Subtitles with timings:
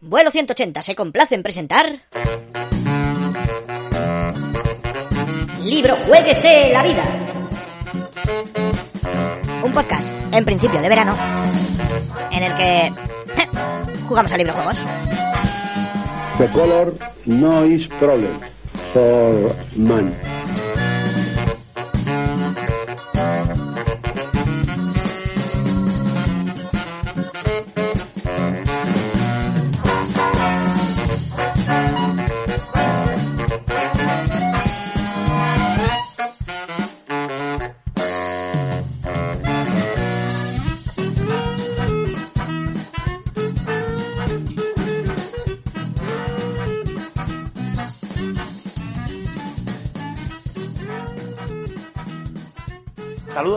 [0.00, 1.86] Vuelo 180 se complace en presentar.
[5.64, 7.02] Libro Jueguese la vida.
[9.64, 11.16] Un podcast, en principio de verano,
[12.30, 12.92] en el que
[14.06, 14.84] jugamos a librojuegos.
[16.38, 16.94] The color
[17.26, 18.38] no is problem
[18.92, 20.14] for man.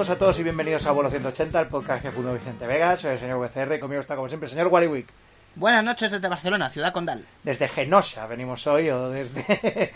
[0.01, 3.01] Saludos a todos y bienvenidos a Vuelo 180, el podcast que fundó Vicente Vegas.
[3.01, 5.07] Soy el señor VCR y conmigo está como siempre el señor Wariwick.
[5.53, 7.23] Buenas noches desde Barcelona, ciudad condal.
[7.43, 9.43] Desde Genosha venimos hoy o desde...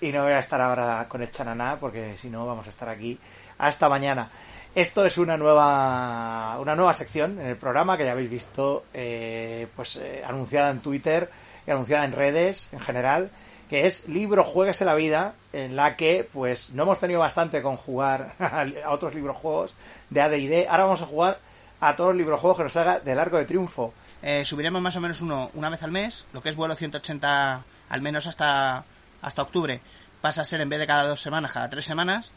[0.00, 2.88] y no voy a estar ahora con el chananá porque si no vamos a estar
[2.88, 3.16] aquí
[3.58, 4.28] hasta mañana.
[4.74, 9.68] Esto es una nueva una nueva sección en el programa que ya habéis visto eh,
[9.76, 11.30] pues eh, anunciada en Twitter
[11.64, 13.30] y anunciada en redes en general
[13.70, 17.76] que es Libro Jueguese la Vida, en la que pues no hemos tenido bastante con
[17.76, 19.74] jugar a otros librojuegos
[20.10, 20.66] de AD&D.
[20.68, 21.38] Ahora vamos a jugar
[21.80, 23.94] a todos los librojuegos que nos haga del Arco de Triunfo.
[24.22, 27.64] Eh, subiremos más o menos uno una vez al mes, lo que es vuelo 180
[27.88, 28.84] al menos hasta,
[29.22, 29.80] hasta octubre.
[30.20, 32.32] Pasa a ser en vez de cada dos semanas, cada tres semanas.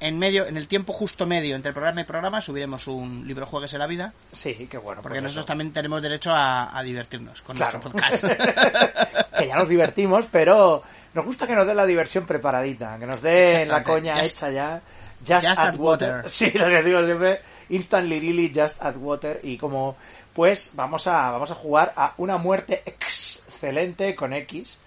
[0.00, 3.78] En medio, en el tiempo justo medio entre programa y programa, subiremos un libro Jueguese
[3.78, 4.12] la Vida.
[4.32, 5.02] Sí, qué bueno.
[5.02, 7.78] Porque nosotros también tenemos derecho a, a divertirnos con Claro.
[7.80, 8.24] nuestro podcast.
[9.38, 10.82] que ya nos divertimos, pero
[11.14, 14.50] nos gusta que nos den la diversión preparadita, que nos den la coña Just- hecha
[14.50, 14.82] ya.
[15.26, 16.10] Just, just add water.
[16.16, 16.24] water.
[16.30, 17.40] Sí, lo que digo siempre.
[17.68, 19.38] Instantly really just add water.
[19.44, 19.96] Y como,
[20.34, 24.78] pues, vamos a, vamos a jugar a una muerte excelente con X.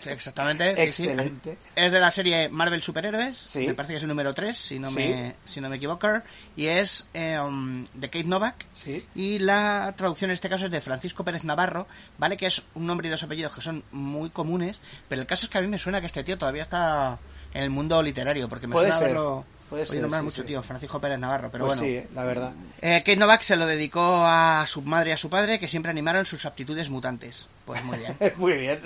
[0.00, 0.70] Sí, Exactamente.
[0.86, 1.02] sí, sí.
[1.08, 1.58] Excelente.
[1.76, 3.36] Es de la serie Marvel Superhéroes.
[3.36, 3.66] Sí.
[3.66, 4.96] Me parece que es el número 3, si no, Sí.
[4.96, 6.08] me, si no me equivoco.
[6.56, 8.66] Y es eh, um, de Kate Novak.
[8.74, 9.06] Sí.
[9.14, 11.86] Y la traducción en este caso es de Francisco Pérez Navarro,
[12.18, 12.36] ¿vale?
[12.36, 15.50] Que es un nombre y dos apellidos que son muy comunes, pero el caso es
[15.50, 17.18] que a mí me suena que este tío todavía está
[17.54, 20.42] en el mundo literario, porque me Puede suena ser, haberlo puede ser, nombrar sí, mucho,
[20.42, 20.48] sí.
[20.48, 22.00] tío, Francisco Pérez Navarro, pero pues bueno.
[22.02, 22.52] sí, la verdad.
[22.82, 25.90] Eh, Kate Novak se lo dedicó a su madre y a su padre, que siempre
[25.90, 27.48] animaron sus aptitudes mutantes.
[27.64, 28.16] Pues muy bien.
[28.36, 28.80] Muy bien.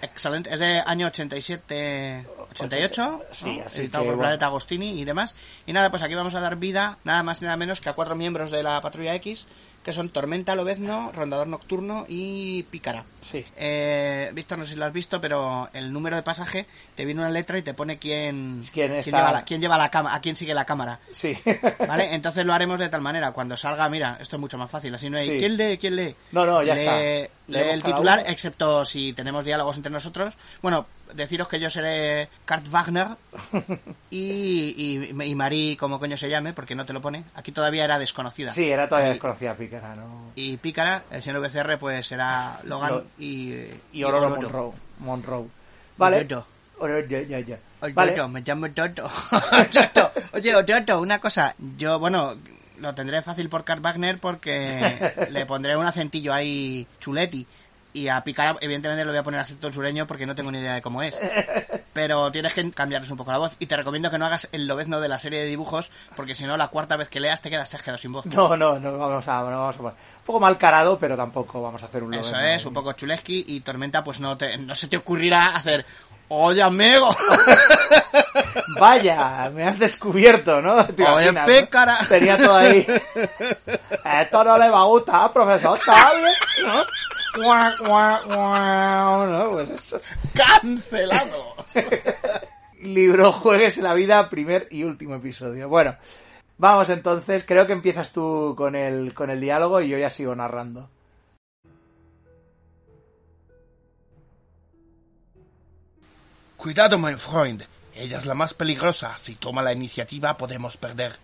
[0.00, 0.50] Excelente.
[0.50, 4.28] Es de año 87, 88, Sí, así editado que, por bueno.
[4.28, 5.34] Planeta Agostini y demás.
[5.66, 7.92] Y nada, pues aquí vamos a dar vida, nada más y nada menos que a
[7.92, 9.46] cuatro miembros de la Patrulla X,
[9.82, 13.04] que son Tormenta, Lobezno, Rondador Nocturno y Pícara.
[13.20, 13.44] Sí.
[13.56, 17.20] Eh, Víctor, no sé si lo has visto, pero el número de pasaje te viene
[17.20, 19.10] una letra y te pone quién, ¿Quién está?
[19.18, 21.00] lleva la, quién lleva la cámara, a quién sigue la cámara.
[21.10, 21.36] Sí.
[21.86, 22.14] ¿Vale?
[22.14, 25.10] Entonces lo haremos de tal manera, cuando salga, mira, esto es mucho más fácil, así
[25.10, 25.36] no hay Sí.
[25.38, 25.78] ¿quién lee?
[25.78, 26.14] ¿quién lee?
[26.32, 26.96] No, no, ya lee, está.
[27.48, 28.28] lee el titular, uno.
[28.30, 30.34] excepto si tenemos diálogos entre nosotros.
[30.62, 33.08] Bueno, deciros que yo seré Kurt Wagner
[34.10, 34.74] y,
[35.10, 37.24] y, y Marí, como coño se llame, porque no te lo pone.
[37.34, 38.52] Aquí todavía era desconocida.
[38.52, 40.32] Sí, era todavía Y- desconocida Pícara, ¿no?
[40.34, 44.72] Y Pícara, el señor VCR, pues será Logan Lo- y, Y Aurora Monroe.
[44.98, 45.46] Monroe.
[45.96, 46.16] Vale.
[47.94, 48.12] Vale.
[48.12, 49.08] Toto, me llamo Toto.
[49.72, 50.12] Toto.
[50.32, 51.54] Oye, Toto, una cosa.
[51.76, 52.34] Yo, bueno,
[52.78, 57.46] lo tendré fácil por Kurt Wagner porque le pondré un acentillo ahí chuleti.
[57.94, 60.74] Y a Picara, evidentemente, le voy a poner acento sureño porque no tengo ni idea
[60.74, 61.18] de cómo es.
[61.92, 63.56] Pero tienes que cambiarles un poco la voz.
[63.58, 66.44] Y te recomiendo que no hagas el lobezno de la serie de dibujos porque si
[66.44, 68.24] no, la cuarta vez que leas te quedas, te has quedado sin voz.
[68.26, 69.82] No, no, no vamos a, no vamos a.
[69.82, 69.92] Un
[70.24, 73.44] poco mal carado, pero tampoco vamos a hacer un Eso Logan, es, un poco chuleski
[73.48, 75.84] y Tormenta, pues no, te, no se te ocurrirá hacer...
[76.34, 77.14] Oye, amigo.
[78.80, 80.86] Vaya, me has descubierto, ¿no?
[80.86, 81.54] ¿Te Oye, imaginas, no?
[81.54, 81.98] pícara.
[82.08, 82.86] Tenía todo ahí.
[84.20, 86.82] Esto no le va a gustar, profesor ¿no?
[89.26, 89.50] ¿No?
[89.50, 89.96] Pues.
[92.80, 95.68] Libro Juegues la vida, primer y último episodio.
[95.68, 95.96] Bueno,
[96.58, 97.44] vamos entonces.
[97.46, 100.88] Creo que empiezas tú con el, con el diálogo y yo ya sigo narrando.
[106.56, 107.66] Cuidado, my friend.
[107.94, 109.16] Ella es la más peligrosa.
[109.16, 111.16] Si toma la iniciativa, podemos perder.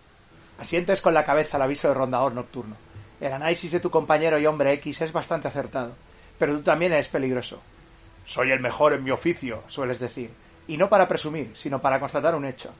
[0.59, 2.75] Asientes con la cabeza al aviso de rondador nocturno.
[3.19, 5.93] El análisis de tu compañero y hombre X es bastante acertado,
[6.37, 7.61] pero tú también eres peligroso.
[8.25, 10.31] Soy el mejor en mi oficio, sueles decir,
[10.67, 12.71] y no para presumir, sino para constatar un hecho.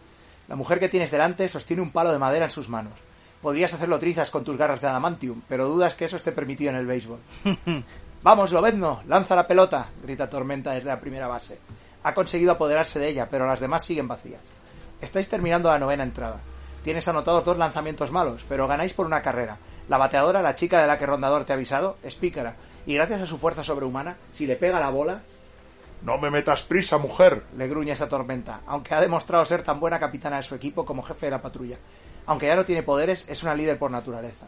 [0.47, 2.93] La mujer que tienes delante sostiene un palo de madera en sus manos.
[3.41, 6.77] Podrías hacerlo trizas con tus garras de adamantium, pero dudas que eso esté permitido en
[6.77, 7.19] el béisbol.
[8.23, 11.57] Vamos, Lobezno, lanza la pelota, grita Tormenta desde la primera base.
[12.03, 14.41] Ha conseguido apoderarse de ella, pero las demás siguen vacías.
[15.01, 16.41] Estáis terminando la novena entrada.
[16.83, 19.57] Tienes anotados dos lanzamientos malos, pero ganáis por una carrera.
[19.89, 22.55] La bateadora, la chica de la que Rondador te ha avisado, es pícara,
[22.85, 25.21] y gracias a su fuerza sobrehumana, si le pega la bola,
[26.03, 27.43] No me metas prisa, mujer.
[27.57, 31.03] le gruñe esa tormenta, aunque ha demostrado ser tan buena capitana de su equipo como
[31.03, 31.77] jefe de la patrulla.
[32.27, 34.45] Aunque ya no tiene poderes, es una líder por naturaleza.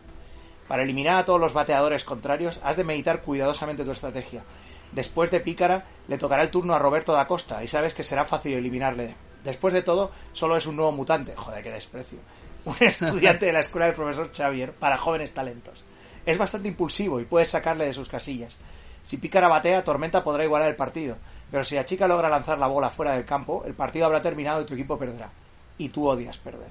[0.67, 4.43] Para eliminar a todos los bateadores contrarios, has de meditar cuidadosamente tu estrategia.
[4.91, 8.25] Después de Pícara, le tocará el turno a Roberto da Costa, y sabes que será
[8.25, 9.15] fácil eliminarle.
[9.43, 11.33] Después de todo, solo es un nuevo mutante.
[11.35, 12.19] Joder, qué desprecio.
[12.63, 15.83] Un estudiante de la escuela del profesor Xavier para jóvenes talentos.
[16.25, 18.55] Es bastante impulsivo y puedes sacarle de sus casillas.
[19.03, 21.17] Si Pícara batea, Tormenta podrá igualar el partido.
[21.49, 24.61] Pero si la chica logra lanzar la bola fuera del campo, el partido habrá terminado
[24.61, 25.31] y tu equipo perderá.
[25.79, 26.69] Y tú odias perder.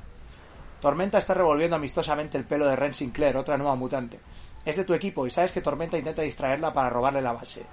[0.80, 4.20] Tormenta está revolviendo amistosamente el pelo de Ren Sinclair, otra nueva mutante.
[4.64, 7.66] Es de tu equipo y sabes que Tormenta intenta distraerla para robarle la base.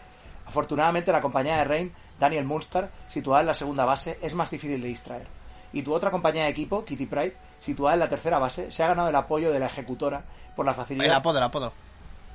[0.45, 4.81] Afortunadamente la compañía de Rain, Daniel Munster, situada en la segunda base, es más difícil
[4.81, 5.27] de distraer.
[5.71, 8.87] Y tu otra compañía de equipo, Kitty Pride, situada en la tercera base, se ha
[8.87, 10.21] ganado el apoyo de la ejecutora
[10.55, 11.05] por la facilidad...
[11.07, 11.73] El apodo, el apodo.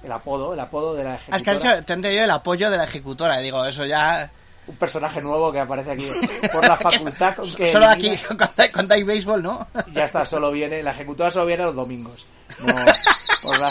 [0.04, 1.36] el apodo, el apodo de la Ah, ejecutora.
[1.36, 3.40] es que has dicho, te el apoyo de la ejecutora.
[3.40, 4.30] y Digo, eso ya.
[4.66, 6.08] Un personaje nuevo que aparece aquí
[6.52, 9.66] por la facultad con que Solo aquí, elimina- hay, cuando hay béisbol, ¿no?
[9.92, 12.26] Ya está, solo viene, la ejecutora solo viene los domingos.
[12.60, 12.74] No,
[13.42, 13.70] por la-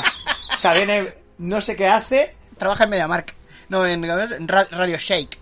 [0.55, 3.35] o sea, viene, no sé qué hace, Trabaja en MediaMark.
[3.69, 5.39] No, en, en Ra- Radio Shake.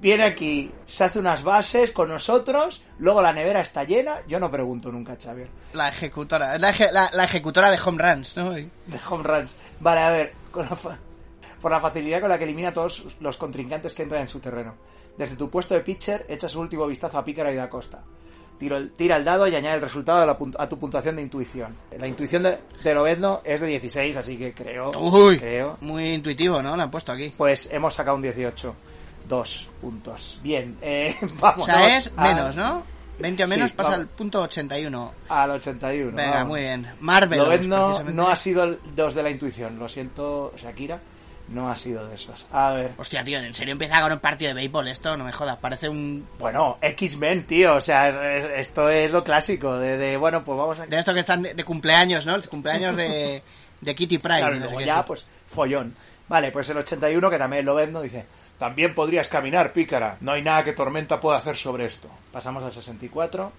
[0.00, 4.50] Viene aquí, se hace unas bases con nosotros, luego la nevera está llena, yo no
[4.50, 6.58] pregunto nunca, Xavier, La ejecutora.
[6.58, 8.50] La, eje- la- la ejecutora de Home Runs, ¿no?
[8.50, 8.68] De
[9.08, 9.56] home runs.
[9.80, 10.98] Vale, a ver, con la fa-
[11.60, 14.40] por la facilidad con la que elimina a todos los contrincantes que entran en su
[14.40, 14.74] terreno.
[15.18, 18.02] Desde tu puesto de pitcher, echa su último vistazo a Pícara y da Costa.
[18.58, 21.76] Tiro el- tira el dado y añade el resultado a, la tu puntuación de intuición.
[21.98, 26.62] La intuición de, de Lobezno es de 16, así que creo, Uy, creo muy intuitivo,
[26.62, 26.76] ¿no?
[26.76, 27.32] Lo han puesto aquí.
[27.36, 28.74] Pues hemos sacado un 18.
[29.28, 30.40] Dos puntos.
[30.42, 31.62] Bien, eh, vamos.
[31.68, 32.84] O sea, es menos, ¿no?
[33.18, 34.06] 20 o Sí, menos pasa vamos.
[34.06, 35.14] al punto 81.
[35.28, 36.16] Al 81.
[36.16, 36.48] Venga, vamos.
[36.48, 36.86] muy bien.
[37.00, 37.38] Marvel.
[37.38, 39.78] Lobezno no ha sido el 2 de la intuición.
[39.78, 41.00] Lo siento, Shakira.
[41.48, 42.46] No ha sido de esos.
[42.52, 42.92] A ver.
[42.96, 45.16] Hostia, tío, ¿en serio empieza con un partido de béisbol esto?
[45.16, 46.24] No me jodas, parece un...
[46.38, 47.74] Bueno, X-Men, tío.
[47.74, 49.76] O sea, es- esto es lo clásico.
[49.76, 50.86] De, de, bueno, pues vamos a.
[50.86, 52.36] De esto que están de, de cumpleaños, ¿no?
[52.36, 53.42] El cumpleaños de,
[53.80, 54.38] de Kitty Pryde.
[54.38, 55.02] Claro, y no luego ya, sí.
[55.08, 55.94] pues, follón.
[56.28, 58.24] Vale, pues el 81, que también lo vendo, dice:
[58.60, 60.18] También podrías caminar, pícara.
[60.20, 62.08] No hay nada que Tormenta pueda hacer sobre esto.
[62.30, 63.50] Pasamos al 64.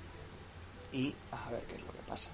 [0.93, 2.29] Y a ver qué es lo que pasa.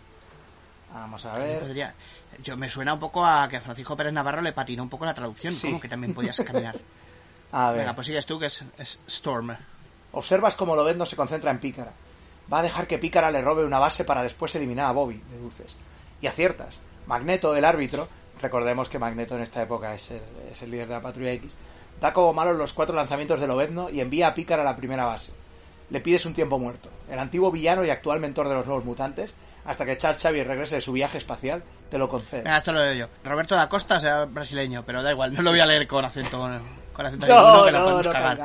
[0.93, 1.59] Vamos a ver.
[1.61, 1.95] Podría-
[2.43, 5.05] Yo me suena un poco a que a Francisco Pérez Navarro le patinó un poco
[5.05, 5.67] la traducción, Sí.
[5.67, 6.77] como que también podías caminar.
[7.53, 7.79] A ver.
[7.79, 9.55] Venga, pues sigues tú, que es, es Storm.
[10.11, 11.93] Observas cómo Lobezno se concentra en Pícara.
[12.51, 15.77] Va a dejar que Pícara le robe una base para después eliminar a Bobby, deduces.
[16.21, 16.75] Y aciertas.
[17.05, 18.07] Magneto, el árbitro,
[18.41, 20.21] recordemos que Magneto en esta época es el,
[20.51, 21.51] es el líder de la Patrulla X,
[21.99, 25.05] da como malos los cuatro lanzamientos de Lobezno y envía a Pícara a la primera
[25.05, 25.31] base.
[25.89, 26.89] Le pides un tiempo muerto.
[27.09, 29.33] El antiguo villano y actual mentor de los nuevos mutantes,
[29.65, 32.41] hasta que Charles Xavier regrese de su viaje espacial, te lo concede.
[32.43, 33.07] Venga, esto lo leo yo.
[33.23, 36.39] Roberto da Costa será brasileño, pero da igual, no lo voy a leer con acento,
[36.93, 38.39] con acento No, que no, podemos no cagar.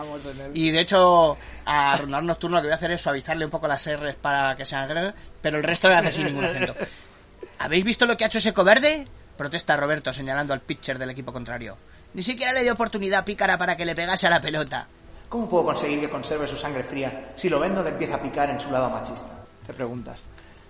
[0.55, 3.67] Y de hecho, a Rondar Nocturno lo que voy a hacer es suavizarle un poco
[3.67, 6.45] las R's para que sean grandes, pero el resto lo voy a hacer sin ningún
[6.45, 6.75] acento.
[7.59, 9.07] ¿Habéis visto lo que ha hecho ese coverde?
[9.37, 11.77] Protesta Roberto señalando al pitcher del equipo contrario.
[12.15, 14.87] Ni siquiera le dio oportunidad a Pícara para que le pegase a la pelota.
[15.29, 18.51] ¿Cómo puedo conseguir que conserve su sangre fría si lo vendo le empieza a picar
[18.51, 19.31] en su lado machista?
[19.67, 20.21] Te preguntas.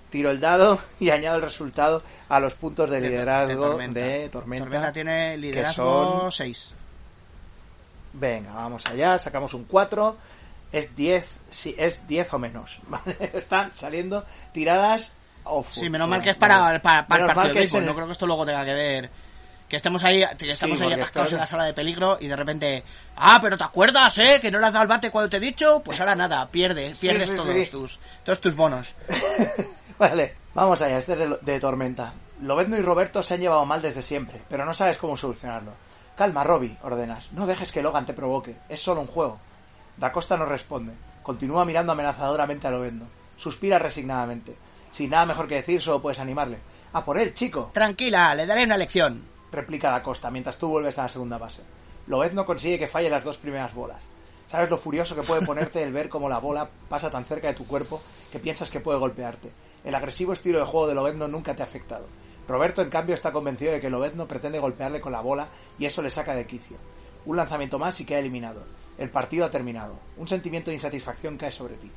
[0.09, 4.65] Tiro el dado y añado el resultado a los puntos de liderazgo de Tormenta.
[4.65, 4.93] Tormenta.
[4.93, 6.75] tiene que liderazgo son- 6.
[8.13, 10.17] Venga, vamos allá, sacamos un 4.
[10.71, 12.79] Es 10, sí, es 10 o menos.
[12.89, 13.31] ¿vale?
[13.35, 15.13] Están saliendo tiradas
[15.45, 15.73] off.
[15.73, 17.85] Sí, menos mal que es para, para, para el partido de que béisbol.
[17.85, 19.11] No creo que esto luego tenga que ver.
[19.73, 22.37] Que estemos ahí, que estamos Sí, ahí atascados en la sala de peligro y de
[22.37, 22.83] repente.
[23.17, 24.39] Ah, pero ¿te acuerdas, eh?
[24.39, 25.81] Que no le has dado el bate cuando te he dicho.
[25.83, 27.71] Pues ahora nada, pierdes, pierdes sí, todos.
[27.71, 28.95] Tus, todos tus bonos.
[29.99, 32.13] Vale, vamos allá, este es de, de Tormenta.
[32.43, 35.73] Lobezno y Roberto se han llevado mal desde siempre, pero no sabes cómo solucionarlo.
[36.19, 37.33] Calma, Robbie, ordenas.
[37.33, 38.55] No dejes que Logan te provoque.
[38.69, 39.41] Es solo un juego.
[39.97, 40.93] Da Costa no responde.
[41.23, 43.07] Continúa mirando amenazadoramente a Lobezno.
[43.39, 44.55] Suspira resignadamente.
[44.91, 46.59] Sin nada mejor que decir, solo puedes animarle.
[46.93, 47.71] ¡A por él, chico!
[47.73, 49.32] Tranquila, le daré una lección.
[49.53, 51.63] Replica Da Costa mientras tú vuelves a la segunda base.
[52.07, 54.03] Lobezno consigue que falle las dos primeras bolas.
[54.49, 57.55] ¿Sabes lo furioso que puede ponerte el ver cómo la bola pasa tan cerca de
[57.55, 59.51] tu cuerpo que piensas que puede golpearte?
[59.85, 62.07] El agresivo estilo de juego de Lobezno nunca te ha afectado.
[62.49, 66.03] Roberto, en cambio, está convencido de que Lobezno pretende golpearle con la bola y eso
[66.03, 66.77] le saca de quicio.
[67.25, 68.65] Un lanzamiento más y queda eliminado.
[68.99, 69.95] El partido ha terminado.
[70.17, 71.91] Un sentimiento de insatisfacción cae sobre ti.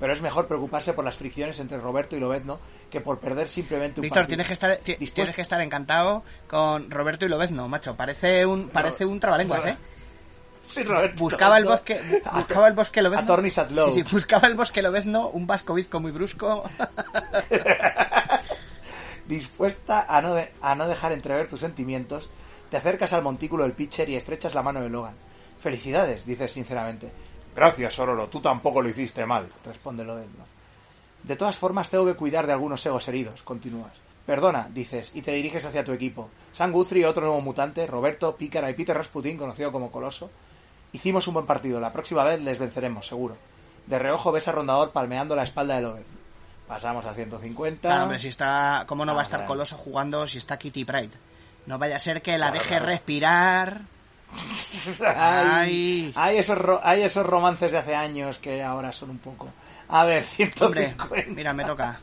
[0.00, 2.58] Pero es mejor preocuparse por las fricciones entre Roberto y Lobezno
[2.90, 6.24] que por perder simplemente un Víctor, tienes que estar ti- Dispuesto- tienes que estar encantado
[6.48, 7.94] con Roberto y Lobezno, macho.
[7.96, 9.76] Parece un parece un trabalenguas, ¿eh?
[10.62, 11.22] Sí, Roberto.
[11.22, 13.36] Buscaba el bosque, bu- buscaba el bosque Lobezno.
[13.70, 13.92] Law.
[13.94, 16.64] Sí, sí, buscaba el bosque Lobezno, un vasco bizco muy brusco.
[19.26, 22.28] Dispuesta a no, de- a no dejar entrever tus sentimientos,
[22.68, 25.14] te acercas al montículo del pitcher y estrechas la mano de Logan.
[25.60, 27.12] Felicidades, dices sinceramente.
[27.54, 29.48] Gracias, Ororo, tú tampoco lo hiciste mal.
[29.64, 30.44] Responde Lobezno.
[31.22, 33.92] De todas formas, tengo que cuidar de algunos egos heridos, continúas.
[34.24, 36.30] Perdona, dices, y te diriges hacia tu equipo.
[36.52, 40.30] Sam Guthrie, otro nuevo mutante, Roberto, Pícara y Peter Rasputin, conocido como Coloso.
[40.92, 43.36] Hicimos un buen partido, la próxima vez les venceremos, seguro.
[43.86, 46.20] De reojo ves a Rondador palmeando la espalda de Lobezno.
[46.68, 47.80] Pasamos a 150.
[47.88, 48.84] Claro, hombre, si está...
[48.86, 49.48] ¿Cómo no va a Ah, estar claro.
[49.54, 51.10] Coloso jugando si está Kitty Pride?
[51.66, 52.86] No vaya a ser que la Claro, deje claro.
[52.86, 53.80] respirar...
[55.00, 56.12] Ay, Ay.
[56.14, 59.48] hay, esos ro- hay esos romances de hace años que ahora son un poco...
[59.88, 61.02] A ver, 150.
[61.04, 61.98] Hombre, mira, me toca.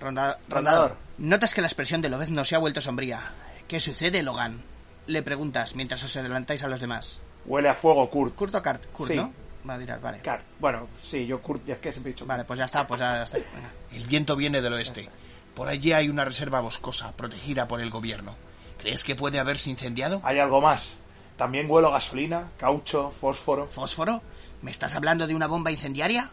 [0.00, 0.48] Ronda- Rondador.
[0.48, 0.96] Rondador.
[1.18, 3.20] Notas que la expresión de Lobezno se ha vuelto sombría.
[3.66, 4.62] ¿Qué sucede, Logan?
[5.06, 7.20] Le preguntas mientras os adelantáis a los demás.
[7.44, 8.34] Huele a fuego, Kurt.
[8.36, 8.86] ¿Kurt o Kurt?
[8.92, 9.16] Kurt, Sí.
[9.16, 9.32] ¿no?
[9.68, 10.20] Va a tirar, vale.
[10.60, 13.00] Bueno, sí, yo Kurt, ya es que siempre he dicho Vale, pues ya está, pues
[13.00, 13.38] ya está.
[13.38, 13.70] Venga.
[13.92, 15.08] El viento viene del oeste.
[15.54, 18.36] Por allí hay una reserva boscosa protegida por el gobierno.
[18.78, 20.20] ¿Crees que puede haberse incendiado?
[20.22, 20.92] Hay algo más.
[21.36, 23.68] También huelo a gasolina, caucho, fósforo.
[23.70, 24.22] ¿Fósforo?
[24.62, 26.30] ¿Me estás hablando de una bomba incendiaria?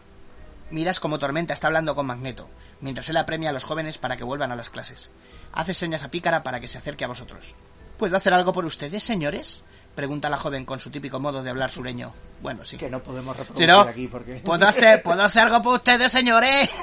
[0.70, 2.48] Miras como Tormenta está hablando con Magneto,
[2.80, 5.10] mientras él apremia a los jóvenes para que vuelvan a las clases.
[5.52, 7.54] Hace señas a Pícara para que se acerque a vosotros.
[7.98, 9.62] ¿Puedo hacer algo por ustedes, señores?
[9.94, 12.12] Pregunta la joven con su típico modo de hablar sureño.
[12.42, 12.76] Bueno, sí.
[12.76, 14.34] que no podemos Si reproducir no, aquí porque...
[14.36, 16.70] ¿puedo hacer, ¿puedo hacer algo por ustedes, señores?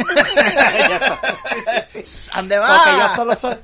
[1.52, 2.32] Sí, sí, sí.
[2.36, 3.16] ¿Dónde Porque yo va?
[3.16, 3.58] solo soy...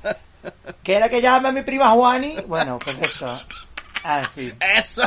[0.82, 2.36] ¿Quiere que llame a mi prima Juani?
[2.46, 3.40] Bueno, pues eso.
[4.04, 4.30] Ah.
[4.60, 5.02] Eso,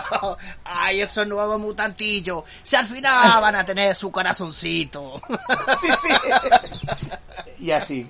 [0.64, 2.44] ay, esos nuevos mutantillos.
[2.62, 5.22] Si al final van a tener su corazoncito.
[5.80, 6.10] Sí, sí.
[7.60, 8.08] Y así.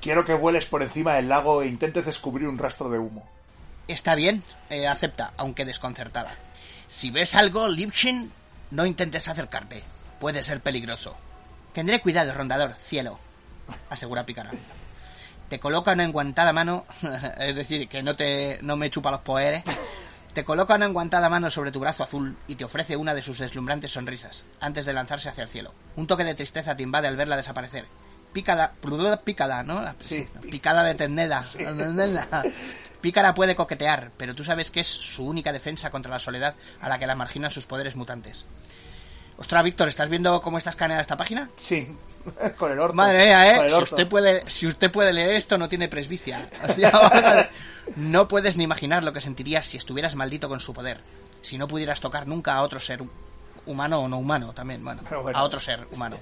[0.00, 3.28] Quiero que vueles por encima del lago e intentes descubrir un rastro de humo.
[3.88, 6.34] Está bien, eh, acepta, aunque desconcertada.
[6.88, 8.32] Si ves algo, Lipshin,
[8.70, 9.82] no intentes acercarte.
[10.20, 11.16] Puede ser peligroso.
[11.72, 13.18] Tendré cuidado, rondador, cielo,
[13.90, 14.52] asegura Pícara.
[15.48, 16.86] Te coloca una enguantada mano,
[17.38, 19.62] es decir, que no te no me chupa los poderes.
[20.34, 23.38] Te coloca una enguantada mano sobre tu brazo azul y te ofrece una de sus
[23.38, 25.72] deslumbrantes sonrisas, antes de lanzarse hacia el cielo.
[25.96, 27.86] Un toque de tristeza te invade al verla desaparecer.
[28.34, 28.74] Pícada,
[29.24, 29.94] picada, ¿no?
[30.00, 30.28] Sí.
[30.50, 31.42] Picada de terneda.
[33.00, 36.88] Pícara puede coquetear, pero tú sabes que es su única defensa contra la soledad a
[36.90, 38.44] la que la marginan sus poderes mutantes.
[39.38, 41.48] Ostras, Víctor, ¿estás viendo cómo está escaneada esta página?
[41.56, 41.88] Sí.
[42.58, 42.94] Con el orto.
[42.94, 43.70] Madre mía, ¿eh?
[43.70, 46.48] Si usted, puede, si usted puede leer esto, no tiene presbicia.
[47.96, 51.00] no puedes ni imaginar lo que sentirías si estuvieras maldito con su poder.
[51.42, 53.02] Si no pudieras tocar nunca a otro ser
[53.66, 55.02] humano o no humano también, bueno,
[55.34, 56.18] a otro ser humano.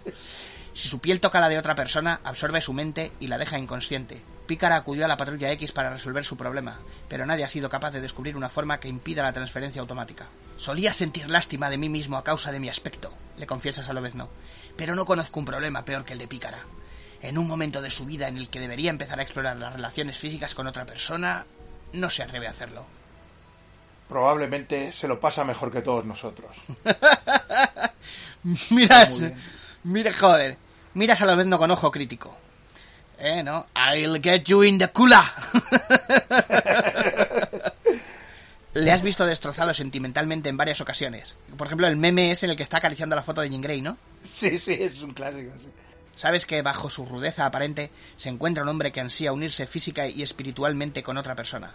[0.75, 4.21] Si su piel toca la de otra persona, absorbe su mente y la deja inconsciente.
[4.47, 7.93] Pícara acudió a la patrulla X para resolver su problema, pero nadie ha sido capaz
[7.93, 10.27] de descubrir una forma que impida la transferencia automática.
[10.57, 14.29] Solía sentir lástima de mí mismo a causa de mi aspecto, le confiesas a Lobezno,
[14.77, 16.59] pero no conozco un problema peor que el de Pícara.
[17.23, 20.19] En un momento de su vida en el que debería empezar a explorar las relaciones
[20.19, 21.47] físicas con otra persona,
[21.93, 22.85] no se atreve a hacerlo.
[24.09, 26.55] Probablemente se lo pasa mejor que todos nosotros.
[28.71, 29.23] Miras,
[29.85, 30.59] mira, joder,
[30.93, 32.37] miras a Lobezno con ojo crítico.
[33.19, 33.67] Eh, ¿no?
[33.75, 35.19] I'll get you in the cooler.
[38.75, 41.37] Le has visto destrozado sentimentalmente en varias ocasiones.
[41.57, 43.81] Por ejemplo, el meme es en el que está acariciando la foto de Jean Grey,
[43.81, 43.97] ¿no?
[44.25, 45.53] Sí, sí, es un clásico.
[45.61, 45.69] sí.
[46.17, 50.23] Sabes que bajo su rudeza aparente se encuentra un hombre que ansía unirse física y
[50.23, 51.75] espiritualmente con otra persona.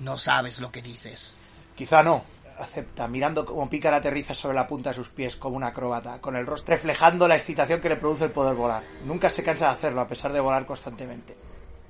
[0.00, 1.34] No sabes lo que dices.
[1.76, 2.24] Quizá no.
[2.58, 6.36] Acepta, mirando como Pícara aterriza sobre la punta de sus pies como un acróbata, con
[6.36, 8.82] el rostro reflejando la excitación que le produce el poder volar.
[9.06, 11.34] Nunca se cansa de hacerlo, a pesar de volar constantemente.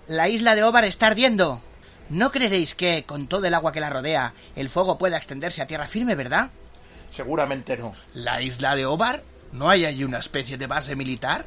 [0.07, 1.61] La isla de Ovar está ardiendo.
[2.11, 5.67] ¿No creeréis que, con todo el agua que la rodea, el fuego pueda extenderse a
[5.67, 6.51] tierra firme, verdad?
[7.11, 7.95] Seguramente no.
[8.15, 9.23] ¿La isla de Ovar?
[9.53, 11.47] ¿No hay allí una especie de base militar?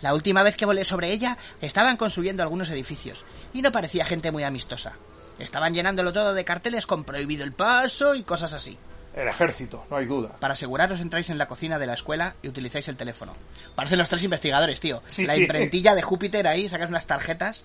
[0.00, 4.30] La última vez que volé sobre ella, estaban construyendo algunos edificios, y no parecía gente
[4.30, 4.94] muy amistosa.
[5.38, 8.78] Estaban llenándolo todo de carteles con prohibido el paso y cosas así.
[9.14, 10.30] El ejército, no hay duda.
[10.40, 13.34] Para aseguraros entráis en la cocina de la escuela y utilizáis el teléfono.
[13.74, 15.02] Parecen los tres investigadores, tío.
[15.06, 15.42] Sí, la sí.
[15.42, 17.62] imprentilla de Júpiter ahí, sacas unas tarjetas.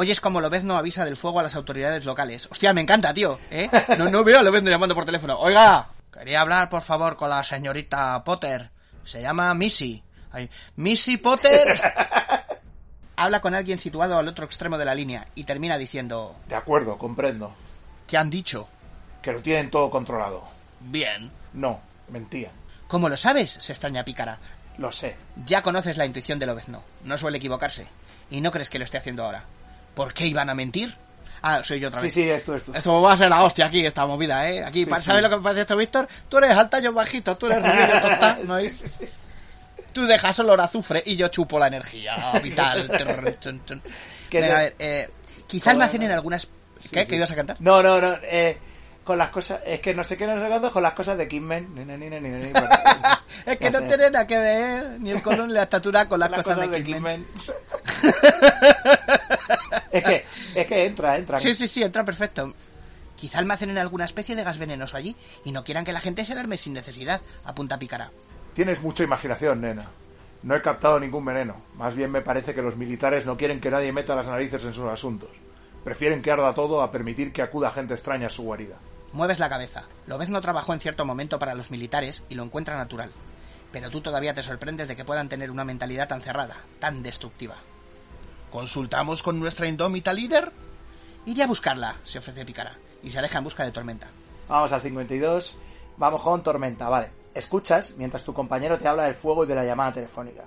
[0.00, 2.46] Oyes como Lobezno avisa del fuego a las autoridades locales.
[2.52, 3.40] Hostia, me encanta, tío.
[3.50, 3.68] ¿eh?
[3.98, 5.36] No, no veo a Lobezno llamando por teléfono.
[5.40, 8.70] Oiga, quería hablar, por favor, con la señorita Potter.
[9.02, 10.00] Se llama Missy.
[10.30, 11.80] Ay, Missy Potter.
[13.16, 16.36] Habla con alguien situado al otro extremo de la línea y termina diciendo...
[16.46, 17.52] De acuerdo, comprendo.
[18.06, 18.68] ¿Qué han dicho?
[19.20, 20.44] Que lo tienen todo controlado.
[20.78, 21.28] Bien.
[21.54, 22.52] No, mentían.
[22.86, 23.50] ¿Cómo lo sabes?
[23.50, 24.38] se extraña Pícara.
[24.76, 25.16] Lo sé.
[25.44, 26.84] Ya conoces la intuición de Lobezno.
[27.02, 27.88] No suele equivocarse.
[28.30, 29.44] Y no crees que lo esté haciendo ahora.
[29.98, 30.94] ¿Por qué iban a mentir?
[31.42, 32.14] Ah, soy yo otra Sí, vez.
[32.14, 32.72] sí, esto, esto.
[32.72, 34.62] Esto va a ser la hostia aquí, esta movida, ¿eh?
[34.64, 35.06] Aquí, Sí, pa- sí.
[35.06, 36.08] ¿sabes lo que me parece esto, Víctor?
[36.28, 38.76] Tú eres alta, yo bajito, tú eres rubio, yo tostada, ¿no Sí, es?
[38.78, 39.04] sí, sí.
[39.92, 42.88] Tú dejas olor a azufre y yo chupo la energía vital.
[44.30, 45.10] Que Venga, a ver, eh,
[45.48, 46.46] quizá almacenen algunas...
[46.92, 47.06] ¿Qué?
[47.06, 47.56] ¿Qué ibas a cantar?
[47.58, 48.16] No, no, no.
[48.22, 48.56] Eh,
[49.02, 49.60] con las cosas.
[49.64, 51.74] Es que no sé qué nos recuerdo con las cosas de Kidman.
[51.74, 52.52] Ni, ni, ni,
[53.46, 56.30] Es que no tiene nada que ver ni el color ni la estatura con las,
[56.30, 57.26] Las cosas, de Kidman.
[59.90, 61.40] Es que, es que entra, entra.
[61.40, 62.54] Sí, sí, sí, entra perfecto.
[63.16, 66.32] Quizá almacenen alguna especie de gas venenoso allí y no quieran que la gente se
[66.32, 68.12] alarme sin necesidad, apunta Pícara.
[68.54, 69.90] Tienes mucha imaginación, nena.
[70.42, 71.56] No he captado ningún veneno.
[71.74, 74.72] Más bien me parece que los militares no quieren que nadie meta las narices en
[74.72, 75.30] sus asuntos.
[75.82, 78.76] Prefieren que arda todo a permitir que acuda gente extraña a su guarida.
[79.12, 79.84] Mueves la cabeza.
[80.06, 83.10] Lobezno trabajó en cierto momento para los militares y lo encuentra natural.
[83.72, 87.56] Pero tú todavía te sorprendes de que puedan tener una mentalidad tan cerrada, tan destructiva.
[88.50, 90.50] ¿Consultamos con nuestra indómita líder?
[91.26, 94.08] Iré a buscarla, se ofrece Pícara, y se aleja en busca de Tormenta.
[94.48, 95.58] Vamos al 52.
[95.98, 97.10] Vamos con Tormenta, vale.
[97.34, 100.44] Escuchas mientras tu compañero te habla del fuego y de la llamada telefónica.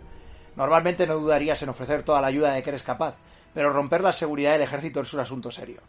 [0.56, 3.16] Normalmente no dudarías en ofrecer toda la ayuda de que eres capaz,
[3.54, 5.82] pero romper la seguridad del ejército es un asunto serio.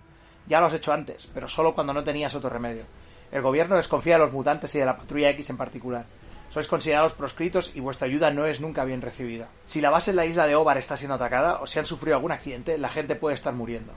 [0.47, 2.85] Ya lo has hecho antes, pero solo cuando no tenías otro remedio.
[3.31, 6.04] El gobierno desconfía de los mutantes y de la patrulla X en particular.
[6.52, 9.49] Sois considerados proscritos y vuestra ayuda no es nunca bien recibida.
[9.64, 12.16] Si la base en la isla de Ovar está siendo atacada o si han sufrido
[12.16, 13.94] algún accidente, la gente puede estar muriendo.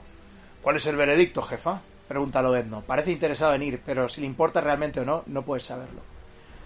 [0.62, 1.82] ¿Cuál es el veredicto, jefa?
[2.08, 2.80] Pregunta Lobezno.
[2.80, 6.00] Parece interesado en ir, pero si le importa realmente o no, no puedes saberlo.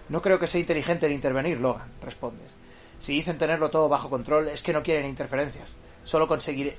[0.07, 2.47] No creo que sea inteligente en intervenir, Logan, respondes.
[3.01, 5.67] Si dicen tenerlo todo bajo control, es que no quieren interferencias.
[6.05, 6.77] Solo conseguiré...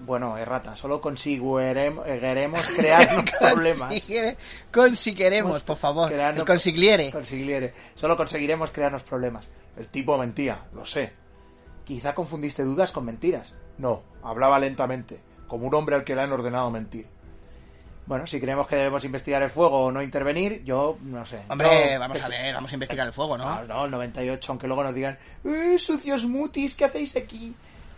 [0.00, 2.04] Bueno, errata, solo conseguiremos
[2.76, 3.90] crear problemas.
[3.92, 4.36] Consigue-
[4.72, 6.10] Consigueremos, por favor.
[6.12, 7.10] Crearnos- El consigliere.
[7.10, 7.72] Consigliere.
[7.94, 9.46] Solo conseguiremos crearnos problemas.
[9.76, 11.12] El tipo mentía, lo sé.
[11.84, 13.52] Quizá confundiste dudas con mentiras.
[13.78, 17.06] No, hablaba lentamente, como un hombre al que le han ordenado mentir.
[18.06, 21.40] Bueno, si creemos que debemos investigar el fuego o no intervenir, yo no sé.
[21.48, 23.66] Hombre, vamos a ver, vamos a investigar el fuego, No, ¿no?
[23.66, 27.54] no, el 98, aunque luego nos digan, ¡Eh, sucios mutis, ¿qué hacéis aquí?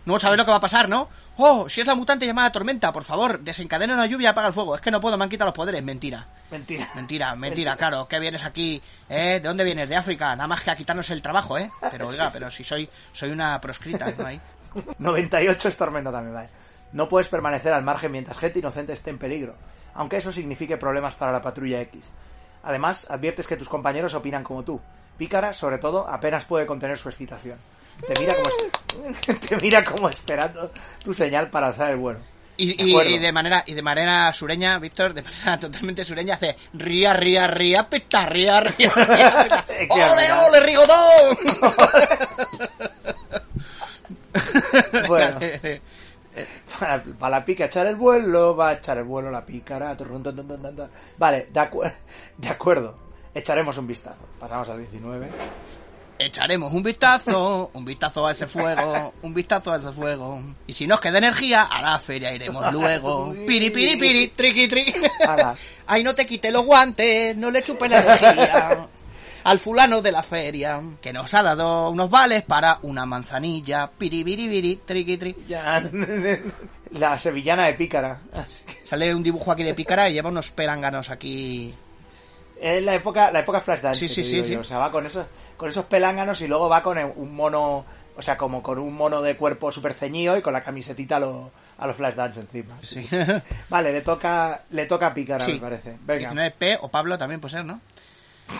[0.06, 1.08] No sabes lo que va a pasar, ¿no?
[1.36, 4.54] Oh, si es la mutante llamada Tormenta, por favor, desencadena una lluvia y apaga el
[4.54, 4.74] fuego.
[4.74, 5.82] Es que no puedo, me han quitado los poderes.
[5.82, 6.26] Mentira.
[6.50, 6.90] Mentira.
[6.94, 8.08] Mentira, mentira, claro.
[8.08, 8.82] ¿Qué vienes aquí?
[9.08, 9.34] ¿Eh?
[9.34, 9.88] ¿De dónde vienes?
[9.88, 10.34] De África.
[10.34, 11.70] Nada más que a quitarnos el trabajo, ¿eh?
[11.90, 14.26] Pero oiga, pero si soy soy una proscrita, ¿no?
[14.26, 14.40] Ahí.
[14.98, 16.48] 98 es tormenta también, vale.
[16.92, 19.56] No puedes permanecer al margen mientras gente inocente esté en peligro,
[19.94, 22.04] aunque eso signifique problemas para la patrulla X.
[22.62, 24.80] Además, adviertes que tus compañeros opinan como tú.
[25.16, 27.58] Pícara, sobre todo, apenas puede contener su excitación.
[28.06, 28.48] Te mira como,
[29.48, 30.70] te mira como esperando
[31.02, 32.20] tu señal para alzar el vuelo.
[32.60, 32.82] Y, De
[33.14, 37.46] y- de manera y de manera sureña, Víctor, de manera totalmente sureña, hace ría, ría,
[37.46, 41.38] ría, pita, ría, ría, ría, ¡Ole, ole, rigodón!
[45.06, 45.38] Bueno.
[46.78, 49.96] Para, para la pica echar el vuelo, va a echar el vuelo la pícara.
[51.16, 51.92] Vale, de, acu-
[52.36, 52.96] de acuerdo.
[53.34, 54.24] Echaremos un vistazo.
[54.38, 55.28] Pasamos al 19.
[56.18, 60.42] Echaremos un vistazo, un vistazo a ese fuego, un vistazo a ese fuego.
[60.66, 63.32] Y si nos queda energía, a la feria iremos luego.
[63.46, 64.92] Piri, piri, piri, triqui, tri.
[65.26, 65.54] Ala.
[65.86, 68.88] Ay, no te quite los guantes, no le chupe la energía.
[69.44, 73.88] Al fulano de la feria, que nos ha dado unos vales para una manzanilla.
[73.96, 75.36] Piri, piri, piri, triqui, tri.
[75.46, 75.80] Ya,
[76.90, 78.20] la sevillana de pícara.
[78.84, 81.72] Sale un dibujo aquí de pícara y lleva unos pelánganos aquí.
[82.60, 84.08] Es la época, la época Flashdance.
[84.08, 84.56] Sí, sí, sí, sí.
[84.56, 87.84] O sea, va con esos, con esos pelánganos y luego va con un mono,
[88.16, 91.20] o sea, como con un mono de cuerpo súper ceñido y con la camisetita a,
[91.20, 92.76] lo- a los Flashdance encima.
[92.80, 93.08] Sí.
[93.68, 95.52] Vale, le toca, le toca Sí.
[95.54, 95.96] me parece.
[96.04, 97.80] Venga, 19P o Pablo también puede ser, ¿no?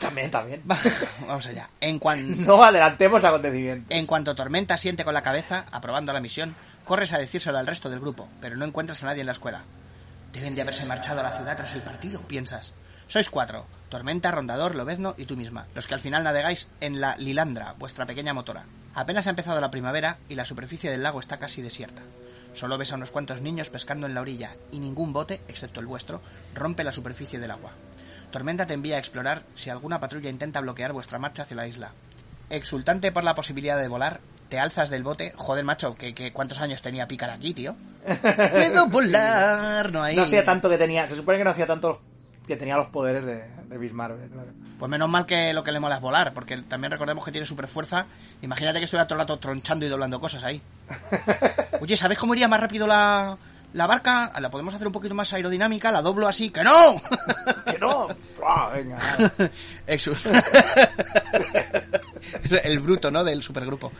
[0.01, 0.63] también, también.
[0.71, 0.77] Va,
[1.27, 1.69] Vamos allá.
[1.81, 2.43] En cuanto...
[2.47, 3.97] No adelantemos acontecimientos.
[3.97, 7.89] En cuanto Tormenta siente con la cabeza, aprobando la misión, corres a decírselo al resto
[7.91, 9.63] del grupo, pero no encuentras a nadie en la escuela.
[10.33, 12.75] Deben de haberse marchado a la ciudad tras el partido, piensas.
[13.07, 17.17] Sois cuatro, Tormenta, Rondador, Lobezno y tú misma, los que al final navegáis en la
[17.17, 18.67] Lilandra, vuestra pequeña motora.
[18.95, 22.03] Apenas ha empezado la primavera y la superficie del lago está casi desierta.
[22.53, 25.87] Solo ves a unos cuantos niños pescando en la orilla y ningún bote, excepto el
[25.87, 26.21] vuestro,
[26.55, 27.73] rompe la superficie del agua.
[28.31, 31.93] Tormenta te envía a explorar si alguna patrulla intenta bloquear vuestra marcha hacia la isla.
[32.51, 35.33] Exultante por la posibilidad de volar, te alzas del bote.
[35.37, 37.77] Joder, macho, que, que ¿cuántos años tenía Pícara aquí, tío?
[38.53, 40.17] Puedo volar, no hay.
[40.17, 42.03] No hacía tanto que tenía, se supone que no hacía tanto
[42.49, 44.49] que tenía los poderes de, de Miss Marvel, claro.
[44.79, 47.47] Pues menos mal que lo que le mola es volar, porque también recordemos que tiene
[47.47, 48.07] super fuerza.
[48.43, 50.61] Imagínate que estuviera todo el rato tronchando y doblando cosas ahí.
[51.81, 53.37] Oye, ¿sabéis cómo iría más rápido la,
[53.73, 54.33] la barca?
[54.41, 56.51] La podemos hacer un poquito más aerodinámica, la doblo así.
[56.51, 57.01] ¡Que no!
[57.69, 58.09] Que no,
[58.73, 58.97] venga.
[59.87, 60.17] Exul-
[62.63, 63.25] el bruto, ¿no?
[63.25, 63.93] Del supergrupo.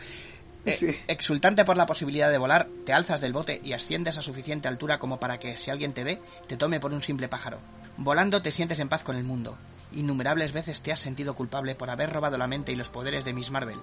[0.65, 0.97] Eh, Sí.
[1.07, 4.99] Exultante por la posibilidad de volar, te alzas del bote y asciendes a suficiente altura
[4.99, 7.59] como para que, si alguien te ve, te tome por un simple pájaro.
[7.97, 9.57] Volando te sientes en paz con el mundo.
[9.93, 13.33] Innumerables veces te has sentido culpable por haber robado la mente y los poderes de
[13.33, 13.79] Miss Marvel.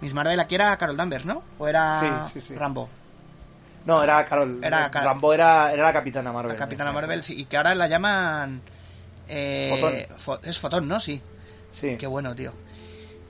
[0.00, 1.42] Miss Marvel aquí era Carol Danvers, ¿no?
[1.58, 2.54] ¿O era Sí, sí, sí.
[2.56, 2.88] Rambo?
[3.86, 4.60] No, era Carol.
[4.62, 6.52] Era Car- Rambo era, era la Capitana Marvel.
[6.52, 8.60] La Capitana Marvel, sí, y que ahora la llaman...
[9.28, 9.94] eh, Fotón.
[10.18, 11.00] Fo- es Fotón, ¿no?
[11.00, 11.20] Sí.
[11.72, 12.52] Sí, Qué bueno, tío.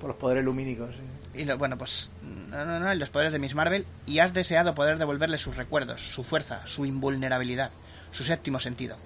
[0.01, 0.95] por los poderes lumínicos.
[0.95, 1.01] sí.
[1.35, 4.75] Y lo- bueno, pues no, no, no, los poderes de Miss Marvel y has deseado
[4.75, 7.71] poder devolverle sus recuerdos, su fuerza, su invulnerabilidad,
[8.11, 8.97] su séptimo sentido.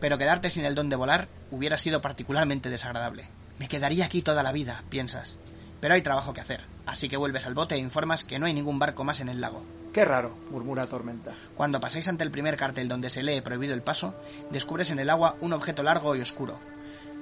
[0.00, 3.28] Pero quedarte sin el don de volar hubiera sido particularmente desagradable.
[3.58, 5.36] Me quedaría aquí toda la vida, piensas.
[5.80, 8.54] Pero hay trabajo que hacer, así que vuelves al bote e informas que no hay
[8.54, 9.64] ningún barco más en el lago.
[9.92, 11.32] Qué raro, murmura Tormenta.
[11.56, 14.14] Cuando pasáis ante el primer cartel donde se lee prohibido el paso,
[14.50, 16.58] descubres en el agua un objeto largo y oscuro.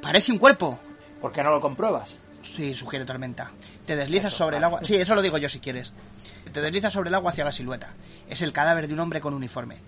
[0.01, 0.79] ¡Parece un cuerpo!
[1.21, 2.17] ¿Por qué no lo compruebas?
[2.43, 3.53] Sí, sugiere Tormenta.
[3.87, 4.81] Te deslizas sobre el agua.
[4.83, 5.93] Sí, eso lo digo yo si quieres.
[6.53, 7.91] Te deslizas sobre el agua hacia la silueta.
[8.29, 9.79] Es el cadáver de un hombre con uniforme.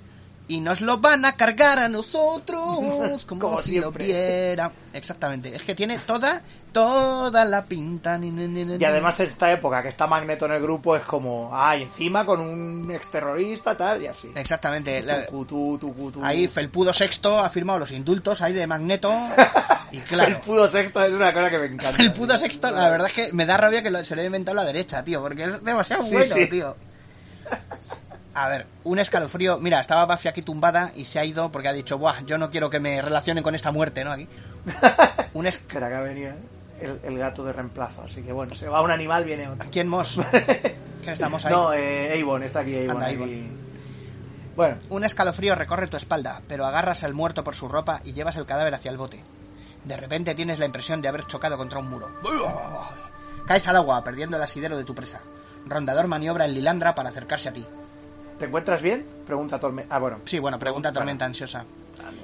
[0.46, 4.70] Y nos lo van a cargar a nosotros como, Como si lo viera.
[4.92, 5.56] Exactamente.
[5.56, 8.18] Es que tiene toda, toda la pinta.
[8.22, 12.26] Y además esta época que está Magneto en el grupo es como, ah, y encima
[12.26, 14.30] con un exterrorista, tal, y así.
[14.34, 15.02] Exactamente.
[15.26, 16.20] Tucutú.
[16.22, 19.12] ahí Felpudo VI ha firmado los indultos ahí de Magneto.
[19.92, 20.40] Y claro.
[20.42, 22.02] pudo sexto es una cosa que me encanta.
[22.02, 24.56] El pudo sexto, la verdad es que me da rabia que se lo haya inventado
[24.56, 26.46] la derecha, tío, porque es demasiado Sí, bueno, sí.
[26.48, 26.76] tío.
[28.34, 29.58] A ver, un escalofrío.
[29.58, 32.50] Mira, estaba Buffy aquí tumbada y se ha ido porque ha dicho, Buah, yo no
[32.50, 34.10] quiero que me relacionen con esta muerte, ¿no?
[34.12, 34.28] Aquí.
[35.34, 35.56] Un es...
[35.56, 36.36] Espera, que venía
[36.80, 39.68] el, el gato de reemplazo, así que bueno, se va un animal, viene otro.
[39.70, 40.20] ¿Quién mos?
[40.32, 41.52] ¿Qué estamos ahí?
[41.52, 43.02] No, eh, Avon, está aquí Avon.
[43.02, 43.48] Anda, aquí.
[44.56, 48.36] Bueno, Un escalofrío recorre tu espalda, pero agarras al muerto por su ropa y llevas
[48.36, 49.22] el cadáver hacia el bote.
[49.84, 52.08] De repente tienes la impresión de haber chocado contra un muro.
[53.46, 55.20] Caes al agua, perdiendo el asidero de tu presa.
[55.66, 57.66] Rondador maniobra en Lilandra para acercarse a ti.
[58.38, 59.06] ¿Te encuentras bien?
[59.26, 59.86] Pregunta Torme.
[59.90, 60.20] Ah, bueno.
[60.24, 61.64] Sí, bueno, pregunta Tormenta ansiosa.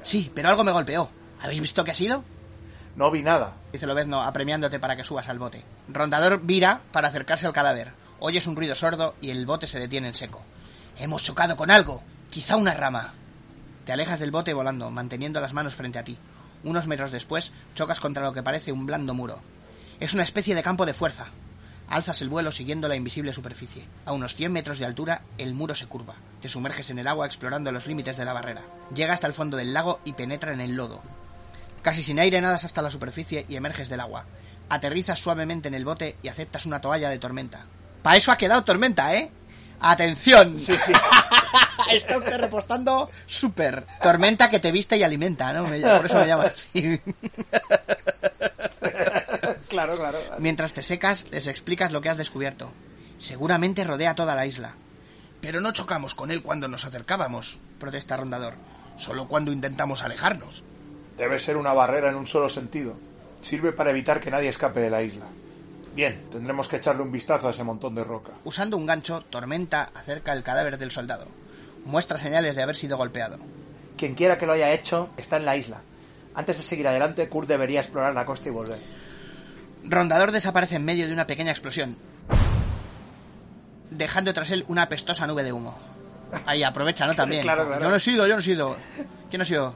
[0.02, 1.08] Sí, pero algo me golpeó.
[1.40, 2.24] ¿Habéis visto qué ha sido?
[2.96, 3.54] No vi nada.
[3.72, 5.64] Dice Lobezno, apremiándote para que subas al bote.
[5.88, 7.92] Rondador vira para acercarse al cadáver.
[8.18, 10.42] Oyes un ruido sordo y el bote se detiene en seco.
[10.98, 12.02] Hemos chocado con algo.
[12.30, 13.14] Quizá una rama.
[13.86, 16.18] Te alejas del bote volando, manteniendo las manos frente a ti.
[16.62, 19.38] Unos metros después, chocas contra lo que parece un blando muro.
[19.98, 21.28] Es una especie de campo de fuerza.
[21.90, 23.84] Alzas el vuelo siguiendo la invisible superficie.
[24.06, 26.14] A unos 100 metros de altura, el muro se curva.
[26.40, 28.62] Te sumerges en el agua explorando los límites de la barrera.
[28.94, 31.02] Llega hasta el fondo del lago y penetra en el lodo.
[31.82, 34.24] Casi sin aire nadas hasta la superficie y emerges del agua.
[34.68, 37.66] Aterrizas suavemente en el bote y aceptas una toalla de tormenta.
[38.02, 39.30] Para eso ha quedado tormenta, ¿eh?
[39.80, 40.58] ¡Atención!
[40.60, 40.92] Sí, sí.
[41.90, 43.84] Está usted repostando súper.
[44.00, 45.66] Tormenta que te viste y alimenta, ¿no?
[45.66, 47.00] Me- por eso me llama así.
[49.70, 50.18] claro, claro.
[50.38, 52.70] Mientras te secas, les explicas lo que has descubierto.
[53.18, 54.74] Seguramente rodea toda la isla,
[55.40, 58.54] Pero no chocamos con él cuando nos acercábamos, protesta Rondador.
[58.98, 60.62] solo cuando intentamos alejarnos.
[61.16, 62.94] Debe ser una barrera en un solo sentido.
[63.40, 65.24] Sirve para evitar que nadie escape de la isla.
[65.94, 68.32] Bien, tendremos que echarle un vistazo a ese montón de roca.
[68.44, 71.26] Usando un gancho, Tormenta acerca el cadáver del soldado.
[71.86, 73.38] Muestra señales de haber sido golpeado.
[73.96, 75.80] Quien quiera que lo haya hecho está en la isla.
[76.34, 78.78] Antes de seguir adelante, Kurt debería explorar la costa y volver.
[79.84, 81.96] Rondador desaparece en medio de una pequeña explosión,
[83.90, 85.76] dejando tras él una apestosa nube de humo.
[86.46, 87.14] Ahí aprovecha, ¿no?
[87.14, 87.42] También.
[87.42, 87.82] Claro, claro.
[87.82, 88.76] Yo no he sido, yo no he sido.
[89.28, 89.74] ¿Quién ha sido?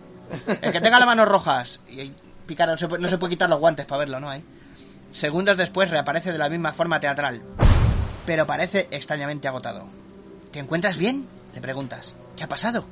[0.60, 1.80] El que tenga las manos rojas.
[1.88, 2.12] Y
[2.46, 4.28] Pícara no se, puede, no se puede quitar los guantes para verlo, ¿no?
[4.28, 4.44] Ahí.
[5.12, 7.42] Segundos después reaparece de la misma forma teatral,
[8.26, 9.84] pero parece extrañamente agotado.
[10.52, 11.26] ¿Te encuentras bien?
[11.54, 12.16] Le preguntas.
[12.36, 12.84] ¿Qué ha pasado?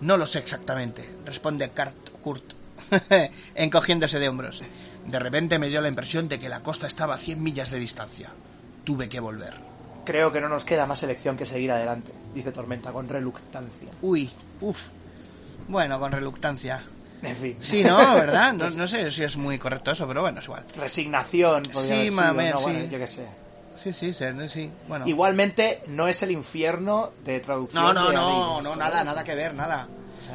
[0.00, 1.08] No lo sé exactamente.
[1.24, 2.54] Responde Kurt, Kurt
[3.54, 4.62] encogiéndose de hombros.
[5.06, 7.78] De repente me dio la impresión de que la costa estaba a 100 millas de
[7.78, 8.30] distancia.
[8.84, 9.54] Tuve que volver.
[10.04, 13.88] Creo que no nos queda más elección que seguir adelante, dice Tormenta con reluctancia.
[14.00, 14.88] Uy, uff.
[15.68, 16.82] Bueno, con reluctancia.
[17.22, 17.56] En fin.
[17.60, 17.96] Sí, ¿no?
[18.14, 18.52] ¿Verdad?
[18.52, 20.64] No, no sé si es muy correcto eso, pero bueno, es igual.
[20.76, 21.64] Resignación.
[21.66, 22.88] Sí, mamer, no, bueno, sí.
[22.90, 23.26] yo qué sé.
[23.76, 24.70] Sí, sí, sí, sí.
[24.88, 25.06] Bueno.
[25.06, 27.82] Igualmente, no es el infierno de traducción.
[27.82, 29.88] No, no, de no, no, nada, nada que ver, nada.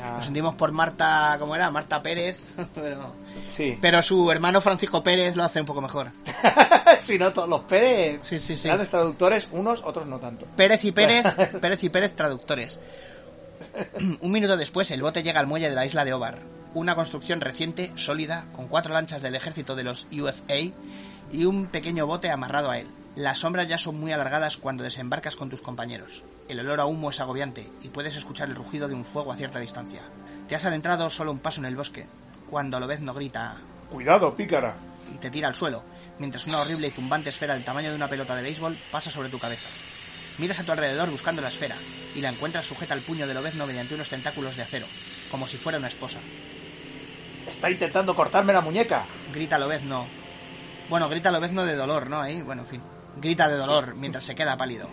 [0.08, 1.70] Sea, Nos sentimos por Marta, ¿cómo era?
[1.72, 2.40] Marta Pérez,
[2.76, 3.16] pero,
[3.50, 3.78] sí.
[3.82, 6.12] pero su hermano Francisco Pérez lo hace un poco mejor.
[7.00, 8.20] si no, todos los Pérez.
[8.24, 8.68] Sí, sí, sí.
[8.68, 10.46] Grandes traductores, unos, otros no tanto.
[10.56, 11.26] Pérez y Pérez,
[11.62, 12.80] Pérez y Pérez traductores.
[14.22, 16.40] Un minuto después, el bote llega al muelle de la isla de Obar,
[16.74, 20.60] una construcción reciente, sólida, con cuatro lanchas del ejército de los USA
[21.32, 22.88] y un pequeño bote amarrado a él.
[23.16, 26.24] Las sombras ya son muy alargadas cuando desembarcas con tus compañeros.
[26.48, 29.36] El olor a humo es agobiante y puedes escuchar el rugido de un fuego a
[29.36, 30.02] cierta distancia.
[30.48, 32.06] Te has adentrado solo un paso en el bosque,
[32.50, 33.58] cuando Lobezno grita
[33.92, 34.76] Cuidado, pícara.
[35.14, 35.84] y te tira al suelo,
[36.20, 39.30] mientras una horrible y zumbante esfera del tamaño de una pelota de béisbol pasa sobre
[39.30, 39.68] tu cabeza.
[40.38, 41.76] Miras a tu alrededor buscando la esfera
[42.16, 44.86] y la encuentras sujeta al puño de Lobezno mediante unos tentáculos de acero,
[45.32, 46.20] como si fuera una esposa.
[47.46, 49.06] Está intentando cortarme la muñeca.
[49.34, 50.08] Grita Lobezno.
[50.90, 52.22] Bueno, grita Lobezno de dolor, ¿no?
[52.22, 52.82] Ahí, bueno, en fin.
[53.18, 54.88] grita de dolor mientras se queda pálido.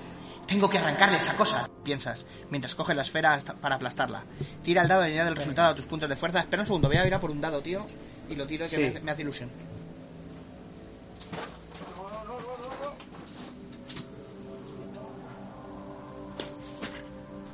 [0.47, 4.25] Tengo que arrancarle esa cosa, piensas, mientras coge la esfera para aplastarla.
[4.63, 6.41] Tira el dado y añade el resultado a tus puntos de fuerza.
[6.41, 7.87] Espera un segundo, voy a ir a por un dado, tío,
[8.29, 8.83] y lo tiro que Sí.
[8.83, 9.51] me, hace, me hace ilusión.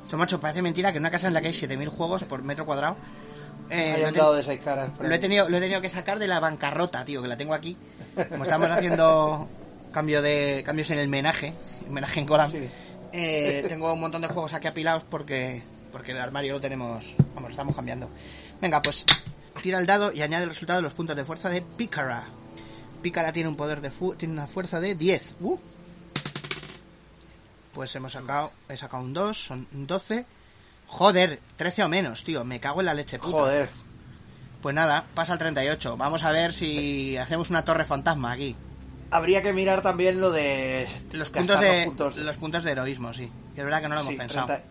[0.03, 2.43] Esto, macho, parece mentira que en una casa en la que hay 7.000 juegos por
[2.43, 2.97] metro cuadrado...
[3.69, 4.89] eh, lo, he dado ten- de seis caras.
[4.91, 5.19] por lo he ahí.
[5.21, 7.77] tenido, lo he tenido que sacar de la bancarrota, tío, que la tengo aquí.
[8.29, 9.47] Como estamos haciendo
[9.91, 11.53] cambio de cambios en el menaje,
[11.89, 12.69] menaje en Golan, Sí.
[13.13, 17.43] eh, tengo un montón de juegos aquí apilados porque porque el armario lo tenemos, vamos,
[17.43, 18.09] lo estamos cambiando.
[18.61, 19.05] Venga, pues
[19.61, 22.23] tira el dado y añade el resultado de los puntos de fuerza de Pícara.
[23.01, 25.35] Pícara tiene un poder de fu- tiene una fuerza de 10.
[25.41, 25.57] Uh.
[27.73, 30.25] Pues hemos sacado, he sacado un 2, son 12.
[30.87, 33.31] Joder, 13 o menos, tío, me cago en la leche puta.
[33.39, 33.69] Joder.
[34.61, 35.95] Pues nada, pasa al 38.
[35.97, 38.55] Vamos a ver si hacemos una torre fantasma aquí.
[39.11, 42.17] Habría que mirar también lo de Los puntos de, los puntos.
[42.17, 43.29] los puntos de heroísmo, sí.
[43.53, 44.47] Que es verdad que no lo hemos Sí, pensado.
[44.47, 44.65] 30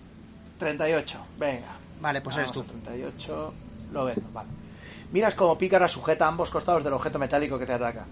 [0.58, 1.66] 38, venga.
[2.00, 2.72] Vale, pues eres Vamos tú.
[2.72, 3.54] a 38,
[3.92, 4.48] lo ves, vale.
[5.12, 8.04] Miras como Pícara sujeta ambos costados del objeto metálico que te ataca.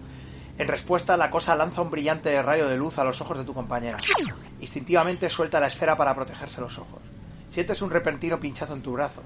[0.57, 3.53] En respuesta, la cosa lanza un brillante rayo de luz a los ojos de tu
[3.53, 3.97] compañera.
[4.59, 6.99] Instintivamente suelta la esfera para protegerse los ojos.
[7.49, 9.23] Sientes un repentino pinchazo en tu brazo.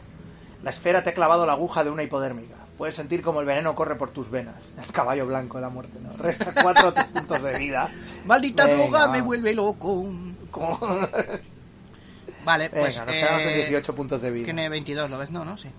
[0.62, 2.56] La esfera te ha clavado la aguja de una hipodérmica.
[2.78, 4.56] Puedes sentir como el veneno corre por tus venas.
[4.84, 6.12] El caballo blanco de la muerte, ¿no?
[6.22, 7.90] Resta cuatro puntos de vida.
[8.26, 10.06] Maldita Venga, droga me vuelve loco.
[10.50, 10.80] Como-
[12.46, 14.46] Vale, Venga, pues nos quedamos en eh, 18 puntos de vida.
[14.46, 15.32] tiene 22, ¿lo ves?
[15.32, 15.58] No, ¿no?
[15.58, 15.70] Sí.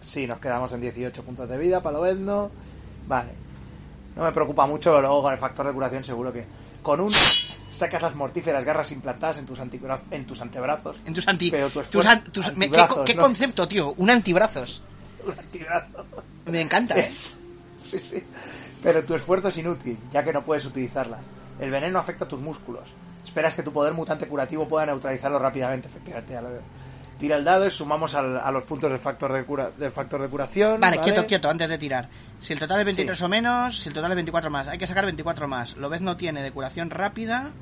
[0.00, 2.50] Sí, nos quedamos en 18 puntos de vida para Lobezno.
[3.06, 3.30] Vale.
[4.16, 6.44] No me preocupa mucho, pero luego con el factor de curación seguro que...
[6.82, 7.16] Con uno
[7.72, 10.96] sacas las mortíferas garras implantadas en tus, en tus antebrazos.
[11.04, 11.50] En tus anti...
[11.50, 13.22] Pero tu tus an- tus- ¿Qué, ¿no?
[13.22, 13.92] concepto, tío?
[13.96, 14.82] Un antibrazos.
[16.50, 16.94] Me encanta.
[16.94, 17.36] Es-
[17.80, 18.22] Sí, sí.
[18.82, 21.20] Pero tu esfuerzo es inútil, ya que no puedes utilizarlas.
[21.60, 22.88] El veneno afecta a tus músculos.
[23.22, 26.34] Esperas que tu poder mutante curativo pueda neutralizarlo rápidamente, efectivamente.
[27.18, 30.20] Tira el dado y sumamos al- a los puntos del factor de, cura, del factor
[30.20, 30.80] de curación.
[30.80, 32.08] Vale, quieto, quieto, antes de tirar.
[32.40, 33.24] Si el total es 23 Sí.
[33.24, 34.66] o menos, si el total es 24 más.
[34.68, 35.76] Hay que sacar 24 más.
[35.76, 37.52] Lo ves no tiene de curación rápida.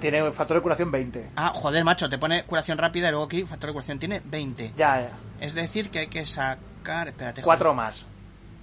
[0.00, 1.30] Tiene un factor de curación 20.
[1.36, 4.72] Ah, joder, macho, te pone curación rápida y luego aquí factor de curación tiene 20.
[4.76, 5.10] Ya, ya.
[5.40, 7.08] Es decir, que hay que sacar...
[7.08, 7.42] Espérate.
[7.42, 7.76] Cuatro joder.
[7.86, 8.06] más.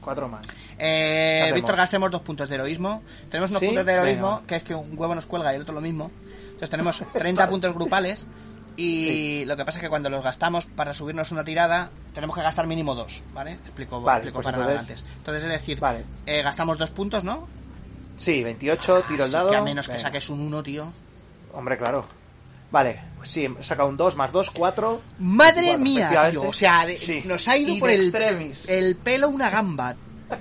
[0.02, 0.48] Cuatro más.
[0.80, 1.52] Eh.
[1.54, 3.04] Víctor, gastemos dos puntos de heroísmo.
[3.30, 3.66] Tenemos unos ¿Sí?
[3.68, 4.48] puntos de heroísmo, Venga.
[4.48, 6.10] que es que un huevo nos cuelga y el otro lo mismo.
[6.46, 8.26] Entonces tenemos 30 puntos grupales.
[8.80, 12.44] Y lo que pasa es que cuando los gastamos para subirnos una tirada, tenemos que
[12.44, 13.54] gastar mínimo dos, ¿vale?
[13.54, 15.16] Explico, Vale, explico pues para nada entonces- antes.
[15.18, 16.06] Entonces es decir, Vale.
[16.28, 17.48] eh, gastamos dos puntos, ¿no?
[18.18, 19.50] Sí, 28, tiro el dado.
[19.50, 20.92] que a menos que saques un 1, tío.
[21.58, 22.06] Hombre, claro.
[22.70, 25.02] Vale, pues sí, he sacado un 2 más 2, 4.
[25.20, 26.44] Madre Cuatro, mía, tío.
[26.44, 27.24] O sea, de- Sí.
[27.26, 28.70] nos ha ido In por el, extremis.
[28.70, 29.96] el pelo una gamba.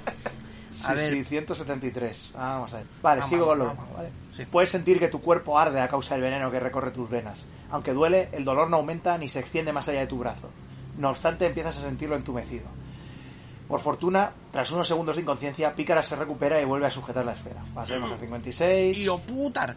[0.71, 1.11] Sí, A ver.
[1.11, 2.33] sí, 173.
[2.35, 2.87] Vamos a ver.
[3.01, 3.65] Vale, Vamos, sigo con lo
[3.97, 4.11] ¿vale?
[4.37, 4.45] Sí.
[4.45, 7.47] Puedes sentir que tu cuerpo arde a causa del veneno que recorre tus venas.
[7.71, 10.51] Aunque duele, el dolor no aumenta ni se extiende más allá de tu brazo.
[10.99, 12.67] No obstante, empiezas a sentirlo entumecido.
[13.69, 17.33] Por fortuna, tras unos segundos de inconsciencia, Pícara se recupera y vuelve a sujetar la
[17.33, 17.63] esfera.
[17.75, 18.99] Pasemos a 56.
[18.99, 19.75] Tío, putar.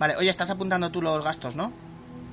[0.00, 1.70] Vale, oye, estás apuntando tú los gastos, ¿no?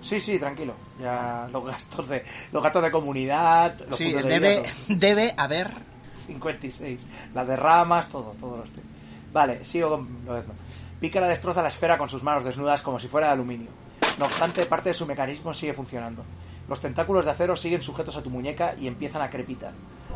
[0.01, 0.73] Sí, sí, tranquilo.
[1.01, 5.71] Ya los gastos de los gastos de comunidad, los Sí, de debe, vida, debe haber
[6.27, 7.05] 56.
[7.33, 8.83] Las derramas, todo, todo lo estoy.
[9.33, 10.53] Vale, sigo con lo mismo.
[11.01, 13.69] Pícara destroza la esfera con sus manos desnudas como si fuera de aluminio.
[14.17, 16.23] No obstante, parte de su mecanismo sigue funcionando.
[16.69, 19.73] Los tentáculos de acero siguen sujetos a tu muñeca y empiezan a crepitar.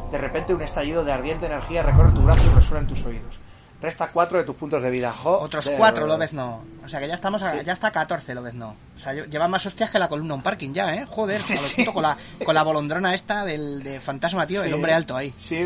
[0.09, 3.39] De repente, un estallido de ardiente energía recorre tu brazo y resuena en tus oídos.
[3.81, 5.11] Resta 4 de tus puntos de vida.
[5.11, 6.61] Jo- otros de- 4, lo ves no.
[6.85, 7.57] O sea que ya estamos a- Sí.
[7.65, 8.75] ya está 14, lo ves no.
[8.95, 11.05] O sea, lle- lleva más hostias que la columna un parking ya, ¿eh?
[11.09, 11.85] Joder, Sí, sí.
[11.85, 12.15] con la
[12.45, 15.33] con la bolondrona esta del de fantasma, tío, el hombre alto ahí.
[15.37, 15.65] Sí,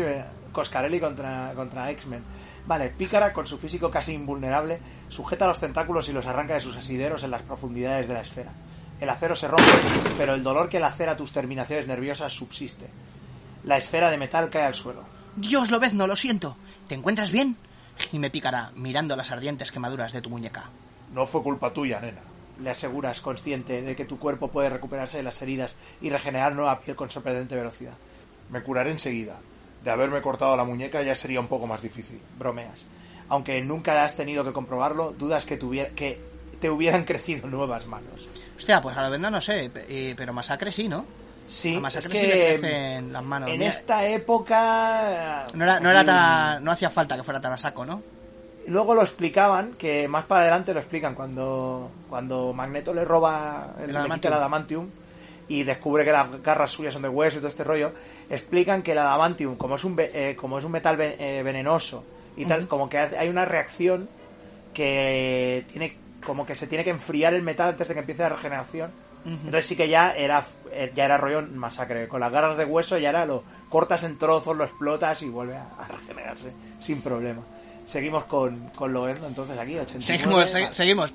[0.52, 2.22] Coscarelli contra, contra X-Men.
[2.66, 6.74] Vale, Pícara, con su físico casi invulnerable, sujeta los tentáculos y los arranca de sus
[6.76, 8.52] asideros en las profundidades de la esfera.
[8.98, 9.70] El acero se rompe,
[10.16, 12.86] pero el dolor que lacera tus terminaciones nerviosas subsiste.
[13.64, 15.02] La esfera de metal cae al suelo.
[15.36, 16.56] Dios, lo ves no, lo siento.
[16.88, 17.58] ¿Te encuentras bien?
[18.12, 20.64] Y me picará mirando las ardientes quemaduras de tu muñeca.
[21.12, 22.22] No fue culpa tuya, nena.
[22.60, 26.80] Le aseguras, consciente de que tu cuerpo puede recuperarse de las heridas y regenerar nueva
[26.80, 27.94] piel con sorprendente velocidad.
[28.50, 29.36] Me curaré enseguida.
[29.84, 32.20] De haberme cortado la muñeca ya sería un poco más difícil.
[32.38, 32.86] Bromeas.
[33.28, 36.20] Aunque nunca has tenido que comprobarlo, dudas que, tuviera, que
[36.60, 38.26] te hubieran crecido nuevas manos.
[38.56, 41.04] Hostia, pues a lo vendo no sé, eh, pero masacre sí, ¿no?
[41.46, 43.48] Sí, a es que sí le crecen las manos.
[43.50, 47.40] en Mira, esta época no era, no era aquí- tan, no hacía falta que fuera
[47.40, 48.02] tan a saco, ¿no?
[48.68, 53.90] luego lo explicaban que más para adelante lo explican cuando cuando Magneto le roba el,
[53.90, 54.32] El adamantium.
[54.32, 54.88] el adamantium
[55.46, 57.92] y descubre que las garras suyas son de hueso y todo este rollo
[58.28, 62.02] explican que el adamantium como es un eh, como es un metal eh, venenoso
[62.36, 64.08] y tal como que hay una reacción
[64.74, 68.30] que tiene como que se tiene que enfriar el metal antes de que empiece la
[68.30, 68.90] regeneración.
[69.26, 72.06] Entonces sí que ya era eh, ya era rollo masacre.
[72.06, 75.56] Con las garras de hueso ya era lo cortas en trozos, lo explotas y vuelve
[75.56, 77.42] a, a regenerarse sin problema.
[77.86, 80.02] Seguimos con, con Loerno, entonces aquí, 89.
[80.02, 81.12] Seguimos, se- seguimos.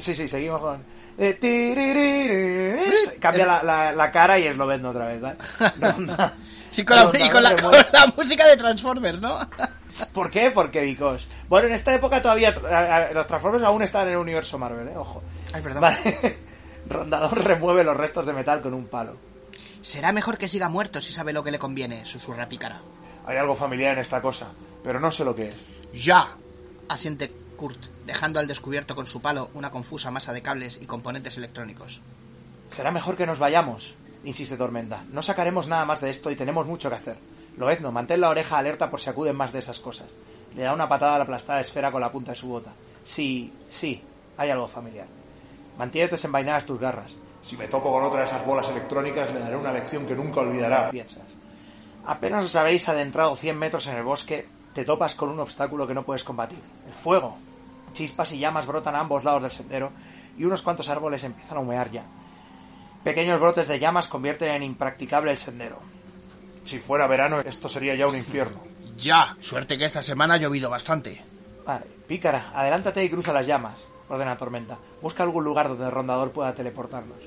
[0.00, 0.82] Sí, sí, seguimos con...
[1.18, 3.16] eh.
[3.20, 5.36] Cambia la, la, la cara y es Lobezno otra vez, ¿vale?
[5.80, 6.34] Ronda-
[6.70, 7.84] Sí, con la, Ronda y con la, remueve.
[7.84, 9.36] con la música de Transformers, ¿no?
[10.12, 10.50] ¿Por qué?
[10.50, 11.28] Porque because.
[11.48, 14.88] Bueno, en esta época todavía a- a- los Transformers aún están en el universo Marvel,
[14.88, 14.96] ¿eh?
[14.96, 15.22] Ojo.
[15.52, 15.80] Ay, perdón.
[15.82, 16.38] Vale.
[16.88, 19.16] Rondador remueve los restos de metal con un palo.
[19.82, 22.80] Será mejor que siga muerto si sabe lo que le conviene, susurra Pícara.
[23.26, 24.48] Hay algo familiar en esta cosa,
[24.82, 25.54] pero no sé lo que es.
[26.04, 26.28] ¡Ya!
[26.88, 31.36] Asiente Kurt, dejando al descubierto con su palo una confusa masa de cables y componentes
[31.36, 32.00] electrónicos.
[32.70, 35.04] Será mejor que nos vayamos, insiste Tormenta.
[35.12, 37.16] No sacaremos nada más de esto y tenemos mucho que hacer.
[37.56, 40.08] Loezno, mantén la oreja alerta por si acuden más de esas cosas.
[40.54, 42.72] Le da una patada a la aplastada esfera con la punta de su bota.
[43.04, 44.02] Sí, sí,
[44.36, 45.06] hay algo familiar.
[45.78, 47.12] Mantienes desenvainadas tus garras.
[47.42, 50.40] Si me topo con otra de esas bolas electrónicas, le daré una lección que nunca
[50.40, 50.90] olvidará.
[50.90, 51.24] piensas.
[52.06, 55.94] Apenas os habéis adentrado 100 metros en el bosque, te topas con un obstáculo que
[55.94, 56.60] no puedes combatir.
[56.86, 57.36] El fuego.
[57.92, 59.90] Chispas y llamas brotan a ambos lados del sendero
[60.38, 62.04] y unos cuantos árboles empiezan a humear ya.
[63.02, 65.78] Pequeños brotes de llamas convierten en impracticable el sendero.
[66.70, 68.62] Si fuera verano, esto sería ya un infierno.
[68.96, 71.20] Ya, suerte que esta semana ha llovido bastante.
[71.66, 74.78] Vale, pícara, adelántate y cruza las llamas, ordena Tormenta.
[75.02, 77.18] Busca algún lugar donde el rondador pueda teleportarnos.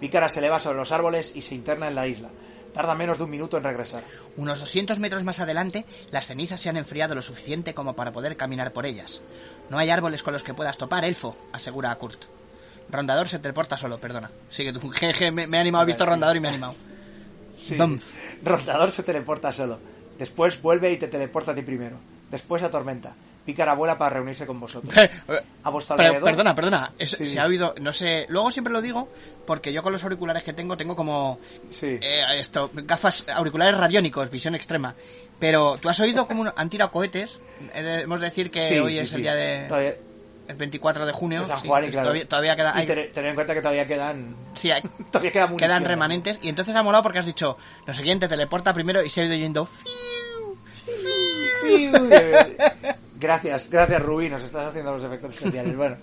[0.00, 2.30] Pícara se eleva sobre los árboles y se interna en la isla.
[2.72, 4.02] Tarda menos de un minuto en regresar.
[4.38, 8.38] Unos 200 metros más adelante, las cenizas se han enfriado lo suficiente como para poder
[8.38, 9.20] caminar por ellas.
[9.68, 12.24] No hay árboles con los que puedas topar, elfo, asegura a Kurt.
[12.88, 14.30] Rondador se teleporta solo, perdona.
[14.48, 14.88] Sigue tú.
[14.94, 16.74] Jeje, me, me he animado, he visto Rondador y me he animado.
[17.56, 17.76] Sí.
[18.42, 19.78] Rondador se teleporta solo.
[20.18, 21.96] Después vuelve y te teleporta a ti primero.
[22.30, 23.14] Después a Tormenta.
[23.44, 24.94] Pícara vuela para reunirse con vosotros.
[25.64, 26.30] A vuestro Pero, alrededor.
[26.30, 26.92] perdona, perdona.
[26.98, 27.26] es- Sí.
[27.26, 28.24] Se ha oído, no sé.
[28.30, 29.10] Luego siempre lo digo
[29.46, 31.38] porque yo con los auriculares que tengo tengo como
[31.68, 31.98] Sí.
[32.00, 34.94] eh, esto gafas auriculares radiónicos, visión extrema.
[35.38, 37.38] Pero tú has oído como un- han tirado cohetes.
[37.74, 39.96] Eh, Debemos decir que Sí, hoy es el día de Todavía-
[40.48, 41.40] el 24 de junio.
[41.40, 42.04] de San sí, Juan y pues claro.
[42.06, 44.36] todavía, todavía queda, Y hay- ten- tened en cuenta que todavía quedan.
[44.54, 45.68] sí, hay- Todavía queda munición.
[45.70, 46.40] quedan remanentes.
[46.42, 49.34] Y entonces ha molado porque has dicho lo siguiente teleporta primero y se ha ido
[49.34, 49.68] yendo.
[53.18, 55.76] Gracias, gracias Rubí, nos estás haciendo los efectos especiales.
[55.76, 55.96] Bueno,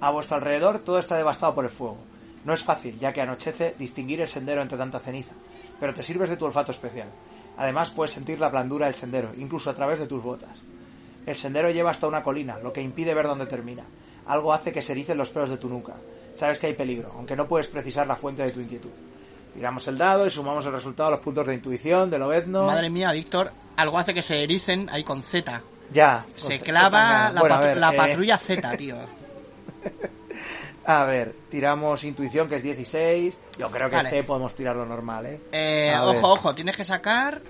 [0.00, 1.98] a vuestro alrededor todo está devastado por el fuego.
[2.44, 5.32] No es fácil, ya que anochece, distinguir el sendero entre tanta ceniza,
[5.80, 7.08] pero te sirves de tu olfato especial.
[7.58, 10.50] Además puedes sentir la blandura del sendero, incluso a través de tus botas.
[11.26, 13.84] El sendero lleva hasta una colina, lo que impide ver dónde termina.
[14.26, 15.94] Algo hace que se ericen los pelos de tu nuca.
[16.34, 18.90] Sabes que hay peligro, aunque no puedes precisar la fuente de tu inquietud.
[19.54, 22.64] Tiramos el dado y sumamos el resultado a los puntos de intuición, de lobezno.
[22.66, 25.62] Madre mía, Víctor, algo hace que se ericen ahí con Z.
[25.92, 26.24] Ya.
[26.34, 28.96] Se clava la, Bueno, a patru- ver, la eh, patrulla Z, tío.
[30.86, 33.34] A ver, tiramos intuición que es 16.
[33.58, 34.08] Yo creo que Vale.
[34.08, 35.40] este podemos tirarlo normal, ¿eh?
[35.52, 36.16] Eh, ver.
[36.16, 37.40] ojo, ojo, tienes que sacar.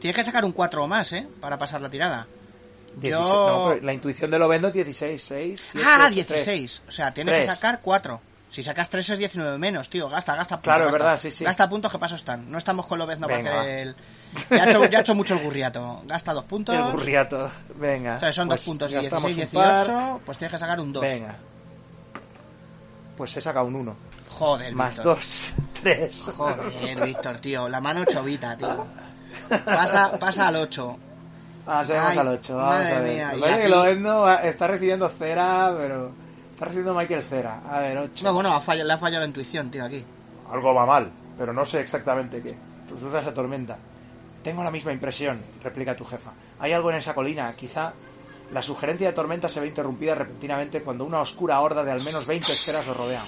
[0.00, 1.26] Tienes que sacar un 4 o más, ¿eh?
[1.40, 2.26] Para pasar la tirada.
[2.96, 3.12] 16.
[3.12, 3.20] Yo-
[3.64, 5.68] No, pero la intuición de lo vendo es 16, 6.
[5.72, 6.26] siete, ah, ocho, tres.
[6.46, 6.82] 16.
[6.88, 7.46] O sea, tienes Tres.
[7.48, 8.20] que sacar 4.
[8.50, 10.10] Si sacas 3 es 19 menos, tío.
[10.10, 10.64] Gasta, gasta puntos.
[10.64, 11.04] Claro, es gasta.
[11.04, 11.42] verdad, sí, sí.
[11.42, 12.50] Gasta puntos que paso están.
[12.50, 13.96] No estamos con Lobezno para hacer el.
[14.50, 16.02] Ya ha, hecho, ya ha hecho mucho el gurriato.
[16.04, 16.74] Gasta 2 puntos.
[16.74, 17.50] El burriato.
[17.76, 18.16] Venga.
[18.16, 19.86] O sea, son 2 pues puntos y gastamos 16, un par.
[19.86, 20.20] 18.
[20.26, 21.02] Pues tienes que sacar un 2.
[21.02, 21.36] Venga.
[23.16, 23.96] Pues se saca un 1.
[24.38, 25.16] Joder, Más Víctor.
[25.16, 25.52] 2,
[25.82, 26.24] 3.
[26.36, 27.68] Joder, Víctor, tío.
[27.68, 28.86] La mano chovita, tío.
[29.64, 30.98] Pasa, pasa al 8.
[31.66, 32.56] Ah, seguimos Ay, al 8.
[32.56, 33.12] Vamos madre a ver.
[33.14, 33.42] mía, que aquí-
[34.22, 36.10] va- está recibiendo cera, pero.
[36.50, 37.60] Está recibiendo Michael cera.
[37.70, 38.24] A ver, 8.
[38.24, 40.04] No, bueno, ha fallado- le ha fallado la intuición, tío, aquí.
[40.50, 42.54] Algo va mal, pero no sé exactamente qué.
[42.88, 43.76] Susurra esa tormenta.
[44.42, 46.32] Tengo la misma impresión, replica tu jefa.
[46.58, 47.92] Hay algo en esa colina, quizá.
[48.52, 52.26] La sugerencia de tormenta se ve interrumpida repentinamente cuando una oscura horda de al menos
[52.26, 53.24] 20 esferas os rodean.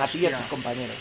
[0.00, 0.94] A ti y a tus compañeros.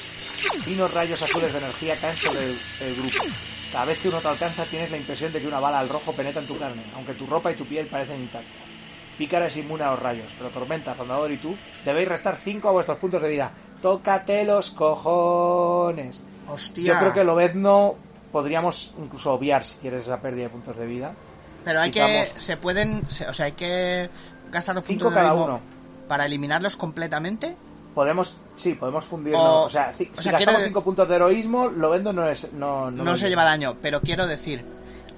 [0.64, 3.26] Finos rayos azules de energía caen sobre el, el grupo.
[3.72, 6.12] Cada vez que uno te alcanza tienes la impresión de que una bala al rojo
[6.14, 8.52] penetra en tu carne, aunque tu ropa y tu piel parecen intactas.
[9.18, 12.72] Pícara es inmune a los rayos, pero Tormenta, Rondador y tú debéis restar 5 a
[12.72, 13.52] vuestros puntos de vida.
[13.82, 16.24] ¡Tócate los cojones!
[16.48, 16.94] Hostia.
[16.94, 17.96] Yo creo que Lobezno
[18.32, 21.14] podríamos incluso obviar si quieres esa pérdida de puntos de vida.
[21.66, 22.40] Pero hay Quitamos- que.
[22.40, 23.06] Se pueden.
[23.28, 24.10] o sea, hay que
[24.52, 25.62] gastar los puntos de cada heroísmo uno.
[26.08, 27.58] Para eliminarlos completamente.
[27.94, 29.40] Podemos, sí, podemos fundirlo.
[29.40, 32.52] O- O, sea, si, o si gastamos quiero- 5 puntos de heroísmo, Lobezno no es.
[32.54, 34.66] No, No, no lo se lleva daño, pero quiero decir.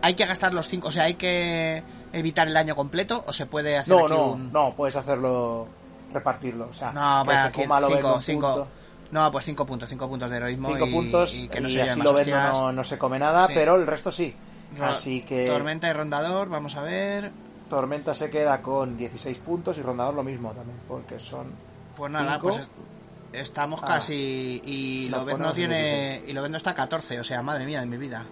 [0.01, 0.87] Hay que gastar los 5.
[0.89, 1.83] O sea, hay que
[2.13, 3.23] evitar el daño completo.
[3.27, 4.51] O se puede hacer No, aquí no, un.
[4.53, 5.67] no, puedes hacerlo.
[6.13, 6.69] Repartirlo.
[6.69, 8.47] O sea, No, pues se aquí coma Lobezno 5, un 5.
[8.55, 8.67] punto.
[9.11, 10.69] No, pues 5 puntos, 5 puntos de heroísmo.
[10.69, 12.53] 5 y, puntos y y, que no se lleven así Lobezno hostias.
[12.53, 13.53] no, no se come nada, Sí.
[13.55, 14.35] pero el resto sí.
[14.81, 15.47] Así que.
[15.47, 17.31] Tormenta y rondador, vamos a ver.
[17.69, 21.51] Tormenta se queda con 16 puntos y Rondador lo mismo también, porque son...
[21.95, 22.41] Pues nada, Cinco.
[22.43, 22.69] pues es-
[23.33, 23.87] estamos Ah.
[23.87, 24.61] casi.
[24.65, 26.23] Y Nos Lobezno ponemos tiene.
[26.27, 28.25] Y Lobezno está a 14, o sea, madre mía de mi vida.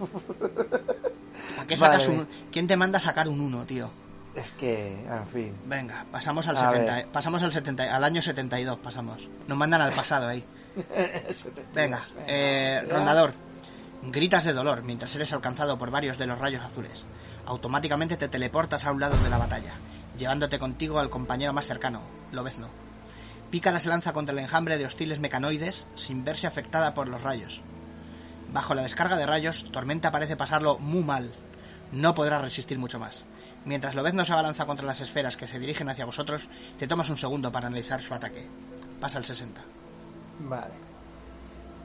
[1.58, 2.26] ¿A qué sacas un.?
[2.50, 3.90] ¿Quién te manda a sacar un 1, tío?
[4.34, 5.52] Es que, en fin.
[5.66, 7.06] Venga, pasamos al A 70, ver.
[7.08, 9.28] pasamos al 70, al año 72 pasamos.
[9.48, 10.44] Nos mandan al pasado ahí.
[11.74, 13.32] Venga, eh, rondador.
[14.02, 17.06] Gritas de dolor mientras eres alcanzado por varios de los rayos azules.
[17.44, 19.74] Automáticamente te teleportas a un lado de la batalla,
[20.16, 22.00] llevándote contigo al compañero más cercano,
[22.32, 22.68] Lobezno.
[23.50, 27.62] Pícara se lanza contra el enjambre de hostiles mecanoides sin verse afectada por los rayos.
[28.52, 31.32] Bajo la descarga de rayos, Tormenta parece pasarlo muy mal.
[31.92, 33.24] No podrá resistir mucho más.
[33.64, 36.48] Mientras Lobezno se abalanza contra las esferas que se dirigen hacia vosotros,
[36.78, 38.48] te tomas un segundo para analizar su ataque.
[39.00, 39.60] Pasa el 60.
[40.40, 40.74] Vale.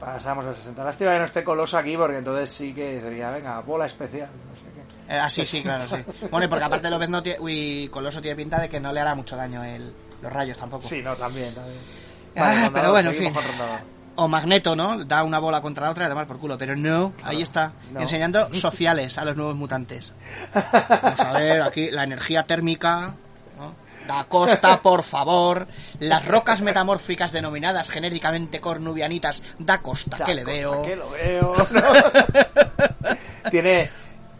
[0.00, 0.84] Pasamos al 60.
[0.84, 4.28] Lástima que no esté Coloso aquí, porque entonces sí que sería, venga, bola especial.
[4.28, 5.14] No sé qué.
[5.14, 5.96] Eh, ah, sí, sí, claro, sí.
[6.30, 7.40] Bueno, y porque aparte Lobezno tiene...
[7.40, 9.92] Uy, Coloso tiene pinta de que no le hará mucho daño el...
[10.22, 10.86] los rayos tampoco.
[10.86, 11.78] Sí, no, también, también.
[12.36, 13.34] Ah, pero bueno, en fin.
[14.18, 15.04] O Magneto, ¿no?
[15.04, 16.56] Da una bola contra la otra y a tomar por culo.
[16.56, 17.72] Pero no, ahí está.
[17.92, 18.00] no.
[18.00, 20.12] Enseñando sociales a los nuevos mutantes.
[21.02, 23.14] Vamos a ver, aquí la energía térmica.
[23.58, 23.74] ¿no?
[24.06, 25.66] Da costa, por favor.
[25.98, 29.42] Las rocas metamórficas denominadas genéricamente cornubianitas.
[29.58, 30.82] Da costa, que le Costa, veo.
[30.82, 31.54] que lo veo.
[33.50, 33.90] tiene.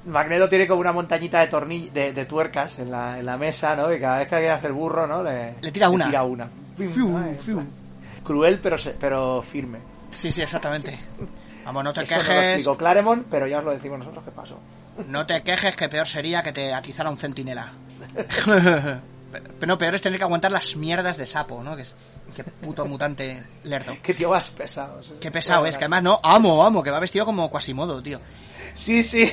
[0.07, 3.75] Magneto tiene como una montañita de tornill de, de tuercas en la, en la mesa,
[3.77, 3.93] ¿no?
[3.93, 5.23] Y cada vez que alguien hace el burro, ¿no?
[5.23, 6.07] Le, Le tira una.
[6.07, 6.49] tira una.
[6.77, 7.63] Fiu, Ay, fiu.
[8.25, 9.79] Cruel, pero, se- pero firme.
[10.15, 10.99] Sí, sí, exactamente.
[11.65, 12.45] Vamos, no te Eso no lo quejes.
[12.55, 14.59] explicó Claremont, pero ya os lo decimos nosotros qué pasó.
[15.09, 17.73] No te quejes, que peor sería que te atizara un centinela.
[19.33, 21.77] Pero no, peor es tener que aguantar las mierdas de sapo, ¿no?
[21.77, 21.95] Que es
[22.35, 23.95] qué puto mutante lerdo.
[24.03, 25.03] Qué tío más pesado.
[25.03, 25.15] sí.
[25.21, 28.21] Qué pesado es, que además no, amo, amo, que va vestido como Quasimodo, tío.
[28.73, 29.31] Sí, sí.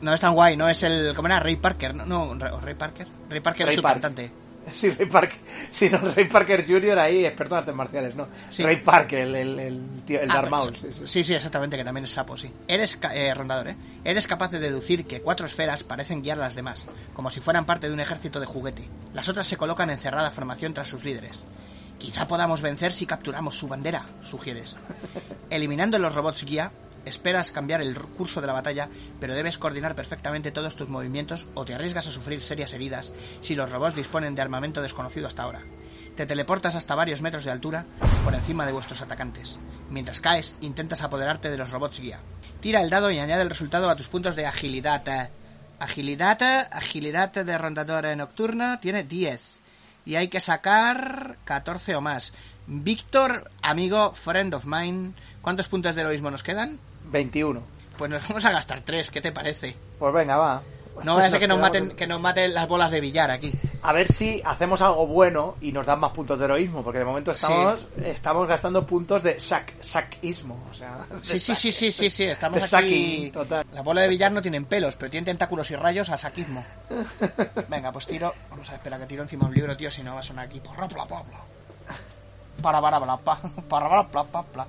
[0.00, 1.12] No es tan guay, no es el.
[1.14, 1.40] ¿Cómo era?
[1.40, 2.06] Ray Parker, ¿no?
[2.06, 3.06] no Ray- ¿o Ray Parker.
[3.28, 3.94] Ray Parker Ray es Park.
[4.00, 4.32] cantante.
[4.72, 5.38] Sí, Ray Parker.
[5.70, 6.98] Sí, no, Ray Parker Jr.
[6.98, 8.28] ahí, experto en artes marciales, ¿no?
[8.50, 8.62] Sí.
[8.62, 11.02] Ray Parker, el, el, el tío, el Ah, sí, sí.
[11.06, 12.52] sí, sí, exactamente, que también es sapo, sí.
[12.68, 13.76] Eres, eh, rondador, ¿eh?
[14.04, 17.64] Eres capaz de deducir que cuatro esferas parecen guiar a las demás, como si fueran
[17.64, 18.86] parte de un ejército de juguete.
[19.14, 21.42] Las otras se colocan en cerrada formación tras sus líderes.
[21.98, 24.76] Quizá podamos vencer si capturamos su bandera, sugieres.
[25.50, 26.70] Eliminando los robots guía,
[27.04, 28.88] esperas cambiar el curso de la batalla,
[29.18, 33.54] pero debes coordinar perfectamente todos tus movimientos o te arriesgas a sufrir serias heridas si
[33.54, 35.62] los robots disponen de armamento desconocido hasta ahora.
[36.16, 37.86] Te teleportas hasta varios metros de altura
[38.24, 39.58] por encima de vuestros atacantes.
[39.88, 42.20] Mientras caes, intentas apoderarte de los robots guía.
[42.60, 45.30] Tira el dado y añade el resultado a tus puntos de agilidad.
[45.78, 49.60] Agilidad, agilidad de rondador nocturna tiene 10.
[50.04, 52.34] Y hay que sacar 14 o más.
[52.66, 56.78] Víctor, amigo, friend of mine, ¿cuántos puntos de heroísmo nos quedan?
[57.10, 57.60] 21.
[57.98, 59.76] Pues nos vamos a gastar 3, ¿qué te parece?
[59.98, 60.62] Pues venga, va.
[61.04, 63.30] No vaya a ser que nos maten, en- que nos maten las bolas de billar
[63.30, 63.52] aquí.
[63.82, 67.04] A ver si hacemos algo bueno y nos dan más puntos de heroísmo, porque de
[67.06, 70.62] momento estamos, estamos gastando puntos de sac, sacismo.
[70.70, 72.70] O sea, Sí, sí, sac- sí, sí, sí, sí, estamos de aquí.
[72.70, 73.64] sacking, total.
[73.72, 76.64] La bola de billar no tienen pelos, pero tienen tentáculos y rayos a saquismo.
[77.68, 78.34] Venga, pues tiro.
[78.50, 80.60] Vamos a esperar que tiro encima un libro, tío, si no va a sonar aquí.
[80.60, 81.40] Porra, pla, pla, pla.
[82.60, 83.38] Para, para, para, pa,
[83.68, 84.66] para, para, pla, pla, pla.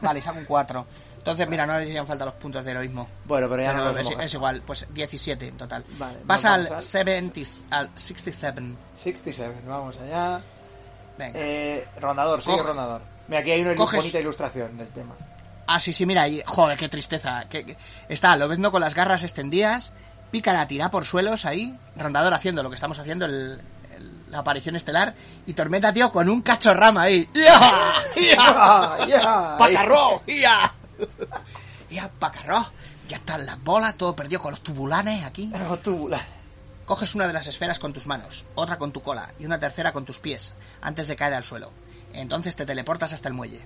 [0.00, 0.86] Vale, saco un 4.
[1.22, 3.08] Entonces, mira, no le hacían falta los puntos de heroísmo.
[3.26, 5.84] Bueno, pero ya Pero no es, igual, pues 17 en total.
[5.96, 8.60] Vale, Pasa al al- 70, al 67.
[8.96, 10.40] 67, vamos allá.
[11.16, 11.38] Venga.
[11.38, 13.02] Eh, rondador, sigue Coge- rondador.
[13.28, 15.14] Mira, aquí hay una Coges- bonita ilustración del tema.
[15.68, 17.44] Ah, sí, sí, mira, ahí, joder, qué tristeza.
[17.48, 17.76] Que, que-
[18.08, 19.92] está Lobezno con las garras extendidas,
[20.32, 23.60] Pícara tira por suelos ahí, Rondador haciendo lo que estamos haciendo, el,
[23.94, 25.14] el- la aparición estelar,
[25.46, 27.28] y Tormenta, tío, con un cachorrama ahí.
[27.32, 27.60] ¡Ya!
[28.16, 29.06] ¡Ya!
[29.06, 29.56] ¡Ya!
[30.26, 30.74] ¡Ya!
[31.02, 31.44] ¡Ya!
[31.90, 32.66] ¡Ya, pacarró!
[33.08, 35.50] Ya están las bolas, todo perdido con los tubulanes aquí.
[35.54, 36.24] Algo tubular.
[36.86, 39.92] Coges una de las esferas con tus manos, otra con tu cola y una tercera
[39.92, 41.70] con tus pies, antes de caer al suelo.
[42.12, 43.60] Entonces te teleportas hasta el muelle.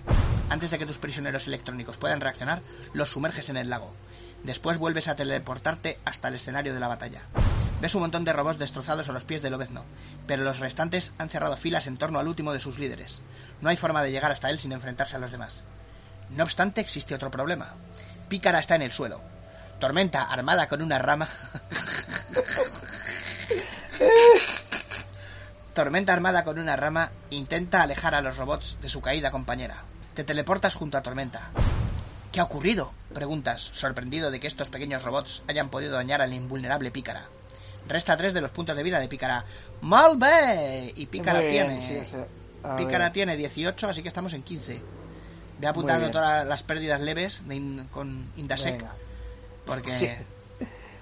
[0.51, 2.63] Antes de que tus prisioneros electrónicos puedan reaccionar,
[2.93, 3.93] los sumerges en el lago.
[4.45, 7.23] Después vuelves a teleportarte hasta el escenario de la batalla.
[7.81, 9.85] Ves un montón de robots destrozados a los pies del Lobezno,
[10.27, 13.23] pero los restantes han cerrado filas en torno al último de sus líderes.
[13.61, 15.63] No hay forma de llegar hasta él sin enfrentarse a los demás.
[16.31, 17.75] No obstante, existe otro problema.
[18.29, 19.21] Pícara está en el suelo.
[19.79, 21.29] Tormenta, armada con una rama.
[25.75, 29.83] Tormenta armada con una rama intenta alejar a los robots de su caída compañera.
[30.15, 31.51] Te teleportas junto a Tormenta.
[32.33, 32.93] ¿Qué ha ocurrido?
[33.13, 37.27] Preguntas, sorprendido de que estos pequeños robots hayan podido dañar al invulnerable Pícara.
[37.89, 39.45] Resta tres de los puntos de vida de Pícara.
[39.83, 40.93] ¡Malve!
[40.97, 41.81] Y Pícara bien, tiene.
[41.81, 42.27] sí, o sea,
[42.65, 43.13] a Pícara ver.
[43.13, 44.83] tiene 18, así que estamos en 15.
[45.59, 48.79] Ve apuntando todas las pérdidas leves de in- con Indasec.
[48.79, 48.93] Venga.
[49.65, 49.91] Porque.
[49.91, 50.11] Sí.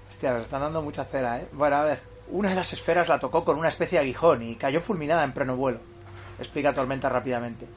[0.09, 1.47] Hostia, nos están dando mucha cera, ¿eh?
[1.51, 2.01] Bueno, a ver.
[2.29, 5.33] Una de las esferas la tocó con una especie de aguijón y cayó fulminada en
[5.33, 5.79] pleno vuelo.
[6.39, 7.67] Explica Tormenta rápidamente.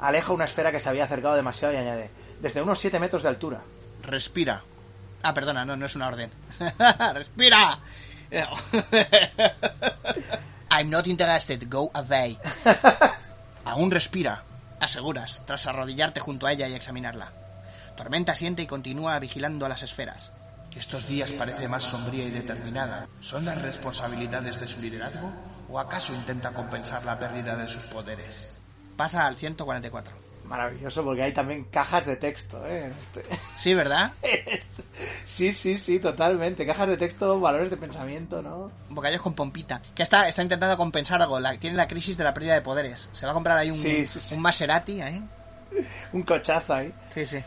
[0.00, 2.08] Aleja una esfera que se había acercado demasiado y añade,
[2.40, 3.60] desde unos 7 metros de altura.
[4.02, 4.62] Respira.
[5.22, 6.30] Ah, perdona, no, no es una orden.
[7.14, 7.80] ¡Respira!
[10.70, 12.38] I'm not interested, go away.
[13.64, 14.42] Aún respira,
[14.80, 17.32] aseguras, tras arrodillarte junto a ella y examinarla.
[17.96, 20.32] Tormenta siente y continúa vigilando a las esferas.
[20.74, 23.08] Estos días parece más sombría y determinada.
[23.20, 25.32] ¿Son las responsabilidades de su liderazgo
[25.68, 28.48] o acaso intenta compensar la pérdida de sus poderes?
[28.96, 30.27] Pasa al 144.
[30.48, 32.86] Maravilloso porque hay también cajas de texto, ¿eh?
[32.86, 33.22] En este.
[33.58, 34.12] Sí, ¿verdad?
[35.24, 36.66] sí, sí, sí, totalmente.
[36.66, 38.70] Cajas de texto, valores de pensamiento, ¿no?
[38.88, 39.82] Bocadillos con pompita.
[39.94, 41.38] Que está, está intentando compensar algo.
[41.38, 43.08] La, tiene la crisis de la pérdida de poderes.
[43.12, 44.34] Se va a comprar ahí un, Sí, sí, sí.
[44.34, 45.22] un Maserati ahí.
[46.12, 46.94] Un cochazo ahí.
[47.12, 47.38] Sí, sí.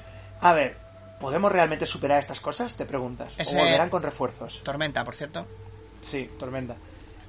[0.41, 0.78] A ver,
[1.20, 2.76] ¿podemos realmente superar estas cosas?
[2.78, 3.34] Te preguntas.
[3.38, 4.62] Ese- ¿O volverán con refuerzos?
[4.64, 5.47] Tormenta, por cierto.
[6.02, 6.76] Sí, tormenta.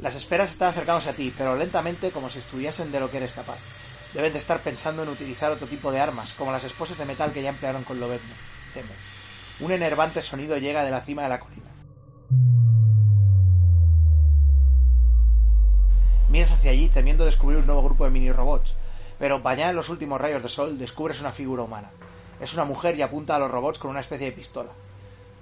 [0.00, 3.32] Las esferas están acercándose a ti, pero lentamente como si estuviesen de lo que eres
[3.32, 3.56] capaz.
[4.14, 7.32] Deben de estar pensando en utilizar otro tipo de armas, como las esposas de metal
[7.32, 8.34] que ya emplearon con Lobezno.
[9.60, 11.70] Un enervante sonido llega de la cima de la colina.
[16.28, 18.74] Miras hacia allí temiendo descubrir un nuevo grupo de mini robots,
[19.18, 21.90] pero bañada en los últimos rayos de sol descubres una figura humana.
[22.40, 24.70] Es una mujer y apunta a los robots con una especie de pistola.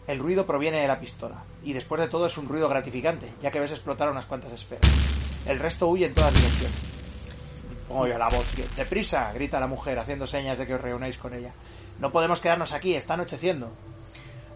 [0.07, 3.51] El ruido proviene de la pistola, y después de todo es un ruido gratificante, ya
[3.51, 4.91] que ves explotar unas cuantas esferas.
[5.47, 7.00] El resto huye en todas direcciones.
[7.91, 8.47] Pongo yo la voz.
[8.77, 9.33] ¡Deprisa!
[9.33, 11.51] grita la mujer, haciendo señas de que os reunáis con ella.
[11.99, 13.73] No podemos quedarnos aquí, está anocheciendo.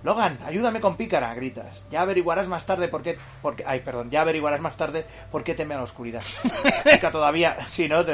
[0.04, 1.84] Logan, ayúdame con pícara, gritas.
[1.90, 3.18] Ya averiguarás más tarde por qué...
[3.42, 6.22] por qué- ay, perdón, ya averiguarás más tarde por qué teme a la oscuridad.
[6.84, 7.56] La chica todavía...
[7.66, 8.04] Sí, ¿no?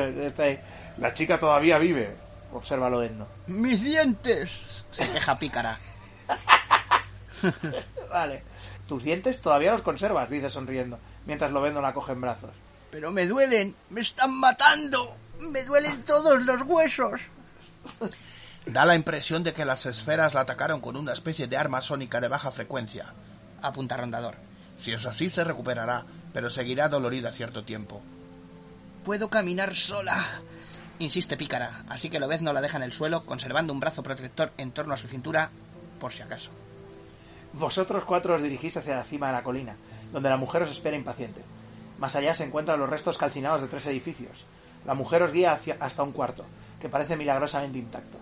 [0.96, 2.16] La chica todavía vive.
[2.54, 3.26] Obsérvalo, Edno.
[3.48, 4.86] ¡Mis dientes!
[4.90, 5.78] Se queja pícara.
[8.10, 8.42] Vale.
[8.88, 12.50] Tus dientes todavía los conservas, dice sonriendo, mientras lo vendo la coge en brazos.
[12.90, 15.14] Pero me duelen, me están matando.
[15.40, 17.20] Me duelen todos los huesos.
[18.66, 22.20] Da la impresión de que las esferas la atacaron con una especie de arma sónica
[22.20, 23.14] de baja frecuencia.
[23.62, 24.36] Apunta Rondador.
[24.76, 28.02] Si es así, se recuperará, pero seguirá dolorida cierto tiempo.
[29.04, 30.42] Puedo caminar sola.
[30.98, 34.52] Insiste Pícara, así que Lobez no la deja en el suelo, conservando un brazo protector
[34.58, 35.50] en torno a su cintura,
[35.98, 36.50] por si acaso.
[37.54, 39.76] Vosotros cuatro os dirigís hacia la cima de la colina,
[40.12, 41.42] donde la mujer os espera impaciente.
[42.00, 44.44] Más allá se encuentran los restos calcinados de tres edificios.
[44.86, 46.44] La mujer os guía hacia, hasta un cuarto,
[46.80, 48.18] que parece milagrosamente intacto.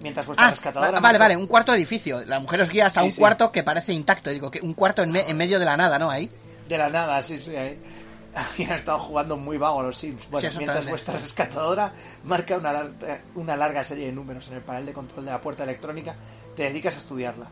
[0.00, 0.92] Mientras vuestra Ah, rescatadora...
[0.92, 2.24] va- vale, vale, un cuarto edificio.
[2.24, 3.18] La mujer os guía hasta Sí, un sí.
[3.20, 4.30] cuarto que parece intacto.
[4.30, 6.08] Digo, que un cuarto en, me- en medio de la nada, ¿no?
[6.08, 6.30] Ahí.
[6.68, 7.54] De la nada, sí, sí.
[7.56, 7.78] ahí.
[8.34, 10.30] Aquí han estado jugando muy vago los Sims.
[10.30, 11.92] Bueno, Sí, mientras vuestra rescatadora
[12.24, 15.40] marca una, lar- una larga serie de números en el panel de control de la
[15.40, 16.14] puerta electrónica,
[16.54, 17.46] te dedicas a estudiarla.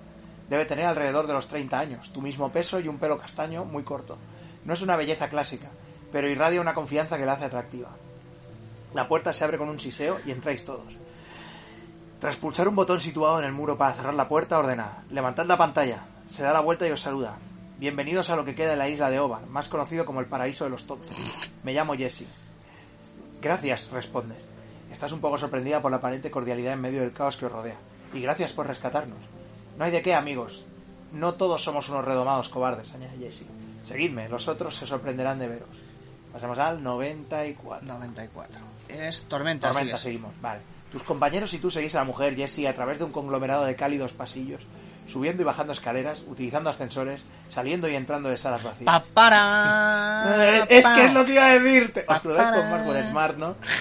[0.48, 3.82] Debe tener alrededor de los 30 años, tu mismo peso y un pelo castaño muy
[3.82, 4.16] corto.
[4.68, 5.70] No es una belleza clásica,
[6.12, 7.88] pero irradia una confianza que la hace atractiva.
[8.92, 10.94] La puerta se abre con un siseo y entráis todos.
[12.20, 15.56] Tras pulsar un botón situado en el muro para cerrar la puerta, ordena: Levantad la
[15.56, 16.02] pantalla.
[16.28, 17.38] Se da la vuelta y os saluda.
[17.78, 20.64] Bienvenidos a lo que queda de la isla de Ovar, más conocido como el paraíso
[20.64, 21.16] de los tontos.
[21.62, 22.26] Me llamo Jesse.
[23.40, 24.50] Gracias, respondes.
[24.92, 27.78] Estás un poco sorprendida por la aparente cordialidad en medio del caos que os rodea.
[28.12, 29.20] Y gracias por rescatarnos.
[29.78, 30.66] No hay de qué, amigos.
[31.14, 33.46] No todos somos unos redomados cobardes, añade Jesse.
[33.84, 35.68] Seguidme, los otros se sorprenderán de veros.
[36.32, 37.86] Pasamos al 94.
[37.86, 38.60] 94.
[38.88, 39.68] Es tormenta.
[39.68, 40.00] Tormenta, sigues.
[40.00, 40.32] seguimos.
[40.40, 40.60] Vale.
[40.92, 43.76] Tus compañeros y tú seguís a la mujer Jessie a través de un conglomerado de
[43.76, 44.62] cálidos pasillos,
[45.06, 48.86] subiendo y bajando escaleras, utilizando ascensores, saliendo y entrando de salas vacías.
[48.86, 50.24] Pa, para,
[50.60, 50.94] Eh, es pa.
[50.94, 52.00] que es lo que iba a decirte.
[52.02, 52.84] Pa, Os cruzáis con para.
[52.84, 53.56] Marvel Smart, ¿no?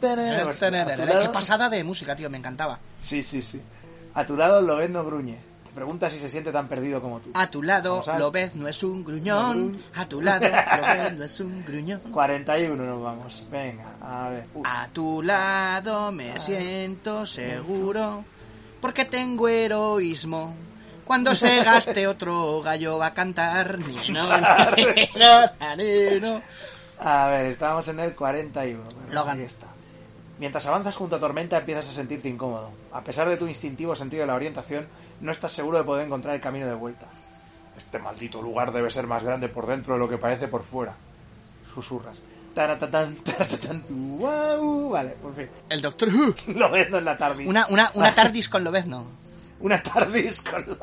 [0.00, 2.78] Qué pasada de música, tío, me encantaba.
[3.00, 3.60] Sí, sí, sí.
[4.14, 5.38] A tu lado Lovendo gruñe.
[5.70, 7.30] Te pregunta si se siente tan perdido como tú.
[7.32, 9.80] A tu lado, Lobez no es un gruñón.
[9.94, 12.00] A tu lado, Lobez no es un gruñón.
[12.10, 13.46] 41 nos vamos.
[13.52, 14.46] Venga, a ver.
[14.52, 14.62] Uy.
[14.66, 18.24] A tu lado me siento seguro
[18.80, 20.56] porque tengo heroísmo.
[21.04, 23.78] Cuando se gaste otro gallo va a cantar.
[23.78, 24.28] Nino,
[25.76, 26.42] nino.
[26.98, 28.82] A ver, estábamos en el 41.
[28.82, 29.38] Bueno, Logan.
[29.38, 29.68] ahí está.
[30.40, 32.70] Mientras avanzas junto a Tormenta empiezas a sentirte incómodo.
[32.92, 34.88] A pesar de tu instintivo sentido de la orientación,
[35.20, 37.08] no estás seguro de poder encontrar el camino de vuelta.
[37.76, 40.96] Este maldito lugar debe ser más grande por dentro de lo que parece por fuera.
[41.74, 42.16] Susurras.
[42.54, 44.88] Taratatán, taratatán, guau.
[44.88, 45.50] Vale, por fin.
[45.68, 46.34] El Doctor Who.
[46.54, 47.46] Lo vendo en la tardis.
[47.46, 49.04] Una, una, una tardis con Lobezno.
[49.60, 50.78] Una tardis con lo...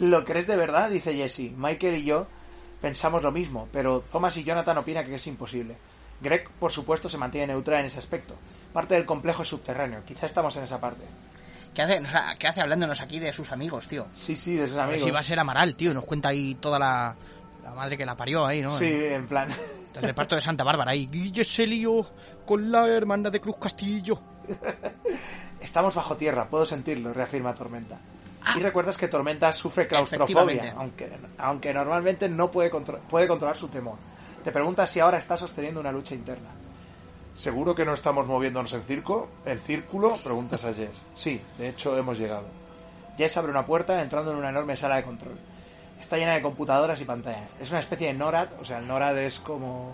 [0.00, 0.90] ¿Lo crees de verdad?
[0.90, 1.52] Dice Jesse.
[1.56, 2.26] Michael y yo
[2.80, 5.76] pensamos lo mismo, pero Thomas y Jonathan opinan que es imposible.
[6.20, 8.34] Greg, por supuesto, se mantiene neutral en ese aspecto.
[8.72, 10.02] Parte del complejo es subterráneo.
[10.06, 11.04] Quizá estamos en esa parte.
[11.74, 14.06] ¿Qué hace, o sea, ¿Qué hace hablándonos aquí de sus amigos, tío?
[14.12, 15.02] Sí, sí, de sus amigos.
[15.02, 15.92] si va a ser Amaral, tío.
[15.92, 17.14] Nos cuenta ahí toda la,
[17.62, 18.70] la madre que la parió ahí, ¿no?
[18.70, 19.48] Sí, en plan.
[19.94, 21.06] El reparto de Santa Bárbara ahí.
[21.06, 22.06] Guille se lió
[22.46, 24.20] con la hermana de Cruz Castillo.
[25.60, 27.98] Estamos bajo tierra, puedo sentirlo, reafirma Tormenta.
[28.44, 28.54] Ah.
[28.56, 33.68] Y recuerdas que Tormenta sufre claustrofobia, aunque, aunque normalmente no puede, contro- puede controlar su
[33.68, 33.96] temor.
[34.46, 36.50] Te preguntas si ahora está sosteniendo una lucha interna.
[37.34, 39.28] ¿Seguro que no estamos moviéndonos en circo?
[39.44, 40.16] ¿En círculo?
[40.22, 41.02] Preguntas a Jess.
[41.16, 42.44] Sí, de hecho hemos llegado.
[43.18, 45.36] Jess abre una puerta entrando en una enorme sala de control.
[45.98, 47.50] Está llena de computadoras y pantallas.
[47.60, 49.90] Es una especie de NORAD, o sea, el NORAD es como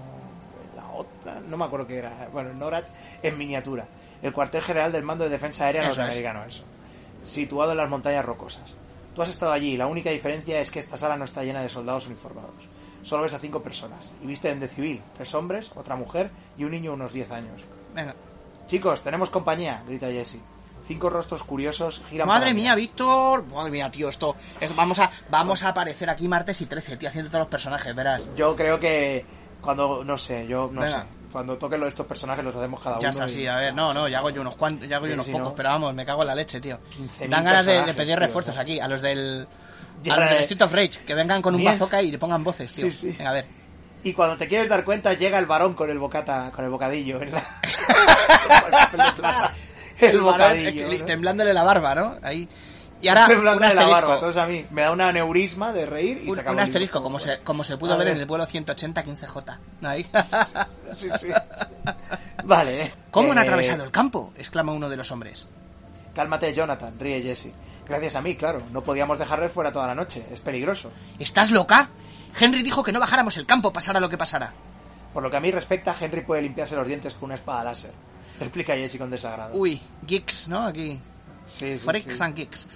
[0.76, 2.28] la otra, no me acuerdo qué era.
[2.30, 2.84] Bueno, el NORAD
[3.22, 3.86] en miniatura.
[4.20, 5.96] El cuartel general del mando de defensa aérea Eso es.
[5.96, 6.64] norteamericano, eso.
[7.24, 8.74] Situado en las montañas rocosas.
[9.14, 11.62] Tú has estado allí y la única diferencia es que esta sala no está llena
[11.62, 12.68] de soldados uniformados.
[13.04, 16.70] Solo ves a cinco personas y visten de civil, tres hombres, otra mujer y un
[16.70, 17.60] niño de unos 10 años.
[17.94, 18.14] Venga.
[18.68, 20.38] Chicos, tenemos compañía, grita Jesse.
[20.86, 22.74] Cinco rostros curiosos giran Madre mía.
[22.74, 23.44] Víctor.
[23.46, 24.34] Madre mía, tío, esto.
[24.60, 27.94] es- vamos, a, vamos a aparecer aquí martes y 13, tío, haciendo todos los personajes,
[27.94, 28.28] verás.
[28.36, 29.24] Yo creo que
[29.60, 31.00] cuando, no sé, yo no Venga.
[31.02, 31.06] sé.
[31.32, 33.20] Cuando toquen los- estos personajes los hacemos cada Ya uno.
[33.24, 35.14] está, y- sí, a ver, no, no, ya hago yo unos cuantos, ya hago yo
[35.14, 35.54] unos pocos, ¿no?
[35.54, 36.78] pero vamos, me cago en la leche, tío.
[36.96, 39.46] 15.000 Dan ganas de, pedir refuerzos aquí, a los del.
[40.10, 41.72] A de- del Street of Rage, que vengan con un Bien.
[41.72, 42.86] bazooka y le pongan voces, tío.
[42.86, 43.10] Sí, sí.
[43.16, 43.46] Venga, a ver.
[44.04, 47.20] Y cuando te quieres dar cuenta, llega el varón con el bocata, con el bocadillo.
[47.24, 47.60] la-
[50.00, 50.98] el varón, bocadillo.
[50.98, 51.04] ¿no?
[51.04, 52.16] temblándole la barba, ¿no?
[52.22, 52.48] Ahí.
[53.00, 53.92] Y ahora, Temblando un de la asterisco.
[54.00, 54.14] barba.
[54.14, 56.64] Entonces a mí me da un aneurisma de reír y un, se acabó un el
[56.64, 59.58] asterisco, como se, como se pudo ver en el vuelo 180 15J.
[59.80, 59.88] ¿no?
[59.88, 60.06] Ahí.
[60.92, 61.28] Sí, sí.
[62.44, 62.82] Vale.
[62.84, 62.92] eh.
[63.10, 64.32] ¿Cómo han Eh, atravesado el campo?
[64.38, 65.48] exclama uno de los hombres.
[66.14, 67.52] Cálmate, Jonathan, ríe Jesse.
[67.88, 68.62] Gracias a mí, claro.
[68.70, 70.26] No podíamos dejarle fuera toda la noche.
[70.30, 70.92] Es peligroso.
[71.18, 71.88] ¿Estás loca?
[72.38, 74.52] Henry dijo que no bajáramos el campo, pasara lo que pasara.
[75.12, 77.92] Por lo que a mí respecta, Henry puede limpiarse los dientes con una espada láser.
[78.40, 79.54] Replica Jesse con desagrado.
[79.54, 80.64] Uy, geeks, ¿no?
[80.64, 80.98] Aquí.
[81.46, 82.22] sí, sí, Freaks sí.
[82.22, 82.66] and geeks.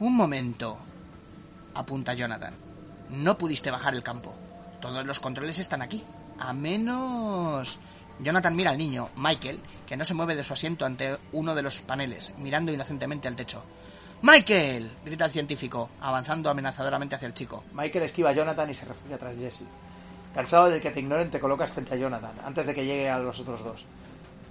[0.00, 0.78] Un momento.
[1.74, 2.54] Apunta Jonathan.
[3.10, 4.34] No pudiste bajar el campo.
[4.80, 6.02] Todos los controles están aquí.
[6.38, 7.78] A menos...
[8.22, 11.62] Jonathan mira al niño, Michael, que no se mueve de su asiento ante uno de
[11.62, 13.62] los paneles, mirando inocentemente al techo.
[14.22, 14.90] ¡Michael!
[15.04, 17.64] grita el científico, avanzando amenazadoramente hacia el chico.
[17.72, 19.64] Michael esquiva a Jonathan y se refugia tras Jesse.
[20.34, 23.18] Cansado de que te ignoren, te colocas frente a Jonathan, antes de que llegue a
[23.18, 23.84] los otros dos.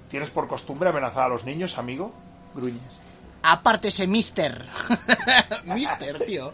[0.09, 2.11] ¿Tienes por costumbre amenazar a los niños, amigo?
[2.55, 2.81] Gruñes.
[3.43, 4.65] Apártese, mister.
[5.65, 6.53] mister, tío.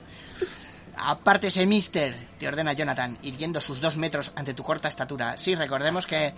[0.97, 5.37] Apártese, mister, te ordena Jonathan, irguiendo sus dos metros ante tu corta estatura.
[5.37, 6.33] Sí, recordemos que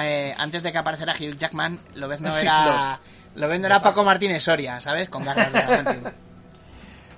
[0.00, 3.00] eh, antes de que apareciera Hugh Jackman, Sí, era...
[3.34, 5.08] Lobezno era Paco Martínez Soria, ¿sabes?
[5.08, 6.12] Con garras de.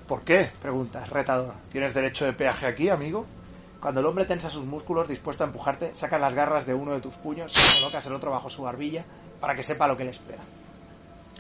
[0.07, 0.51] ¿Por qué?
[0.61, 1.55] Preguntas, retador.
[1.73, 3.27] ¿Tienes derecho de peaje aquí, amigo?
[3.81, 7.01] Cuando el hombre tensa sus músculos dispuesto a empujarte, sacas las garras de uno de
[7.01, 9.05] tus puños y colocas el otro bajo su barbilla
[9.41, 10.43] para que sepa lo que le espera.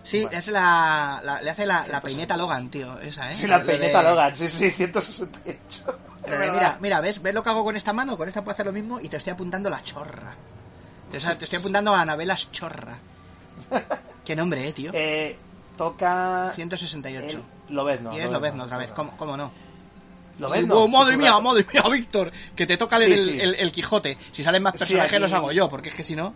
[0.05, 0.37] Sí, Vale.
[0.37, 3.35] es la, la- Le hace la, la peineta Logan, tío, esa, ¿eh?
[3.35, 5.99] Sí, la Lo de- peineta Logan, sí, sí, 168.
[6.29, 7.23] lo de, mira, mira, ¿ves?
[7.23, 8.17] ¿ves lo que hago con esta mano?
[8.17, 10.35] Con esta puedo hacer lo mismo y te estoy apuntando la chorra.
[11.11, 12.99] Te, te estoy apuntando a Anabelas Chorra.
[14.25, 14.91] Qué nombre, eh, tío.
[14.95, 15.37] Eh,
[15.77, 16.53] toca...
[16.55, 17.43] 168.
[17.69, 18.13] El Lobezno.
[18.15, 19.51] y es Lobezno otra vez, ¿cómo, cómo no?
[20.39, 20.75] Lobezno.
[20.75, 23.39] Oh, madre mía, madre mía, Víctor, que te toca Sí, el, sí.
[23.41, 24.19] el- el Quijote.
[24.33, 26.35] Si salen más Sí, personajes aquí- los hago yo, porque es que si no...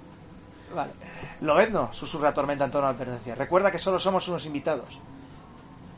[0.75, 0.93] Vale.
[1.41, 3.35] Lobezno, susurra Tormenta en tono de advertencia.
[3.35, 4.99] Recuerda que solo somos unos invitados.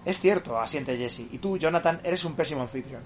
[0.04, 1.20] Es cierto, asiente Jesse.
[1.30, 3.02] Y tú, Jonathan, eres un pésimo anfitrión.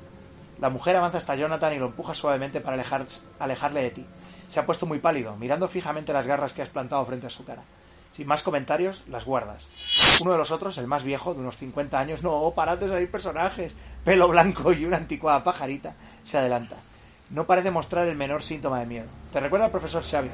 [0.60, 3.06] La mujer avanza hasta Jonathan y lo empuja suavemente para alejar-
[3.40, 4.06] alejarle de ti.
[4.48, 7.44] Se ha puesto muy pálido, mirando fijamente las garras que has plantado frente a su
[7.44, 7.62] cara.
[8.12, 9.66] Sin más comentarios, las guardas.
[10.22, 13.10] Uno de los otros, el más viejo, de unos 50 años, no, parad de salir
[13.10, 13.72] personajes,
[14.04, 16.76] pelo blanco y una anticuada pajarita, se adelanta.
[17.30, 19.06] No parece mostrar el menor síntoma de miedo.
[19.32, 20.32] Te recuerda al profesor Xavier.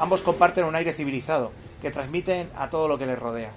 [0.00, 3.52] Ambos comparten un aire civilizado, que transmiten a todo lo que les rodea.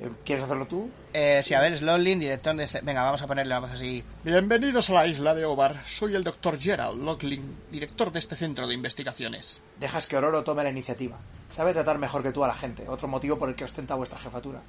[0.00, 0.88] Eh, ¿Quieres hacerlo tú?
[1.12, 2.66] Eh, sí, a ver, Slowlin, director de...
[2.82, 4.02] Venga, vamos a ponerle la voz así.
[4.24, 5.82] Bienvenidos a la isla de Obar.
[5.86, 9.62] Soy el doctor Gerald Locklin, director de este centro de investigaciones.
[9.78, 11.18] Dejas que Ororo tome la iniciativa.
[11.50, 14.18] Sabe tratar mejor que tú a la gente, otro motivo por el que ostenta vuestra
[14.18, 14.62] jefatura.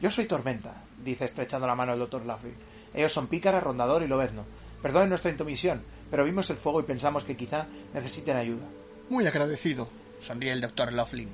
[0.00, 2.56] Yo soy Tormenta, dice estrechando la mano el doctor Laughlin.
[2.94, 4.46] Ellos son Pícara, Rondador y Lobezno.
[4.80, 8.64] Perdonen nuestra intromisión, pero vimos el fuego y pensamos que quizá necesiten ayuda.
[9.10, 9.99] Muy agradecido.
[10.20, 11.30] Sonríe el doctor Laughlin.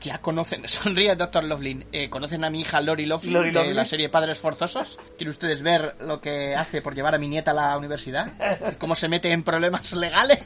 [0.00, 1.86] Ya conocen, sonríe el doctor Laughlin.
[1.92, 3.76] Eh, ¿Conocen a mi hija Lori Laughlin Lori de Loughlin.
[3.76, 4.98] la serie Padres Forzosos?
[5.16, 8.32] ¿Quieren ustedes ver lo que hace por llevar a mi nieta a la universidad?
[8.78, 10.40] ¿Cómo se mete en problemas legales?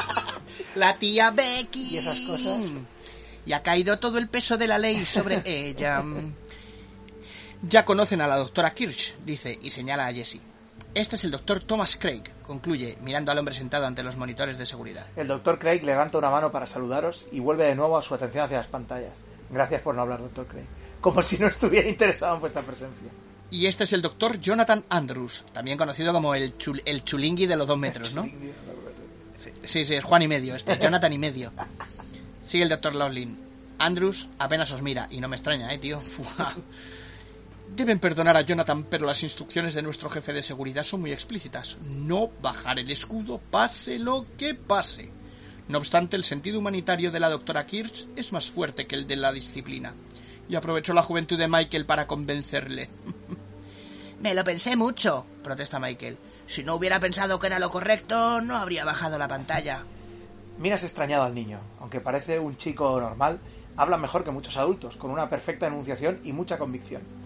[0.74, 1.94] la tía Becky.
[1.94, 2.60] ¿Y esas cosas?
[3.44, 6.02] Y ha caído todo el peso de la ley sobre ella.
[7.62, 10.42] Ya conocen a la doctora Kirsch, dice, y señala a Jessie.
[10.96, 14.64] Este es el doctor Thomas Craig, concluye, mirando al hombre sentado ante los monitores de
[14.64, 15.04] seguridad.
[15.14, 18.44] El doctor Craig levanta una mano para saludaros y vuelve de nuevo a su atención
[18.44, 19.12] hacia las pantallas.
[19.50, 20.64] Gracias por no hablar, doctor Craig.
[21.02, 23.08] como si no estuviera interesado en vuestra presencia.
[23.50, 27.56] Y este es el doctor Jonathan Andrews, también conocido como el, chul- el chulingui de
[27.56, 28.22] los dos metros, ¿no?
[29.64, 31.52] Sí, sí, es Juan y medio, este, Jonathan y medio.
[32.46, 33.38] Sigue el doctor Lovelin.
[33.78, 36.00] Andrews apenas os mira, y no me extraña, eh, tío.
[37.76, 41.76] Deben perdonar a Jonathan, pero las instrucciones de nuestro jefe de seguridad son muy explícitas.
[41.82, 45.10] No bajar el escudo, pase lo que pase.
[45.68, 49.16] No obstante, el sentido humanitario de la doctora Kirsch es más fuerte que el de
[49.16, 49.92] la disciplina.
[50.48, 52.88] Y aprovechó la juventud de Michael para convencerle.
[54.22, 56.16] Me lo pensé mucho, protesta Michael.
[56.46, 59.84] Si no hubiera pensado que era lo correcto, no habría bajado la pantalla.
[60.56, 61.60] Miras extrañado al niño.
[61.80, 63.38] Aunque parece un chico normal,
[63.76, 67.25] habla mejor que muchos adultos, con una perfecta enunciación y mucha convicción.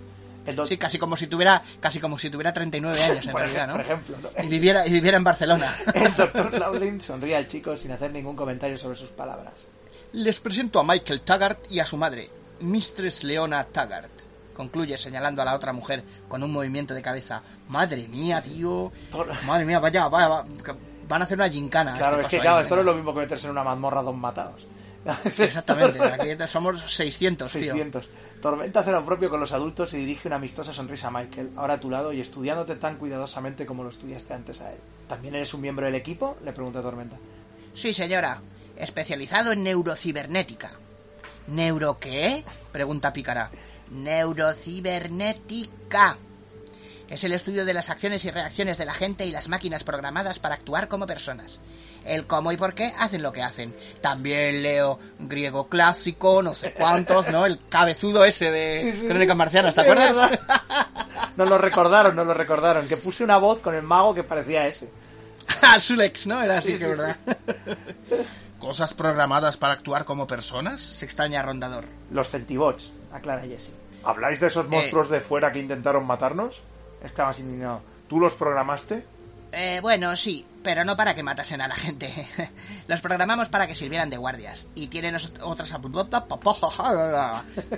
[0.67, 3.73] Sí, casi como si tuviera, casi como si tuviera 39 años en realidad, ¿no?
[3.75, 4.43] por ejemplo, ¿no?
[4.45, 5.75] Y viviera, y viviera en Barcelona.
[5.95, 9.53] el doctor Laughlin sonríe al chico sin hacer ningún comentario sobre sus palabras.
[10.13, 12.29] Les presento a Michael Taggart y a su madre,
[12.61, 14.11] Mistress Leona Taggart.
[14.55, 17.41] Concluye señalando a la otra mujer con un movimiento de cabeza.
[17.69, 18.93] Madre mía, tío.
[19.47, 20.45] Madre mía, vaya, vaya, va-
[21.09, 21.95] van a hacer una gincana.
[21.95, 23.65] a Claro, este es que claro, esto no es lo mismo que meterse en una
[23.65, 24.67] mazmorra dos matados.
[25.25, 27.73] Exactamente, aquí somos 600, tío.
[27.73, 28.09] 600.
[28.41, 31.75] Tormenta hace lo propio con los adultos y dirige una amistosa sonrisa a Michael, ahora
[31.75, 34.79] a tu lado y estudiándote tan cuidadosamente como lo estudiaste antes a él.
[35.09, 36.37] ¿También eres un miembro del equipo?
[36.45, 37.17] Le pregunta Tormenta.
[37.75, 38.41] Sí, señora.
[38.77, 40.73] Especializado en neurocibernética.
[41.49, 42.45] ¿Neuro qué?
[42.73, 43.51] Pregunta Pícara.
[43.91, 46.17] Neurocibernética.
[47.09, 50.39] Es el estudio de las acciones y reacciones de la gente y las máquinas programadas
[50.39, 51.61] para actuar como personas.
[52.05, 53.75] El cómo y por qué hacen lo que hacen.
[54.01, 57.47] También leo griego clásico, no sé cuántos, ¿no?
[57.47, 59.09] El cabezudo ese de Sí, sí.
[59.09, 60.17] Crónicas Marcianas, ¿te acuerdas?
[61.37, 62.87] Nos lo recordaron, nos lo recordaron.
[62.89, 64.91] Que puse una voz con el mago que parecía ese.
[65.63, 66.41] Ah, Sulex, ¿no?
[66.43, 67.17] Era así Sí, que, sí, ¿verdad?
[68.59, 70.81] ¿Cosas programadas para actuar como personas?
[70.81, 71.87] Se extraña Rondador.
[72.11, 73.73] Los centibots, aclara Jesse.
[74.05, 76.63] ¿Habláis de esos monstruos de fuera que intentaron matarnos?
[77.03, 77.83] Exclama sin indignado.
[78.09, 79.05] ¿Tú los programaste?
[79.53, 82.29] Eh, bueno, sí, pero no para que matasen a la gente.
[82.89, 84.69] Los programamos para que sirvieran de guardias.
[84.75, 85.75] Y tienen otras...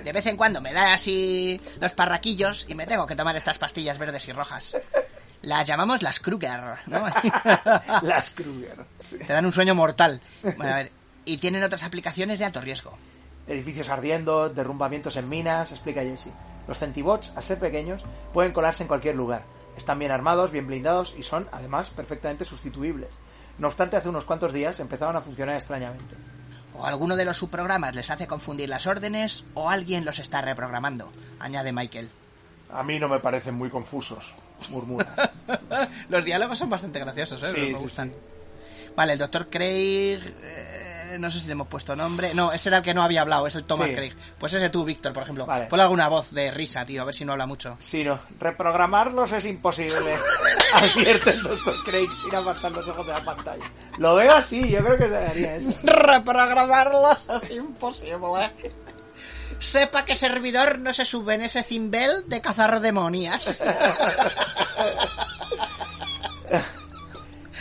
[0.03, 3.57] De vez en cuando me dan así los parraquillos y me tengo que tomar estas
[3.57, 4.77] pastillas verdes y rojas.
[5.41, 7.05] Las llamamos las Kruger, ¿no?
[8.01, 8.85] Las Kruger.
[8.99, 9.17] Sí.
[9.17, 10.21] Te dan un sueño mortal.
[10.41, 10.91] Bueno, a ver,
[11.25, 12.97] y tienen otras aplicaciones de alto riesgo.
[13.47, 16.29] Edificios ardiendo, derrumbamientos en minas, explica Jesse.
[16.65, 18.01] Los centibots, al ser pequeños,
[18.33, 19.43] pueden colarse en cualquier lugar.
[19.77, 23.09] Están bien armados, bien blindados y son, además, perfectamente sustituibles.
[23.57, 26.15] No obstante, hace unos cuantos días empezaban a funcionar extrañamente.
[26.75, 31.11] O alguno de los subprogramas les hace confundir las órdenes o alguien los está reprogramando,
[31.39, 32.09] añade Michael.
[32.71, 34.33] A mí no me parecen muy confusos.
[34.69, 35.07] Murmuras.
[36.09, 37.51] Los diálogos son bastante graciosos, ¿eh?
[37.53, 38.13] Sí, me sí, gustan.
[38.95, 40.21] Vale, el doctor Craig...
[40.41, 40.72] eh,
[41.19, 42.33] no sé si le hemos puesto nombre.
[42.33, 43.95] No, ese era el que no había hablado, es el Thomas Sí.
[43.95, 44.13] Craig.
[44.39, 45.45] Pues ese tú, Víctor, por ejemplo.
[45.45, 45.65] Vale.
[45.65, 47.77] Ponle alguna voz de risa, tío, a ver si no habla mucho.
[47.79, 48.19] Sí, no.
[48.39, 50.15] Reprogramarlos es imposible.
[50.73, 53.65] Advierte el doctor Craig sin apartar los ojos de la pantalla.
[53.97, 55.69] Lo veo así, yo creo que se haría eso.
[55.83, 58.51] Reprogramarlos es imposible.
[59.59, 63.61] Sepa que servidor no se sube en ese cimbel de cazar demonias.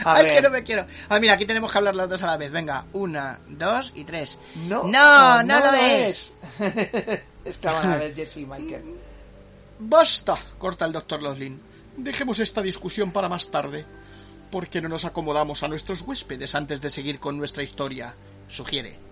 [0.06, 0.86] Ay, que no me quiero.
[1.08, 2.50] Ah, mira, aquí tenemos que hablar los dos a la vez.
[2.50, 4.38] Venga, una, dos y tres.
[4.68, 6.32] No, no, no, lo es.
[7.44, 8.96] Exclaman a ver Jesse y Michael.
[9.78, 11.60] Basta, corta el doctor Loslin.
[11.96, 13.84] Dejemos esta discusión para más tarde.
[14.50, 18.14] ¿Por qué no nos acomodamos a nuestros huéspedes antes de seguir con nuestra historia?
[18.48, 19.11] Sugiere.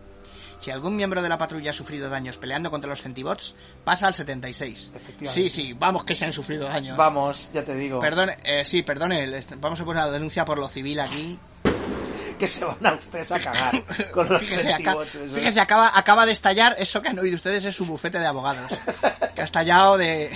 [0.60, 4.14] Si algún miembro de la patrulla ha sufrido daños peleando contra los centibots, pasa al
[4.14, 4.92] 76.
[4.94, 5.28] Efectivamente.
[5.28, 6.96] Sí, sí, vamos que se han sufrido daños.
[6.96, 7.98] Vamos, ya te digo.
[7.98, 11.38] Perdone, eh, sí, perdone, vamos a poner una denuncia por lo civil aquí.
[12.38, 15.04] Que se van a ustedes a cagar con los Fíjese, eso.
[15.34, 18.72] fíjese, acaba, acaba de estallar, eso que han oído ustedes es su bufete de abogados.
[19.34, 20.30] Que ha estallado de...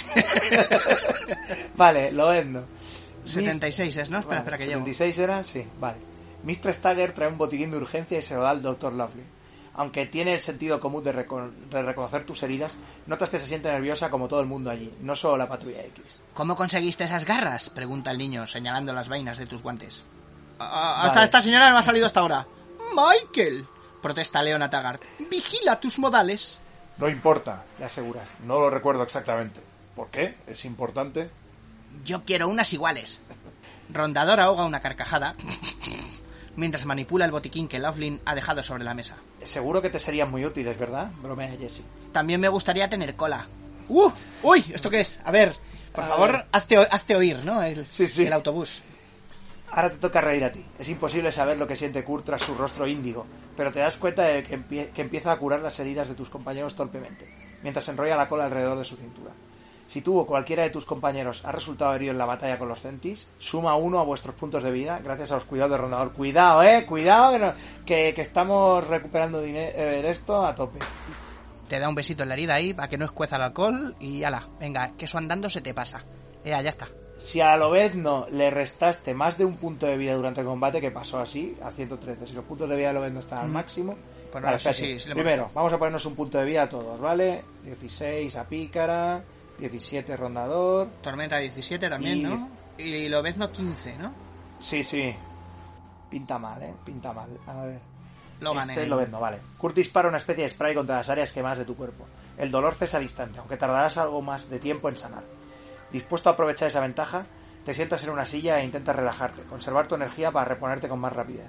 [1.77, 2.67] Vale, lo vendo.
[3.25, 4.19] 76 es, ¿no?
[4.19, 4.85] Espera, Vale, espera que llevo.
[4.85, 5.97] 76 era, sí, vale.
[6.43, 6.75] Mr.
[6.75, 8.93] Stagger trae un botiquín de urgencia y se lo da al Dr.
[8.93, 9.23] Lovely.
[9.77, 13.71] Aunque tiene el sentido común de, reco- de reconocer tus heridas, notas que se siente
[13.73, 16.05] nerviosa como todo el mundo allí, no solo la patrulla X.
[16.33, 17.71] ¿Cómo conseguiste esas garras?
[17.71, 20.05] Pregunta el niño, señalando las vainas de tus guantes.
[20.61, 21.09] Ah, Vale.
[21.09, 22.47] Hasta esta señora no me ha salido hasta ahora.
[22.95, 23.67] Michael,
[24.01, 25.03] protesta Leona Taggart.
[25.29, 26.61] Vigila tus modales.
[26.99, 28.29] No importa, Le aseguras.
[28.45, 29.61] no lo recuerdo exactamente.
[29.97, 30.37] ¿Por qué?
[30.47, 31.29] ¿Es importante?
[32.05, 33.21] Yo quiero unas iguales.
[33.93, 35.35] Rondador ahoga una carcajada
[36.57, 39.17] mientras manipula el botiquín que Lovelin ha dejado sobre la mesa.
[39.43, 41.11] Seguro que te serían muy útiles, ¿verdad?
[41.23, 41.83] Bromea Jesse.
[42.13, 43.47] También me gustaría tener cola.
[43.89, 44.11] ¡Uh!
[44.43, 44.65] ¡Uy!
[44.75, 45.21] ¿Esto qué es?
[45.25, 45.55] A ver,
[45.93, 46.47] por A favor, ver.
[46.53, 47.63] hazte, hazte oír, ¿no?
[47.63, 48.25] El, Sí, sí.
[48.27, 48.83] el autobús.
[49.71, 50.65] Ahora te toca reír a ti.
[50.79, 53.27] Es imposible saber lo que siente Kurt tras su rostro índigo,
[53.57, 56.31] pero te das cuenta de que, empie- que empieza a curar las heridas de tus
[56.31, 57.29] compañeros torpemente.
[57.63, 59.33] mientras enrolla la cola alrededor de su cintura.
[59.89, 62.81] Si tú o cualquiera de tus compañeros ha resultado herido en la batalla con los
[62.81, 66.13] Centis, suma uno a vuestros puntos de vida gracias a los cuidados de rondador.
[66.13, 67.53] Cuidado, eh, cuidado, que, no-
[67.87, 70.79] que, que estamos recuperando dinero de esto a tope.
[71.69, 74.23] Te da un besito en la herida ahí para que no escueza el alcohol y
[74.25, 76.03] ala, venga, que eso andando se te pasa.
[76.45, 76.89] Ya, ya está.
[77.17, 80.91] Si a Lobezno le restaste más de un punto de vida durante el combate, que
[80.91, 83.95] pasó así, a 113, si los puntos de vida de Lobezno están al máximo...
[84.33, 84.95] Pues Vale, nada, sí, espérate.
[84.95, 87.45] sí, sí lo hemos Primero, vamos a ponernos un punto de vida a todos, ¿vale?
[87.63, 89.23] 16 a Pícara,
[89.59, 90.89] 17 Rondador...
[91.03, 92.49] Tormenta 17 también, Y- ¿no?
[92.79, 94.13] Y Lobezno 15, ¿no?
[94.61, 95.15] Sí, sí.
[96.11, 96.75] Pinta mal, ¿eh?
[96.85, 97.31] Pinta mal.
[97.47, 97.81] A ver.
[98.41, 99.39] Logan este en- lo vendo, vale.
[99.59, 102.05] Kurt dispara una especie de spray contra las áreas quemadas de tu cuerpo.
[102.37, 105.23] El dolor cesa al instante, aunque tardarás algo más de tiempo en sanar.
[105.93, 107.25] Dispuesto a aprovechar esa ventaja,
[107.65, 111.13] te sientas en una silla e intentas relajarte, conservar tu energía para reponerte con más
[111.13, 111.47] rapidez.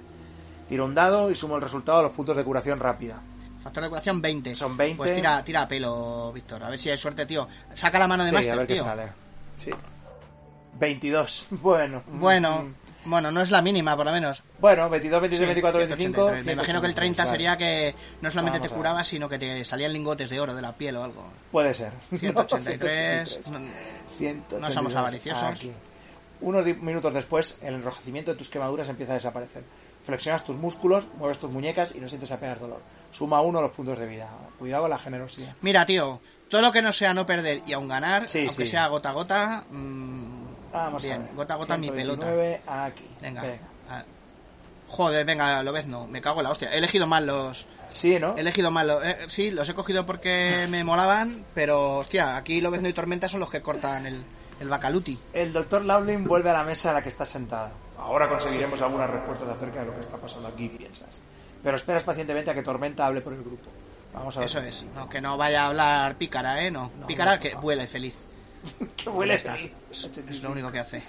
[0.68, 3.20] Tiro un dado y sumo el resultado de los puntos de curación rápida.
[3.66, 4.54] Factor de curación 20.
[4.54, 4.96] Son 20.
[4.96, 6.62] Pues tira, tira a pelo, Víctor.
[6.62, 7.48] A ver si hay suerte, tío.
[7.74, 8.84] Saca la mano de Sí, a máster, ver qué tío.
[8.84, 9.08] sale.
[9.58, 9.70] Sí.
[10.78, 11.46] 22.
[11.50, 12.02] Bueno.
[12.06, 13.10] Bueno, Mm.
[13.10, 14.42] bueno, no es la mínima, por lo menos.
[14.60, 16.14] Bueno, 22, 26, Sí, 24, 25.
[16.14, 16.46] 183.
[16.46, 17.30] Me imagino que el 30 vale.
[17.32, 18.76] sería que no solamente Vamos te a ver.
[18.78, 21.24] curabas, sino que te salían lingotes de oro de la piel o algo.
[21.50, 21.92] Puede ser.
[22.14, 23.28] 183.
[23.44, 23.50] 183.
[23.50, 23.68] no-
[24.18, 24.60] 182.
[24.60, 25.42] No somos avariciosos.
[25.42, 25.72] Aquí.
[26.40, 29.64] Unos minutos después, el enrojecimiento de tus quemaduras empieza a desaparecer.
[30.04, 32.80] Flexionas tus músculos, mueves tus muñecas y no sientes apenas dolor.
[33.16, 34.28] Suma uno los puntos de vida.
[34.58, 35.54] Cuidado con la generosidad.
[35.62, 38.66] Mira, tío, todo lo que no sea no perder y aún ganar, Sí, aunque sí.
[38.66, 41.34] sea gota a gota, mm, Vamos bien, a ver.
[41.34, 42.26] gota a gota mi pelota.
[42.26, 43.04] 129 aquí.
[43.22, 43.42] Venga.
[43.88, 44.02] Ah.
[44.88, 46.72] Joder, venga, lo ves, no, me cago en la hostia.
[46.72, 47.66] He elegido mal los...
[47.88, 48.34] Sí, ¿no?
[48.36, 49.04] He elegido mal los...
[49.04, 52.92] eh, sí, los he cogido porque me molaban, pero, hostia, aquí lo ves, no y
[52.92, 54.22] tormenta son los que cortan el,
[54.60, 55.18] el bacaluti.
[55.32, 57.72] El doctor Laughlin vuelve a la mesa a la que estás sentada.
[57.98, 61.20] Ahora conseguiremos algunas respuestas acerca de lo que está pasando aquí, piensas.
[61.66, 63.68] Pero esperas pacientemente a que Tormenta hable por el grupo.
[64.14, 64.48] Vamos a ver.
[64.48, 66.70] Eso es, no, que no vaya a hablar pícara, ¿eh?
[66.70, 67.60] No, No, pícara no, que no.
[67.60, 68.14] vuela feliz.
[68.96, 69.72] que huele feliz.
[69.90, 71.02] Es, lo único que hace.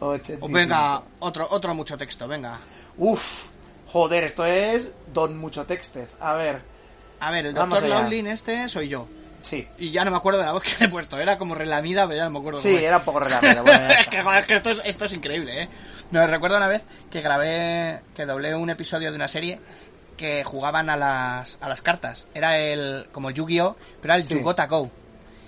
[0.00, 0.44] 85.
[0.44, 2.58] O venga, otro, otro mucho texto, venga.
[2.98, 3.46] Uf,
[3.86, 6.10] joder, esto es Don Mucho Textez.
[6.18, 6.60] A ver,
[7.20, 8.00] A ver, el doctor allá.
[8.00, 9.06] Laughlin este soy yo.
[9.42, 9.68] sí.
[9.78, 11.18] Y ya no me acuerdo de la voz que le he puesto.
[11.20, 12.58] Era como relamida, pero ya no me acuerdo.
[12.58, 13.20] Sí, era un poco.
[13.20, 15.68] Bueno, ya es que, joder, es que esto es, esto es increíble, ¿eh?
[16.10, 19.60] Me recuerdo una vez que grabé, que doblé un episodio de una serie
[20.20, 22.26] que jugaban a las, a las cartas.
[22.34, 24.34] Era el, como Yu-Gi-Oh, pero era el Sí.
[24.34, 24.90] Yugota Go.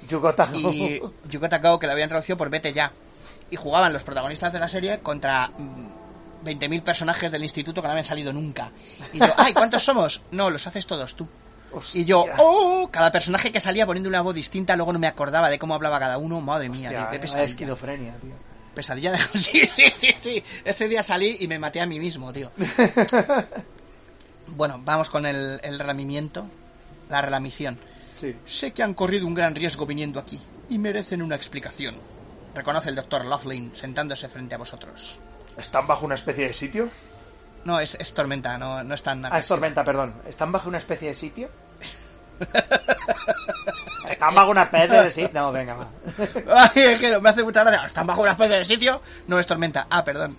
[0.08, 0.48] Yugota.
[0.54, 0.98] Y
[1.28, 2.90] Yugota Go, que lo habían traducido por Vete Ya.
[3.50, 7.92] Y jugaban los protagonistas de la serie contra mm, 20.000 personajes del instituto que no
[7.92, 8.70] habían salido nunca.
[9.12, 10.22] Y yo, ay, ¿cuántos somos?
[10.30, 11.28] No, los haces todos tú.
[11.92, 15.50] Y yo, oh, cada personaje que salía poniendo una voz distinta, luego no me acordaba
[15.50, 16.40] de cómo hablaba cada uno.
[16.40, 17.44] Madre mía, Hostia, tío, qué vaya pesadilla.
[17.50, 18.32] esquizofrenia, tío.
[18.74, 19.18] Pesadilla de...
[19.38, 20.42] Sí, sí, sí, sí.
[20.64, 22.50] Ese día salí y me maté a mí mismo, tío.
[24.56, 26.46] Bueno, vamos con el, el relamimiento.
[27.08, 27.78] La relamición.
[28.14, 28.36] Sí.
[28.46, 31.96] Sé que han corrido un gran riesgo viniendo aquí y merecen una explicación.
[32.54, 35.18] Reconoce el doctor Laughlin sentándose frente a vosotros.
[35.56, 36.90] ¿Están bajo una especie de sitio?
[37.64, 39.24] No, es, es tormenta, no, no es tan...
[39.24, 40.14] Ah, es tormenta, perdón.
[40.26, 41.48] ¿Están bajo una especie de sitio?
[44.08, 45.30] ¿Están bajo una especie de sitio?
[45.32, 45.88] No, venga, va.
[46.74, 47.86] Ay, es que no, me hace mucha gracia.
[47.86, 49.00] Están bajo una especie de sitio.
[49.26, 49.86] No es tormenta.
[49.90, 50.36] Ah, perdón.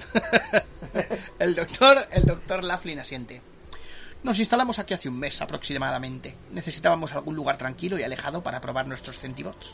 [1.39, 3.41] el doctor, el doctor Laughlin asiente.
[4.23, 6.37] Nos instalamos aquí hace un mes aproximadamente.
[6.51, 9.73] Necesitábamos algún lugar tranquilo y alejado para probar nuestros centibots.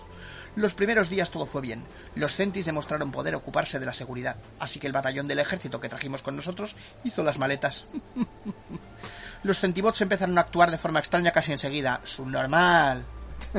[0.55, 1.85] Los primeros días todo fue bien.
[2.15, 5.87] Los centis demostraron poder ocuparse de la seguridad, así que el batallón del ejército que
[5.87, 7.85] trajimos con nosotros hizo las maletas.
[9.43, 12.01] Los centibots empezaron a actuar de forma extraña casi enseguida.
[12.03, 13.05] Subnormal.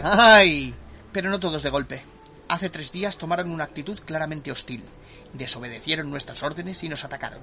[0.02, 0.74] ¡Ay!
[1.10, 2.02] Pero no todos de golpe.
[2.48, 4.84] Hace tres días tomaron una actitud claramente hostil.
[5.32, 7.40] Desobedecieron nuestras órdenes y nos atacaron.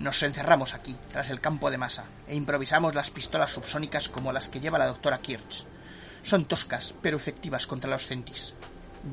[0.00, 4.48] Nos encerramos aquí, tras el campo de masa, e improvisamos las pistolas subsónicas como las
[4.48, 5.66] que lleva la doctora Kirch.
[6.22, 8.54] Son toscas, pero efectivas contra los centis.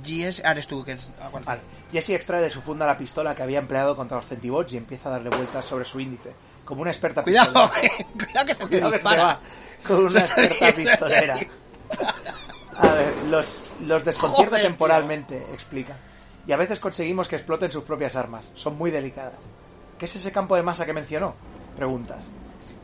[0.04, 0.98] Gies, eres tú que...
[1.22, 1.52] aguanta.
[1.52, 1.62] Vale.
[1.92, 5.10] Jesse extrae de su funda la pistola que había empleado contra los centibots y empieza
[5.10, 6.34] a darle vueltas sobre su índice.
[6.64, 8.06] Como una experta Cuidado, pistolera.
[8.14, 9.40] cuidado que se Cuidado que se va.
[9.86, 11.40] Con una experta pistolera.
[12.78, 15.98] A ver, los, los desconcierta temporalmente, explica.
[16.48, 18.46] Y a veces conseguimos que exploten sus propias armas.
[18.56, 19.34] Son muy delicadas.
[20.02, 21.36] ¿Qué es ese campo de masa que mencionó?
[21.76, 22.24] Preguntas.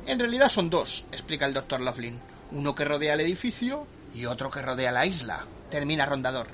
[0.06, 2.22] En realidad son dos, explica el doctor Laughlin.
[2.52, 5.48] Uno que rodea el edificio y otro que rodea la isla.
[5.72, 6.46] Termina rondador.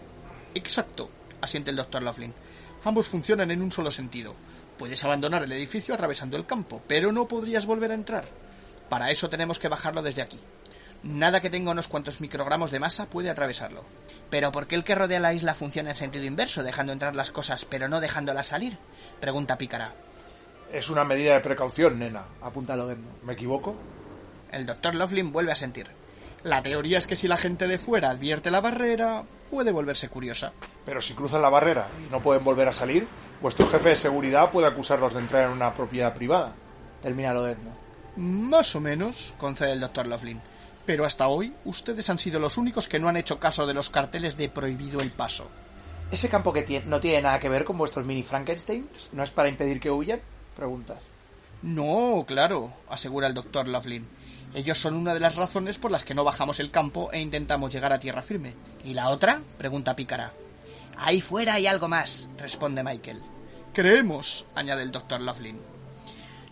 [0.56, 1.10] Exacto,
[1.42, 2.34] asiente el doctor Laughlin.
[2.86, 4.36] Ambos funcionan en un solo sentido.
[4.78, 8.24] Puedes abandonar el edificio atravesando el campo, pero no podrías volver a entrar.
[8.88, 10.40] Para eso tenemos que bajarlo desde aquí.
[11.04, 13.84] Nada que tenga unos cuantos microgramos de masa puede atravesarlo.
[14.30, 17.32] Pero ¿por qué el que rodea la isla funciona en sentido inverso, dejando entrar las
[17.32, 18.78] cosas pero no dejándolas salir?
[19.20, 19.94] Pregunta Pícara.
[20.74, 22.24] Es una medida de precaución, nena.
[22.42, 23.08] Apúntalo, Gendo.
[23.22, 23.76] ¿Me equivoco?
[24.52, 25.86] El doctor Laughlin vuelve a sentir.
[26.42, 30.52] La teoría es que si la gente de fuera advierte la barrera, puede volverse curiosa.
[30.84, 33.08] Pero si cruzan la barrera y no pueden volver a salir,
[33.40, 36.54] vuestro jefe de seguridad puede acusarlos de entrar en una propiedad privada.
[37.04, 37.70] Termina Loedno.
[38.16, 40.42] Más o menos, concede el doctor Laughlin.
[40.88, 43.92] Pero hasta hoy, ustedes han sido los únicos que no han hecho caso de los
[43.92, 45.48] carteles de prohibido el paso.
[46.12, 49.10] ¿Ese campo que tiene, no tiene nada que ver con vuestros mini Frankensteins?
[49.14, 50.20] ¿No es para impedir que huyan?
[50.56, 50.98] Preguntas.
[51.62, 54.08] No, claro, asegura el doctor Laughlin.
[54.54, 57.74] Ellos son una de las razones por las que no bajamos el campo e intentamos
[57.74, 58.54] llegar a tierra firme.
[58.84, 59.42] ¿Y la otra?
[59.58, 60.34] pregunta Pícara.
[60.98, 63.22] Ahí fuera hay algo más, responde Michael.
[63.74, 65.60] Creemos, añade el doctor Laughlin.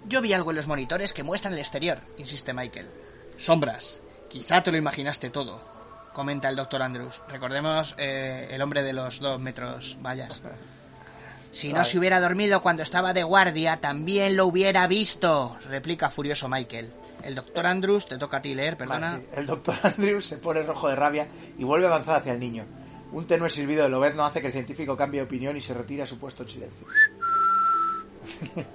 [0.08, 2.90] Yo vi algo en los monitores que muestran el exterior, insiste Michael.
[3.38, 4.02] Sombras.
[4.30, 5.62] Quizá te lo imaginaste todo,
[6.14, 7.22] comenta el doctor Andrews.
[7.28, 10.42] Recordemos eh, el hombre de los dos metros vallas.
[11.52, 16.48] Si no se hubiera dormido cuando estaba de guardia, también lo hubiera visto, replica furioso
[16.48, 16.92] Michael.
[17.24, 19.12] El doctor Andrews, te toca a ti leer, perdona.
[19.12, 19.30] Vale, sí.
[19.36, 21.28] El doctor Andrews se pone rojo de rabia
[21.58, 22.66] y vuelve a avanzar hacia el niño.
[23.12, 26.04] Un tenue silbido de Lobezno hace que el científico cambie de opinión y se retire
[26.04, 26.88] a su puesto en silencio.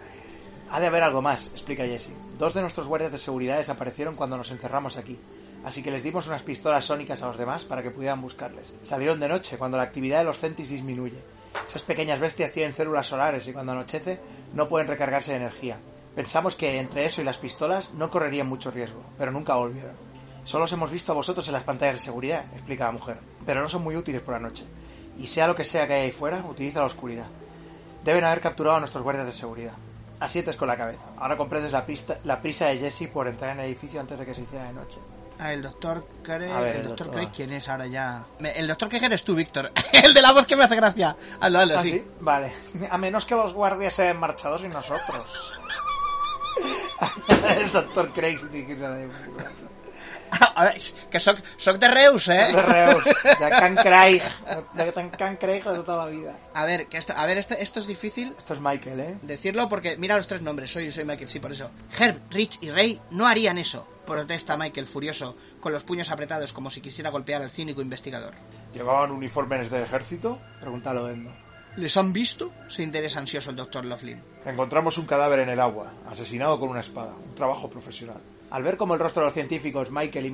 [0.71, 2.11] ha de haber algo más, explica Jesse.
[2.39, 5.19] Dos de nuestros guardias de seguridad desaparecieron cuando nos encerramos aquí,
[5.65, 8.75] así que les dimos unas pistolas sónicas a los demás para que pudieran buscarles.
[8.83, 11.36] Salieron de noche, cuando la actividad de los centis disminuye.
[11.69, 14.21] Esas pequeñas bestias tienen células solares y cuando anochece
[14.55, 15.79] no pueden recargarse de energía.
[16.15, 19.95] Pensamos que entre eso y las pistolas no correrían mucho riesgo, pero nunca volvieron.
[20.45, 23.61] Solo os hemos visto a vosotros en las pantallas de seguridad, explica la mujer, pero
[23.61, 24.65] no son muy útiles por la noche.
[25.19, 27.27] Y sea lo que sea que hay ahí fuera, utiliza la oscuridad.
[28.05, 29.73] Deben haber capturado a nuestros guardias de seguridad.
[30.21, 31.03] Asientes con la cabeza.
[31.19, 34.25] Ahora comprendes la, pista, la prisa de Jesse por entrar en el edificio antes de
[34.25, 34.99] que se hiciera de noche.
[35.39, 36.39] Ah, el doctor Craig.
[36.51, 38.25] Ver, el el doctor doctor- Craig, ¿quién es ahora ya?
[38.41, 39.71] El doctor Craig eres tú, Víctor.
[39.93, 41.17] el de la voz que me hace gracia.
[41.41, 41.91] Hazlo, hazlo, ¿Ah, sí.
[41.93, 42.05] sí?
[42.21, 42.53] Vale.
[42.91, 45.53] A menos que los guardias se hayan marchado sin nosotros.
[47.57, 49.09] el doctor Craig sin dirigirse a nadie.
[50.57, 50.79] A ver,
[51.11, 52.53] que soc, soc de Reus, De eh?
[52.53, 54.23] Reus, de Can Craig,
[54.73, 56.35] de Can Can Craig de toda la vida.
[56.53, 59.19] A ver, que esto, a ver, esto, esto es difícil Esto es Michael, ¿eh?
[59.23, 60.73] decirlo porque mira los tres nombres.
[60.73, 61.71] Soy, soy Michael, sí, por eso.
[61.99, 63.87] Herb, Rich y Ray no harían eso.
[64.07, 68.35] Protesta Michael furioso, con los puños apretados como si quisiera golpear al cínico investigador.
[68.73, 70.39] ¿Llevaban uniformes del ejército?
[70.61, 71.31] Pregúntalo, Endo.
[71.77, 72.53] ¿Les han visto?
[72.69, 74.23] Se interesa ansioso el doctor Laughlin.
[74.47, 78.21] Encontramos un cadáver en el agua, asesinado con una espada, un trabajo profesional.
[78.51, 80.27] Al ver cómo el rostro de los científicos, Michael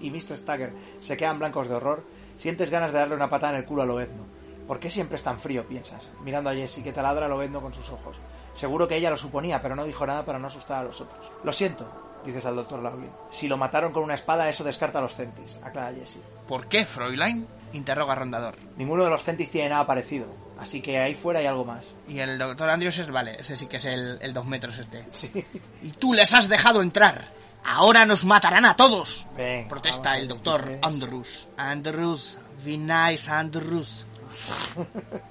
[0.00, 0.36] y, Mr.
[0.36, 2.02] Stagger, se quedan blancos de horror,
[2.36, 4.24] sientes ganas de darle una patada en el culo a Lobezno.
[4.66, 5.66] ¿Por qué siempre es tan frío?
[5.68, 8.16] piensas, mirando a Jessie que taladra a Lobezno con sus ojos.
[8.54, 11.30] Seguro que ella lo suponía, pero no dijo nada para no asustar a los otros.
[11.44, 13.10] Lo siento, dices al doctor Laughlin.
[13.30, 16.22] Si lo mataron con una espada, eso descarta a los centis, aclara Jessie.
[16.46, 17.46] ¿Por qué, Fräulein?
[17.72, 18.56] Interroga Rondador.
[18.76, 20.26] Ninguno de los centis tiene nada parecido,
[20.58, 21.84] así que ahí fuera hay algo más.
[22.06, 25.04] Y el doctor Andrews es, vale, ese sí que es el, el dos metros este.
[25.10, 25.44] Sí.
[25.82, 27.36] Y tú les has dejado entrar.
[27.64, 29.26] Ahora nos matarán a todos.
[29.68, 30.92] Protesta vamos, el doctor 23.
[30.92, 31.48] Andrews.
[31.56, 34.06] Andrews, be nice Andrews.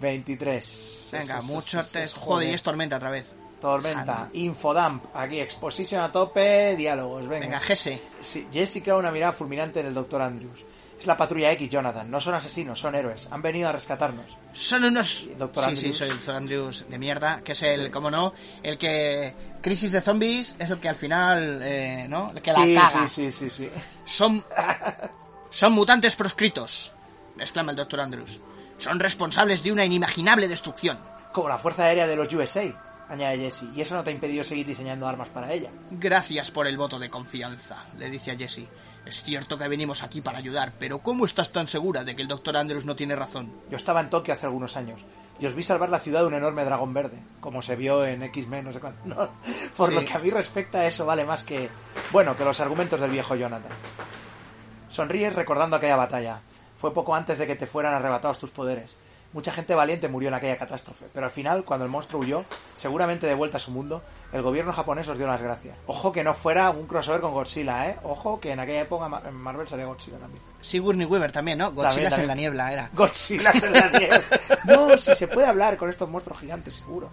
[0.00, 1.08] 23.
[1.12, 3.36] Venga, mucho sí, Joder, y es tormenta otra vez.
[3.60, 7.46] Tormenta, Infodump, aquí, exposición a tope, diálogos, venga.
[7.46, 8.00] Venga, Gese.
[8.20, 10.22] Sí, Jessica una mirada fulminante en el Dr.
[10.22, 10.64] Andrews.
[10.98, 12.10] Es la patrulla X, Jonathan.
[12.10, 13.28] No son asesinos, son héroes.
[13.30, 14.26] Han venido a rescatarnos.
[14.52, 15.28] Son unos...
[15.38, 15.80] Doctor sí, Andrews.
[15.80, 19.34] sí, soy el doctor Andrews de mierda, que es el, como no, el que...
[19.62, 22.32] Crisis de zombies es el que al final, eh, ¿no?
[22.34, 23.08] El que sí, la caga.
[23.08, 23.70] sí, sí, sí, sí.
[24.04, 24.44] Son...
[25.50, 26.92] Son mutantes proscritos,
[27.36, 28.40] exclama el doctor Andrews.
[28.78, 30.96] Son responsables de una inimaginable destrucción.
[31.32, 32.62] Como la Fuerza Aérea de los USA,
[33.10, 33.64] añade Jesse.
[33.74, 35.70] Y eso no te ha impedido seguir diseñando armas para ella.
[35.90, 38.68] Gracias por el voto de confianza, le dice a Jesse.
[39.04, 42.28] Es cierto que venimos aquí para ayudar, pero ¿cómo estás tan segura de que el
[42.28, 43.52] doctor Andrews no tiene razón?
[43.70, 45.00] Yo estaba en Tokio hace algunos años.
[45.38, 48.22] Y os vi salvar la ciudad de un enorme dragón verde, como se vio en
[48.24, 49.00] X-Men, no sé cuánto.
[49.06, 49.30] No,
[49.76, 49.94] por Sí.
[49.94, 51.70] lo que a mí respecta, eso vale más que.
[52.12, 53.72] Bueno, que los argumentos del viejo Jonathan.
[54.90, 56.40] Sonríes recordando aquella batalla.
[56.78, 58.94] Fue poco antes de que te fueran arrebatados tus poderes.
[59.32, 63.28] Mucha gente valiente murió en aquella catástrofe, pero al final, cuando el monstruo huyó, seguramente
[63.28, 64.02] de vuelta a su mundo,
[64.32, 65.76] el gobierno japonés os dio las gracias.
[65.86, 67.96] Ojo que no fuera un crossover con Godzilla, ¿eh?
[68.04, 70.42] Ojo que en aquella época Marvel salía Godzilla también.
[70.60, 71.72] Sigourney Weaver también, ¿no?
[71.72, 72.90] Godzilla en la niebla era.
[72.92, 74.24] Godzilla en la nieve.
[74.64, 77.08] No, si se puede hablar con estos monstruos gigantes, seguro.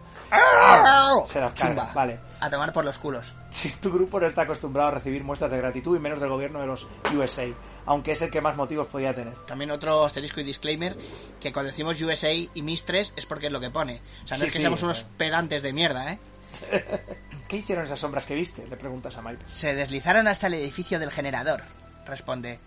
[1.26, 1.92] Se los carga, Chumba.
[1.94, 2.20] vale.
[2.42, 3.34] A tomar por los culos.
[3.50, 6.60] Si tu grupo no está acostumbrado a recibir muestras de gratitud y menos del gobierno
[6.60, 7.46] de los USA,
[7.86, 9.34] aunque es el que más motivos podía tener.
[9.46, 10.98] También otro asterisco y disclaimer,
[11.40, 14.02] que cuando decimos USA y Mistres es porque es lo que pone.
[14.26, 15.06] O sea, no Sí, es que sí, seamos unos eh.
[15.18, 16.20] pedantes de mierda, ¿eh?
[17.48, 18.68] ¿Qué hicieron esas sombras que viste?
[18.68, 19.44] Le preguntas a Mike.
[19.46, 21.64] Se deslizaron hasta el edificio del generador,
[22.06, 22.60] responde.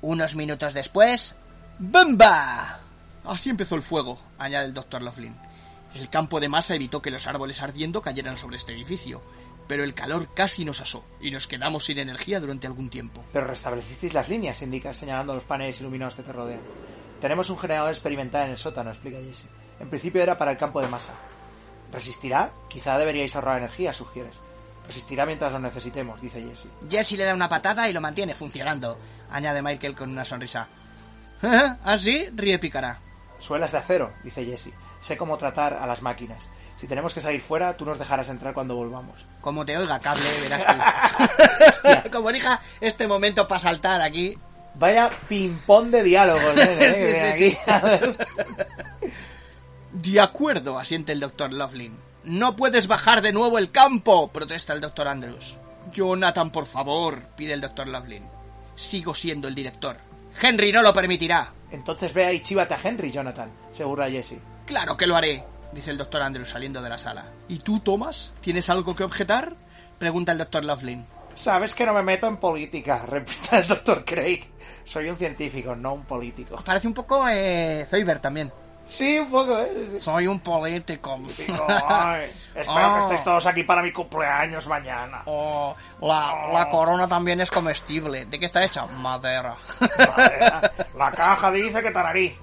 [0.00, 1.36] Unos minutos después...
[1.78, 2.80] ¡Bamba!
[3.24, 5.34] Así empezó el fuego, añade el doctor Laughlin.
[5.94, 9.22] El campo de masa evitó que los árboles ardiendo cayeran sobre este edificio,
[9.66, 13.24] pero el calor casi nos asó y nos quedamos sin energía durante algún tiempo.
[13.32, 16.60] Pero restablecisteis las líneas, indica señalando los paneles iluminados que te rodean.
[17.20, 19.46] Tenemos un generador experimental en el sótano, explica Jesse.
[19.80, 21.14] En principio era para el campo de masa.
[21.94, 22.50] ¿Resistirá?
[22.68, 24.34] Quizá deberíais ahorrar energía, sugieres.
[24.86, 26.68] Resistirá mientras lo necesitemos, dice Jesse.
[26.90, 28.98] Jesse le da una patada y lo mantiene funcionando,
[29.30, 30.68] añade Michael con una sonrisa.
[31.84, 32.28] ¿Así?
[32.34, 32.98] ríe Pícara.
[33.38, 34.72] Suelas de acero, dice Jesse.
[35.00, 36.48] Sé cómo tratar a las máquinas.
[36.76, 39.24] Si tenemos que salir fuera, tú nos dejarás entrar cuando volvamos.
[39.40, 40.64] Como te oiga, cable, verás
[42.04, 42.10] tú.
[42.12, 44.36] Como elija este momento para saltar aquí.
[44.74, 47.58] Vaya ping-pong de Sí, eh, sí, sí.
[49.94, 51.96] De acuerdo, asiente el doctor Loughlin.
[52.24, 55.56] No puedes bajar de nuevo el campo, protesta el doctor Andrews.
[55.92, 58.24] Jonathan, por favor, pide el doctor Loughlin.
[58.74, 59.96] Sigo siendo el director.
[60.42, 61.52] Henry no lo permitirá.
[61.70, 64.38] Entonces ve ahí, chívate a Henry, Jonathan, se burla Jesse.
[64.66, 67.26] Claro que lo haré, dice el doctor Andrews saliendo de la sala.
[67.48, 68.34] ¿Y tú, Thomas?
[68.40, 69.54] ¿Tienes algo que objetar?
[70.00, 71.06] pregunta el doctor Loughlin.
[71.36, 74.40] Sabes que no me meto en política, repite el doctor Craig.
[74.84, 76.60] Soy un científico, no un político.
[76.64, 78.50] Parece un poco eh, Zoidberg también.
[78.86, 79.98] Sí, un poco, ¿eh?
[79.98, 81.18] Soy un político.
[81.88, 83.02] Ay, espero que Oh.
[83.04, 85.22] estéis todos aquí para mi cumpleaños mañana.
[85.26, 88.26] Oh, la, la corona también es comestible.
[88.26, 88.86] ¿De qué está hecha?
[88.86, 89.56] Madera.
[90.96, 92.36] La caja dice que tararí.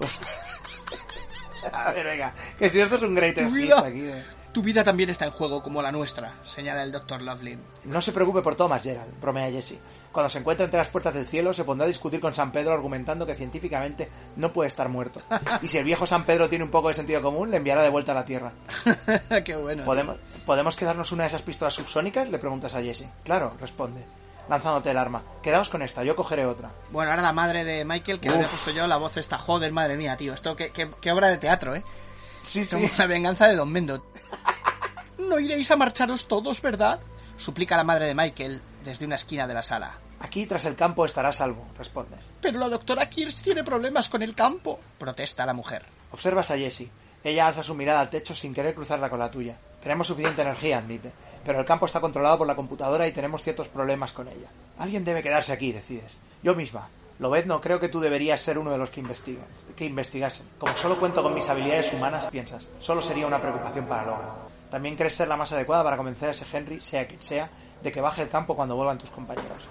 [1.72, 4.06] A ver, venga, que si esto es un great aquí.
[4.06, 4.24] eh.
[4.56, 7.60] Tu vida también está en juego como la nuestra, señala el doctor Lovelin.
[7.84, 9.78] No se preocupe por Thomas, Gerald, bromea Jesse.
[10.10, 12.72] Cuando se encuentre entre las puertas del cielo, se pondrá a discutir con San Pedro
[12.72, 15.20] argumentando que científicamente no puede estar muerto.
[15.60, 17.90] Y si el viejo San Pedro tiene un poco de sentido común, le enviará de
[17.90, 18.52] vuelta a la Tierra.
[19.44, 19.84] Qué bueno.
[19.84, 22.30] ¿Podemos, ¿Podemos quedarnos una de esas pistolas subsónicas?
[22.30, 23.08] Le preguntas a Jesse.
[23.24, 24.06] Claro, responde,
[24.48, 25.22] lanzándote el arma.
[25.42, 26.70] Quedamos con esta, yo cogeré otra.
[26.90, 29.36] Bueno, ahora la madre de Michael, que le había puesto yo la voz esta.
[29.36, 30.32] Joder, madre mía, tío.
[30.32, 31.84] Esto, qué, qué- qué obra de teatro, ¿eh?
[32.46, 34.06] Sí, Somos la venganza de Don Mendo.
[35.18, 37.00] No iréis a marcharos todos, ¿verdad?
[37.36, 39.98] Suplica la madre de Michael desde una esquina de la sala.
[40.20, 42.16] Aquí tras el campo estará salvo, responde.
[42.40, 44.78] Pero la doctora Kirsch tiene problemas con el campo.
[44.98, 45.84] Protesta la mujer.
[46.12, 46.90] Observas a Jessie.
[47.24, 49.56] Ella alza su mirada al techo sin querer cruzarla con la tuya.
[49.82, 51.10] Tenemos suficiente energía, admite.
[51.44, 54.48] Pero el campo está controlado por la computadora y tenemos ciertos problemas con ella.
[54.78, 56.18] Alguien debe quedarse aquí, decides.
[56.42, 56.88] Yo misma.
[57.18, 59.44] Lobezno, creo que tú deberías ser uno de los que investigan,
[59.74, 60.46] que investigasen.
[60.58, 64.28] Como solo cuento con mis habilidades humanas, piensas, solo sería una preocupación para Logan.
[64.70, 67.48] También crees ser la más adecuada para convencer a ese Henry, sea quien sea,
[67.82, 69.62] de que baje el campo cuando vuelvan tus compañeros.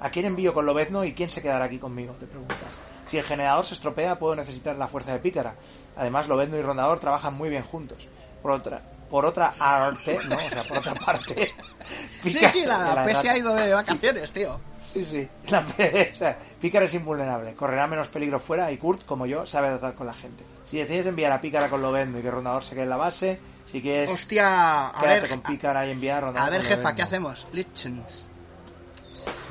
[0.00, 2.14] ¿A quién envío con Lobezno y quién se quedará aquí conmigo?
[2.18, 2.58] Te preguntas.
[3.06, 5.54] Si el generador se estropea, puedo necesitar la fuerza de Pícara.
[5.96, 7.98] Además, Lobezno y Rondador trabajan muy bien juntos.
[8.42, 10.36] Por otra, por otra arte, ¿no?
[10.36, 11.52] O sea, por otra parte.
[12.22, 14.58] Sí, Pícara- sí, la, la P se rata- ha ido de vacaciones, tío.
[14.82, 15.28] Sí, sí.
[15.48, 17.54] La, o sea, Pícara es invulnerable.
[17.54, 20.44] Correrá menos peligro fuera y Kurt, como yo, sabe tratar con la gente.
[20.64, 23.40] Si decides enviar a Pícara con Lobezno y que Rondador se quede en la base,
[23.66, 26.94] si quieres, Hostia, a ver, con Pícara y enviar a Rondador a ver, jefa.
[26.94, 27.46] ¿qué hacemos?
[27.52, 28.28] Lichens.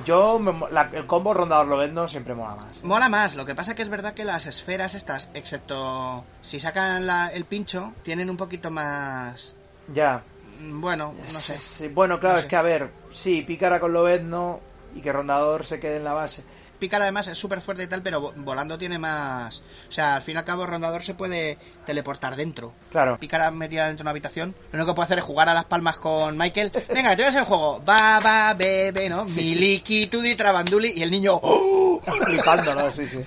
[0.05, 0.39] Yo,
[0.71, 2.83] la- el combo Rondador Lobezno siempre mola más.
[2.83, 7.05] Mola más, lo que pasa que es verdad que las esferas estas, excepto si sacan
[7.05, 9.55] la- el pincho, tienen un poquito más...
[9.93, 10.23] Ya.
[10.59, 11.57] mm, Bueno, no sé.
[11.57, 12.49] Sí, bueno, claro, No es sé.
[12.49, 14.59] que a ver, sí, Pícara con Lobezno
[14.95, 16.43] y que Rondador se quede en la base.
[16.81, 19.61] Pícara además es súper fuerte y tal, pero vo- volando tiene más...
[19.87, 22.73] O sea, al fin y al cabo Rondador se puede teleportar dentro.
[22.91, 23.19] Claro.
[23.19, 24.55] Pícara metida dentro de una habitación.
[24.71, 26.71] Lo único que puede hacer es jugar a las palmas con Michael.
[26.93, 27.83] Venga, te ves el juego.
[27.87, 29.25] Va, va, bebe, ¿no?
[29.25, 30.93] Miliki, tudi, trabanduli.
[30.95, 31.33] Y el niño...
[31.41, 31.80] ¡oh!
[32.25, 33.19] Flipándolo, sí, sí.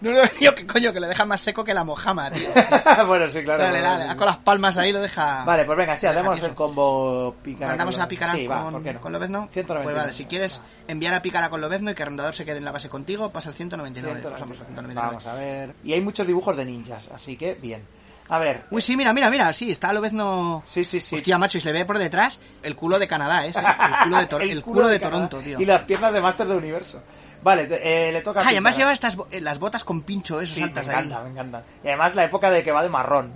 [0.00, 2.48] No, no, yo que coño, que lo deja más seco que la mojama, tío.
[3.06, 3.62] bueno, sí, claro.
[3.64, 4.16] Dale, dale, Sí, sí.
[4.16, 5.44] con las palmas ahí lo deja...
[5.44, 7.68] Vale, pues venga, sí, lo hacemos el combo Pícara.
[7.68, 9.00] Mandamos a Pícara Sí, va, ¿por con, qué no?
[9.00, 9.48] con Lobezno.
[9.52, 9.82] 199.
[9.84, 12.64] Pues vale, si quieres enviar a Pícara con Lobezno y que Rondador se quede en
[12.64, 14.20] la base contigo, pasa el 199.
[14.20, 14.34] 199.
[14.34, 15.08] Pasamos al 199.
[15.08, 15.74] Vamos a ver.
[15.84, 17.82] Y hay muchos dibujos de ninjas, así que bien.
[18.30, 18.64] A ver.
[18.70, 20.62] Uy, sí, mira, mira, mira, sí, está Lobezno...
[20.66, 21.16] Sí, sí, sí.
[21.16, 23.58] Hostia, macho, y se le ve por detrás el culo de Canadá, ese.
[23.62, 25.28] El culo de, Tor- el culo de Canadá.
[25.30, 25.58] Toronto, tío.
[25.58, 27.02] Y las piernas de Máster de Universo.
[27.42, 30.54] Vale, eh, le toca Ah, y además lleva estas eh, las botas con pincho, esos
[30.56, 30.94] Sí, me altas ahí.
[31.06, 31.62] encanta, me encanta.
[31.84, 33.32] Y además la época de que va de marrón.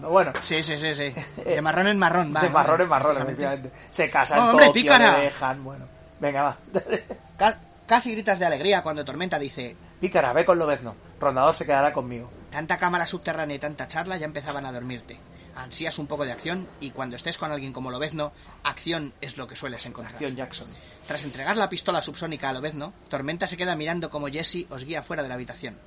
[0.00, 1.12] Bueno, Sí, sí, sí, sí.
[1.44, 2.40] De marrón en marrón, va.
[2.40, 3.70] de marrón en marrón, efectivamente.
[3.90, 5.18] Se casa en ¡Oh, hombre, Tokio, Pícara!
[5.18, 5.84] le dejan, bueno.
[6.18, 6.56] Venga, va.
[7.36, 9.76] Ca- Casi gritas de alegría cuando Tormenta dice...
[10.00, 10.94] Pícara, ve con Lobezno.
[11.20, 12.30] Rondador se quedará conmigo.
[12.50, 15.18] Tanta cámara subterránea y tanta charla ya empezaban a dormirte.
[15.54, 18.32] Ansías un poco de acción y cuando estés con alguien como Lobezno,
[18.64, 20.14] acción es lo que sueles encontrar.
[20.14, 20.68] Acción Jackson.
[21.06, 25.02] Tras entregar la pistola subsónica a Lobezno, Tormenta se queda mirando como Jesse os guía
[25.02, 25.78] fuera de la habitación.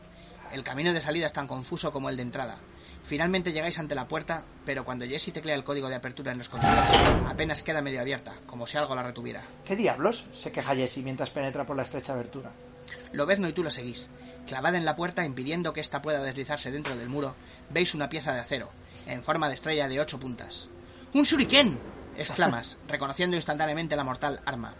[0.51, 2.57] El camino de salida es tan confuso como el de entrada.
[3.05, 6.49] Finalmente llegáis ante la puerta, pero cuando Jesse teclea el código de apertura en los
[6.49, 6.87] controles,
[7.27, 9.43] apenas queda medio abierta, como si algo la retuviera.
[9.63, 10.25] ¿Qué diablos?
[10.33, 12.51] se queja Jesse mientras penetra por la estrecha abertura.
[13.13, 14.09] Lobezno y tú lo seguís.
[14.47, 17.35] Clavada en la puerta, impidiendo que ésta pueda deslizarse dentro del muro,
[17.69, 18.71] veis una pieza de acero,
[19.05, 20.69] en forma de estrella de ocho puntas.
[21.13, 21.77] ¡Un shuriken!
[22.17, 24.73] exclamas, reconociendo instantáneamente la mortal arma.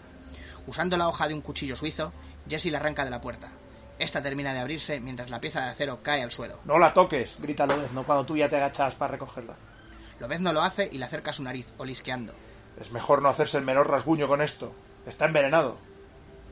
[0.66, 2.12] Usando la hoja de un cuchillo suizo,
[2.48, 3.48] Jesse la arranca de la puerta.
[3.98, 6.58] Esta termina de abrirse mientras la pieza de acero cae al suelo.
[6.64, 9.56] No la toques, grita Lobez, no cuando tú ya te agachas para recogerla.
[10.20, 12.34] Lobez no lo hace y le acerca a su nariz, olisqueando.
[12.78, 14.74] Es mejor no hacerse el menor rasguño con esto.
[15.06, 15.78] Está envenenado.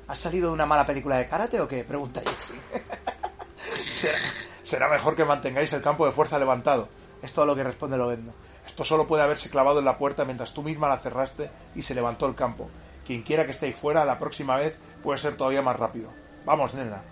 [0.07, 1.85] ¿Has salido de una mala película de karate o qué?
[1.85, 2.55] Pregunta Jesse.
[3.91, 4.19] será,
[4.63, 6.89] será mejor que mantengáis el campo de fuerza levantado.
[7.25, 8.33] Es todo lo que responde Lobezno.
[8.67, 11.95] Esto solo puede haberse clavado en la puerta mientras tú misma la cerraste y se
[11.95, 12.69] levantó el campo.
[13.07, 16.11] Quien quiera que esté ahí fuera, la próxima vez puede ser todavía más rápido.
[16.45, 17.03] Vamos, nena.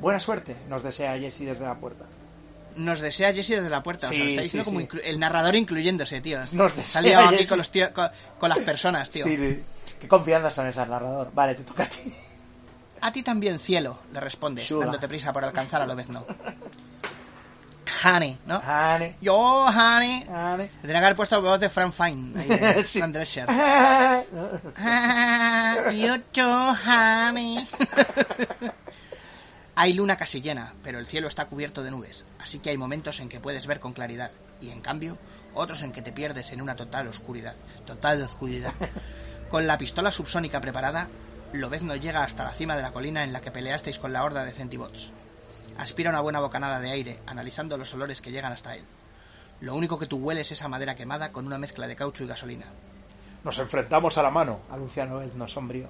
[0.00, 2.04] Buena suerte, nos desea Jesse desde la puerta.
[2.76, 4.06] Nos desea Jesse desde la puerta.
[4.08, 5.08] o sea, Sí, lo está sí, diciendo como sí.
[5.08, 6.40] el narrador incluyéndose, tío.
[6.52, 8.08] Nos Se desea ha aquí con, los tío- con,
[8.38, 9.24] con las personas, tío.
[9.24, 9.62] Sí, sí.
[10.00, 11.30] Qué confianza son esas, narrador.
[11.34, 12.14] Vale, te toca a ti.
[13.00, 16.24] A ti también, cielo, le respondes, dándote prisa por alcanzar a Lobezno.
[18.04, 18.58] Honey, ¿no?
[18.58, 19.36] Honey, Yo,
[19.66, 20.24] honey.
[20.28, 20.66] honey.
[20.68, 22.40] Le tenía que haber puesto voz de Frank Fine.
[22.40, 22.98] ahí de Sí.
[22.98, 23.46] Fran Drescher.
[24.76, 27.66] Ah, you too, honey.
[29.74, 33.20] Hay luna casi llena, pero el cielo está cubierto de nubes, así que hay momentos
[33.20, 35.16] en que puedes ver con claridad, y en cambio,
[35.54, 37.54] otros en que te pierdes en una total oscuridad.
[37.86, 38.72] Total oscuridad.
[39.50, 41.08] Con la pistola subsónica preparada,
[41.54, 44.44] Lobezno llega hasta la cima de la colina en la que peleasteis con la horda
[44.44, 45.10] de centibots.
[45.78, 48.84] Aspira una buena bocanada de aire, analizando los olores que llegan hasta él.
[49.60, 52.26] Lo único que tú hueles es esa madera quemada con una mezcla de caucho y
[52.26, 52.66] gasolina.
[53.44, 55.88] Nos enfrentamos a la mano, anuncia Lobezno sombrío,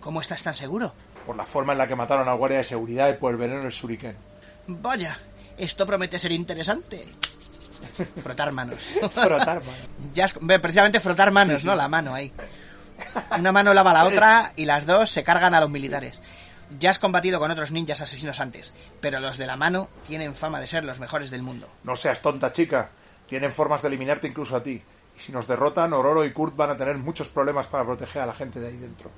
[0.00, 0.92] ¿Cómo estás tan seguro?
[1.26, 3.62] por la forma en la que mataron al guardia de seguridad y por el veneno
[3.62, 4.16] del shuriken.
[4.68, 5.18] Vaya,
[5.58, 7.04] esto promete ser interesante.
[8.22, 8.78] Frotar manos.
[9.12, 9.78] Frotar, mano.
[10.14, 11.74] Ya es- ve, precisamente frotar manos, ¿no?
[11.74, 12.32] La mano ahí.
[13.38, 16.18] Una mano lava la otra y las dos se cargan a los militares.
[16.78, 20.60] Ya has combatido con otros ninjas asesinos antes, pero los de la mano tienen fama
[20.60, 21.68] de ser los mejores del mundo.
[21.82, 22.90] No seas tonta, chica.
[23.26, 24.82] Tienen formas de eliminarte incluso a ti.
[25.16, 28.26] Y si nos derrotan, Ororo y Kurt van a tener muchos problemas para proteger a
[28.26, 29.10] la gente de ahí dentro.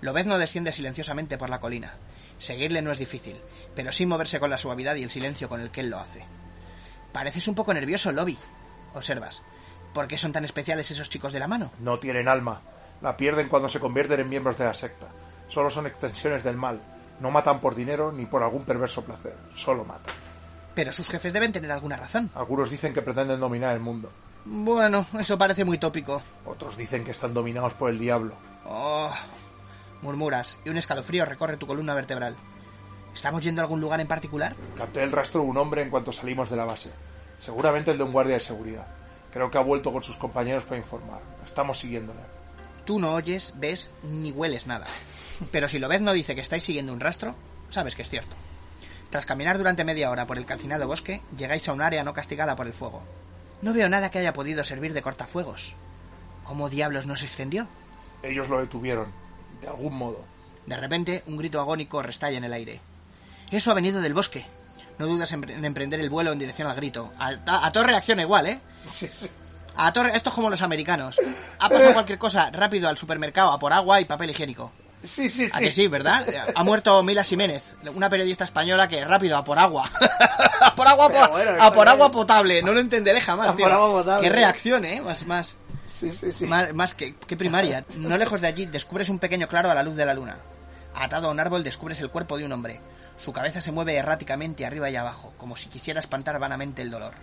[0.00, 1.94] Lobezno desciende silenciosamente por la colina.
[2.38, 3.40] Seguirle no es difícil,
[3.74, 6.24] pero sin moverse con la suavidad y el silencio con el que él lo hace.
[7.12, 8.38] Pareces un poco nervioso, Lobby.
[8.94, 9.42] Observas.
[9.92, 11.70] ¿Por qué son tan especiales esos chicos de la mano?
[11.78, 12.62] No tienen alma.
[13.00, 15.08] La pierden cuando se convierten en miembros de la secta.
[15.48, 16.80] Solo son extensiones del mal.
[17.20, 19.36] No matan por dinero ni por algún perverso placer.
[19.54, 20.14] Solo matan.
[20.74, 22.30] Pero sus jefes deben tener alguna razón.
[22.34, 24.10] Algunos dicen que pretenden dominar el mundo.
[24.44, 26.20] Bueno, eso parece muy tópico.
[26.44, 28.34] Otros dicen que están dominados por el diablo.
[28.66, 29.10] Oh,
[30.02, 32.36] murmuras, y un escalofrío recorre tu columna vertebral.
[33.14, 34.56] ¿Estamos yendo a algún lugar en particular?
[34.76, 36.90] Capté el rastro de un hombre en cuanto salimos de la base.
[37.38, 38.86] Seguramente el de un guardia de seguridad.
[39.32, 41.20] Creo que ha vuelto con sus compañeros para informar.
[41.44, 42.20] Estamos siguiéndole.
[42.84, 44.86] Tú no oyes, ves ni hueles nada.
[45.50, 47.34] Pero si lo ves no dice que estáis siguiendo un rastro,
[47.70, 48.36] sabes que es cierto.
[49.10, 52.56] Tras caminar durante media hora por el calcinado bosque, llegáis a un área no castigada
[52.56, 53.02] por el fuego.
[53.62, 55.74] No veo nada que haya podido servir de cortafuegos.
[56.44, 57.68] ¿Cómo diablos nos extendió?
[58.22, 59.06] Ellos lo detuvieron.
[59.60, 60.24] De algún modo.
[60.66, 62.80] De repente, un grito agónico restalla en el aire.
[63.50, 64.44] Eso ha venido del bosque.
[64.98, 67.12] No dudas en, en emprender el vuelo en dirección al grito.
[67.18, 68.60] A, a, a todo reacciona igual, ¿eh?
[68.88, 69.28] Sí, sí.
[69.76, 71.18] A torre, esto es como los americanos.
[71.58, 74.72] Ha pasado cualquier cosa rápido al supermercado a por agua y papel higiénico.
[75.04, 76.26] Sí, sí, ¿A que sí, verdad?
[76.54, 79.90] Ha muerto Mila Jiménez, una periodista española que rápido a por agua.
[80.60, 82.62] a por agua, Pero po- bueno, a por agua potable.
[82.62, 84.26] No lo entenderé jamás, A por agua potable.
[84.28, 85.00] Qué reacción, ¿eh?
[85.00, 85.56] Más, más,
[85.86, 86.46] Sí, sí, sí.
[86.46, 87.84] más, más que, que primaria.
[87.96, 90.38] No lejos de allí descubres un pequeño claro a la luz de la luna.
[90.94, 92.80] Atado a un árbol descubres el cuerpo de un hombre.
[93.18, 97.14] Su cabeza se mueve erráticamente arriba y abajo, como si quisiera espantar vanamente el dolor.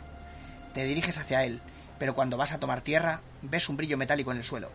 [0.73, 1.61] Te diriges hacia él,
[1.97, 4.69] pero cuando vas a tomar tierra, ves un brillo metálico en el suelo.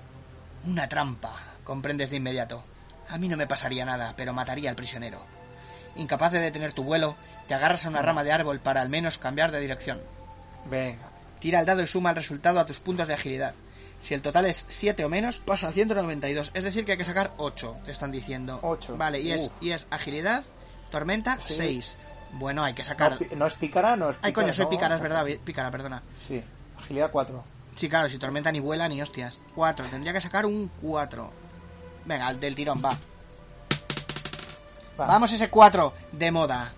[0.67, 1.35] Una trampa,
[1.65, 2.63] comprendes de inmediato.
[3.09, 5.21] A mí no me pasaría nada, pero mataría al prisionero.
[5.97, 7.17] Incapaz de detener tu vuelo,
[7.49, 10.01] te agarras a una rama de árbol para al menos cambiar de dirección.
[10.67, 11.09] Venga.
[11.39, 13.55] Tira el dado y suma el resultado a tus puntos de agilidad.
[14.03, 16.51] Si el total es 7 o menos, pasa a 192.
[16.55, 18.59] Es decir, que hay que sacar 8, te están diciendo.
[18.63, 18.97] Ocho.
[18.97, 20.45] Vale, y es, y es agilidad,
[20.91, 21.55] tormenta, Sí.
[21.55, 21.97] 6.
[22.33, 23.17] Bueno, hay que sacar...
[23.37, 24.71] no es pícara, no es Ay, coño, soy no.
[24.71, 26.03] pícara, es verdad, pícara, perdona.
[26.15, 26.43] Sí.
[26.79, 27.45] Agilidad 4.
[27.77, 29.39] Sí, claro, si tormenta ni vuela ni hostias.
[29.55, 31.33] 4, tendría que sacar un 4.
[32.07, 32.97] Venga, del tirón, va.
[34.99, 35.07] Va.
[35.07, 36.73] Vamos ese 4 de moda.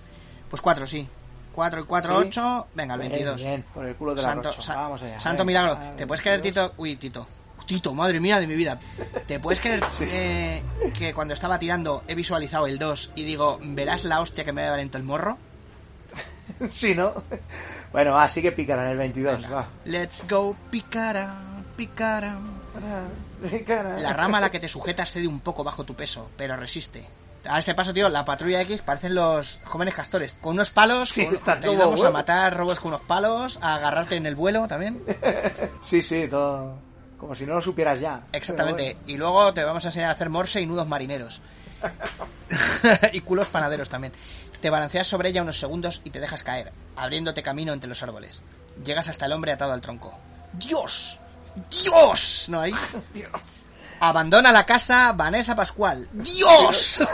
[0.50, 1.06] Pues 4, sí.
[1.52, 2.26] 4 y 4, ¿Sí?
[2.28, 2.66] 8.
[2.74, 3.36] Venga, el Bien, 22.
[3.36, 4.62] Bien, por el culo de la Santo, rocha.
[4.62, 5.20] sa- Vamos allá.
[5.20, 5.60] santo Venga.
[5.62, 5.78] milagro.
[5.80, 6.70] Ah, ¿Te puedes creer, 22.
[6.70, 6.82] Tito?
[6.82, 7.26] Uy, Tito.
[7.66, 8.80] Tito, madre mía de mi vida.
[9.26, 10.04] ¿Te puedes creer Sí.
[10.08, 10.62] eh,
[10.98, 14.62] que cuando estaba tirando he visualizado el 2 y digo, verás la hostia que me
[14.62, 15.36] va a dar en todo el morro?
[16.70, 17.12] Sí, ¿no?
[17.92, 19.52] Bueno, va, sigue pícara en el 22.
[19.52, 19.68] Va.
[19.84, 21.34] Let's go, picara,
[21.76, 22.36] picara.
[23.66, 27.06] La rama a la que te sujetas cede un poco bajo tu peso, pero resiste.
[27.46, 30.34] A este paso, tío, la patrulla X parecen los jóvenes castores.
[30.40, 34.16] Con unos palos, Sí, con- te ayudamos a matar robos con unos palos, a agarrarte
[34.16, 35.02] en el vuelo también.
[35.80, 36.76] Sí, sí, todo.
[37.16, 38.22] Como si no lo supieras ya.
[38.32, 38.96] Exactamente.
[39.06, 41.40] Y luego te vamos a enseñar a hacer morse y nudos marineros.
[43.12, 44.12] y culos panaderos también.
[44.60, 48.42] Te balanceas sobre ella unos segundos y te dejas caer, abriéndote camino entre los árboles.
[48.84, 50.16] Llegas hasta el hombre atado al tronco.
[50.52, 51.18] ¡Dios!
[51.70, 52.46] ¡Dios!
[52.48, 52.74] ¿No hay?
[53.14, 53.30] Dios.
[54.00, 56.08] Abandona la casa Vanessa Pascual.
[56.12, 57.02] ¡Dios!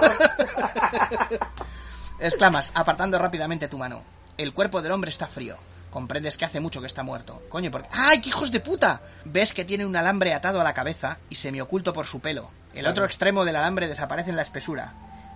[2.19, 4.03] Exclamas, apartando rápidamente tu mano.
[4.37, 5.57] El cuerpo del hombre está frío.
[5.91, 7.43] Comprendes que hace mucho que está muerto.
[7.49, 7.89] Coño, porque...
[7.93, 9.01] ¡Ay, qué hijos de puta!
[9.25, 12.51] Ves que tiene un alambre atado a la cabeza y semioculto por su pelo.
[12.75, 14.93] El otro extremo del alambre desaparece en la espesura.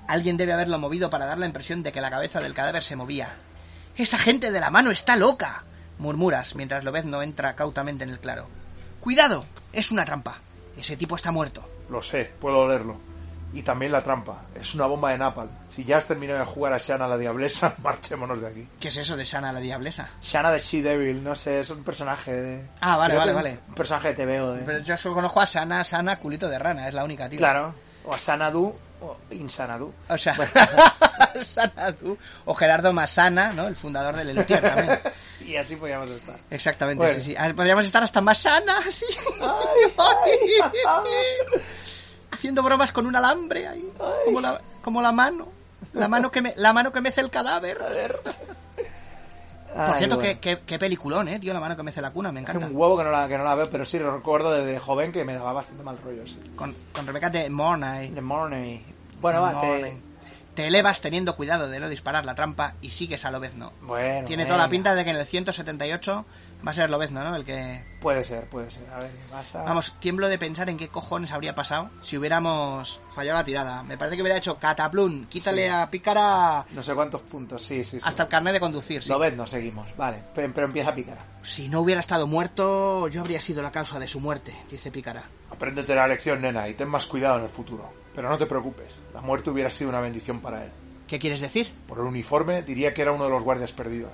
[0.08, 2.96] Alguien debe haberlo movido para dar la impresión de que la cabeza del cadáver se
[2.96, 3.36] movía.
[3.96, 5.64] ¡Esa gente de la mano está loca!
[5.98, 8.48] Murmuras mientras Lobezno entra cautamente en el claro.
[9.00, 9.44] ¡Cuidado!
[9.72, 10.38] Es una trampa.
[10.76, 11.62] Ese tipo está muerto.
[11.90, 12.96] Lo sé, puedo olerlo.
[13.52, 14.42] Y también la trampa.
[14.54, 15.48] Es una bomba de napal.
[15.74, 18.68] Si ya has terminado de jugar a Shanna la Diablesa, marchémonos de aquí.
[18.78, 20.10] ¿Qué es eso de Sana la Diablesa?
[20.22, 22.68] Shanna de She-Devil, no sé, es un personaje de...
[22.80, 23.60] Ah, vale, creo vale, vale.
[23.68, 24.62] Un personaje de TVO de...
[24.62, 27.38] Pero yo solo conozco a Sana, Sana, culito de rana, es la única, tío.
[27.38, 27.74] Claro.
[28.04, 29.94] O a Sanadu o Insanadu.
[30.08, 30.36] O sea,
[31.44, 32.18] Sanadu.
[32.44, 33.68] O Gerardo Masana, ¿no?
[33.68, 35.00] El fundador del Elutier también.
[35.48, 36.36] Y así podríamos estar.
[36.50, 37.14] Exactamente, Bueno.
[37.14, 37.34] sí, sí.
[37.38, 39.06] Ah, Podríamos estar hasta Masana, así.
[42.30, 43.88] Haciendo bromas con un alambre ahí.
[44.26, 45.48] Como la, como la mano.
[45.92, 47.78] La mano que me, la mano que mece el cadáver.
[49.86, 50.30] Por cierto, bueno.
[50.30, 52.66] qué, qué, qué peliculón, eh, tío, la mano que mece la cuna, me Hace encanta.
[52.68, 55.12] un huevo que no, la, que no la veo, pero sí lo recuerdo desde joven
[55.12, 56.26] que me daba bastante mal rollo.
[56.26, 56.38] Sí.
[56.56, 58.10] Con, con Rebeca de Mornay.
[58.10, 58.78] The Morning.
[59.20, 59.82] Bueno, va, Morning.
[59.82, 60.07] te...
[60.58, 63.72] Te elevas teniendo cuidado de no disparar la trampa y sigues a Lobezno.
[63.80, 66.26] Bueno, Tiene toda la pinta de que en el 178
[66.66, 67.36] va a ser Lobezno, ¿no?
[67.36, 67.84] El que...
[68.00, 68.82] Puede ser, puede ser.
[68.92, 69.62] A ver, vas a...
[69.62, 73.84] Vamos, tiemblo de pensar en qué cojones habría pasado si hubiéramos fallado la tirada.
[73.84, 75.72] Me parece que hubiera hecho cataplum, quítale Sí.
[75.72, 78.04] a Pícara No sé cuántos puntos, sí, sí, sí.
[78.04, 79.04] hasta el carnet de conducir.
[79.04, 79.08] sí.
[79.08, 79.96] Lo ves, no seguimos.
[79.96, 81.18] Vale, pero, pero empieza a picar.
[81.42, 85.22] Si no hubiera estado muerto, yo habría sido la causa de su muerte, dice Pícara.
[85.52, 87.92] Apréndete la lección, nena, y ten más cuidado en el futuro.
[88.14, 90.70] Pero no te preocupes, la muerte hubiera sido una bendición para él.
[91.06, 91.72] ¿Qué quieres decir?
[91.86, 94.12] Por el uniforme diría que era uno de los guardias perdidos.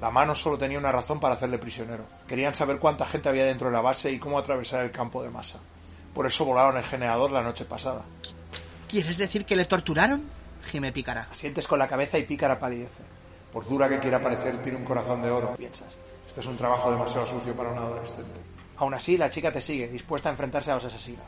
[0.00, 2.04] La mano solo tenía una razón para hacerle prisionero.
[2.26, 5.30] Querían saber cuánta gente había dentro de la base y cómo atravesar el campo de
[5.30, 5.60] masa.
[6.14, 8.04] Por eso volaron el generador la noche pasada.
[8.88, 10.22] ¿Quieres decir que le torturaron?
[10.64, 11.28] Gime Pícara.
[11.30, 13.02] Asientes con la cabeza y pícara palidece.
[13.52, 15.94] Por dura que quiera parecer, tiene un corazón de oro, piensas.
[16.26, 18.40] Este es un trabajo demasiado sucio para un adolescente.
[18.76, 21.24] Aún así, la chica te sigue, dispuesta a enfrentarse a los asesinos,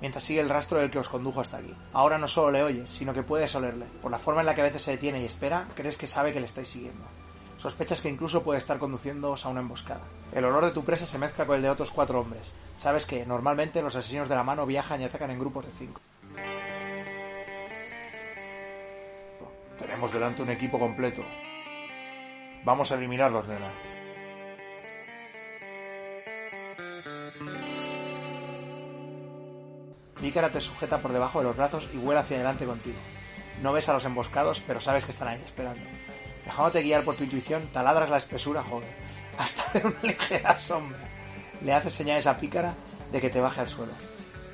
[0.00, 1.74] mientras sigue el rastro del que os condujo hasta aquí.
[1.92, 3.86] Ahora no solo le oyes, sino que puedes olerle.
[4.02, 6.32] Por la forma en la que a veces se detiene y espera, crees que sabe
[6.32, 7.04] que le estáis siguiendo.
[7.58, 10.02] Sospechas que incluso puede estar conduciéndoos a una emboscada.
[10.32, 12.42] El olor de tu presa se mezcla con el de otros cuatro hombres.
[12.76, 16.00] Sabes que, normalmente, los asesinos de la mano viajan y atacan en grupos de cinco.
[19.78, 21.22] Tenemos delante un equipo completo.
[22.64, 23.95] Vamos a eliminarlos, nena.
[30.20, 32.96] Pícara te sujeta por debajo de los brazos y vuela hacia adelante contigo.
[33.62, 35.82] No ves a los emboscados, pero sabes que están ahí esperando.
[36.44, 38.88] Dejándote guiar por tu intuición, taladras la espesura, joder,
[39.38, 40.98] hasta de una ligera sombra.
[41.62, 42.74] Le haces señales a Pícara
[43.12, 43.92] de que te baje al suelo.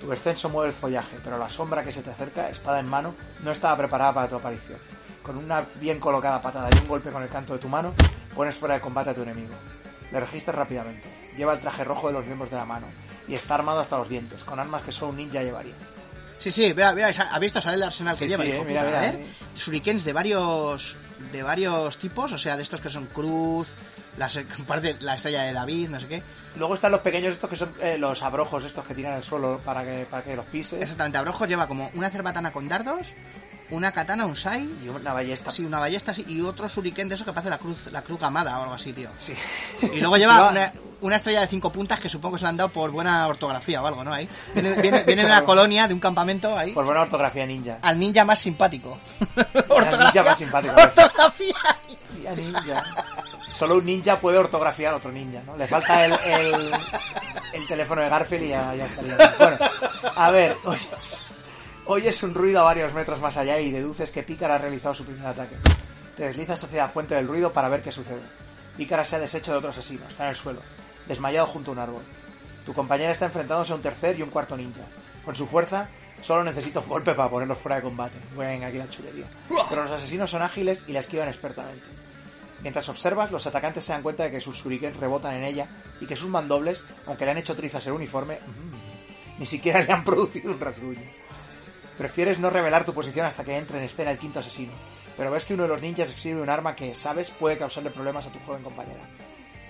[0.01, 3.15] Tu descenso mueve el follaje, pero la sombra que se te acerca, espada en mano,
[3.41, 4.79] no estaba preparada para tu aparición.
[5.23, 7.95] Con una bien colocada patada y un golpe con el canto de tu mano,
[8.35, 9.55] pones fuera de combate a tu enemigo.
[10.11, 11.09] Le registras rápidamente.
[11.37, 12.87] Lleva el traje rojo de los miembros de la mano
[13.29, 15.75] y está armado hasta los dientes, con armas que solo un ninja llevaría.
[16.39, 18.43] Sí, sí, vea, vea, ¿ha visto salir el arsenal Sí, que lleva?
[18.43, 19.27] sí, hijo eh, mira, puta, mira, ¿eh?
[19.55, 20.97] Shurikens de varios
[21.31, 23.75] de varios tipos, o sea, de estos que son cruz,
[24.17, 26.23] las, parte, la estrella de David, no sé qué.
[26.57, 29.61] Luego están los pequeños estos que son eh, los abrojos estos que tiran al suelo
[29.65, 30.83] para que, para que los pises.
[30.83, 33.13] Exactamente, Abrojo lleva como una cerbatana con dardos,
[33.71, 35.51] una katana, un sai, Y una ballesta.
[35.51, 38.21] sí, una ballesta así, y otro shuriken de eso que parece la cruz, la cruz
[38.21, 39.09] gamada o algo así, tío.
[39.17, 39.35] Sí.
[39.95, 42.57] Y luego lleva una, una estrella de cinco puntas que supongo que se la han
[42.57, 44.13] dado por buena ortografía o algo, ¿no?
[44.13, 44.29] Ahí.
[44.55, 46.73] Viene, viene, viene de una colonia, de un campamento ahí.
[46.73, 47.79] Por buena ortografía ninja.
[47.83, 48.99] Al ninja más simpático.
[49.99, 50.75] ninja más simpático.
[50.75, 51.55] Ortografía.
[51.55, 52.85] Ortografía ninja.
[53.51, 55.57] Solo un ninja puede ortografiar a otro ninja, ¿no?
[55.57, 56.71] Le falta el, el,
[57.53, 59.17] el teléfono de Garfield y ya, ya estaría.
[59.39, 59.57] Bueno,
[60.17, 60.89] a ver, oyes,
[61.87, 65.05] oyes un ruido a varios metros más allá y deduces que Pícara ha realizado su
[65.05, 65.57] primer ataque.
[66.17, 68.23] Te deslizas hacia la fuente del ruido para ver qué sucede.
[68.77, 70.61] Pícara se ha deshecho de otro asesino, está en el suelo,
[71.07, 72.03] desmayado junto a un árbol.
[72.65, 74.83] Tu compañera está enfrentándose a un tercer y un cuarto ninja.
[75.25, 75.89] Con su fuerza,
[76.23, 78.19] solo necesita un golpe para ponerlos fuera de combate.
[78.37, 79.27] Venga, aquí la chulería.
[79.69, 81.87] Pero los asesinos son ágiles y la esquivan expertamente.
[82.63, 85.67] Mientras observas, los atacantes se dan cuenta de que sus shurikens rebotan en ella
[86.01, 88.39] y que sus mandobles, aunque le han hecho trizas el uniforme,
[89.39, 91.01] ni siquiera le han producido un rasguño.
[92.03, 94.73] Prefieres no revelar tu posición hasta que entre en escena el quinto asesino,
[95.17, 98.27] pero ves que uno de los ninjas exhibe un arma que, sabes, puede causarle problemas
[98.27, 99.05] a tu joven compañera.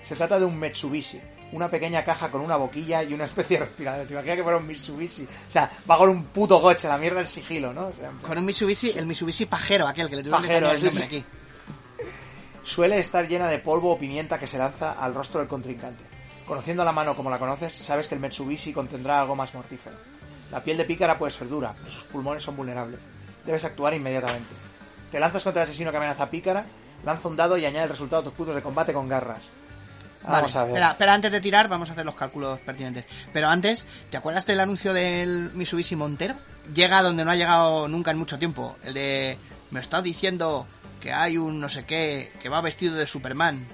[0.03, 3.65] Se trata de un Metsubishi, una pequeña caja con una boquilla y una especie de
[3.65, 4.07] respirador.
[4.07, 5.25] Te imaginas que fuera un Mitsubishi.
[5.25, 7.89] O sea, va con un puto coche, la mierda del sigilo, ¿no?
[7.89, 10.87] O sea, Con un Mitsubishi, el Mitsubishi pajero, aquel que le tuvieron que Pajero, cambiar
[10.87, 11.15] el nombre sí.
[11.17, 11.25] aquí.
[12.63, 16.03] suele estar llena de polvo o pimienta que se lanza al rostro del contrincante.
[16.47, 20.12] Conociendo la mano como la conoces, sabes que el Mitsubishi contendrá algo más mortífero.
[20.53, 22.99] La piel de pícara puede ser dura, pero sus pulmones son vulnerables.
[23.45, 24.53] Debes actuar inmediatamente.
[25.11, 26.63] Te lanzas contra el asesino que amenaza a pícara,
[27.03, 29.39] lanza un dado y añade el resultado a tus puntos de combate con garras.
[30.25, 30.69] Vamos Vale, a ver.
[30.75, 33.05] Espera, espera, antes de tirar, vamos a hacer los cálculos pertinentes.
[33.33, 36.35] Pero antes, ¿te acuerdas del anuncio del Mitsubishi Montero?
[36.73, 38.77] Llega donde no ha llegado nunca en mucho tiempo.
[38.83, 39.37] El de.
[39.71, 40.65] Me está diciendo
[41.01, 43.67] que hay un no sé qué que va vestido de Superman.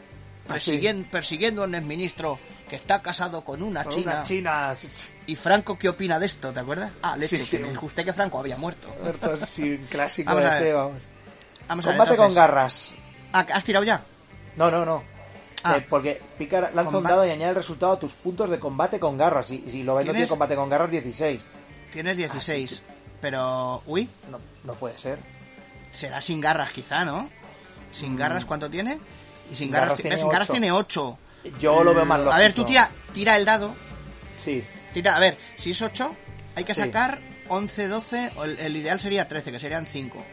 [0.47, 0.71] Ah, sí.
[0.71, 2.39] Persiguen- persiguiendo a un exministro
[2.69, 4.11] que está casado con una Con china.
[4.13, 4.73] una china.
[5.25, 6.51] ¿Y Franco qué opina de esto?
[6.53, 6.91] ¿Te acuerdas?
[7.01, 7.57] Ah, leche, Sí, sí.
[7.57, 8.87] que me dijo usted que Franco había muerto.
[9.45, 10.73] Sí, un clásico Vamos a ese, ver.
[10.75, 11.03] vamos.
[11.67, 12.93] Vamos a ver, Combate con garras.
[13.33, 14.01] Ah, ¿Has tirado ya?
[14.55, 15.03] No, no, no.
[15.63, 15.75] Ah.
[15.77, 18.99] Eh, porque Pícara lanza un dado y añade el resultado a tus puntos de combate
[18.99, 19.51] con garras.
[19.51, 21.41] Y, y si lo ves no tiene combate con garras 16.
[21.91, 22.83] Tienes 16.
[23.21, 23.83] Pero.
[23.85, 25.19] Uy, No, no puede ser.
[25.91, 27.29] será sin garras quizá, ¿no?
[27.91, 28.93] Sin garras, ¿cuánto tiene?
[29.51, 31.17] Y sin, Sin garras, sin garras tiene 8.
[31.59, 32.35] Yo lo veo más lógico.
[32.35, 33.73] A ver, tú tira, tira el dado.
[34.37, 34.63] Sí.
[34.93, 36.15] Tira, a ver, si es 8,
[36.55, 36.81] hay que Sí.
[36.81, 38.31] sacar 11, 12.
[38.35, 40.23] o el, el ideal sería 13, que serían 5.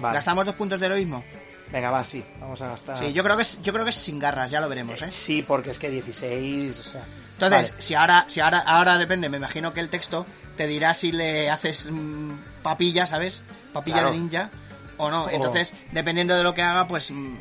[0.00, 0.14] Vale.
[0.14, 1.24] ¿Gastamos dos puntos de heroísmo?
[1.72, 2.24] Venga, va, sí.
[2.40, 2.98] Vamos a gastar.
[2.98, 5.10] Sí, yo creo, que es, yo creo que es sin garras, ya lo veremos, ¿eh?
[5.10, 7.02] Sí, porque es que 16, o sea...
[7.34, 7.82] Entonces, Vale.
[7.82, 10.24] si ahora, si ahora, ahora depende, me imagino que el texto
[10.56, 12.32] te dirá si le haces mm,
[12.62, 13.42] papilla, ¿sabes?
[13.72, 14.12] Papilla Claro.
[14.12, 14.50] de ninja
[14.96, 15.28] o no.
[15.28, 17.36] Entonces, dependiendo de lo que haga, pues, mm,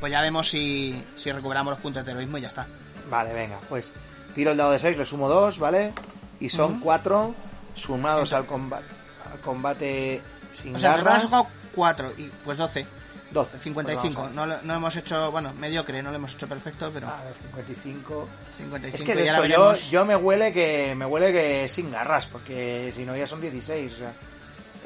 [0.00, 2.66] pues ya vemos si, si recuperamos los puntos de heroísmo y ya está.
[3.10, 3.92] Vale, venga, pues
[4.34, 5.92] tiro el dado de 6, le sumo 2, ¿vale?
[6.40, 7.34] Y son 4
[7.74, 8.84] sumados al combate,
[9.32, 10.20] al combate
[10.54, 11.16] sin O sea, garras.
[11.16, 12.86] has jugado 4 y pues 12.
[13.30, 13.58] 12.
[13.60, 14.20] 55.
[14.22, 17.22] Pues no, lo- no hemos hecho, bueno, mediocre, no lo hemos hecho perfecto, pero a,
[17.24, 18.28] ver, 55.
[18.58, 22.26] 55 Es que de eso yo, yo me huele que me huele que sin garras,
[22.26, 24.12] porque si no ya son 16, o sea,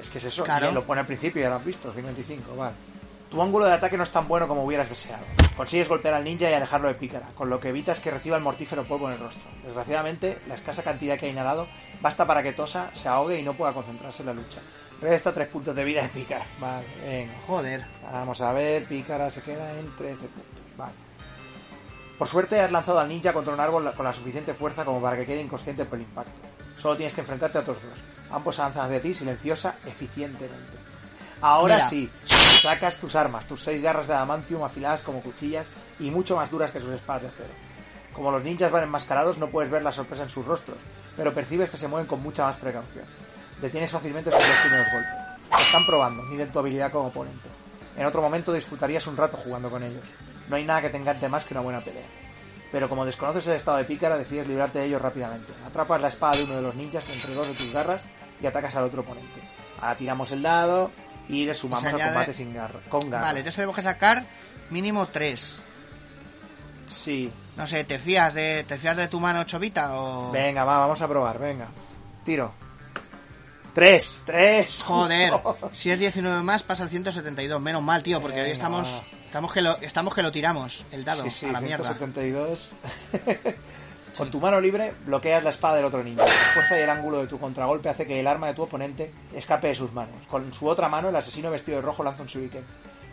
[0.01, 0.71] es que es eso, Claro.
[0.71, 2.75] lo pone al principio, ya lo has visto, 55, vale.
[3.31, 5.25] Tu ángulo de ataque no es tan bueno como hubieras deseado.
[5.57, 8.43] Consigues golpear al ninja y alejarlo de pícara, con lo que evitas que reciba el
[8.43, 9.43] mortífero polvo en el rostro.
[9.65, 11.67] Desgraciadamente, la escasa cantidad que ha inhalado
[12.01, 14.61] basta para que Tosa se ahogue y no pueda concentrarse en la lucha.
[15.01, 16.47] Resta 3 puntos de vida de pícara.
[16.59, 17.33] Vale, venga.
[17.47, 17.85] Joder.
[18.13, 20.77] Vamos a ver, Pícara se queda en 13 puntos.
[20.77, 20.93] Vale.
[22.19, 25.17] Por suerte has lanzado al ninja contra un árbol con la suficiente fuerza como para
[25.17, 26.33] que quede inconsciente por el impacto.
[26.79, 27.99] Solo tienes que enfrentarte a otros dos.
[28.31, 30.79] Ambos avanzan hacia ti silenciosa, eficientemente.
[31.43, 31.89] Ahora Mira.
[31.89, 32.11] sí,
[32.67, 35.69] sacas tus armas, tus seis garras de adamantium afiladas como cuchillas
[36.01, 37.55] y mucho más duras que sus espadas de acero.
[38.13, 40.77] Como los ninjas van enmascarados, no puedes ver la sorpresa en sus rostros,
[41.17, 43.05] pero percibes que se mueven con mucha más precaución.
[43.61, 45.65] Detienes fácilmente sus dos primeros golpes.
[45.65, 47.49] Están probando, miden tu habilidad como oponente.
[47.97, 50.03] En otro momento disfrutarías un rato jugando con ellos.
[50.49, 52.07] No hay nada que te encante más que una buena pelea.
[52.73, 55.53] Pero como desconoces el estado de pícara, decides librarte de ellos rápidamente.
[55.65, 58.05] Atrapas la espada de uno de los ninjas entre dos de tus garras
[58.41, 59.41] y atacas al otro oponente.
[59.81, 60.91] Ahora tiramos el dado
[61.29, 63.27] y le sumamos Se al añade- combate sin garra, con garra.
[63.27, 64.25] Vale, entonces tenemos que sacar
[64.71, 65.61] mínimo 3.
[66.87, 67.31] Sí.
[67.57, 70.31] No sé, ¿te fías de, te fías de tu mano chovita o...?
[70.31, 71.67] Venga, va, vamos a probar, venga.
[72.25, 72.53] Tiro.
[73.73, 74.83] Tres, tres.
[74.87, 75.33] Joder,
[75.73, 77.61] si es 19 más pasa al 172.
[77.61, 79.17] Menos mal, tío, porque hoy estamos, va.
[79.27, 81.95] estamos, que lo, estamos que lo tiramos, el dado, Sí, sí, a la mierda.
[84.17, 84.19] 172.
[84.19, 86.23] Con tu mano libre bloqueas la espada del otro ninja.
[86.25, 89.13] La fuerza y el ángulo de tu contragolpe hace que el arma de tu oponente
[89.35, 90.27] escape de sus manos.
[90.29, 92.65] Con su otra mano, el asesino vestido de rojo lanza un shuriken.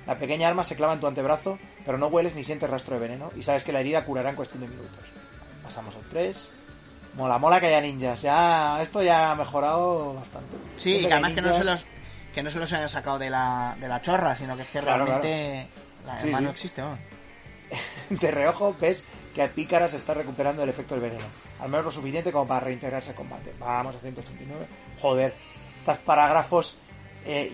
[0.08, 3.02] La pequeña arma se clava en tu antebrazo, pero no hueles ni sientes rastro de
[3.08, 5.00] veneno y sabes que la herida curará en cuestión de minutos.
[5.64, 6.52] Pasamos al 3.
[7.16, 8.22] Mola, mola que haya ninjas.
[8.22, 10.58] Ya, esto ya ha mejorado bastante.
[10.78, 11.86] Sí, y que además que no se los
[12.34, 14.80] que no se los hayan sacado de la, de la chorra, sino que es que
[14.80, 15.68] Claro, realmente
[16.06, 16.46] la Sí, sí.
[16.46, 16.98] existe, vamos.
[18.10, 21.26] De reojo ves que a Pícara se está recuperando el efecto del veneno.
[21.60, 23.54] Al menos lo suficiente como para reintegrarse al combate.
[23.60, 24.66] Vamos a 189.
[25.02, 25.34] Joder,
[25.78, 26.78] estos parágrafos
[27.26, 27.52] eh,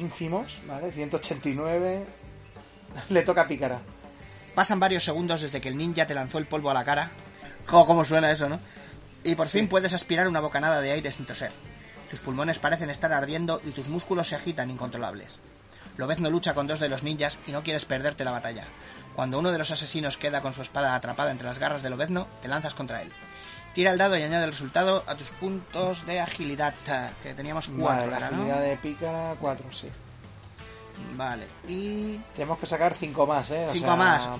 [0.00, 0.90] ínfimos, ¿vale?
[0.90, 2.04] 189.
[3.10, 3.80] Le toca a Pícara.
[4.54, 7.10] Pasan varios segundos desde que el ninja te lanzó el polvo a la cara.
[7.66, 8.58] ¿Cómo, cómo suena eso, no?
[9.22, 11.52] Y por fin puedes aspirar una bocanada de aire sin toser.
[12.10, 15.40] Tus pulmones parecen estar ardiendo y tus músculos se agitan incontrolables.
[15.98, 18.66] Lobezno lucha con dos de los ninjas y no quieres perderte la batalla.
[19.18, 22.28] Cuando uno de los asesinos queda con su espada atrapada entre las garras de Lobezno,
[22.40, 23.12] te lanzas contra él.
[23.74, 26.72] Tira el dado y añade el resultado a tus puntos de agilidad,
[27.20, 28.36] que teníamos cuatro, Vale, la ¿verdad, no?
[28.36, 29.88] agilidad de Pícara, 4, sí.
[31.16, 32.18] Vale, y...
[32.32, 33.66] Tenemos que sacar 5 más, ¿eh?
[33.68, 34.30] O Cinco sea, más.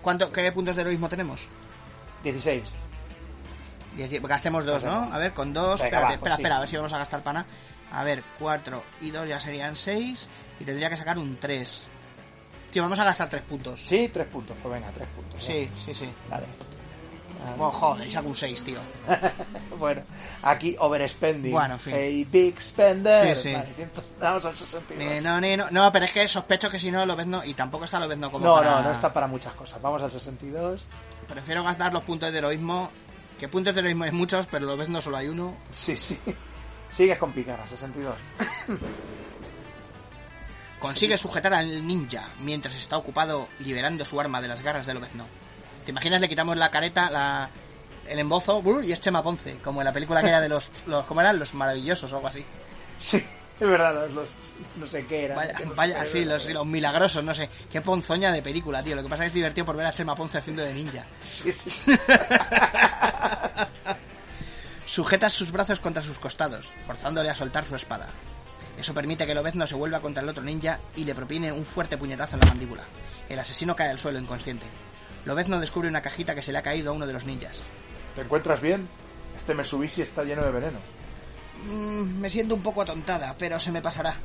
[0.00, 1.46] ¿Cuánto, ¿Qué puntos de heroísmo tenemos?
[2.22, 2.64] 16.
[3.98, 5.12] Dieci- Gastemos dos, ¿no?
[5.12, 5.82] A ver, con dos.
[5.82, 6.42] Venga, espérate, va, pues espera, sí.
[6.42, 7.44] espera, a ver si vamos a gastar pana.
[7.90, 10.30] A ver, cuatro y dos ya serían seis.
[10.58, 11.86] Y tendría que sacar un tres.
[12.72, 13.82] Tío, vamos a gastar tres puntos.
[13.86, 14.56] Sí, 3 puntos.
[14.62, 15.44] Pues venga, 3 puntos.
[15.44, 15.94] sí, sí.
[15.94, 16.10] sí.
[16.28, 16.46] Vale.
[17.58, 18.78] Oh, joder, saco un 6, tío.
[19.78, 20.02] bueno,
[20.42, 21.50] aquí overspending.
[21.52, 21.92] Bueno, en fin.
[21.96, 23.36] Hey, big spender.
[23.36, 23.52] Sí, sí.
[23.52, 23.88] Vale,
[24.20, 25.14] vamos al 62.
[25.14, 25.68] Ni no, ni no.
[25.70, 27.44] No, pero es que sospecho que si no lo ves no.
[27.44, 29.82] Y tampoco está lo ves no como No, para- no, no está para muchas cosas.
[29.82, 30.86] Vamos al 62.
[31.28, 32.90] Prefiero gastar los puntos de heroísmo.
[33.38, 35.56] Que puntos de heroísmo hay muchos, pero lo ves no solo hay uno.
[35.72, 36.18] Sí, sí.
[36.92, 38.14] Sigues con Pícara, 62.
[40.82, 45.26] Consigue sujetar al ninja mientras está ocupado liberando su arma de las garras del Lobezno.
[45.84, 46.20] ¿Te imaginas?
[46.20, 47.50] Le quitamos la careta, la,
[48.08, 51.04] el embozo brr, y es Chema Ponce, como en la película aquella de los, los
[51.06, 51.38] ¿cómo eran?
[51.38, 52.44] Los maravillosos o algo así.
[52.98, 54.28] Sí, es verdad, los, los-
[54.76, 55.34] no sé qué era.
[55.36, 57.48] Vaya, vaya, sí, los, los milagrosos, no sé.
[57.70, 58.96] Qué ponzoña de película, tío.
[58.96, 61.04] Lo que pasa es que es divertido por ver a Chema Ponce haciendo de ninja.
[61.22, 61.70] Sí, sí.
[64.86, 68.08] Sujetas sus brazos contra sus costados, forzándole a soltar su espada.
[68.82, 71.96] Eso permite que Lobezno se vuelva contra el otro ninja y le propine un fuerte
[71.96, 72.82] puñetazo en la mandíbula.
[73.28, 74.66] El asesino cae al suelo inconsciente.
[75.24, 77.62] Lobezno descubre una cajita que se le ha caído a uno de los ninjas.
[78.16, 78.88] ¿Te encuentras bien?
[79.36, 80.78] Este Mitsubishi está lleno de veneno.
[81.64, 84.16] Mm, me siento un poco atontada, pero se me pasará.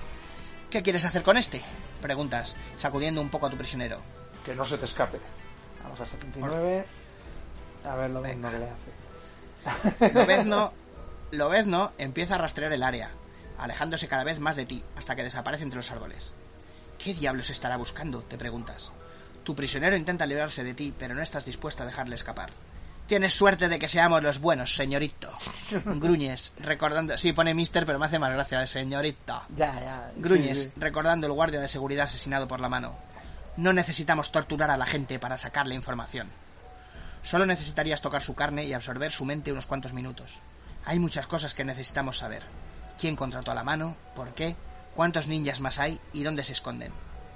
[0.71, 1.61] ¿Qué quieres hacer con este?
[2.01, 3.99] Preguntas, sacudiendo un poco a tu prisionero.
[4.43, 5.19] Que no se te escape.
[5.83, 6.83] Vamos a 79.
[7.85, 10.13] A ver lo mismo que le hace.
[10.15, 10.73] Lobezno,
[11.31, 13.11] Lobezno empieza a rastrear el área,
[13.57, 16.33] alejándose cada vez más de ti hasta que desaparece entre los árboles.
[16.97, 18.21] ¿Qué diablos estará buscando?
[18.21, 18.91] te preguntas.
[19.43, 22.49] Tu prisionero intenta librarse de ti, pero no estás dispuesta a dejarle escapar.
[23.07, 25.31] Tienes suerte de que seamos los buenos, señorito.
[25.85, 27.17] Gruñes, recordando...
[27.17, 29.41] Sí, pone mister, pero me hace más gracia de señorito.
[29.55, 30.11] Ya, ya.
[30.17, 30.71] Gruñes, sí, sí.
[30.75, 32.97] recordando el guardia de seguridad asesinado por la mano.
[33.55, 36.29] No necesitamos torturar a la gente para sacarle información.
[37.23, 40.33] Solo necesitarías tocar su carne y absorber su mente unos cuantos minutos.
[40.85, 42.43] Hay muchas cosas que necesitamos saber.
[42.97, 43.95] ¿Quién contrató a la mano?
[44.15, 44.55] ¿Por qué?
[44.95, 46.01] ¿Cuántos ninjas más hay?
[46.13, 46.91] ¿Y dónde se esconden?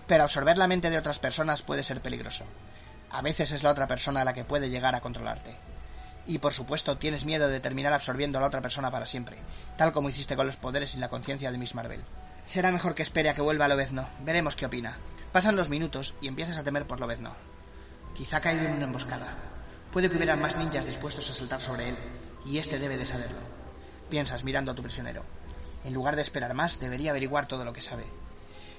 [0.07, 2.45] Pero absorber la mente de otras personas puede ser peligroso.
[3.11, 5.57] A veces es la otra persona la que puede llegar a controlarte.
[6.25, 9.37] Y por supuesto tienes miedo de terminar absorbiendo a la otra persona para siempre,
[9.77, 12.03] tal como hiciste con los poderes y la conciencia de Miss Marvel.
[12.45, 14.09] Será mejor que espere a que vuelva Lobezno.
[14.21, 14.97] Veremos qué opina.
[15.31, 17.35] Pasan los minutos y empiezas a temer por Lobezno.
[18.15, 19.37] Quizá ha caído en una emboscada.
[19.91, 21.97] Puede que hubiera más ninjas dispuestos a saltar sobre él,
[22.45, 23.39] y este debe de saberlo.
[24.09, 25.23] Piensas mirando a tu prisionero.
[25.85, 28.05] En lugar de esperar más, debería averiguar todo lo que sabe.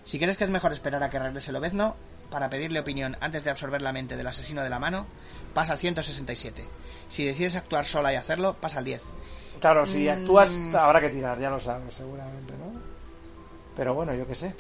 [0.04, 1.96] Si crees que es mejor esperar a que regrese Lobezno,
[2.30, 5.06] para pedirle opinión antes de absorber la mente del asesino de la mano,
[5.54, 6.64] pasa al 167.
[7.08, 9.02] Si decides actuar sola y hacerlo, pasa al 10.
[9.60, 10.74] Claro, si actúas Mm.
[10.76, 12.72] habrá que tirar, ya lo sabes, seguramente, ¿no?
[13.76, 14.54] Pero bueno, yo qué sé.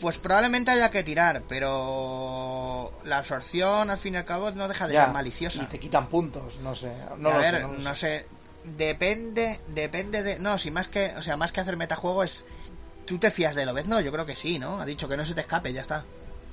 [0.00, 4.88] Pues probablemente haya que tirar, pero la absorción al fin y al cabo no deja
[4.88, 5.62] de Ya, ser maliciosa.
[5.62, 6.92] Y te quitan puntos, no sé.
[7.18, 8.00] No a lo ver, sé, no lo no sé.
[8.18, 8.26] sé.
[8.64, 10.38] Depende, depende de.
[10.38, 12.46] No, si más que, o sea, más que hacer metajuego es.
[13.04, 14.00] ¿Tú te fías de Lobezno?
[14.00, 14.80] Yo creo que sí, ¿no?
[14.80, 16.04] Ha dicho que no se te escape, ya está.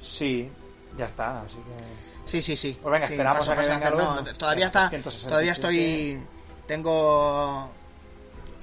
[0.02, 0.50] Sí,
[0.98, 2.30] ya está, así que...
[2.30, 2.78] Sí, sí, sí.
[2.82, 4.38] Pues venga, Sí, esperamos paso, a que venga hacer- no, Lobezno.
[4.38, 4.90] todavía está.
[4.90, 5.30] 167.
[5.30, 6.20] Todavía estoy.
[6.68, 7.70] Tengo.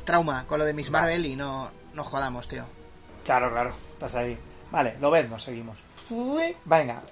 [0.05, 1.03] Trauma con lo de Miss Vale.
[1.07, 2.65] Marvel y no, no jodamos, tío.
[3.25, 4.37] Claro, claro, estás ahí.
[4.71, 5.77] Vale, lo ves, nos seguimos.
[6.65, 7.03] Venga.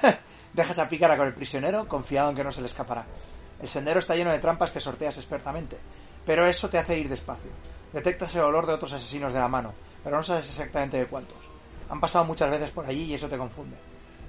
[0.52, 3.04] Dejas a Pícara con el prisionero, confiado en que no se le escapará.
[3.64, 5.78] El sendero está lleno de trampas que sorteas expertamente,
[6.26, 7.50] pero eso te hace ir despacio.
[7.94, 9.72] Detectas el olor de otros asesinos de la mano,
[10.04, 11.38] pero no sabes exactamente de cuántos.
[11.88, 13.74] Han pasado muchas veces por allí y eso te confunde.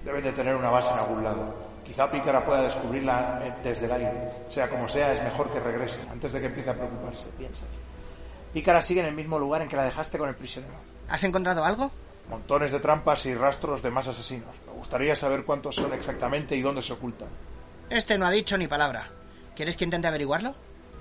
[0.06, 1.54] Deben de tener una base en algún lado.
[1.84, 4.32] Quizá Pícara pueda descubrirla eh, desde el aire.
[4.48, 7.68] Sea como sea, es mejor que regrese, antes de que empiece a preocuparse, piensas.
[8.54, 10.76] Pícara sigue en el mismo lugar en que la dejaste con el prisionero.
[11.10, 11.92] ¿Has encontrado algo?
[12.30, 14.56] Montones de trampas y rastros de más asesinos.
[14.66, 17.28] Me gustaría saber cuántos son exactamente y dónde se ocultan.
[17.90, 19.12] Este no ha dicho ni palabra.
[19.56, 20.54] ¿Quieres que intente averiguarlo?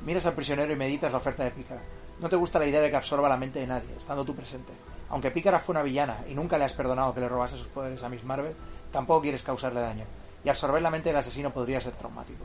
[0.06, 1.80] Miras al prisionero y meditas la oferta de Pícara.
[2.20, 4.72] No te gusta la idea de que absorba la mente de nadie, estando tú presente.
[5.10, 8.04] Aunque Pícara fue una villana y nunca le has perdonado que le robase sus poderes
[8.04, 8.54] a Miss Marvel,
[8.92, 10.04] tampoco quieres causarle daño.
[10.44, 12.44] Y absorber la mente del asesino podría ser traumático.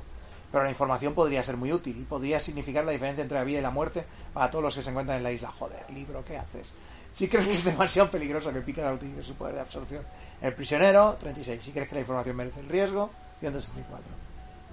[0.52, 3.60] Pero la información podría ser muy útil y podría significar la diferencia entre la vida
[3.60, 4.04] y la muerte
[4.34, 5.52] para todos los que se encuentran en la isla.
[5.52, 6.72] Joder, libro, ¿qué haces?
[7.14, 10.04] Si crees que es demasiado peligroso que Pícara utilice su poder de absorción.
[10.42, 11.64] El prisionero, 36.
[11.64, 13.12] Si crees que la información merece el riesgo,
[13.42, 14.04] 164.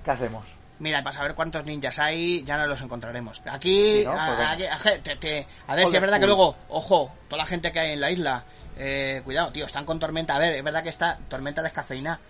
[0.03, 0.56] ¿Qué hacemos?
[0.79, 3.41] Mira, para saber cuántos ninjas hay, ya no los encontraremos.
[3.47, 4.13] Aquí, Sí, ¿no?
[4.13, 4.51] a, venga.
[4.53, 7.73] aquí- a- te- te- a ver si es verdad que luego, ojo, toda la gente
[7.73, 8.45] que hay en la isla,
[8.79, 10.37] eh, cuidado, tío, están con tormenta.
[10.37, 12.21] A ver, es verdad que está tormenta descafeína.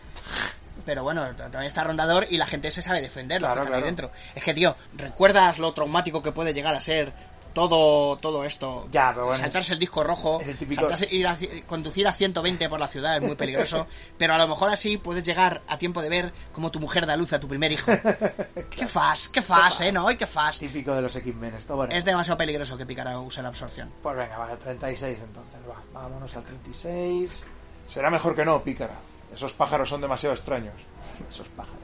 [0.84, 3.80] Pero bueno, también está rondador y la gente se sabe defender, ahí claro.
[3.80, 4.12] dentro.
[4.34, 7.12] Es que, tío, ¿recuerdas lo traumático que puede llegar a ser
[7.56, 8.86] todo todo esto?
[8.92, 12.06] Ya, pero bueno, Saltarse el disco rojo, es el típico- saltarse- ir a ci- conducir
[12.06, 13.86] a 120 por la ciudad es muy peligroso,
[14.18, 17.16] pero a lo mejor así puedes llegar a tiempo de ver cómo tu mujer da
[17.16, 17.90] luz a tu primer hijo.
[18.70, 20.10] Qué fas, qué fas, eh, ¿no?
[20.10, 20.58] Y qué fas.
[20.58, 21.54] Típico de los X-Men.
[21.54, 21.94] Esto, bueno.
[21.94, 23.90] Es demasiado peligroso que Pícara use la absorción.
[24.02, 25.82] Pues venga, va, 36 entonces, va.
[25.98, 27.44] Vámonos al 36.
[27.86, 28.94] Será mejor que no, pícara.
[29.32, 30.74] Esos pájaros son demasiado extraños.
[31.30, 31.80] Esos pájaros.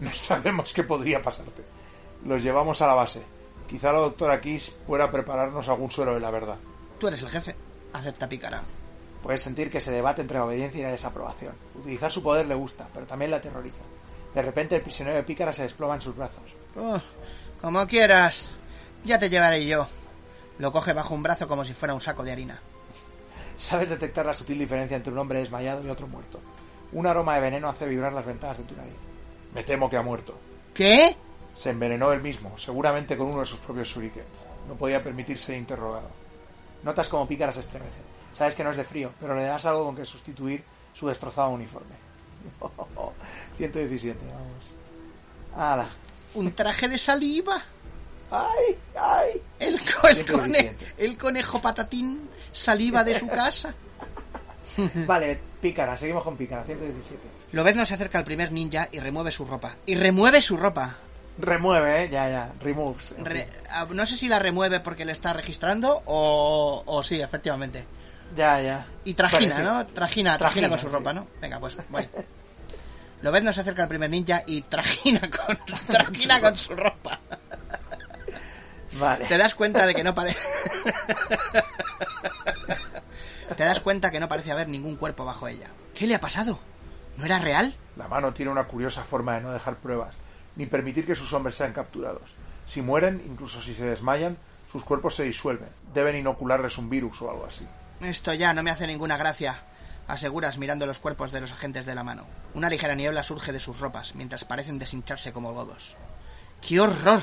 [0.00, 1.62] No sabemos qué podría pasarte.
[2.24, 3.22] Los llevamos a la base.
[3.72, 6.58] Quizá la doctora Kiss pueda prepararnos algún suero de la verdad.
[7.00, 7.56] Tú eres el jefe.
[7.94, 8.60] Acepta Pícara.
[9.22, 11.54] Puedes sentir que se debate entre la obediencia y la desaprobación.
[11.74, 13.82] Utilizar su poder le gusta, pero también le aterroriza.
[14.34, 16.42] De repente el prisionero de Pícara se desploma en sus brazos.
[17.62, 18.50] Como quieras.
[19.04, 19.86] Ya te llevaré yo.
[20.58, 22.60] Lo coge bajo un brazo como si fuera un saco de harina.
[23.56, 26.40] Sabes detectar la sutil diferencia entre un hombre desmayado y otro muerto.
[26.92, 28.96] Un aroma de veneno hace vibrar las ventanas de tu nariz.
[29.54, 30.38] Me temo que ha muerto.
[30.74, 31.16] ¿Qué?
[31.54, 34.26] Se envenenó él mismo, seguramente con uno de sus propios shurikens.
[34.68, 36.08] No podía permitirse ser interrogado.
[36.82, 37.98] Notas como Pícara se estremece.
[38.32, 40.64] Sabes que no es de frío, pero le das algo con que sustituir
[40.94, 41.94] su destrozado uniforme.
[43.58, 44.72] 117, vamos.
[45.56, 45.88] ¡Hala!
[46.34, 47.60] ¿Un traje de saliva?
[48.30, 48.78] ¡Ay!
[48.98, 49.42] ¡Ay!
[49.58, 50.32] El, co- el 117.
[50.32, 53.74] cone- el conejo patatín saliva de su casa.
[55.06, 57.20] Vale, Pícara, seguimos con Pícara, 117.
[57.52, 59.76] Lobezno se acerca al primer ninja y remueve su ropa.
[59.84, 60.96] Y remueve su ropa.
[61.38, 62.08] Remueve, ¿eh?
[62.10, 62.52] Ya, ya.
[62.60, 63.12] Removes.
[63.16, 63.54] en Re- fin.
[63.70, 67.84] ah, no sé si la remueve porque le está registrando o, o sí, efectivamente.
[68.36, 68.86] Ya, ya.
[69.04, 69.58] Y trajina.
[69.60, 69.86] ¿no?
[69.86, 70.92] Trajina, trajina, Trajina, con su sí.
[70.94, 71.26] ropa, ¿no?
[71.40, 72.08] Venga, pues voy.
[73.22, 75.56] Lobezno se acerca al primer ninja y trajina con,
[75.86, 77.20] trajina con su ropa.
[78.94, 79.24] Vale.
[79.26, 80.38] Te das cuenta de que no parece...
[83.56, 85.68] Te das cuenta que no parece haber ningún cuerpo bajo ella.
[85.94, 86.58] ¿Qué le ha pasado?
[87.16, 87.74] ¿No era real?
[87.96, 90.14] La mano tiene una curiosa forma de no dejar pruebas,
[90.56, 92.30] ni permitir que sus hombres sean capturados.
[92.66, 94.36] Si mueren, incluso si se desmayan,
[94.70, 95.68] sus cuerpos se disuelven.
[95.92, 97.66] Deben inocularles un virus o algo así.
[98.00, 99.62] Esto ya no me hace ninguna gracia,
[100.08, 102.26] aseguras mirando los cuerpos de los agentes de la mano.
[102.54, 105.96] Una ligera niebla surge de sus ropas, mientras parecen deshincharse como godos.
[106.60, 107.22] ¡Qué horror!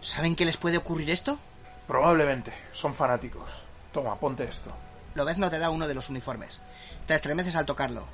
[0.00, 1.38] ¿Saben qué les puede ocurrir esto?
[1.86, 2.52] Probablemente.
[2.72, 3.50] Son fanáticos.
[3.92, 4.72] Toma, ponte esto.
[5.14, 6.60] Lobezno te da uno de los uniformes.
[7.06, 8.04] Te estremeces al tocarlo.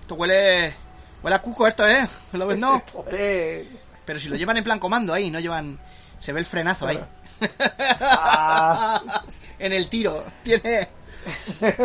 [0.00, 0.74] Esto huele...
[1.22, 2.08] Huele a cuco esto, ¿eh?
[2.32, 2.82] Lobezno.
[2.92, 3.66] Joder.
[4.04, 5.78] Pero si lo llevan en plan comando ahí, no llevan...
[6.20, 7.00] Se ve el frenazo ahí.
[8.00, 9.02] Ah.
[9.58, 10.24] en el tiro.
[10.42, 10.88] Tiene...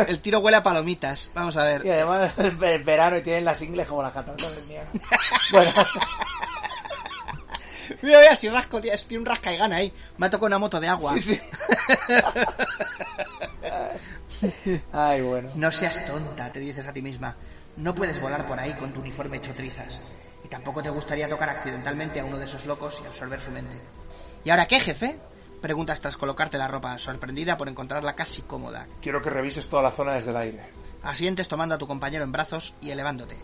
[0.07, 1.31] El tiro huele a palomitas.
[1.33, 1.85] Vamos a ver.
[1.85, 4.89] Y además es ve- verano y tienen las ingles como las del Niágara.
[5.51, 5.71] Bueno,
[8.01, 9.91] Mira, mira, si rasco, tío, tiene un rasca y gana ahí.
[10.17, 11.13] Me ha tocado una moto de agua.
[11.13, 11.41] sí, sí.
[14.93, 15.49] Ay, bueno.
[15.55, 17.35] No seas tonta, te dices a ti misma.
[17.77, 20.01] No puedes volar por ahí con tu uniforme hecho trizas.
[20.49, 23.79] Y tampoco te gustaría tocar accidentalmente a uno de esos locos y absorber su mente.
[24.43, 25.19] ¿Y ahora qué, jefe?
[25.61, 28.87] Preguntas tras colocarte la ropa, sorprendida por encontrarla casi cómoda.
[29.01, 30.69] Quiero que revises toda la zona desde el aire.
[31.03, 33.37] Asientes tomando a tu compañero en brazos y elevándote.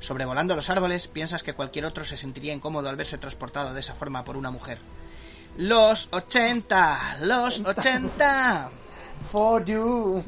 [0.00, 3.94] Sobrevolando los árboles, piensas que cualquier otro se sentiría incómodo al verse transportado de esa
[3.94, 4.78] forma por una mujer.
[5.56, 8.70] Los 80, los 80.
[9.30, 10.24] For you.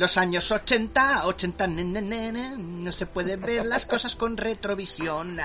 [0.00, 4.38] Los años 80, 80, ne, ne, ne, ne, no se puede ver las cosas con
[4.38, 5.38] retrovisión.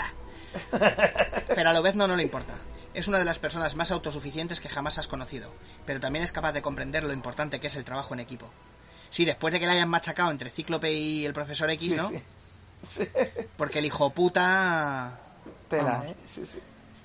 [0.71, 2.53] Pero a lo vez no, no le importa.
[2.93, 5.51] Es una de las personas más autosuficientes que jamás has conocido,
[5.85, 8.49] pero también es capaz de comprender lo importante que es el trabajo en equipo.
[9.09, 12.07] Sí, después de que le hayan machacado entre Cíclope y el profesor X, Sí, ¿no?
[12.07, 12.23] sí.
[12.81, 13.09] Sí.
[13.57, 15.19] Porque el hijo puta...
[15.67, 16.05] Tela.
[16.07, 16.15] ¿eh?
[16.25, 16.59] Sí, sí.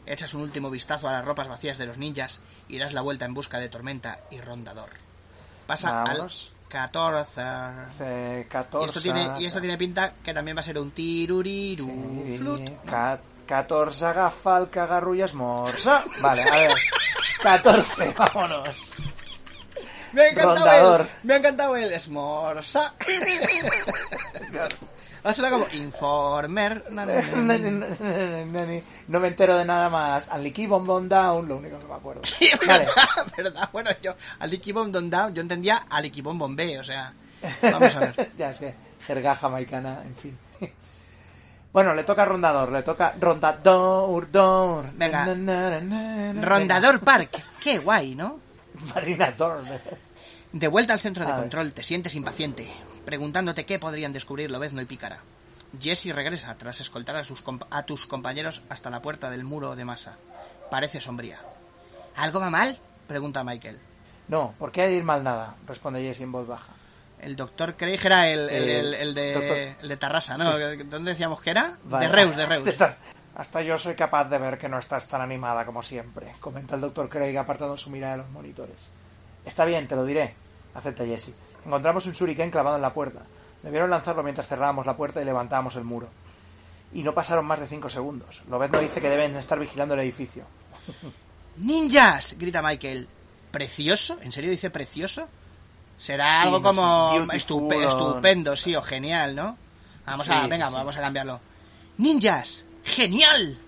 [0.07, 3.25] Echas un último vistazo a las ropas vacías de los ninjas y das la vuelta
[3.25, 4.91] en busca de Tormenta y Rondador.
[5.67, 6.53] Pasa Vamos.
[6.79, 7.41] Al 14.
[7.41, 8.87] Hace Y 14.
[8.87, 12.61] esto, tiene, y esto tiene pinta que también va a ser un tiruriru Sí, flut.
[12.61, 12.83] ¿no?
[12.91, 16.05] ca- 14 agafa el cagarro y esmorza.
[16.23, 16.73] Vale, a ver.
[17.43, 18.97] 14, vámonos.
[20.13, 21.01] Me ha encantado Rondador.
[21.03, 22.95] el, me ha encantado el esmorza.
[25.25, 26.85] Va a ser como informer.
[26.91, 27.07] No
[29.21, 30.29] me entero de nada más.
[30.31, 32.23] Aliki Bomb Bomb Down, lo único que me acuerdo.
[32.25, 32.87] Sí, Vale.
[32.87, 33.69] verdad, verdad.
[33.73, 34.51] Bueno, yo al
[35.11, 37.13] Down, yo entendía al Bombay, o sea.
[37.63, 38.31] Vamos a ver.
[38.37, 38.75] ya es que
[39.07, 40.39] jerga jamaicana, en fin.
[41.73, 44.87] Bueno, le toca Rondador, le toca Rondador, Dor.
[44.95, 45.25] Venga.
[45.27, 46.43] Na, na, na, na, na.
[46.43, 47.41] Rondador Park.
[47.63, 48.41] Qué guay, ¿no?
[48.95, 49.63] Marina Dor.
[50.53, 52.71] De vuelta al centro de control, te sientes impaciente,
[53.05, 55.19] preguntándote qué podrían descubrir Lobezno y Pícara.
[55.81, 59.77] Jesse regresa tras escoltar a, sus compa- a tus compañeros hasta la puerta del muro
[59.77, 60.17] de masa.
[60.71, 61.39] Parece sombría.
[62.17, 62.79] ¿Algo va mal?
[63.07, 63.79] pregunta Michael.
[64.29, 65.55] No, ¿por qué hay de ir mal nada?
[65.67, 66.73] Responde Jesse en voz baja.
[67.21, 70.51] El doctor Craig era el, el, Eh, el- el de, de Tarrasa, ¿no?
[70.87, 71.77] ¿Dónde decíamos que era?
[71.85, 72.07] Vale.
[72.07, 72.77] De Reus, de Reus.
[72.77, 72.97] Tar-
[73.41, 76.83] Hasta yo soy capaz de ver que no estás tan animada como siempre, comenta el
[76.83, 78.91] doctor Craig apartando su mirada de los monitores.
[79.47, 80.35] Está bien, te lo diré,
[80.75, 81.31] acepta Jesse.
[81.65, 83.23] Encontramos un shuriken clavado en la puerta.
[83.63, 86.11] Debieron lanzarlo mientras cerrábamos la puerta y levantábamos el muro.
[86.93, 88.43] Y no pasaron más de cinco segundos.
[88.51, 90.45] Lobezno dice que deben estar vigilando el edificio.
[91.57, 92.37] ¡Ninjas!
[92.39, 93.09] grita Michael.
[93.51, 94.19] ¿Precioso?
[94.23, 95.29] ¿En serio dice precioso?
[95.97, 99.57] Será Sí, algo como estupe- estupendo, sí, o genial, ¿no?
[100.07, 100.75] Vamos Sí, a, venga, sí.
[100.75, 101.41] vamos a cambiarlo.
[101.99, 102.65] ¡Ninjas!
[102.85, 103.59] ¡Genial!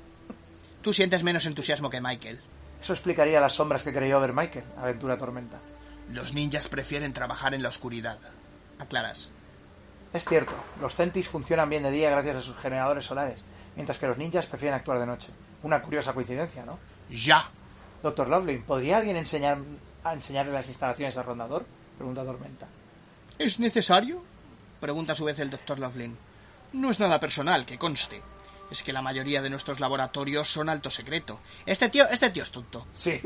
[0.82, 2.40] Tú sientes menos entusiasmo que Michael.
[2.82, 5.58] Eso explicaría las sombras que creyó ver Michael, Aventura Tormenta.
[6.10, 8.18] Los ninjas prefieren trabajar en la oscuridad.
[8.80, 9.30] Aclaras.
[10.12, 13.38] Es cierto, los Centis funcionan bien de día gracias a sus generadores solares,
[13.76, 15.28] mientras que los ninjas prefieren actuar de noche.
[15.62, 16.78] Una curiosa coincidencia, ¿no?
[17.08, 17.48] ¡Ya!
[18.02, 19.58] Doctor Loveling, ¿podría alguien enseñar,
[20.02, 21.64] a enseñarle las instalaciones al rondador?
[21.96, 22.66] Pregunta Tormenta.
[23.38, 24.22] ¿Es necesario?
[24.80, 26.16] Pregunta a su vez el doctor Loveling.
[26.72, 28.20] No es nada personal, que conste.
[28.72, 31.38] Es que la mayoría de nuestros laboratorios son alto secreto.
[31.66, 32.86] Este tío, este tío es tonto.
[32.94, 33.20] Sí.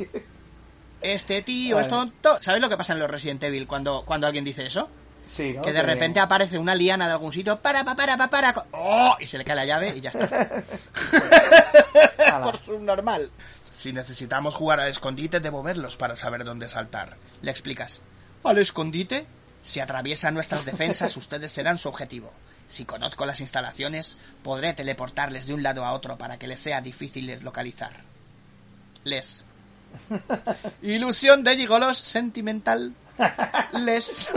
[1.00, 2.36] Este tío es tonto.
[2.40, 4.88] ¿Sabes lo que pasa en los Resident Evil cuando, cuando alguien dice eso?
[5.24, 5.62] Sí, ¿no?
[5.62, 7.60] Que de repente aparece una liana de algún sitio.
[7.60, 9.16] Para, para, para, para, ¡Oh!
[9.20, 10.28] Y se le cae la llave y ya está.
[12.42, 13.30] Por subnormal.
[13.76, 17.16] Si necesitamos jugar al escondite, debo verlos para saber dónde saltar.
[17.40, 18.00] Le explicas.
[18.42, 19.26] ¿Al escondite?
[19.62, 22.32] Si atraviesan nuestras defensas, ustedes serán su objetivo.
[22.68, 26.80] Si conozco las instalaciones, podré teleportarles de un lado a otro para que les sea
[26.80, 27.92] difícil localizar.
[29.04, 29.44] Les.
[30.82, 32.92] Ilusión de gigolos sentimental.
[33.72, 34.32] Les.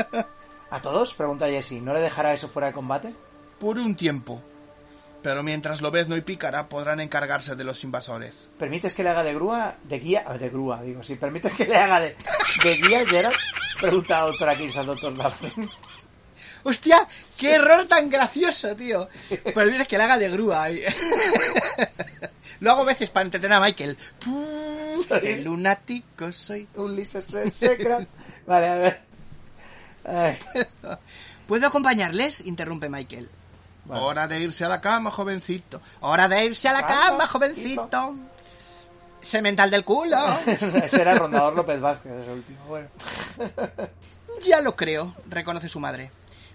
[0.70, 1.14] ¿A todos?
[1.14, 1.72] Pregunta Jesse.
[1.82, 3.14] ¿No le dejará eso fuera de combate?
[3.58, 4.42] Por un tiempo.
[5.22, 8.48] Pero mientras Lobezno y Pícara podrán encargarse de los invasores.
[8.58, 9.76] ¿Permites que le haga de grúa?
[9.84, 10.24] De guía.
[10.26, 11.02] ah, De grúa, digo.
[11.02, 12.16] Si permites que le haga de,
[12.64, 13.36] de guía, Gerald.
[13.78, 15.70] Pregunta la doctora Kills al doctor Loveling.
[16.62, 17.06] ¡Hostia!
[17.38, 19.08] ¡Qué error tan gracioso, tío!
[19.44, 20.64] Pero mira que le haga de grúa.
[20.64, 20.82] ahí.
[22.60, 23.96] Lo hago veces para entretener a Michael.
[25.20, 26.68] ¡Qué lunático soy!
[26.76, 28.06] Ulises Secret.
[28.46, 29.00] Vale, a ver.
[30.04, 30.38] Ay,
[31.46, 32.40] ¿Puedo acompañarles?
[32.46, 33.28] Interrumpe Michael.
[33.86, 34.02] vale.
[34.02, 35.80] Hora de irse a la cama, jovencito.
[36.00, 38.14] Hora de irse a la Cama, jovencito.
[39.22, 40.18] Semental del culo.
[40.84, 42.58] Ese era el rondador López Vázquez, ese último.
[42.66, 42.88] Bueno.
[44.42, 46.10] ya lo creo, reconoce su madre.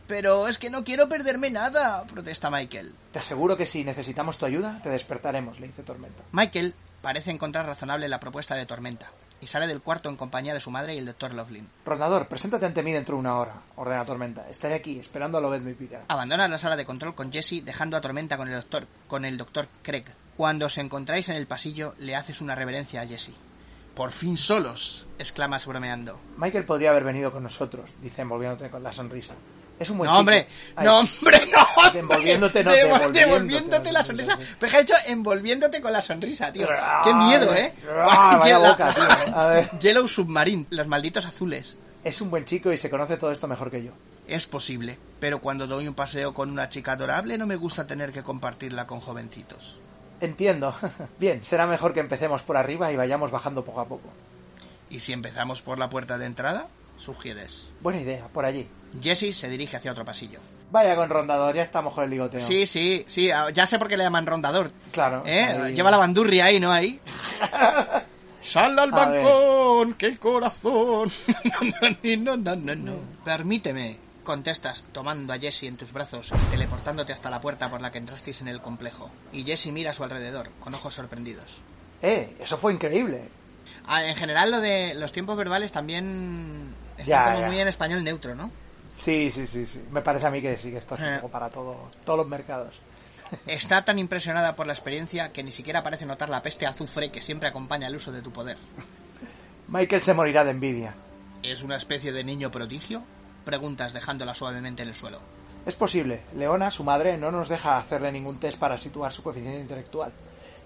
[0.07, 2.93] Pero es que no quiero perderme nada, protesta Michael.
[3.11, 6.23] Te aseguro que si necesitamos tu ayuda, te despertaremos, le dice Tormenta.
[6.31, 9.11] Michael parece encontrar razonable la propuesta de Tormenta
[9.41, 11.67] y sale del cuarto en compañía de su madre y el doctor Loveling.
[11.85, 14.49] Rondador, preséntate ante mí dentro de una hora, ordena Tormenta.
[14.49, 16.05] Estaré aquí, esperando a Lobezno y Pícara.
[16.07, 19.37] Abandona la sala de control con Jesse, dejando a Tormenta con el doctor, con el
[19.37, 20.05] doctor Craig.
[20.37, 23.31] Cuando os encontráis en el pasillo, le haces una reverencia a Jesse.
[23.93, 25.07] Por fin solos.
[25.19, 26.19] Exclamas bromeando.
[26.37, 29.35] Michael podría haber venido con nosotros, dice envolviéndote con la sonrisa.
[29.77, 30.47] Es un buen No, hombre,
[30.81, 31.59] no, hombre, no.
[31.85, 31.99] hombre.
[31.99, 32.77] Envolviéndote, no, Devo-
[33.11, 34.03] devolviéndote, devolviéndote la devolviéndote.
[34.35, 34.55] sonrisa.
[34.59, 36.67] Pero que ha hecho envolviéndote con la sonrisa, tío.
[37.03, 37.73] Qué miedo, ¿eh?
[38.07, 39.35] ah, vaya boca, tío.
[39.35, 39.69] A ver.
[39.81, 41.75] Yellow Submarine, los malditos azules.
[42.05, 43.91] Es un buen chico y se conoce todo esto mejor que yo.
[44.27, 48.11] Es posible, pero cuando doy un paseo con una chica adorable no me gusta tener
[48.13, 49.77] que compartirla con jovencitos.
[50.21, 50.73] Entiendo.
[51.19, 54.07] Bien, será mejor que empecemos por arriba y vayamos bajando poco a poco.
[54.89, 56.67] ¿Y si empezamos por la puerta de entrada?
[56.97, 57.69] Sugieres.
[57.81, 58.67] Buena idea, por allí.
[59.01, 60.39] Jesse se dirige hacia otro pasillo.
[60.71, 62.39] Vaya con rondador, ya estamos con el ligoteo.
[62.39, 64.71] Sí, sí, sí, ah, ya sé por qué le llaman rondador.
[64.91, 65.23] Claro.
[65.25, 65.43] ¿Eh?
[65.43, 65.73] ahí.
[65.75, 66.71] Lleva la bandurria ahí, ¿no?
[66.71, 66.99] Ahí.
[68.41, 69.23] Sal al A ver.
[69.23, 71.09] balcón, que el corazón.
[72.19, 72.93] No, no, no, no.
[73.23, 77.91] Permíteme, contestas, tomando a Jesse en tus brazos y teleportándote hasta la puerta por la
[77.91, 79.09] que entrasteis en el complejo.
[79.31, 81.59] Y Jesse mira a su alrededor, con ojos sorprendidos.
[82.01, 83.29] Eh, eso fue increíble.
[83.87, 86.73] Ah, en general, lo de los tiempos verbales también
[87.05, 87.47] está Ya, como ya.
[87.47, 88.51] muy en español neutro, ¿no?
[88.93, 89.81] Sí, sí, sí, sí.
[89.91, 91.15] Me parece a mí que sí, que esto es un Eh.
[91.17, 92.75] poco para todo, todos los mercados.
[93.47, 97.21] Está tan impresionada por la experiencia que ni siquiera parece notar la peste azufre que
[97.21, 98.57] siempre acompaña el uso de tu poder.
[99.67, 100.93] Michael se morirá de envidia.
[101.43, 103.03] ¿Es una especie de niño prodigio?
[103.43, 105.19] Preguntas dejándola suavemente en el suelo.
[105.65, 106.21] Es posible.
[106.35, 110.11] Leona, su madre, no nos deja hacerle ningún test para situar su coeficiente intelectual.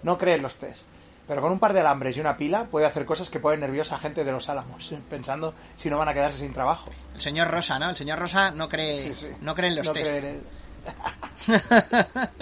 [0.03, 0.83] No cree en los test.
[1.29, 3.95] Pero con un par de alambres y una pila puede hacer cosas que ponen nerviosa
[3.95, 6.89] a gente de los álamos, pensando si no van a quedarse sin trabajo.
[7.13, 7.87] El señor Rosa, ¿no?
[7.91, 9.27] El señor Rosa no cree, Sí, sí.
[9.39, 10.07] no cree en los No test.
[10.09, 10.41] cree en él.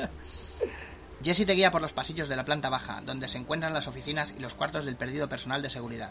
[1.24, 4.34] Jesse te guía por los pasillos de la planta baja, donde se encuentran las oficinas
[4.38, 6.10] y los cuartos del perdido personal de seguridad.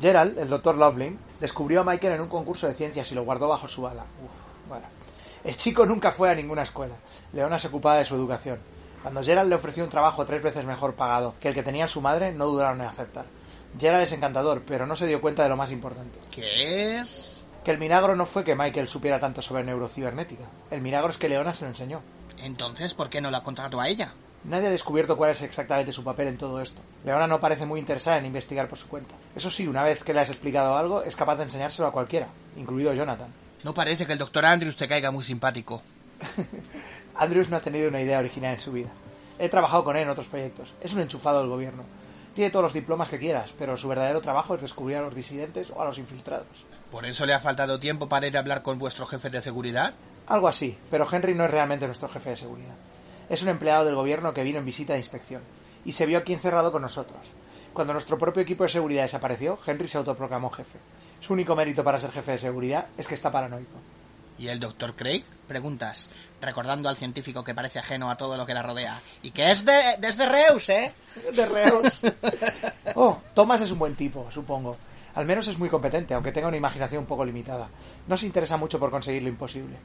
[0.00, 3.46] Gerald, el doctor Loveling, descubrió a Michael en un concurso de ciencias y lo guardó
[3.48, 4.02] bajo su ala.
[4.02, 4.86] Uf, bueno.
[5.44, 6.94] El chico nunca fue a ninguna escuela.
[7.32, 8.58] Leona se ocupaba de su educación.
[9.02, 12.00] Cuando Gerald le ofreció un trabajo tres veces mejor pagado que el que tenía su
[12.00, 13.26] madre, no dudaron en aceptar.
[13.78, 16.18] Gerald es encantador, pero no se dio cuenta de lo más importante.
[16.30, 17.44] ¿Qué es?
[17.64, 20.44] Que el milagro no fue que Michael supiera tanto sobre neurocibernética.
[20.70, 22.00] El milagro es que Leona se lo enseñó.
[22.38, 24.12] Entonces, ¿por qué no la contrató a ella?
[24.44, 26.80] Nadie ha descubierto cuál es exactamente su papel en todo esto.
[27.04, 29.16] Leona no parece muy interesada en investigar por su cuenta.
[29.34, 32.28] Eso sí, una vez que le has explicado algo, es capaz de enseñárselo a cualquiera,
[32.56, 33.32] incluido Jonathan.
[33.64, 35.82] No parece que el doctor Andrews te caiga muy simpático.
[37.18, 38.90] Andrews no ha tenido una idea original en su vida.
[39.38, 40.72] He trabajado con él en otros proyectos.
[40.80, 41.82] Es un enchufado del gobierno.
[42.34, 45.70] Tiene todos los diplomas que quieras, pero su verdadero trabajo es descubrir a los disidentes
[45.70, 46.46] o a los infiltrados.
[46.92, 49.94] ¿Por eso le ha faltado tiempo para ir a hablar con vuestro jefe de seguridad?
[50.28, 52.74] Algo así, pero Henry no es realmente nuestro jefe de seguridad.
[53.28, 55.42] Es un empleado del gobierno que vino en visita de inspección.
[55.84, 57.18] y se vio aquí encerrado con nosotros.
[57.72, 60.78] Cuando nuestro propio equipo de seguridad desapareció, Henry se autoproclamó jefe.
[61.20, 63.78] Su único mérito para ser jefe de seguridad es que está paranoico.
[64.38, 65.24] ¿Y el doctor Craig?
[65.48, 66.10] Preguntas,
[66.40, 69.00] recordando al científico que parece ajeno a todo lo que la rodea.
[69.22, 70.92] Y que es de, desde Reus, ¿eh?
[71.34, 72.00] De Reus.
[72.94, 74.76] Oh, Thomas es un buen tipo, supongo.
[75.14, 77.68] Al menos es muy competente, aunque tenga una imaginación un poco limitada.
[78.06, 79.76] No se interesa mucho por conseguir lo imposible.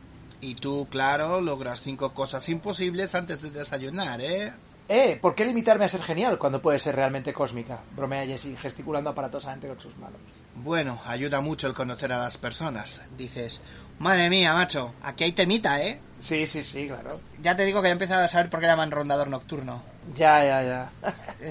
[0.41, 4.53] Y tú, claro, logras cinco cosas imposibles antes de desayunar, ¿eh?
[4.89, 7.79] Eh, ¿por qué limitarme a ser genial cuando puede ser realmente cósmica?
[7.95, 10.19] Bromea Jessie, gesticulando aparatosamente con sus manos.
[10.55, 13.01] Bueno, ayuda mucho el conocer a las personas.
[13.17, 13.61] Dices,
[13.99, 15.99] madre mía, macho, aquí hay temita, ¿eh?
[16.19, 17.19] Sí, sí, sí, claro.
[17.41, 19.81] Ya te digo que he empezado a saber por qué llaman rondador nocturno.
[20.15, 20.91] Ya, ya, ya.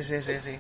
[0.03, 0.59] Sí, sí, sí.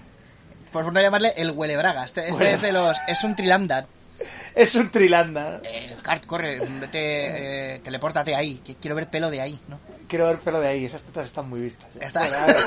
[0.73, 2.05] Por no llamarle el huele braga.
[2.05, 2.97] Este, este es de los.
[3.06, 3.86] Es un trilamdad.
[4.55, 5.60] es un trilanda.
[5.64, 8.60] Eh, Cart, corre, vete, eh, telepórtate ahí.
[8.64, 9.78] que Quiero ver pelo de ahí, ¿no?
[10.09, 11.89] Quiero ver pelo de ahí, esas tetas están muy vistas.
[12.01, 12.27] Está.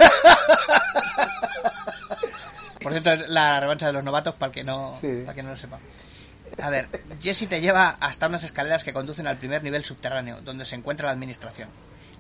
[2.86, 5.08] Por cierto, es la revancha de los novatos para el que no, Sí.
[5.08, 5.80] para el que no lo sepa.
[6.62, 6.88] A ver,
[7.20, 11.08] Jesse te lleva hasta unas escaleras que conducen al primer nivel subterráneo, donde se encuentra
[11.08, 11.68] la administración.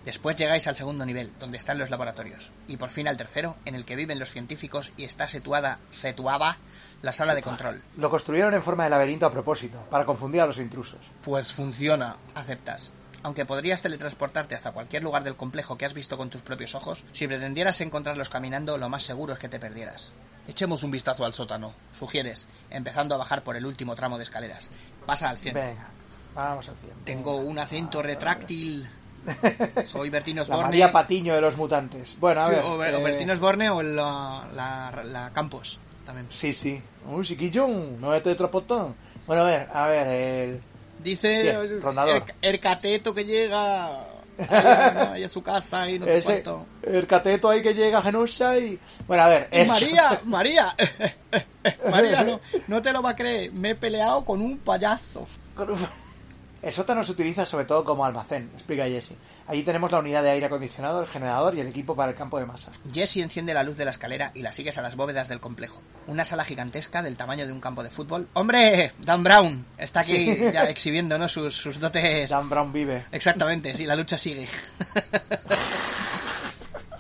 [0.06, 2.52] Después llegáis al segundo nivel, donde están los laboratorios.
[2.68, 6.58] Y por fin al tercero, en el que viven los científicos y está situada, situada
[7.04, 7.84] la sala de control.
[7.98, 11.00] Lo construyeron en forma de laberinto a propósito, para confundir a los intrusos.
[11.24, 12.18] Pues funciona.
[12.34, 12.90] Aceptas.
[13.22, 17.04] Aunque podrías teletransportarte hasta cualquier lugar del complejo que has visto con tus propios ojos,
[17.12, 20.12] si pretendieras encontrarlos caminando, lo más seguro es que te perdieras.
[20.48, 21.74] Echemos un vistazo al sótano.
[21.98, 24.70] Sugieres, empezando a bajar por el último tramo de escaleras.
[25.06, 25.54] Pasa al 100.
[25.56, 25.88] Venga,
[26.36, 26.92] vamos al 100.
[27.04, 28.88] Tengo un acento retráctil.
[29.88, 30.64] Soy Bertino La Osborne.
[30.66, 32.16] María Patiño de los mutantes.
[32.20, 32.64] Bueno, a Sí, ver.
[32.64, 35.80] o, Ber- o eh, Bertino Osborne o la, la, la Campos.
[36.06, 36.28] También.
[36.30, 36.80] Sí, sí.
[37.08, 38.96] Un chiquillo, no es tetrapotón.
[39.26, 40.62] Bueno, a ver, a ver, el...
[41.00, 44.08] Dice el, el- el cateto que llega
[44.50, 46.66] ahí, a su casa y no sé ese, cuánto.
[46.84, 48.80] el cateto ahí que llega a Genosha y...
[49.08, 49.50] Bueno, a ver...
[49.68, 50.76] María, María,
[51.90, 53.52] María, no, no te lo va a creer.
[53.54, 55.28] Me he peleado con un payaso.
[55.56, 56.05] Con un-
[56.66, 59.14] El sótano se utiliza sobre todo como almacén, explica Jesse.
[59.46, 62.40] Allí tenemos la unidad de aire acondicionado, el generador y el equipo para el campo
[62.40, 62.72] de masa.
[62.92, 65.80] Jesse enciende la luz de la escalera y la sigues a las bóvedas del complejo.
[66.08, 68.28] Una sala gigantesca del tamaño de un campo de fútbol.
[68.34, 68.94] ¡Hombre!
[69.00, 70.40] Dan Brown está aquí Sí.
[70.52, 71.30] ya exhibiendo ¿no?
[71.30, 72.32] sus, sus dotes.
[72.32, 73.06] Dan Brown vive.
[73.12, 74.48] Exactamente, sí, la lucha sigue.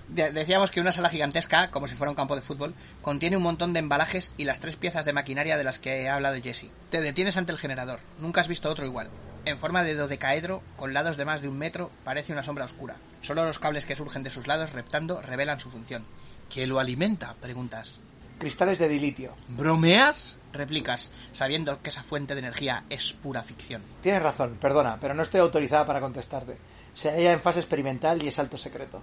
[0.10, 3.44] De- Decíamos que una sala gigantesca, como si fuera un campo de fútbol, contiene un
[3.44, 6.70] montón de embalajes y las tres piezas de maquinaria de las que ha hablado Jesse.
[6.92, 8.00] Te detienes ante el generador.
[8.20, 9.10] Nunca has visto otro igual.
[9.46, 12.96] En forma de dodecaedro, con lados de más de un metro, parece una sombra oscura.
[13.22, 16.04] Solo los cables que surgen de sus lados, reptando, revelan su función.
[16.50, 17.36] ¿Qué lo alimenta?
[17.40, 18.00] Preguntas.
[18.40, 19.36] Cristales de dilitio.
[19.48, 20.38] ¿Bromeas?
[20.52, 23.84] Replicas, sabiendo que esa fuente de energía es pura ficción.
[24.02, 26.58] Tienes razón, perdona, pero no estoy autorizada para contestarte.
[26.96, 29.02] Se halla en fase experimental y es alto secreto.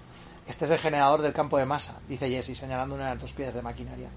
[0.49, 3.33] Este es el generador del campo de masa, dice Jesse, señalando una de las dos
[3.33, 4.09] piezas de maquinaria.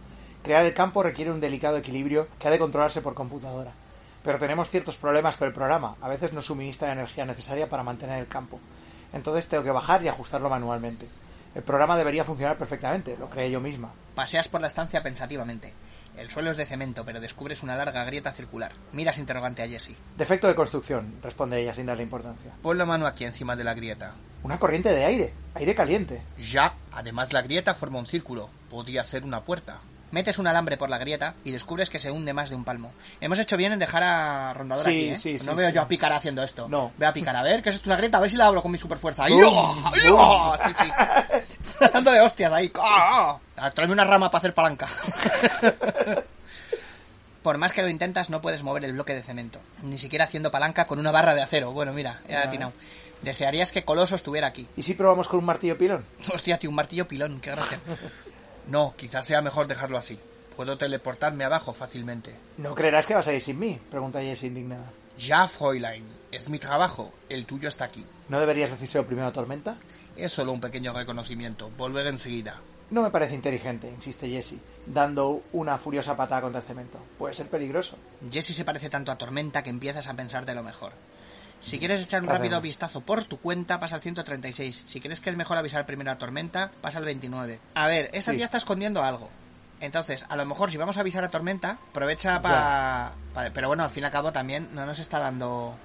[0.42, 3.74] Crear el campo requiere un delicado equilibrio que ha de controlarse por computadora.
[4.26, 5.96] Pero tenemos ciertos problemas con el programa.
[6.02, 8.60] A veces no suministra la energía necesaria para mantener el campo.
[9.14, 11.08] Entonces tengo que bajar y ajustarlo manualmente.
[11.54, 13.94] El programa debería funcionar perfectamente, lo creé yo misma.
[14.16, 15.74] Paseas por la estancia pensativamente.
[16.18, 18.72] El suelo es de cemento, pero descubres una larga grieta circular.
[18.94, 19.96] Miras interrogante a Jesse.
[20.18, 22.52] Defecto de construcción, responde ella sin darle importancia.
[22.62, 24.14] Pon la mano aquí encima de la grieta.
[24.44, 26.22] Una corriente de aire, aire caliente.
[26.38, 26.74] Ya.
[26.92, 28.50] Además, la grieta forma un círculo.
[28.70, 29.80] Podría ser una puerta.
[30.12, 32.94] Metes un alambre por la grieta y descubres que se hunde más de un palmo.
[33.20, 35.16] Hemos hecho bien en dejar a Rondador Sí, aquí, ¿eh?
[35.16, 36.70] sí, sí, no veo yo a Picara haciendo esto.
[36.70, 36.92] No.
[36.98, 38.62] Veo a Picara, a ver, que es esto una grieta, a ver si la abro
[38.62, 39.28] con mi superfuerza.
[39.28, 39.84] ¡Bum!
[40.06, 40.56] ¡Yo!
[40.64, 40.92] Sí, sí.
[41.94, 42.72] Dando de hostias ahí.
[42.80, 43.38] ¡Ah!
[43.74, 44.88] Tráeme una rama para hacer palanca.
[47.42, 49.60] Por más que lo intentas, no puedes mover el bloque de cemento.
[49.84, 51.72] Ni siquiera haciendo palanca con una barra de acero.
[51.74, 52.74] Bueno, mira, he atinado.
[53.22, 54.68] Desearías que Coloso estuviera aquí.
[54.76, 56.06] ¿Y si probamos con un martillo pilón?
[56.34, 57.80] Hostia, tío, un martillo pilón, qué gracia.
[58.68, 60.20] No, quizás sea mejor dejarlo así.
[60.56, 62.36] Puedo teleportarme abajo fácilmente.
[62.58, 63.80] ¿No creerás que vas a ir sin mí?
[63.92, 64.92] Pregunta Jess indignada.
[65.18, 66.06] Ya, Fräulein.
[66.32, 67.12] Es mi trabajo.
[67.30, 68.06] El tuyo está aquí.
[68.30, 69.78] ¿No deberías decírselo primero a Tormenta?
[70.16, 71.70] Es solo un pequeño reconocimiento.
[71.78, 72.62] Volveré enseguida.
[72.90, 77.00] No me parece inteligente, insiste Jesse, dando una furiosa patada contra el cemento.
[77.18, 77.98] Puede ser peligroso.
[78.30, 80.94] Jesse se parece tanto a Tormenta que empiezas a pensar de lo mejor.
[81.66, 84.84] Si quieres echar un rápido vistazo por tu cuenta, pasa al 136.
[84.88, 87.60] Si crees que es mejor avisar primero a Tormenta, pasa al 29.
[87.74, 88.38] A ver, esta Sí.
[88.38, 89.30] tía está escondiendo algo.
[89.80, 93.14] Entonces, a lo mejor si vamos a avisar a Tormenta, aprovecha para...
[93.54, 95.76] Pero bueno, al fin y al cabo también no nos está dando...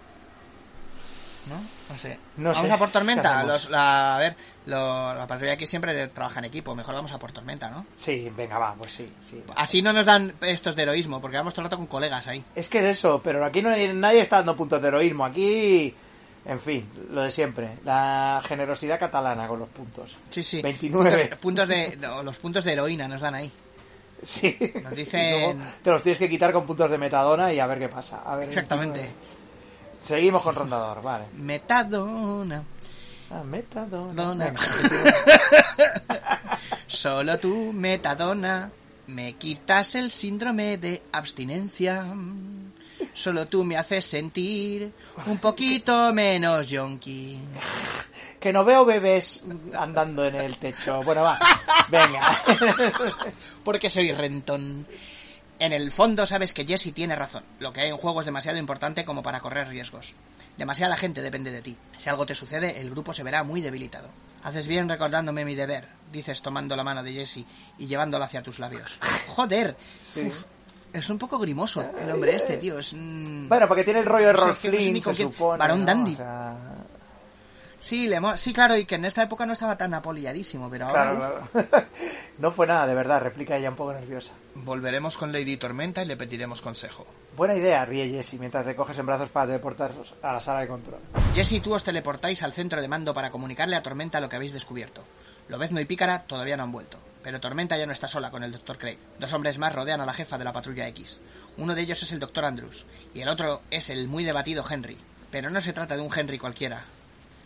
[1.48, 1.56] ¿No?
[1.88, 2.18] No sé.
[2.36, 2.72] No vamos sé.
[2.72, 3.42] a por ¿Qué Tormenta.
[3.44, 4.36] Los, la, a ver,
[4.66, 6.74] lo- la patrulla aquí siempre trabaja en equipo.
[6.74, 7.86] Mejor vamos a por Tormenta, ¿no?
[7.96, 9.42] Sí, venga, va, pues sí, sí.
[9.48, 9.54] va.
[9.54, 12.44] Así no nos dan estos de heroísmo, porque vamos todo el rato con colegas ahí.
[12.54, 15.24] Es que es eso, pero aquí no hay, nadie está dando puntos de heroísmo.
[15.24, 15.94] Aquí
[16.44, 17.78] En fin, lo de siempre.
[17.84, 20.16] La generosidad catalana con los puntos.
[20.30, 20.62] Sí, sí.
[20.62, 21.10] 29.
[21.10, 23.50] Puntos, puntos de, los puntos de heroína nos dan ahí.
[24.22, 24.56] Sí.
[24.82, 27.88] Nos dicen- te los tienes que quitar con puntos de metadona y a ver qué
[27.88, 28.22] pasa.
[28.24, 29.00] A ver, Exactamente.
[29.00, 29.40] 29.
[30.00, 31.26] Seguimos con rondador, vale.
[31.34, 32.64] Metadona.
[33.30, 34.54] Ah, metadona.
[36.86, 38.70] Solo tú, metadona,
[39.06, 42.04] me quitas el síndrome de abstinencia.
[43.12, 44.92] Solo tú me haces sentir
[45.26, 47.38] un poquito menos yonki.
[48.38, 49.44] Que no veo bebés
[49.76, 51.02] andando en el techo.
[51.02, 51.38] Bueno, va.
[51.88, 52.20] Venga.
[53.64, 54.86] Porque soy rentón.
[55.60, 57.44] En el fondo sabes que Jesse tiene razón.
[57.58, 60.14] Lo que hay en juego es demasiado importante como para correr riesgos.
[60.56, 61.76] Demasiada gente depende de ti.
[61.98, 64.08] Si algo te sucede, el grupo se verá muy debilitado.
[64.42, 67.44] Haces bien recordándome mi deber, dices tomando la mano de Jesse
[67.78, 68.98] y llevándola hacia tus labios.
[69.28, 69.76] Joder,
[70.16, 70.44] Uf,
[70.94, 72.78] es un poco grimoso el hombre este, tío.
[72.78, 75.58] Es mm, Bueno, porque tiene el rollo de Rolf Flynn, se supone.
[75.58, 75.86] Varón ¿no?
[75.86, 76.14] dandy.
[76.14, 76.56] O sea,
[77.80, 81.16] sí, le sí, claro, y que en esta época no estaba tan apolilladísimo, pero ahora
[81.16, 81.86] Claro, uf, claro.
[82.38, 84.32] no fue nada, de verdad, replica ella un poco nerviosa.
[84.54, 87.06] Volveremos con Lady Tormenta y le pediremos consejo.
[87.36, 90.68] Buena idea, ríe Jesse, mientras te coges en brazos para teleportaros a la sala de
[90.68, 91.00] control.
[91.34, 94.36] Jesse y tú os teleportáis al centro de mando para comunicarle a Tormenta lo que
[94.36, 95.02] habéis descubierto.
[95.48, 98.52] Lobezno y Pícara todavía no han vuelto, pero Tormenta ya no está sola con el
[98.52, 98.78] Dr.
[98.78, 98.98] Craig.
[99.18, 101.20] Dos hombres más rodean a la jefa de la patrulla X.
[101.56, 102.44] Uno de ellos es el Dr.
[102.44, 104.98] Andrews y el otro es el muy debatido Henry.
[105.30, 106.84] Pero no se trata de un Henry cualquiera.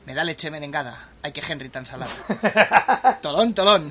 [0.07, 1.09] Me da leche merengada.
[1.23, 2.13] Ay, que Henry tan salado.
[3.23, 3.91] Tolón, tolón.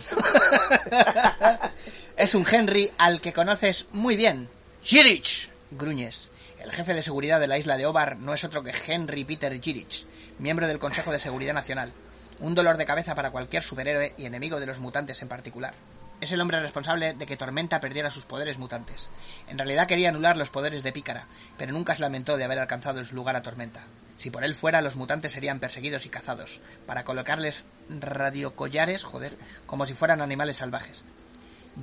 [2.16, 4.50] es un Henry al que conoces muy bien.
[4.84, 5.50] Girich.
[5.72, 6.30] Gruñes.
[6.60, 9.60] El jefe de seguridad de la isla de Obar no es otro que Henry Peter
[9.60, 10.06] Girich,
[10.40, 11.92] miembro del Consejo de Seguridad Nacional.
[12.40, 15.74] Un dolor de cabeza para cualquier superhéroe y enemigo de los mutantes en particular.
[16.22, 19.10] Es el hombre responsable de que Tormenta perdiera sus poderes mutantes.
[19.48, 21.28] En realidad quería anular los poderes de Pícara,
[21.58, 23.84] pero nunca se lamentó de haber alcanzado su lugar a Tormenta.
[24.18, 29.86] Si por él fuera, los mutantes serían perseguidos y cazados, para colocarles radiocollares, joder, como
[29.86, 31.04] si fueran animales salvajes.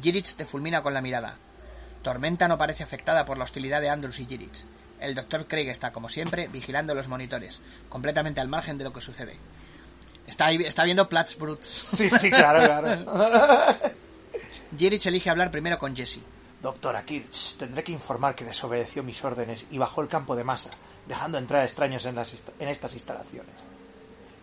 [0.01, 1.37] Girich te fulmina con la mirada.
[2.03, 4.65] Tormenta no parece afectada por la hostilidad de Andrews y Girich.
[5.01, 5.47] El Dr.
[5.47, 9.37] Craig está, como siempre, vigilando los monitores, completamente al margen de lo que sucede.
[10.27, 11.67] Está, ahí- está viendo Platz Brutes.
[11.93, 13.77] Sí, sí, claro, claro.
[14.79, 16.21] Girich elige hablar primero con Jesse.
[16.63, 20.71] Doctora Kirch, tendré que informar que desobedeció mis órdenes y bajó el campo de masa,
[21.11, 23.53] dejando entrar extraños en, las en estas instalaciones.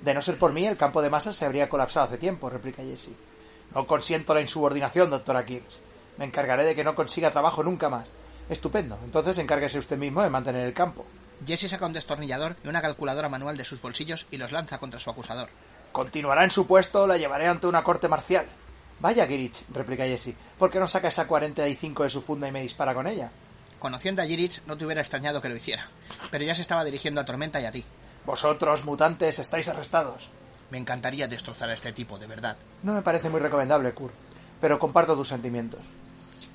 [0.01, 2.83] De no ser por mí, el campo de masa se habría colapsado hace tiempo, replica
[2.83, 3.11] Jesse.
[3.73, 5.79] No consiento la insubordinación, doctora Kirch.
[6.17, 8.05] Me encargaré de que no consiga trabajo nunca más.
[8.49, 8.99] Estupendo.
[9.05, 11.05] Entonces encárguese usted mismo de mantener el campo.
[11.45, 14.99] Jesse saca un destornillador y una calculadora manual de sus bolsillos y los lanza contra
[14.99, 15.47] su acusador.
[15.93, 18.45] Continuará en su puesto, la llevaré ante una corte marcial.
[18.99, 20.35] Vaya, Kirich, replica Jesse.
[20.59, 23.31] ¿Por qué no saca esa 45 de su funda y me dispara con ella?
[23.79, 25.87] Conociendo a Girich, no te hubiera extrañado que lo hiciera,
[26.31, 27.85] pero ya se estaba dirigiendo a Tormenta y a ti.
[28.25, 30.29] Vosotros, mutantes, estáis arrestados.
[30.71, 32.57] Me encantaría destrozar a este tipo, de verdad.
[32.83, 34.13] No me parece muy recomendable, Kurt,
[34.59, 35.79] pero comparto tus sentimientos.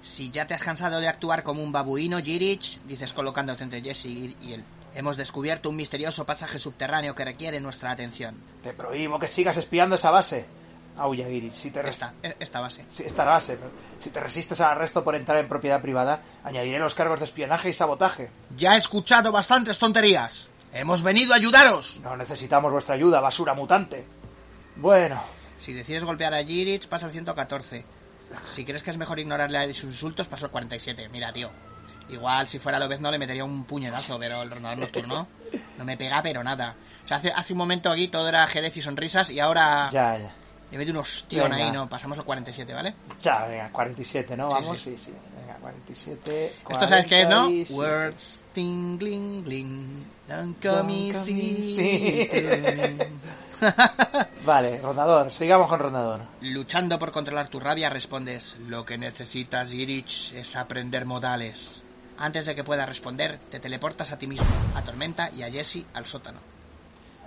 [0.02, 4.06] Si ya te has cansado de actuar como un babuino, Girich, dices colocándote entre Jesse
[4.06, 4.64] y él.
[4.94, 8.36] Hemos descubierto un misterioso pasaje subterráneo que requiere nuestra atención.
[8.62, 10.44] Te prohíbo que sigas espiando esa base.
[11.52, 12.84] Si te Esta, e- esta base.
[12.90, 13.58] Sí, esta base.
[13.98, 17.70] Si te resistes al arresto por entrar en propiedad privada, añadiré los cargos de espionaje
[17.70, 18.30] y sabotaje.
[18.56, 20.48] Ya he escuchado bastantes tonterías.
[20.72, 21.98] Hemos venido a ayudaros.
[22.02, 24.06] No necesitamos vuestra ayuda, basura mutante.
[24.76, 25.22] Bueno,
[25.58, 27.84] Si decides golpear a Girich, pasa al 114.
[28.50, 31.08] Si crees que es mejor ignorarle a sus insultos, pasa al 47.
[31.08, 31.50] Mira, tío.
[32.08, 35.28] Igual si fuera López no le metería un puñetazo, pero el rondador nocturno
[35.78, 36.74] no me pega, pero nada.
[37.04, 40.18] O sea, hace, hace un momento aquí todo era jerez y sonrisas y ahora ya,
[40.18, 40.32] ya.
[40.72, 41.66] Le mete un ostión Venga.
[41.66, 42.94] ahí, no, pasamos al 47, ¿vale?
[43.20, 44.48] Ya, venga, 47, ¿no?
[44.48, 44.96] Vamos, sí.
[44.96, 45.12] sí, sí.
[45.38, 46.54] Venga, 47.
[46.70, 47.44] Esto sabes qué es, ¿no?
[47.44, 47.74] 47.
[47.74, 52.26] Words tingling, gling, don't come easy.
[54.46, 56.22] Vale, rondador, sigamos con rondador.
[56.40, 61.82] Luchando por controlar tu rabia, respondes: Lo que necesitas, Girich, es aprender modales.
[62.16, 65.84] Antes de que puedas responder, te teleportas a ti mismo, a Tormenta y a Jesse
[65.92, 66.51] al sótano.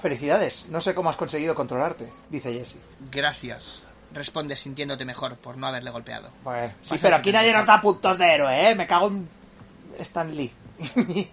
[0.05, 2.77] Felicidades, no sé cómo has conseguido controlarte, dice Jesse.
[3.11, 3.81] Gracias.
[4.13, 6.29] Respondes sintiéndote mejor por no haberle golpeado.
[6.43, 7.57] Bueno, sí, pero aquí nadie 75.
[7.57, 8.75] nos da puntos de héroe, ¿eh?
[8.75, 9.27] Me cago en
[9.97, 10.53] Stan Lee.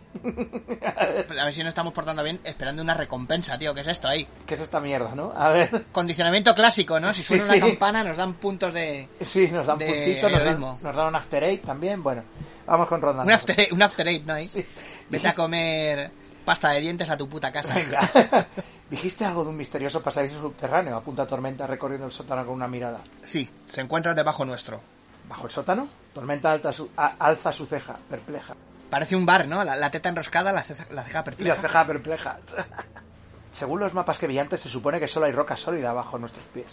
[1.38, 3.74] A ver si no estamos portando bien, esperando una recompensa, tío.
[3.74, 4.26] ¿Qué es esto ahí?
[4.46, 5.34] ¿Qué es esta mierda, no?
[5.36, 5.84] A ver.
[5.92, 7.12] Condicionamiento clásico, ¿no?
[7.12, 7.58] Si suena sí.
[7.58, 9.06] una campana, nos dan puntos de.
[9.20, 12.02] Sí, nos dan puntitos, nos dan, nos dan un after eight también.
[12.02, 12.22] Bueno,
[12.66, 13.22] vamos con ronda.
[13.22, 14.32] Un after, un after eight, ¿no?
[14.32, 14.48] Ahí.
[14.48, 14.64] Sí.
[15.10, 17.74] Vete a comer pasta de dientes a tu puta casa.
[17.74, 18.08] Venga.
[18.90, 20.96] Dijiste algo de un misterioso pasadizo subterráneo.
[20.96, 23.00] Apunta Tormenta recorriendo el sótano con una mirada.
[23.22, 24.80] Sí, se encuentra debajo nuestro.
[25.28, 25.88] ¿Bajo el sótano?
[26.12, 28.54] Tormenta alta su- a- alza su ceja, perpleja.
[28.90, 29.64] Parece un bar, ¿no?
[29.64, 31.56] La, la teta enroscada, la ceja, la ceja Y la perpleja.
[31.62, 32.38] ceja perpleja.
[33.50, 36.44] Según los mapas que vi antes, se supone que solo hay roca sólida bajo nuestros
[36.46, 36.66] pies.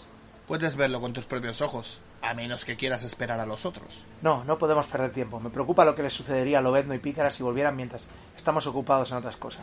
[0.50, 4.04] Puedes verlo con tus propios ojos, a menos que quieras esperar a los otros.
[4.20, 5.38] No, no podemos perder tiempo.
[5.38, 9.12] Me preocupa lo que les sucedería a Lobezno y Pícara si volvieran mientras estamos ocupados
[9.12, 9.62] en otras cosas.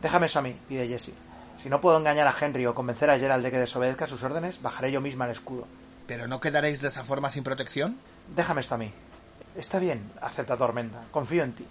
[0.00, 1.12] Déjame eso a mí, pide Jessie.
[1.58, 4.62] Si no puedo engañar a Henry o convencer a Gerald de que desobedezca sus órdenes,
[4.62, 5.66] bajaré yo misma el escudo.
[6.06, 7.98] ¿Pero no quedaréis de esa forma sin protección?
[8.34, 8.90] Déjame esto a mí.
[9.54, 11.02] Está bien, acepta Tormenta.
[11.10, 11.66] Confío en ti.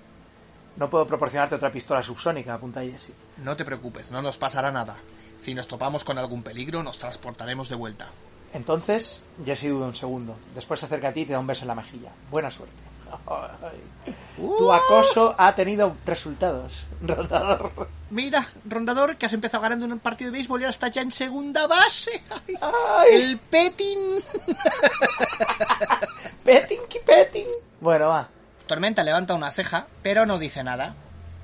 [0.79, 3.13] No puedo proporcionarte otra pistola subsónica, apunta Jessie.
[3.43, 4.95] No te preocupes, no nos pasará nada.
[5.41, 8.07] Si nos topamos con algún peligro, nos transportaremos de vuelta.
[8.53, 10.37] Entonces, Jessie duda un segundo.
[10.55, 12.11] Después se acerca a ti y te da un beso en la mejilla.
[12.31, 12.81] Buena suerte.
[14.37, 17.89] Tu acoso ha tenido resultados, rondador.
[18.09, 21.11] Mira, rondador, que has empezado ganando un partido de béisbol y ahora estás ya en
[21.11, 22.23] segunda base.
[22.47, 23.21] Ay, Ay.
[23.21, 24.23] El petting.
[26.45, 27.47] Petting, que petting.
[27.81, 28.29] Bueno, va.
[28.69, 30.93] Tormenta levanta una ceja, pero no dice nada.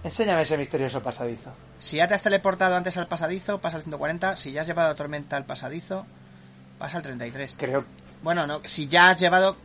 [0.04, 1.50] Enséñame ese misterioso pasadizo.
[1.80, 4.38] Si ya te has teleportado antes al pasadizo, pasa al 140.
[4.38, 6.06] Si ya has llevado a Tormenta al pasadizo,
[6.78, 7.56] pasa al 33.
[7.58, 7.84] Creo
[8.22, 9.58] Bueno, no, si ya has llevado,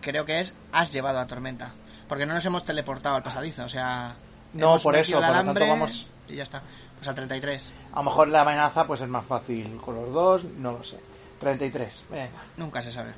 [0.00, 1.72] creo que es, has llevado a Tormenta.
[2.08, 4.16] Porque no nos hemos teleportado al pasadizo, o sea...
[4.54, 6.62] No, hemos por eso, el por lo tanto vamos- Y ya está.
[6.96, 7.72] Pues al 33.
[7.92, 10.98] A lo mejor la amenaza pues es más fácil con los dos, no lo sé.
[11.40, 12.42] 33, venga.
[12.56, 13.10] Nunca se sabe.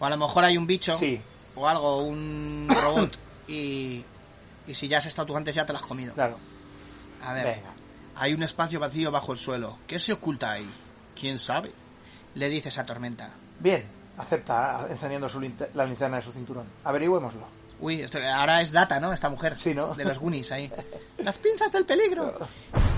[0.00, 1.20] O a lo mejor hay un bicho Sí,
[1.56, 3.16] o algo, un robot
[3.48, 4.04] y,
[4.66, 6.14] y si ya has estado tú antes ya te lo has comido.
[6.14, 6.38] claro.
[7.22, 7.70] A ver, Venga.
[8.18, 9.78] Hay un espacio vacío bajo el suelo.
[9.86, 10.70] ¿Qué se oculta ahí?
[11.18, 11.72] ¿Quién sabe?
[12.34, 13.30] le dices a Tormenta.
[13.60, 13.84] Bien,
[14.18, 16.66] acepta encendiendo su linte- la linterna de su cinturón.
[16.84, 17.46] Averigüémoslo.
[17.80, 19.12] Uy, esto- ahora es Data, ¿no?
[19.12, 19.56] Esta mujer.
[19.58, 19.94] Sí, ¿no?
[19.94, 20.70] De los Goonies ahí.
[21.18, 22.38] Las pinzas del peligro.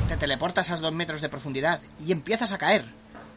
[0.08, 2.84] Te teleportas a dos metros de profundidad y empiezas a caer.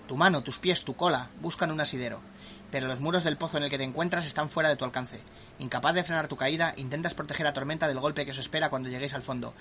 [0.07, 2.19] Tu mano, tus pies, tu cola buscan un asidero.
[2.71, 5.19] Pero los muros del pozo en el que te encuentras están fuera de tu alcance.
[5.59, 8.89] Incapaz de frenar tu caída, intentas proteger a Tormenta del golpe que os espera cuando
[8.89, 9.53] lleguéis al fondo.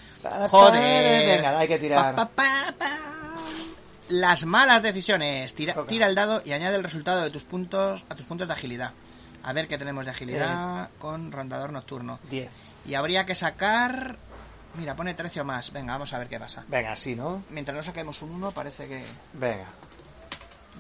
[0.49, 1.39] ¡Joder!
[1.39, 2.15] Venga, hay que tirar.
[2.15, 2.99] Pa, pa, pa, pa.
[4.09, 5.55] Las malas decisiones.
[5.55, 5.75] Tira,
[6.07, 8.93] el dado y añade el resultado de tus puntos a tus puntos de agilidad.
[9.43, 12.21] A ver qué tenemos de agilidad con rondador nocturno.
[12.31, 12.51] 10.
[12.87, 14.19] Y habría que sacar...
[14.75, 15.73] Mira, pone 13 o más.
[15.73, 16.65] Venga, vamos a ver qué pasa.
[16.69, 17.43] Venga, sí, ¿no?
[17.51, 19.05] Mientras no saquemos un 1, parece que...
[19.33, 19.67] Venga.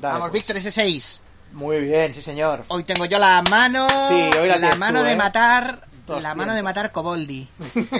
[0.01, 0.33] Dale, vamos, pues.
[0.33, 1.23] Víctor, ese 6.
[1.53, 2.65] Muy bien, sí, señor.
[2.69, 3.87] Hoy tengo yo la mano...
[4.09, 5.17] Sí, hoy la tienes mano tú, de ¿eh?
[5.17, 5.87] matar...
[6.11, 6.37] La 200.
[6.39, 7.49] mano de matar Coboldi.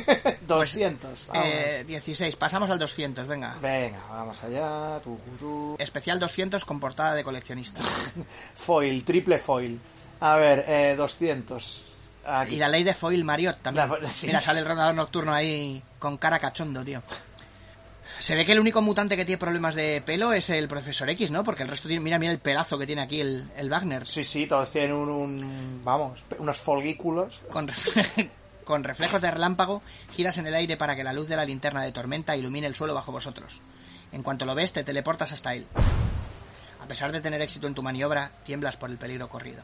[0.49, 1.27] 200.
[1.29, 1.45] Vamos.
[1.47, 2.35] Eh, 16.
[2.35, 3.57] Pasamos al 200, venga.
[3.63, 4.99] Venga, vamos allá.
[5.01, 5.77] Tu, tu.
[5.79, 7.81] Especial 200 con portada de coleccionista.
[8.57, 9.79] Foil, triple foil.
[10.21, 11.87] A ver, eh, 200.
[12.27, 12.57] Aquí.
[12.57, 13.89] Y la ley de Foil Mariot también.
[13.89, 14.27] La- sí.
[14.27, 17.03] Mira, sale el rondador nocturno ahí con cara cachondo, tío.
[18.19, 21.31] Se ve que el único mutante que tiene problemas de pelo es el profesor X,
[21.31, 21.43] ¿no?
[21.45, 22.03] Porque el resto tiene...
[22.05, 24.07] Mira, mira el pelazo que tiene aquí el, el Wagner.
[24.07, 27.41] Sí, sí, todos tienen un, un- Vamos, unos folguículos.
[27.51, 27.71] Con,
[28.65, 29.83] con reflejos de relámpago,
[30.15, 32.75] giras en el aire para que la luz de la linterna de tormenta ilumine el
[32.75, 33.61] suelo bajo vosotros.
[34.13, 35.67] En cuanto lo ves, te teleportas hasta él.
[36.83, 39.63] A pesar de tener éxito en tu maniobra, tiemblas por el peligro corrido.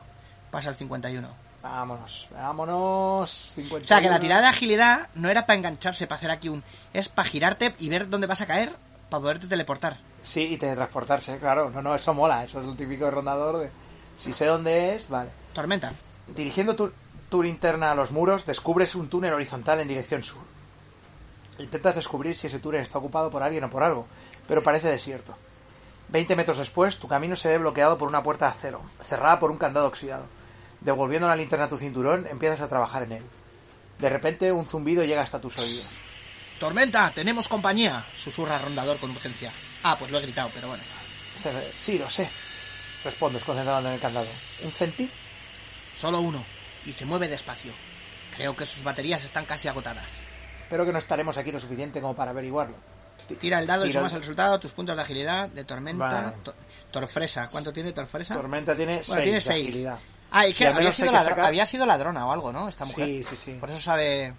[0.51, 1.29] Pasa al 51.
[1.69, 3.23] Vámonos, vámonos.
[3.23, 3.87] O 51.
[3.87, 6.63] sea, que la tirada de agilidad no era para engancharse, para hacer aquí un...
[6.93, 8.77] Es para girarte y ver dónde vas a caer
[9.11, 9.97] para poderte teleportar.
[10.23, 11.71] Sí, y teletransportarse, claro.
[11.71, 12.45] No, no, eso mola.
[12.45, 13.71] Eso es el típico rondador de...
[14.17, 15.31] Si sé dónde es, vale.
[15.53, 15.93] Tormenta.
[16.29, 16.93] Dirigiendo tu,
[17.29, 20.43] tu linterna a los muros, descubres un túnel horizontal en dirección sur.
[21.59, 24.07] Intentas descubrir si ese túnel está ocupado por alguien o por algo,
[24.47, 25.37] pero parece desierto.
[26.09, 29.51] Veinte metros después, tu camino se ve bloqueado por una puerta de acero, cerrada por
[29.51, 30.27] un candado oxidado.
[30.81, 33.23] Devolviendo la linterna a tu cinturón, empiezas a trabajar en él.
[33.99, 35.93] De repente, un zumbido llega hasta tus oídos.
[36.61, 38.05] Tormenta, tenemos compañía.
[38.17, 39.51] Susurra Rondador con urgencia.
[39.83, 40.83] Ah, pues lo he gritado, pero bueno.
[41.77, 42.29] Sí, lo sé.
[43.05, 44.27] Respondes concentrado en el candado.
[44.65, 45.11] ¿Un centi?
[45.95, 46.45] Solo uno.
[46.85, 47.73] Y se mueve despacio.
[48.37, 50.11] Creo que sus baterías están casi agotadas.
[50.63, 52.77] Espero que no estaremos aquí lo suficiente como para averiguarlo.
[53.41, 56.05] Tira el dado y sumas el resultado, tus puntos de agilidad, de tormenta.
[56.05, 56.33] Vale.
[56.45, 56.55] to-
[56.93, 57.49] torfresa.
[57.49, 58.35] ¿Cuánto tiene Torfresa?
[58.35, 59.87] Tormenta tiene Bueno, tiene 6 de seis.
[60.31, 62.69] Ah, y que Y había sido, que sacar- había sido ladrona o algo, ¿no?
[62.69, 63.07] Esta mujer.
[63.07, 63.53] Sí, sí, sí.
[63.61, 64.35] Por eso sabe.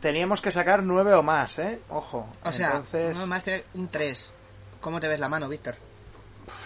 [0.00, 1.80] Teníamos que sacar 9 o más, ¿eh?
[1.90, 2.26] Ojo.
[2.44, 4.32] O sea, Entonces, uno más tiene un 3.
[4.80, 5.76] ¿Cómo te ves la mano, Víctor?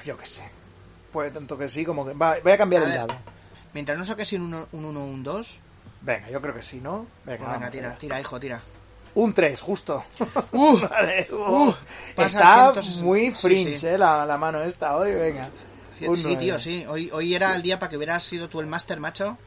[0.05, 0.43] yo qué sé.
[1.13, 2.13] Puede tanto que sí como que...
[2.15, 3.01] Va, voy a cambiar A el ver.
[3.01, 3.15] dado.
[3.73, 5.61] Mientras no saques un 1 un uno, un 2.
[6.03, 7.07] Venga, yo creo que sí, ¿no?
[7.25, 8.61] Venga, Pues venga, tira, tira, hijo, tira.
[9.17, 10.05] Un 3, justo.
[10.53, 10.79] ¡Uh!
[10.89, 11.73] Vale, uh,
[12.15, 13.05] pasa Está al 160.
[13.05, 13.87] muy Sí, fringe, sí.
[13.89, 13.99] ¿eh?
[13.99, 15.49] La, la mano esta hoy, venga.
[15.95, 16.85] Sí, tío, sí.
[16.89, 19.39] Hoy, hoy era el día para que hubieras sido tú el máster, macho.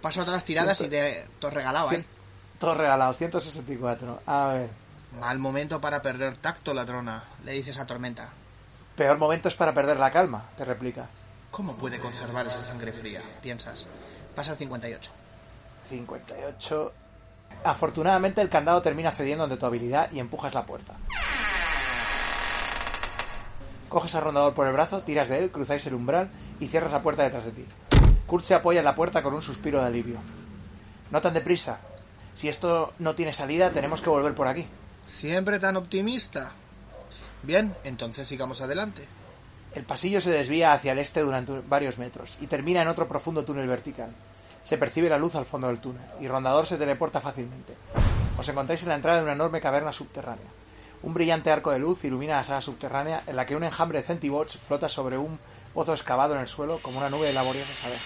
[0.00, 2.04] Paso otras tiradas y te, te has regalado, ¿eh?
[2.58, 4.22] Todo regalado, 164.
[4.26, 4.70] A ver.
[5.18, 7.24] Mal momento para perder tacto, ladrona.
[7.44, 8.28] Le dices a Tormenta.
[8.96, 11.06] Peor momento es para perder la calma, te replica.
[11.50, 13.22] ¿Cómo puede conservar esa sangre fría?
[13.42, 13.88] Piensas.
[14.34, 15.10] Pasa al 58.
[15.88, 16.92] 58.
[17.64, 20.94] Afortunadamente el candado termina cediendo ante tu habilidad y empujas la puerta.
[23.90, 26.30] Coges al rondador por el brazo, tiras de él, cruzáis el umbral
[26.60, 27.66] y cierras la puerta detrás de ti.
[28.24, 30.18] Kurt se apoya en la puerta con un suspiro de alivio.
[31.10, 31.80] No tan deprisa.
[32.34, 34.64] Si esto no tiene salida, tenemos que volver por aquí.
[35.08, 36.52] Siempre tan optimista.
[37.42, 39.08] Bien, entonces sigamos adelante.
[39.74, 43.44] El pasillo se desvía hacia el este durante varios metros y termina en otro profundo
[43.44, 44.14] túnel vertical.
[44.62, 47.74] Se percibe la luz al fondo del túnel y Rondador se teleporta fácilmente.
[48.38, 50.59] Os encontráis en la entrada de una enorme caverna subterránea.
[51.02, 54.06] Un brillante arco de luz ilumina la sala subterránea en la que un enjambre de
[54.06, 55.38] centibots flota sobre un
[55.72, 58.04] pozo excavado en el suelo como una nube de laboriosas abejas.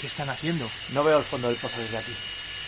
[0.00, 0.68] ¿Qué están haciendo?
[0.92, 2.12] No veo el fondo del pozo desde aquí.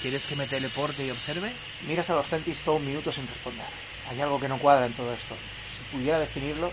[0.01, 1.53] ¿Quieres que me teleporte y observe?
[1.87, 3.67] Miras a los centis todo un minuto sin responder.
[4.09, 5.35] Hay algo que no cuadra en todo esto.
[5.77, 6.71] Si pudiera definirlo,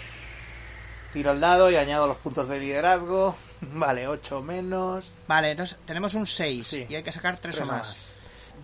[1.12, 3.36] tiro el dado y añado los puntos de liderazgo.
[3.62, 5.12] Vale, 8 menos.
[5.28, 6.86] Vale, entonces tenemos un 6 Sí.
[6.88, 7.88] y hay que sacar 3 o Tres o más.
[7.90, 8.12] más.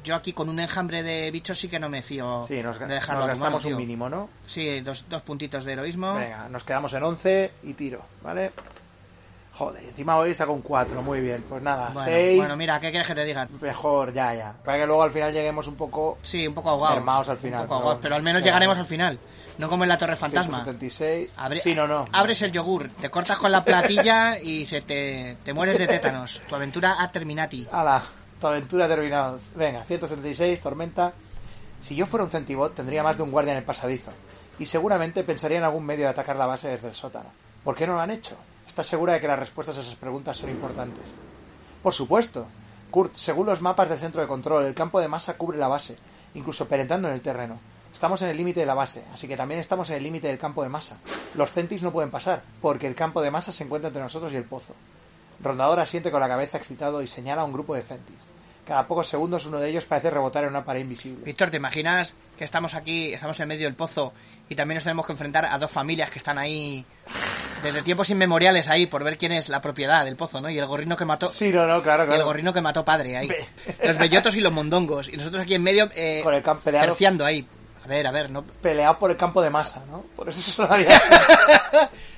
[0.03, 2.85] Yo aquí con un enjambre de bichos sí que no me fío Sí, nos, de
[2.87, 4.29] nos dejarlo mano, gastamos un mínimo, ¿no?
[4.47, 6.15] Sí, dos, dos puntitos de heroísmo.
[6.15, 8.51] Venga, nos quedamos en 11 y tiro, ¿vale?
[9.53, 11.43] Joder, encima hoy saco un 4, muy bien.
[11.47, 12.37] Pues nada, Bueno, 6.
[12.37, 13.47] bueno, mira, ¿qué quieres que te diga?
[13.59, 14.53] Mejor, ya, ya.
[14.63, 16.17] Para que luego al final lleguemos un poco.
[16.23, 16.95] Sí, un poco ahogados.
[16.97, 19.19] Mermaos al final, Un poco pero ahogados, pero al menos llegaremos al final.
[19.57, 20.63] No como en la Torre Fantasma.
[20.63, 21.33] 176.
[21.37, 22.07] Abre- sí, no, no.
[22.13, 26.41] Abres el yogur, te cortas con la platilla y se te, te mueres de tétanos.
[26.47, 27.67] Tu aventura ha terminati.
[27.71, 28.01] Ala,
[28.41, 29.39] tu aventura ha terminado.
[29.55, 31.13] Venga, 176, tormenta.
[31.79, 34.11] Si yo fuera un centibot, tendría más de un guardia en el pasadizo.
[34.57, 37.29] Y seguramente pensaría en algún medio de atacar la base desde el sótano.
[37.63, 38.35] ¿Por qué no lo han hecho?
[38.65, 41.03] ¿Estás segura de que las respuestas a esas preguntas son importantes?
[41.83, 42.47] Por supuesto.
[42.89, 45.97] Kurt, según los mapas del centro de control, el campo de masa cubre la base,
[46.33, 47.59] incluso penetrando en el terreno.
[47.93, 50.39] Estamos en el límite de la base, así que también estamos en el límite del
[50.39, 50.97] campo de masa.
[51.35, 54.37] Los centis no pueden pasar, porque el campo de masa se encuentra entre nosotros y
[54.37, 54.73] el pozo.
[55.41, 58.30] Rondador asiente con la cabeza excitado y señala a un grupo de centis.
[58.65, 61.23] Cada pocos segundos uno de ellos parece rebotar en una pared invisible.
[61.25, 64.13] Víctor, ¿te imaginas que estamos aquí, estamos en medio del pozo
[64.49, 66.85] y también nos tenemos que enfrentar a dos familias que están ahí
[67.63, 70.49] desde tiempos inmemoriales ahí por ver quién es la propiedad del pozo, ¿no?
[70.49, 71.29] Y el gorrino que mató...
[71.31, 72.25] Sí, no, no, claro, Y el claro.
[72.25, 73.29] gorrino que mató padre ahí.
[73.83, 75.09] Los bellotos y los mondongos.
[75.09, 76.87] Y nosotros aquí en medio eh, Con el campo peleado.
[76.87, 77.47] terciando ahí.
[77.83, 78.43] A ver, a ver, no...
[78.43, 80.03] Peleado por el campo de masa, ¿no?
[80.15, 80.89] Por eso lo había...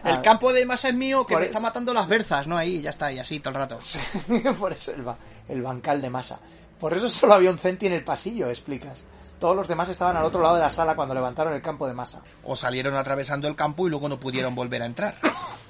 [0.03, 0.21] El Ah.
[0.21, 2.57] campo de masa es mío que Por me eso- está matando las berzas, ¿no?
[2.57, 3.77] Ahí, ya está, y así todo el rato.
[4.59, 5.17] Por eso el, ba-
[5.47, 6.39] el bancal de masa.
[6.79, 9.05] Por eso solo había un centi en el pasillo, explicas.
[9.39, 11.93] Todos los demás estaban al otro lado de la sala cuando levantaron el campo de
[11.93, 12.21] masa.
[12.43, 15.15] O salieron atravesando el campo y luego no pudieron volver a entrar.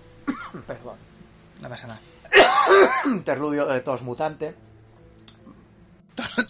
[0.68, 0.98] Perdón.
[1.60, 2.02] No pasa nada.
[3.06, 4.56] Interludio de tos mutante.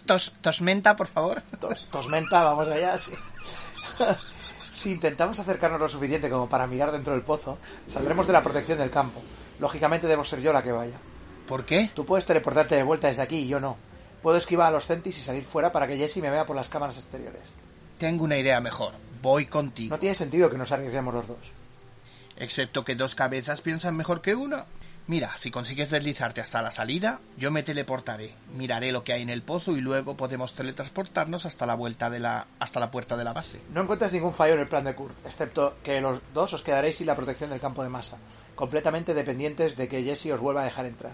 [0.06, 1.42] Tos, tosmenta, por favor.
[1.60, 3.14] Tos, tosmenta, vamos allá, sí.
[4.70, 8.78] si intentamos acercarnos lo suficiente como para mirar dentro del pozo, saldremos de la protección
[8.78, 9.22] del campo.
[9.60, 10.98] Lógicamente debo ser yo la que vaya.
[11.46, 11.90] ¿Por qué?
[11.94, 13.76] Tú puedes teleportarte de vuelta desde aquí y yo no.
[14.22, 16.68] Puedo esquivar a los centis y salir fuera para que Jesse me vea por las
[16.68, 17.42] cámaras exteriores.
[17.98, 18.92] Tengo una idea mejor.
[19.20, 19.94] Voy contigo.
[19.94, 21.52] No tiene sentido que nos arriesguemos los dos.
[22.36, 24.66] Excepto que dos cabezas piensan mejor que una.
[25.06, 29.28] Mira, si consigues deslizarte hasta la salida, yo me teleportaré, miraré lo que hay en
[29.28, 33.24] el pozo y luego podemos teletransportarnos hasta la vuelta de la hasta la puerta de
[33.24, 33.60] la base.
[33.74, 36.96] No encuentras ningún fallo en el plan de Kurt, excepto que los dos os quedaréis
[36.96, 38.16] sin la protección del campo de masa,
[38.54, 41.12] completamente dependientes de que Jessie os vuelva a dejar entrar.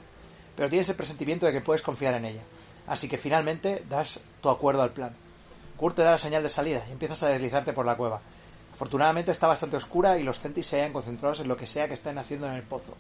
[0.60, 2.42] Pero tienes el presentimiento de que puedes confiar en ella.
[2.86, 5.10] Así que finalmente das tu acuerdo al plan.
[5.78, 8.20] Kurt te da la señal de salida y empiezas a deslizarte por la cueva.
[8.74, 11.94] Afortunadamente está bastante oscura y los centis se hallan concentrados en lo que sea que
[11.94, 12.94] estén haciendo en el pozo.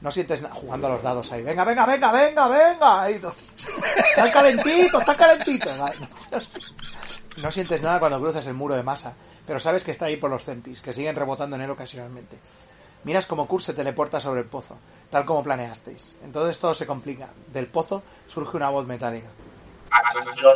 [0.00, 1.42] No sientes nada jugando a los dados ahí.
[1.42, 3.10] Venga, venga, venga, venga, venga.
[3.10, 5.78] Están calentitos, están calentitos.
[7.42, 9.12] No sientes nada cuando cruzas el muro de masa,
[9.46, 12.38] pero sabes que está ahí por los centis, que siguen rebotando en él ocasionalmente.
[13.04, 14.78] Miras como Kurt se teleporta sobre el pozo,
[15.10, 16.16] tal como planeasteis.
[16.24, 17.28] Entonces todo se complica.
[17.52, 19.28] Del pozo surge una voz metálica.
[19.90, 20.54] Atención.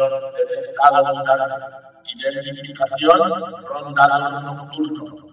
[2.19, 5.27] Identificación, nocturno.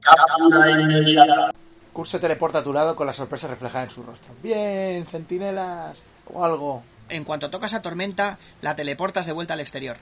[0.00, 1.50] Captura inmediata.
[1.92, 4.32] Kurt se teleporta a tu lado con la sorpresa reflejada en su rostro.
[4.42, 6.82] Bien, centinelas o algo.
[7.10, 9.98] En cuanto tocas a tormenta, la teleportas de vuelta al exterior.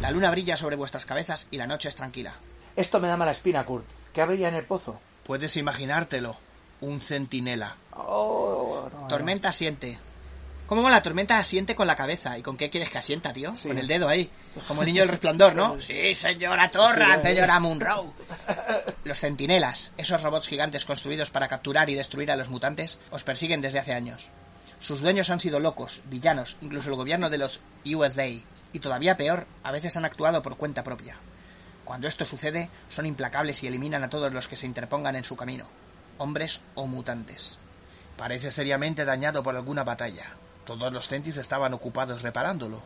[0.00, 2.32] La luna brilla sobre vuestras cabezas y la noche es tranquila.
[2.74, 3.84] Esto me da mala espina, Kurt.
[4.12, 4.98] ¿Qué habría en el pozo?
[5.26, 6.36] Puedes imaginártelo.
[6.80, 7.76] Un centinela.
[7.92, 8.88] Oh.
[9.08, 9.98] Tormenta asiente.
[10.66, 12.38] ¿Cómo la tormenta asiente con la cabeza?
[12.38, 13.54] ¿Y con qué quieres que asienta, tío?
[13.54, 13.68] Sí.
[13.68, 14.30] Con el dedo ahí.
[14.68, 15.76] Como el niño del resplandor, ¿no?
[15.80, 18.12] Sí, señora Torra, señora Munro.
[19.04, 23.60] Los centinelas, esos robots gigantes construidos para capturar y destruir a los mutantes, os persiguen
[23.60, 24.28] desde hace años.
[24.80, 28.26] Sus dueños han sido locos, villanos, incluso el gobierno de los USA.
[28.72, 31.16] Y todavía peor, a veces han actuado por cuenta propia.
[31.86, 35.36] Cuando esto sucede, son implacables y eliminan a todos los que se interpongan en su
[35.36, 35.66] camino,
[36.18, 37.60] hombres o mutantes.
[38.16, 40.32] Parece seriamente dañado por alguna batalla.
[40.64, 42.82] Todos los centis estaban ocupados reparándolo.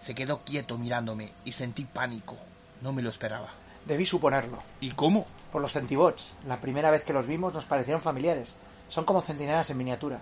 [0.00, 2.36] Se quedó quieto mirándome y sentí pánico.
[2.80, 3.50] No me lo esperaba.
[3.86, 4.64] Debí suponerlo.
[4.80, 5.28] ¿Y cómo?
[5.52, 6.32] Por los centibots.
[6.44, 8.52] La primera vez que los vimos nos parecieron familiares.
[8.88, 10.18] Son como centinelas en miniatura.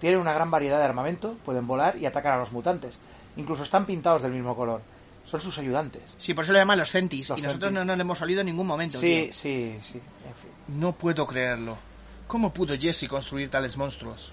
[0.00, 2.98] Tienen una gran variedad de armamento, pueden volar y atacar a los mutantes.
[3.36, 4.82] Incluso están pintados del mismo color.
[5.26, 6.02] Son sus ayudantes.
[6.16, 7.28] Sí, por eso le llaman los Centis.
[7.30, 7.78] Los y nosotros Centis.
[7.80, 8.98] no nos lo hemos olido en ningún momento.
[8.98, 9.32] Sí, tío.
[9.32, 9.94] sí, sí.
[10.26, 10.80] En fin.
[10.80, 11.76] No puedo creerlo.
[12.26, 14.32] ¿Cómo pudo Jesse construir tales monstruos?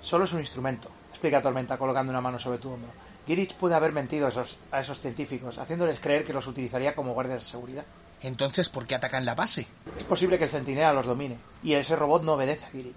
[0.00, 2.90] Solo es un instrumento, explica Tormenta colocando una mano sobre tu hombro.
[3.26, 7.14] Girich puede haber mentido a esos, a esos científicos, haciéndoles creer que los utilizaría como
[7.14, 7.84] guardias de seguridad.
[8.20, 9.66] Entonces, ¿por qué atacan la base?
[9.96, 12.96] Es posible que el centinela los domine, y ese robot no obedece a Girich.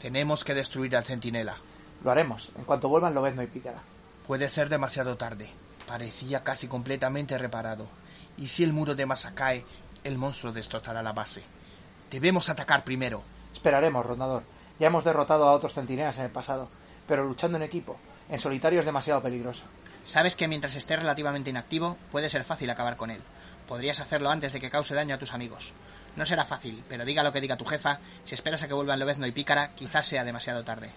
[0.00, 1.56] Tenemos que destruir al centinela.
[2.04, 3.82] Lo haremos, en cuanto vuelvan Lobezno y Pícara.
[4.26, 5.50] Puede ser demasiado tarde.
[5.86, 7.88] Parecía casi completamente reparado.
[8.36, 9.64] Y si el muro de masa cae,
[10.04, 11.42] el monstruo destrozará la base.
[12.10, 13.22] Debemos atacar primero.
[13.52, 14.42] Esperaremos, rondador.
[14.78, 16.68] Ya hemos derrotado a otros centinelas en el pasado,
[17.06, 17.98] pero luchando en equipo,
[18.28, 19.64] en solitario es demasiado peligroso.
[20.04, 23.20] Sabes que mientras esté relativamente inactivo, puede ser fácil acabar con él.
[23.68, 25.72] Podrías hacerlo antes de que cause daño a tus amigos.
[26.16, 28.98] No será fácil, pero diga lo que diga tu jefa, si esperas a que vuelvan
[28.98, 30.90] Lobezno y Pícara, quizás sea demasiado tarde.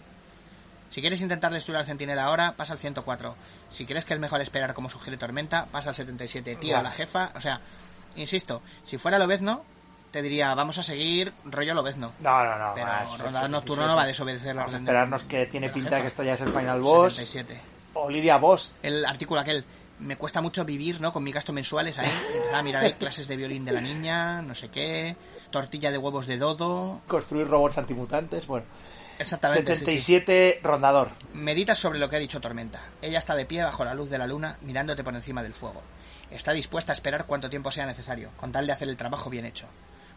[0.90, 3.36] Si quieres intentar destruir al centinela ahora, pasa al 104.
[3.70, 6.56] Si crees que es mejor esperar como sugiere Tormenta, pasa al 77.
[6.56, 7.62] Tío, a la jefa, o sea,
[8.16, 9.64] insisto, si fuera Lobezno,
[10.12, 12.14] te diría, vamos a seguir rollo Lobezno.
[12.20, 12.72] No, no, no.
[12.74, 13.50] Pero Rondador 77.
[13.50, 16.02] Nocturno no va a desobedecer la Vamos a esperarnos que tiene de pinta jefa.
[16.02, 17.16] que esto ya es el final boss.
[17.16, 17.62] 77.
[17.96, 18.78] O Lidia Boss.
[18.82, 19.66] El artículo aquel,
[20.00, 21.12] me cuesta mucho vivir, ¿no?
[21.12, 22.10] Con mis gastos mensuales ahí.
[22.34, 25.16] Empezaba a mirar ahí clases de violín de la niña, no sé qué,
[25.50, 27.02] tortilla de huevos de dodo.
[27.08, 28.48] Construir robots antimutantes.
[28.48, 28.66] Bueno,
[29.20, 29.76] Exactamente.
[29.76, 29.86] sí, sí.
[29.86, 31.10] 77 rondador.
[31.34, 32.82] Meditas sobre lo que ha dicho Tormenta.
[33.02, 35.82] Ella está de pie bajo la luz de la luna, mirándote por encima del fuego.
[36.32, 39.46] Está dispuesta a esperar cuanto tiempo sea necesario, con tal de hacer el trabajo bien
[39.46, 39.68] hecho.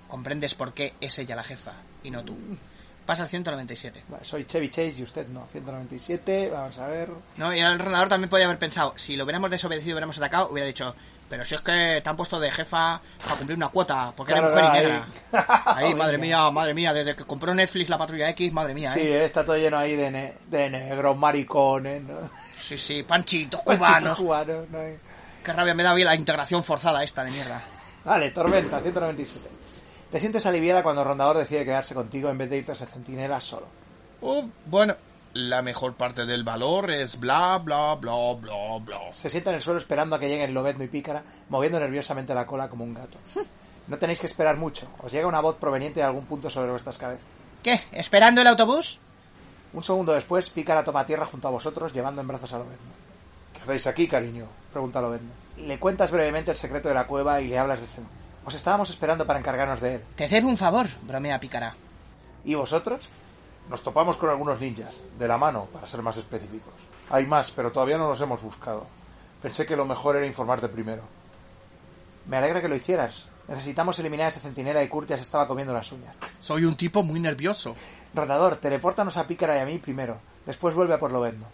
[0.08, 2.36] Comprendes por qué es ella la jefa, y no tú.
[3.04, 4.04] Pasa al 197.
[4.08, 5.46] Vale, soy Chevy Chase y usted no.
[5.46, 6.50] 197.
[6.50, 7.08] Vamos a ver.
[7.36, 10.50] No, y el rondador también podía haber pensado, si lo hubiéramos desobedecido y hubiéramos atacado,
[10.50, 10.94] hubiera dicho,
[11.28, 14.52] pero si es que te han puesto de jefa para cumplir una cuota, porque eres
[14.52, 15.08] Claro, mujer y negra.
[15.34, 15.84] ahí.
[15.88, 19.00] Ahí, madre mía, madre mía, desde que compró Netflix la Patrulla X, madre mía, Sí,
[19.00, 19.18] ¿eh?
[19.20, 22.30] eh, está todo lleno ahí de, ne- de negros, maricones, ¿no?
[22.58, 24.18] Sí, sí, panchitos Panchitos cubanos.
[24.18, 24.78] cubanos, ¿no?
[25.44, 27.60] Qué rabia me da bien la integración forzada esta de mierda.
[28.04, 29.48] Vale, Tormenta, 197.
[30.10, 32.86] Te sientes aliviada cuando el rondador decide quedarse contigo en vez de irte a ese
[32.86, 33.66] centinela solo.
[34.22, 34.96] Oh, bueno,
[35.34, 38.98] la mejor parte del valor es bla, bla, bla, bla, bla.
[39.12, 42.46] Se sienta en el suelo esperando a que lleguen Lobezno y Pícara, moviendo nerviosamente la
[42.46, 43.18] cola como un gato.
[43.86, 44.88] No tenéis que esperar mucho.
[45.02, 47.26] Os llega una voz proveniente de algún punto sobre vuestras cabezas.
[47.62, 47.80] ¿Qué?
[47.92, 48.98] ¿Esperando el autobús?
[49.72, 52.90] Un segundo después, Pícara toma tierra junto a vosotros, llevando en brazos a Lobezno.
[53.52, 54.46] ¿Qué hacéis aquí, cariño?
[54.72, 55.30] Pregunta Lobezno.
[55.58, 58.08] Le cuentas brevemente el secreto de la cueva y le hablas de Zeno.
[58.44, 60.02] Os estábamos esperando para encargarnos de él.
[60.14, 61.74] Te debo un favor, bromea Pícara.
[62.44, 63.08] ¿Y vosotros?
[63.68, 66.72] Nos topamos con algunos ninjas, de la mano, para ser más específicos.
[67.10, 68.86] Hay más, pero todavía no los hemos buscado.
[69.42, 71.02] Pensé que lo mejor era informarte primero.
[72.26, 73.28] Me alegra que lo hicieras.
[73.46, 76.14] Necesitamos eliminar a ese centinela y Kurt ya se estaba comiendo las uñas.
[76.40, 77.74] Soy un tipo muy nervioso.
[78.14, 80.18] Rondador, telepórtanos a Pícara y a mí primero.
[80.44, 81.46] Después vuelve a por Lobezno.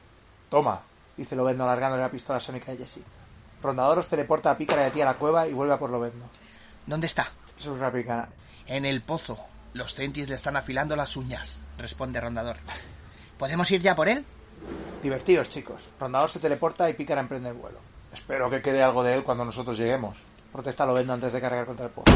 [0.48, 0.80] Toma,
[1.16, 3.02] dice Lobezno alargándole la pistola sónica a Jesse.
[3.62, 5.90] Rondador os teleporta a Pícara y a ti a la cueva y vuelve a por
[5.90, 6.24] Lobezno.
[6.86, 7.28] ¿Dónde está?
[7.56, 8.28] Susurra Pícara.
[8.66, 9.38] En el pozo.
[9.74, 11.60] Los centis le están afilando las uñas.
[11.78, 12.58] Responde Rondador.
[13.36, 14.24] ¿Podemos ir ya por él?
[15.02, 15.82] Divertíos, chicos.
[15.98, 17.80] Rondador se teleporta y Pícara emprende el vuelo.
[18.12, 20.18] Espero que quede algo de él cuando nosotros lleguemos.
[20.52, 22.12] Protesta Lobezno antes de cargar contra el pozo.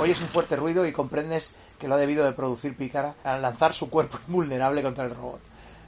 [0.00, 3.74] Oyes un fuerte ruido y comprendes que lo ha debido de producir Pícara al lanzar
[3.74, 5.40] su cuerpo invulnerable contra el robot.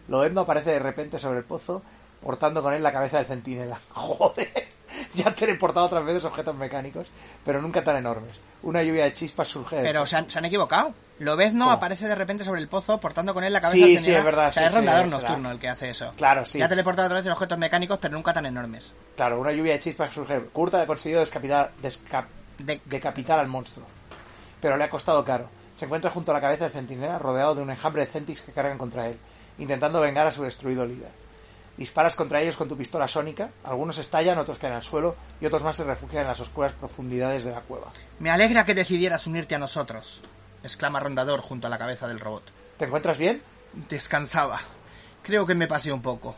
[0.08, 1.80] Lobezno aparece de repente sobre el pozo,
[2.20, 3.80] portando con él la cabeza del centinela.
[3.88, 4.79] ¡Joder!
[5.14, 7.06] Ya han teleportado otras veces objetos mecánicos,
[7.44, 8.36] pero nunca tan enormes.
[8.62, 10.92] Una lluvia de chispas surge Pero se han, se han equivocado.
[11.18, 11.76] Lobezno ¿Cómo?
[11.76, 14.48] aparece de repente sobre el pozo portando con él la cabeza Sí, sí, es verdad,
[14.48, 15.18] O sea, sí, es sí, Rondador será.
[15.20, 16.12] Nocturno el que hace eso.
[16.16, 16.58] Claro, sí.
[16.58, 18.92] Ya ha teleportado otra vez los objetos mecánicos, pero nunca tan enormes.
[19.16, 20.40] Claro, una lluvia de chispas surge.
[20.52, 22.26] Kurt ha conseguido descapitar, desca-
[22.58, 23.86] De- decapitar al monstruo.
[24.60, 25.48] Pero le ha costado caro.
[25.74, 28.52] Se encuentra junto a la cabeza del centinela rodeado de un enjambre de Centics que
[28.52, 29.18] cargan contra él,
[29.58, 31.10] intentando vengar a su destruido líder.
[31.80, 35.62] Disparas contra ellos con tu pistola sónica, algunos estallan, otros caen al suelo y otros
[35.62, 37.86] más se refugian en las oscuras profundidades de la cueva.
[38.18, 40.20] Me alegra que decidieras unirte a nosotros.
[40.62, 42.42] Exclama Rondador junto a la cabeza del robot.
[42.76, 43.42] ¿Te encuentras bien?
[43.88, 44.60] Descansaba.
[45.22, 46.36] Creo que me pasé un poco.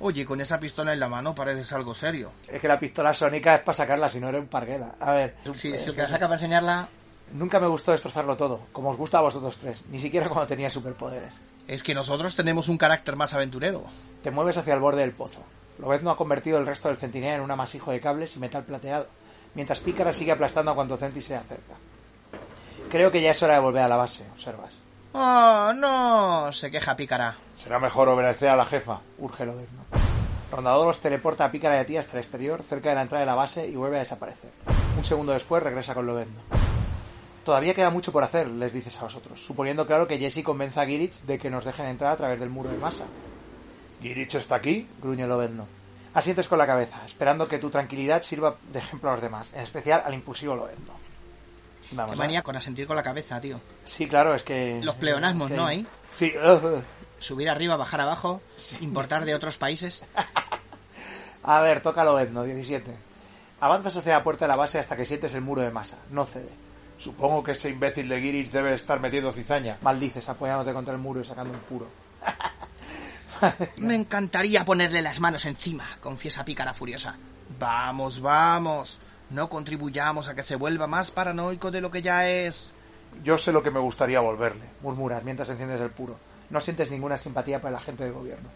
[0.00, 2.32] Oye, con esa pistola en la mano pareces algo serio.
[2.46, 4.96] Es que la pistola sónica es para sacarla, si no eres un parguela.
[5.00, 6.88] A ver, es un- Si, la saca para enseñarla...
[7.32, 10.68] nunca me gustó destrozarlo todo, como os gusta a vosotros tres, ni siquiera cuando tenía
[10.68, 11.32] superpoderes.
[11.66, 13.84] Es que nosotros tenemos un carácter más aventurero.
[14.22, 15.40] Te mueves hacia el borde del pozo.
[15.78, 19.06] Lobezno ha convertido el resto del centinela en un amasijo de cables y metal plateado,
[19.54, 21.74] mientras Pícara sigue aplastando a cuanto Centi se acerca.
[22.90, 24.74] Creo que ya es hora de volver a la base, observas.
[25.12, 26.52] ¡Oh, no!
[26.52, 27.36] Se queja Pícara.
[27.56, 29.84] Será mejor obedecer a la jefa, urge Lobezno.
[30.52, 33.24] Rondador os teleporta a Pícara y a ti hasta el exterior, cerca de la entrada
[33.24, 34.52] de la base, y vuelve a desaparecer.
[34.96, 36.40] Un segundo después regresa con Lobezno.
[37.44, 40.86] Todavía queda mucho por hacer, les dices a vosotros, suponiendo claro que Jesse convenza a
[40.86, 43.04] Girich de que nos dejen entrar a través del muro de masa.
[44.00, 44.88] ¿Girich está aquí?
[45.00, 45.66] gruñe Lobezno.
[46.14, 49.60] Asientes con la cabeza, esperando que tu tranquilidad sirva de ejemplo a los demás, en
[49.60, 50.94] especial al impulsivo Lobezno.
[51.92, 53.60] Vamos Qué manía con asentir con la cabeza, tío.
[53.84, 54.80] Sí, claro, es que...
[54.82, 55.66] Los pleonasmos, ¿no?
[55.66, 55.86] Ahí.
[56.12, 56.32] Sí.
[57.18, 58.40] Subir arriba, bajar abajo,
[58.80, 60.02] importar de otros países.
[61.42, 62.96] a ver, toca Lobezno, 17.
[63.60, 65.98] Avanzas hacia la puerta de la base hasta que sientes el muro de masa.
[66.10, 66.63] No cede.
[66.98, 69.78] Supongo que ese imbécil de Girich debe estar metiendo cizaña.
[69.82, 71.88] Maldices, apoyándote contra el muro y sacando un puro.
[73.78, 77.16] Me encantaría ponerle las manos encima, confiesa Pícara furiosa.
[77.58, 79.00] Vamos, vamos.
[79.30, 82.72] No contribuyamos a que se vuelva más paranoico de lo que ya es.
[83.22, 86.16] Yo sé lo que me gustaría volverle, murmuras mientras enciendes el puro.
[86.50, 88.48] No sientes ninguna simpatía por la gente del gobierno.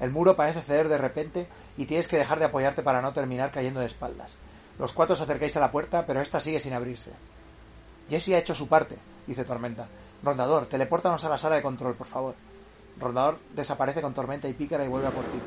[0.00, 3.50] El muro parece ceder de repente y tienes que dejar de apoyarte para no terminar
[3.50, 4.36] cayendo de espaldas.
[4.78, 7.12] Los cuatro os acercáis a la puerta, pero esta sigue sin abrirse.
[8.08, 9.88] Jesse ha hecho su parte, dice Tormenta.
[10.22, 12.34] Rondador, telepórtanos a la sala de control, por favor.
[12.98, 15.38] Rondador desaparece con Tormenta y Pícara y vuelve a por ti.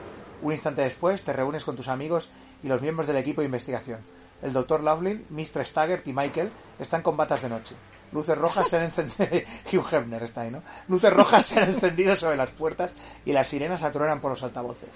[0.42, 2.30] Un instante después te reúnes con tus amigos
[2.64, 4.00] y los miembros del equipo de investigación.
[4.42, 4.82] El Dr.
[4.82, 5.66] Laughlin, Mr.
[5.66, 7.76] Staggert y Michael están con batas de noche.
[8.12, 9.26] Luces rojas se han encendido.
[9.72, 10.64] Hugh Hefner está ahí, ¿no?
[10.88, 12.94] Luces rojas se han encendido sobre las puertas
[13.24, 14.90] y las sirenas atruenan por los altavoces.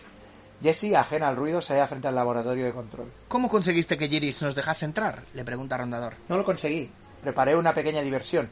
[0.61, 3.11] Jesse, ajena al ruido, se halla frente al laboratorio de control.
[3.27, 5.23] ¿Cómo conseguiste que Jiris nos dejase entrar?
[5.33, 6.15] le pregunta Rondador.
[6.27, 6.89] No lo conseguí.
[7.25, 8.47] Preparé una pequeña diversión.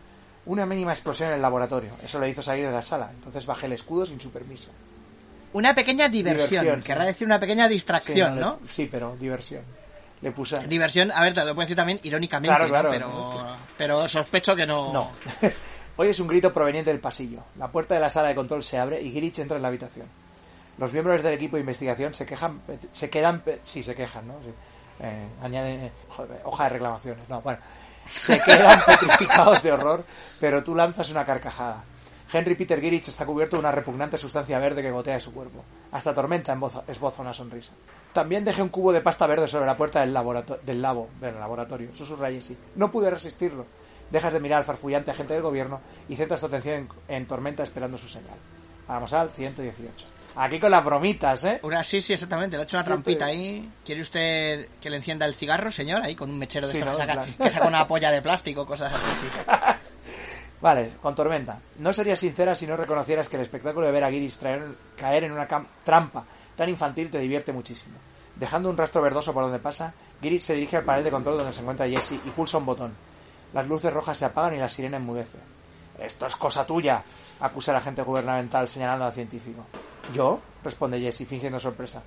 [0.47, 1.91] Una mínima explosión en el laboratorio.
[2.03, 3.11] Eso le hizo salir de la sala.
[3.13, 4.71] Entonces bajé el escudo sin su permiso.
[5.53, 6.81] Una pequeña diversión.
[6.81, 8.59] Querrá decir una pequeña distracción, ¿no?
[8.67, 9.61] Sí, pero diversión.
[10.21, 10.57] Le puse.
[10.67, 12.57] Diversión, a ver, te lo puedo decir también irónicamente,
[12.89, 14.91] pero, pero sospecho que no.
[14.91, 15.11] No.
[15.97, 17.43] Hoy es un grito proveniente del pasillo.
[17.59, 20.07] La puerta de la sala de control se abre y Girich entra en la habitación.
[20.79, 22.59] Los miembros del equipo de investigación se quejan,
[22.91, 24.33] se quedan, sí, se quejan, ¿no?
[24.99, 25.91] Eh, añaden,
[26.45, 27.29] hoja de reclamaciones.
[27.29, 27.59] No, bueno,
[28.07, 30.03] se quedan petrificados de horror,
[30.39, 31.83] pero tú lanzas una carcajada.
[32.31, 35.63] Henry Peter Girich está cubierto de una repugnante sustancia verde que gotea de su cuerpo.
[35.91, 36.57] Hasta Tormenta
[36.87, 37.73] esboza una sonrisa.
[38.11, 40.17] También dejé un cubo de pasta verde sobre la puerta del,
[40.63, 41.95] del labo del laboratorio.
[41.95, 42.57] Susurra Jesse.
[42.75, 43.67] No pude resistirlo.
[44.09, 47.97] Dejas de mirar al farfullante agente del gobierno y centras tu atención en, Tormenta esperando
[47.97, 48.37] su señal.
[48.87, 50.12] Vamos al 118.
[50.35, 51.59] Aquí con las bromitas, ¿eh?
[51.61, 52.57] Una, sí, sí, exactamente.
[52.57, 53.69] Le ha hecho una trampita ahí.
[53.85, 56.01] ¿Quiere usted que le encienda el cigarro, señor?
[56.01, 58.93] Ahí con un mechero de esto que, saca, que saca una polla de plástico, cosas
[58.93, 59.27] así.
[60.61, 61.59] vale, con tormenta.
[61.77, 64.37] No serías sincera si no reconocieras que el espectáculo de ver a Giris
[64.97, 65.47] caer en una
[65.83, 67.95] trampa tan infantil te divierte muchísimo.
[68.35, 71.53] Dejando un rastro verdoso por donde pasa, Giris se dirige al panel de control donde
[71.53, 72.93] se encuentra Jesse y pulsa un botón.
[73.53, 75.37] Las luces rojas se apagan y la sirena enmudece.
[75.99, 77.03] Esto es cosa tuya,
[77.39, 79.63] acusa el agente gubernamental señalando al científico.
[80.11, 80.41] ¿Yo?
[80.63, 82.03] responde Jesse, fingiendo sorpresa.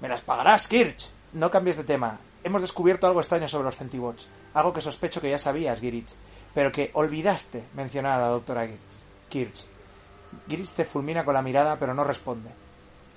[0.00, 1.10] Me las pagarás, Kirch.
[1.32, 2.18] No cambies de tema.
[2.44, 4.28] Hemos descubierto algo extraño sobre los centibots.
[4.54, 6.14] Algo que sospecho que ya sabías, Girich.
[6.54, 8.66] Pero que olvidaste mencionar a la doctora
[9.28, 9.66] Kirch.
[10.48, 12.50] Girich te fulmina con la mirada, pero no responde.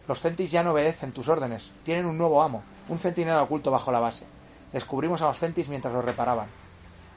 [0.07, 1.71] Los centis ya no obedecen tus órdenes.
[1.83, 4.25] Tienen un nuevo amo, un centinela oculto bajo la base.
[4.73, 6.47] Descubrimos a los centis mientras los reparaban.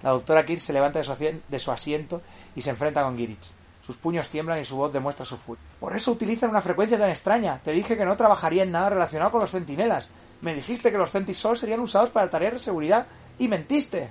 [0.03, 2.23] La doctora Kirch se levanta de su, asiento
[2.55, 3.53] y se enfrenta con Girich.
[3.85, 5.62] Sus puños tiemblan y su voz demuestra su furia.
[5.78, 7.61] Por eso utilizan una frecuencia tan extraña.
[7.62, 10.09] Te dije que no trabajaría en nada relacionado con los centinelas.
[10.40, 13.06] Me dijiste que los centisol serían usados para tareas de seguridad
[13.39, 14.11] y mentiste.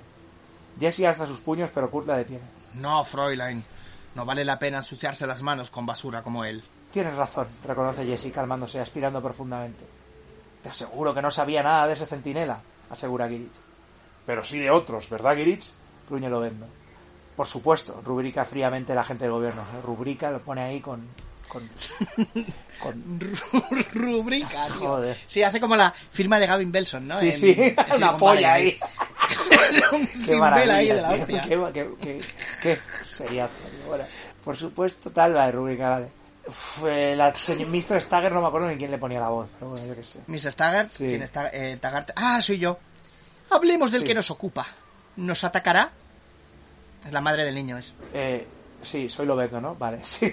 [0.78, 2.44] Jesse alza sus puños, pero Kurt la detiene.
[2.74, 3.64] No, Fräulein.
[4.14, 6.62] No vale la pena ensuciarse las manos con basura como él.
[6.92, 9.84] Tienes razón, reconoce Jesse, calmándose, aspirando profundamente.
[10.62, 13.52] Te aseguro que no sabía nada de ese centinela, asegura Girich.
[14.24, 15.72] Pero sí de otros, ¿verdad, Girich?
[16.08, 16.66] Gruñe vendo.
[17.36, 19.64] Por supuesto, rubrica fríamente la gente del gobierno.
[19.82, 21.08] Rubrica lo pone ahí con.
[21.48, 21.68] con,
[23.92, 24.88] rubrica, tío.
[24.88, 25.16] Joder.
[25.26, 27.18] Sí, hace como la firma de Gavin Belson, ¿no?
[27.18, 28.78] Sí, sí, una polla ahí.
[30.24, 31.44] qué maravilla, ahí de la hostia.
[31.44, 32.20] Qué, qué,
[32.62, 32.78] qué,
[33.08, 33.48] sería.
[33.86, 34.04] Bueno,
[34.44, 36.08] por supuesto, tal, la rubrica, vale.
[36.46, 38.02] Fue la Mr.
[38.02, 40.20] Stagger no me acuerdo ni quién le ponía la voz, pero bueno, yo qué sé.
[40.26, 40.52] Mr.
[40.52, 41.06] Stagger, sí.
[41.08, 41.48] ¿quién está?
[41.48, 41.80] Eh,
[42.16, 42.78] Ah, soy yo.
[43.50, 44.66] Hablemos del que nos ocupa.
[45.16, 45.90] ¿Nos atacará?
[47.04, 47.94] Es la madre del niño, es.
[48.12, 48.46] Eh,
[48.82, 49.74] sí, soy Lobedo, ¿no?
[49.74, 50.32] Vale, sí.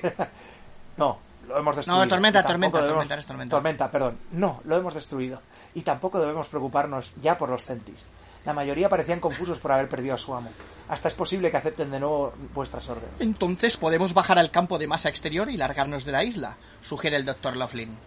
[0.98, 2.03] no, lo hemos destruido.
[2.03, 3.56] No, tormenta, tormenta, tormenta, tormenta.
[3.56, 4.18] Tormenta, perdón.
[4.31, 5.41] No, lo hemos destruido.
[5.73, 8.06] Y tampoco debemos preocuparnos ya por los centis.
[8.45, 10.49] La mayoría parecían confusos por haber perdido a su amo.
[10.89, 13.19] Hasta es posible que acepten de nuevo vuestras órdenes.
[13.19, 17.26] Entonces podemos bajar al campo de masa exterior y largarnos de la isla, sugiere el
[17.26, 17.98] doctor Laughlin.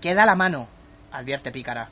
[0.00, 0.68] Queda la mano,
[1.10, 1.88] advierte Pícara.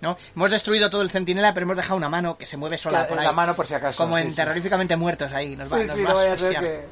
[0.00, 0.16] ¿No?
[0.34, 3.18] Hemos destruido todo el centinela, pero hemos dejado una mano que se mueve sola por
[3.18, 3.24] ahí.
[3.26, 4.02] La mano por si acaso.
[4.02, 5.56] Como en terroríficamente muertos ahí.
[5.56, 6.86] Nos va, nos va a que...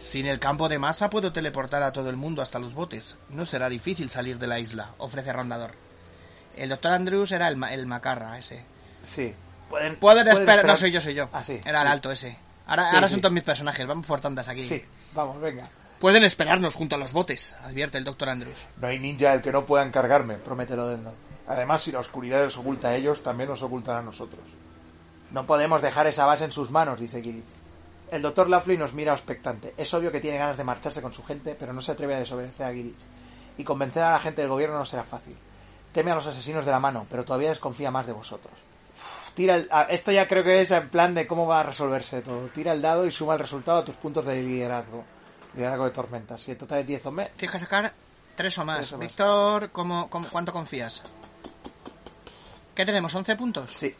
[0.00, 3.16] Sin el campo de masa puedo teleportar a todo el mundo hasta los botes.
[3.30, 5.72] No será difícil salir de la isla, ofrece Rondador.
[6.56, 8.64] El doctor Andrews era el, el macarra ese.
[9.02, 9.34] Sí,
[9.70, 10.66] Pueden, Pueden esperar.
[10.66, 11.30] No, soy yo, soy yo.
[11.32, 11.58] Ah, sí.
[11.64, 11.92] Era el Sí.
[11.92, 12.38] alto ese.
[12.66, 13.12] Ahora, Sí, ahora sí.
[13.14, 13.86] son todos mis personajes.
[13.86, 14.62] Vamos por tandas aquí.
[14.62, 14.84] Sí,
[15.14, 15.70] vamos, venga.
[15.98, 18.66] Pueden esperarnos junto a los botes, advierte el doctor Andrews.
[18.76, 21.14] No hay ninja el que no pueda encargarme, promete Lodendon.
[21.48, 24.42] Además, si la oscuridad les oculta a ellos, también nos ocultará a nosotros.
[25.30, 27.48] No podemos dejar esa base en sus manos, dice Girich.
[28.10, 29.74] El doctor Laughlin nos mira expectante.
[29.76, 32.18] Es obvio que tiene ganas de marcharse con su gente, pero no se atreve a
[32.18, 33.00] desobedecer a Girich.
[33.56, 35.36] Y convencer a la gente del gobierno no será fácil.
[35.92, 38.52] Teme a los asesinos de la mano, pero todavía desconfía más de vosotros.
[38.94, 41.64] Uf, Tira el- ah, esto ya creo que es en plan de cómo va a
[41.64, 42.48] resolverse todo.
[42.48, 45.04] Tira el dado y suma el resultado a tus puntos de liderazgo.
[45.54, 46.40] Liderazgo de tormentas.
[46.42, 47.32] Si el total es 10 o menos.
[47.32, 47.92] Tienes que sacar
[48.36, 48.76] tres o más.
[48.78, 49.06] Tres o más.
[49.06, 51.02] Víctor, ¿cómo, cómo, cuánto confías?
[52.74, 53.14] ¿Qué tenemos?
[53.14, 53.72] ¿11 puntos?
[53.76, 53.94] Sí.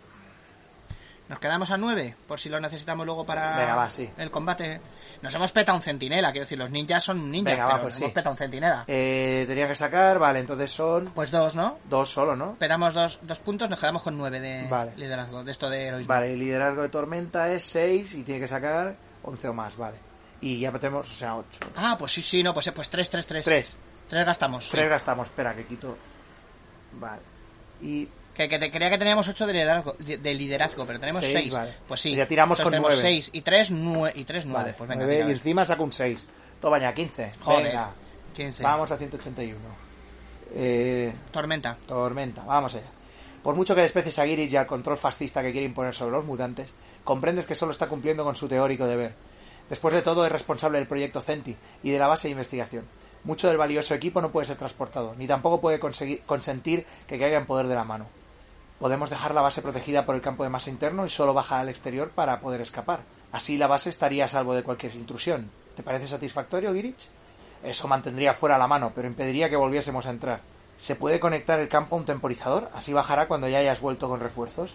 [1.28, 4.10] Nos quedamos a 9, por si lo necesitamos luego para Venga, va, sí.
[4.18, 4.80] el combate.
[5.22, 7.94] Nos hemos petado un centinela, quiero decir, los ninjas son ninjas, Venga, va, pero pues
[7.94, 8.04] nos sí.
[8.04, 8.84] hemos petado un centinela.
[8.86, 11.78] Eh, tenía que sacar, vale, entonces son Pues dos, ¿no?
[11.84, 12.54] dos solo, ¿no?
[12.56, 14.92] Petamos dos, dos puntos, nos quedamos con 9 de Vale.
[14.96, 16.12] liderazgo, de esto de heroísmo.
[16.12, 19.96] Vale, el liderazgo de tormenta es 6 y tiene que sacar 11 o más, vale.
[20.42, 21.46] Y ya tenemos, o sea, 8.
[21.76, 23.44] Ah, pues sí, sí, no, pues, pues 3, 3, 3.
[23.44, 23.76] 3.
[24.08, 24.64] 3 gastamos.
[24.64, 24.70] sí.
[24.72, 25.96] 3 gastamos, espera, que quito.
[26.94, 27.22] Vale.
[27.80, 31.22] Y Que, que te creía que teníamos 8 de liderazgo, de, de liderazgo, pero tenemos
[31.22, 31.52] Seis, 6.
[31.52, 31.74] vale.
[31.86, 32.10] Pues sí.
[32.12, 33.22] Y ya tiramos Entonces con tenemos nueve.
[33.22, 34.12] 6 y 3, 9.
[34.16, 34.62] Y 3, 9.
[34.62, 36.28] vale, pues venga, tira, y encima saco un 6.
[36.60, 37.32] Toma ya, 15.
[37.42, 37.64] Joder.
[37.66, 37.90] Venga.
[38.34, 38.62] 15.
[38.62, 39.58] Vamos a 181.
[40.54, 41.76] Eh, Tormenta.
[41.86, 42.86] Tormenta, vamos allá.
[43.42, 46.24] Por mucho que desprecies a Girich y al control fascista que quiere imponer sobre los
[46.24, 46.70] mutantes,
[47.04, 49.14] comprendes que solo está cumpliendo con su teórico deber.
[49.68, 52.84] Después de todo, es responsable del proyecto Centi y de la base de investigación.
[53.24, 57.38] Mucho del valioso equipo no puede ser transportado, ni tampoco puede conseguir- consentir que caiga
[57.38, 58.06] en poder de la mano.
[58.82, 61.68] Podemos dejar la base protegida por el campo de masa interno y solo bajar al
[61.68, 63.04] exterior para poder escapar.
[63.30, 65.52] Así la base estaría a salvo de cualquier intrusión.
[65.76, 67.08] ¿Te parece satisfactorio, Girich?
[67.62, 70.40] Eso mantendría fuera la mano, pero impediría que volviésemos a entrar.
[70.78, 72.70] ¿Se puede conectar el campo a un temporizador?
[72.74, 74.74] Así bajará cuando ya hayas vuelto con refuerzos.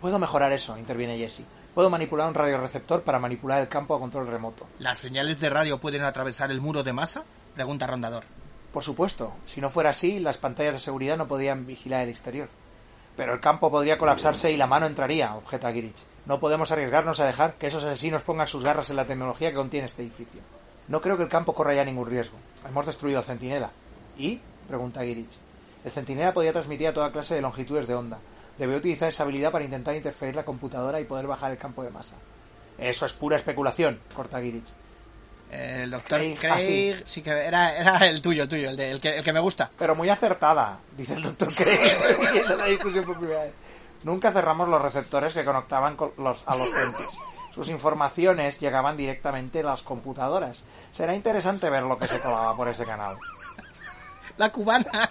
[0.00, 1.42] Puedo mejorar eso, interviene Jesse.
[1.74, 4.68] Puedo manipular un radioreceptor para manipular el campo a control remoto.
[4.78, 7.24] ¿Las señales de radio pueden atravesar el muro de masa?
[7.56, 8.22] Pregunta Rondador.
[8.72, 12.48] Por supuesto, si no fuera así, las pantallas de seguridad no podían vigilar el exterior.
[13.16, 16.06] Pero el campo podría colapsarse y la mano entraría, objeta Girich.
[16.26, 19.56] No podemos arriesgarnos a dejar que esos asesinos pongan sus garras en la tecnología que
[19.56, 20.40] contiene este edificio.
[20.88, 22.38] No creo que el campo corra ya ningún riesgo.
[22.68, 23.70] Hemos destruido al centinela.
[24.16, 24.40] ¿Y?
[24.68, 25.38] pregunta Girich.
[25.84, 28.18] El centinela podía transmitir a toda clase de longitudes de onda.
[28.58, 31.90] Debe utilizar esa habilidad para intentar interferir la computadora y poder bajar el campo de
[31.90, 32.16] masa.
[32.78, 34.66] Eso es pura especulación, corta Girich.
[35.50, 36.94] El doctor Craig, Craig, ah, sí.
[37.06, 37.22] sí.
[37.22, 39.70] que era, era el tuyo, el tuyo, el, de- el que, el que me gusta.
[39.76, 41.78] Pero muy acertada, dice el doctor Craig,
[42.32, 43.52] viendo la discusión por primera vez.
[44.04, 46.68] Nunca cerramos los receptores que conectaban con los, a los.
[47.54, 50.64] Sus informaciones llegaban directamente a las computadoras.
[50.92, 53.18] Será interesante ver lo que se colaba por ese canal.
[54.36, 54.86] La cubana.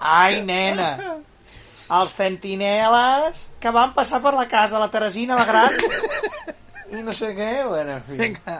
[0.00, 1.20] Ai, nena!
[1.88, 5.72] Els centineles que van passar per la casa, la Teresina la Gran,
[6.98, 8.16] i no sé què, bueno, en fi.
[8.16, 8.58] Venga.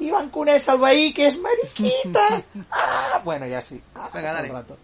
[0.00, 2.28] I van conèixer el veí que és mariquita.
[2.70, 3.80] Ah, bueno, ya sí.
[3.94, 4.48] Ah, Venga, dale.
[4.48, 4.78] rato.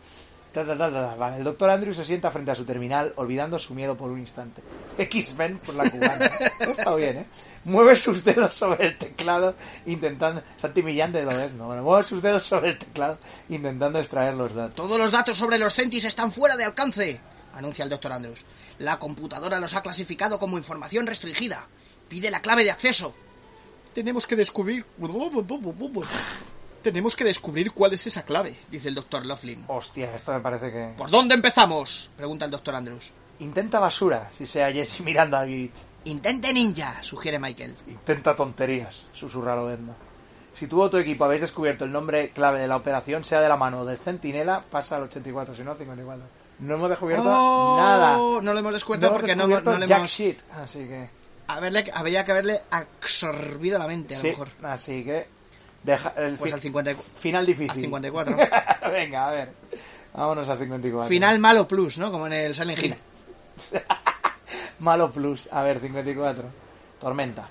[0.57, 4.19] Vale, el doctor Andrew se sienta frente a su terminal, olvidando su miedo por un
[4.19, 4.63] instante.
[4.97, 6.25] X-Men por la cubana.
[6.61, 7.27] Está bien, ¿eh?
[7.65, 9.55] Mueve sus dedos sobre el teclado,
[9.85, 10.43] intentando...
[10.57, 11.67] Santi Millán de Lodezno.
[11.67, 13.19] Bueno, mueve sus dedos sobre el teclado,
[13.51, 14.77] intentando extraer los datos.
[14.77, 17.21] Todos los datos sobre los centis están fuera de alcance,
[17.55, 18.47] anuncia el doctor Andrews.
[18.79, 21.67] La computadora los ha clasificado como información restringida.
[22.09, 23.15] Pide la clave de acceso.
[23.95, 24.85] Tenemos que descubrir...
[26.83, 28.57] Tenemos que descubrir cuál es esa clave.
[28.71, 29.65] Dice el doctor Laughlin.
[29.69, 30.95] Hostia, esto me parece que...
[30.97, 32.11] ¿Por dónde empezamos?
[32.17, 33.11] Pregunta el doctor Andrews.
[33.41, 35.75] Intenta basura, si sea Jesse mirando a Girich.
[36.05, 37.75] Intente ninja, sugiere Michael.
[37.89, 39.95] Intenta tonterías, susurra Lodendo.
[40.55, 43.49] Si tú o tu equipo habéis descubierto el nombre clave de la operación, sea de
[43.49, 46.25] la mano del centinela, pasa al 84, si no, 54.
[46.61, 48.17] No hemos descubierto Oh, nada.
[48.17, 50.11] No lo hemos descubierto porque no, descubierto no le jack hemos...
[50.11, 50.41] shit.
[50.53, 51.11] Así que...
[51.49, 54.49] Haberle, habría que haberle absorbido la mente, a sí, lo mejor.
[54.63, 55.29] así que...
[55.83, 57.13] Deja el Pues al 54.
[57.19, 57.71] final difícil.
[57.71, 58.37] al 54.
[58.91, 59.53] Venga, a ver.
[60.13, 61.09] Vámonos al 54.
[61.09, 62.11] Final malo plus, ¿no?
[62.11, 62.97] Como en el Silent Hill.
[64.81, 65.49] Malo plus.
[65.53, 66.45] A ver, 54.
[67.01, 67.49] Tormenta.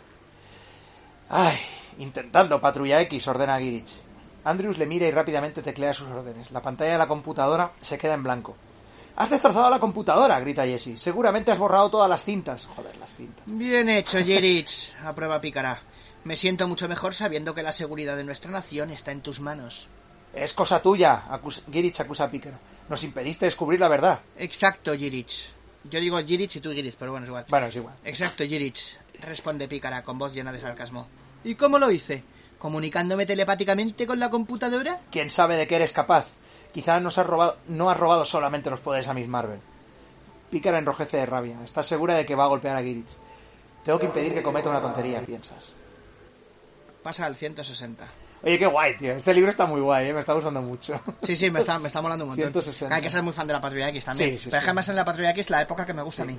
[1.30, 1.58] Ay,
[1.98, 3.92] intentando patrulla X, ordena Girich.
[4.44, 6.52] Andrews le mira y rápidamente teclea sus órdenes.
[6.52, 8.56] La pantalla de la computadora se queda en blanco.
[9.18, 10.98] Has destrozado la computadora, grita Jesse.
[11.00, 12.66] Seguramente has borrado todas las cintas.
[12.76, 13.44] Joder, las cintas.
[13.46, 14.94] Bien hecho, Jirich.
[15.04, 15.80] Aprueba Pícara.
[16.26, 19.88] Me siento mucho mejor sabiendo que la seguridad de nuestra nación está en tus manos.
[20.34, 22.58] Es cosa tuya, acus- Girich acusa a Pícaro.
[22.90, 24.20] Nos impediste descubrir la verdad.
[24.38, 25.54] Exacto, Jirich.
[25.90, 27.46] Yo digo Jirich y tú Girich, pero bueno, es igual.
[27.48, 27.96] Bueno, es igual.
[28.04, 28.98] Exacto, Jirich.
[29.22, 31.08] Responde Pícara con voz llena de sarcasmo.
[31.46, 32.24] ¿Y cómo lo hice?
[32.60, 35.00] ¿Comunicándome telepáticamente con la computadora?
[35.12, 36.28] ¿Quién sabe de qué eres capaz?
[36.76, 39.62] Quizá nos has robado, no has robado solamente los poderes a Miss Marvel.
[40.52, 41.56] Pícara enrojece de rabia.
[41.64, 43.16] Está segura de que va a golpear a Girich.
[43.86, 45.72] Tengo que impedir que cometa una tontería, piensas.
[47.02, 48.06] Pasa al 160.
[48.44, 49.14] Oye, qué guay, tío.
[49.14, 50.14] Este libro está muy guay, ¿eh?
[50.14, 51.00] me está gustando mucho.
[51.24, 52.52] Sí, sí, me está, me está molando un montón.
[52.52, 52.94] 160.
[52.94, 54.32] Hay que ser muy fan de la Patrulla X también.
[54.34, 54.68] Sí, sí, Pero sí.
[54.68, 56.38] jamás en la Patrulla X la época que me gusta a mí.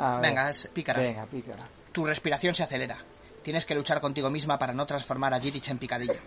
[0.00, 0.18] A.
[0.20, 1.00] Venga, es pícara.
[1.00, 1.68] Venga, pícara.
[1.92, 2.98] Tu respiración se acelera.
[3.44, 6.18] Tienes que luchar contigo misma para no transformar a Jirich en picadillo.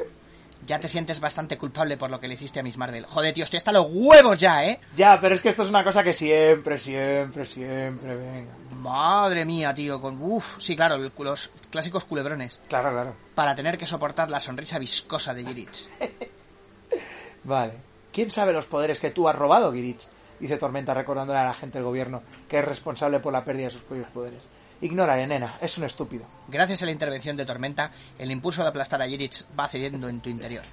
[0.66, 3.06] Ya te sientes bastante culpable por lo que le hiciste a Miss Marvel.
[3.06, 4.80] Joder, tío, estoy hasta los huevos ya, ¿eh?
[4.96, 8.52] Ya, pero es que esto es una cosa que siempre, siempre, siempre, venga.
[8.72, 10.22] Madre mía, tío, con...
[10.22, 12.62] Uf, sí, claro, los clásicos culebrones.
[12.68, 13.16] Claro, claro.
[13.36, 15.90] Para tener que soportar la sonrisa viscosa de Jirich.
[17.44, 17.74] Vale.
[18.12, 20.08] ¿Quién sabe los poderes que tú has robado, Girich?
[20.40, 23.72] Dice Tormenta recordándole a la gente del gobierno que es responsable por la pérdida de
[23.72, 24.50] sus propios poderes.
[24.82, 26.26] Ignórale, nena, es un estúpido.
[26.48, 30.22] Gracias a la intervención de Tormenta, el impulso de aplastar a Jirich va cediendo en
[30.22, 30.64] tu interior.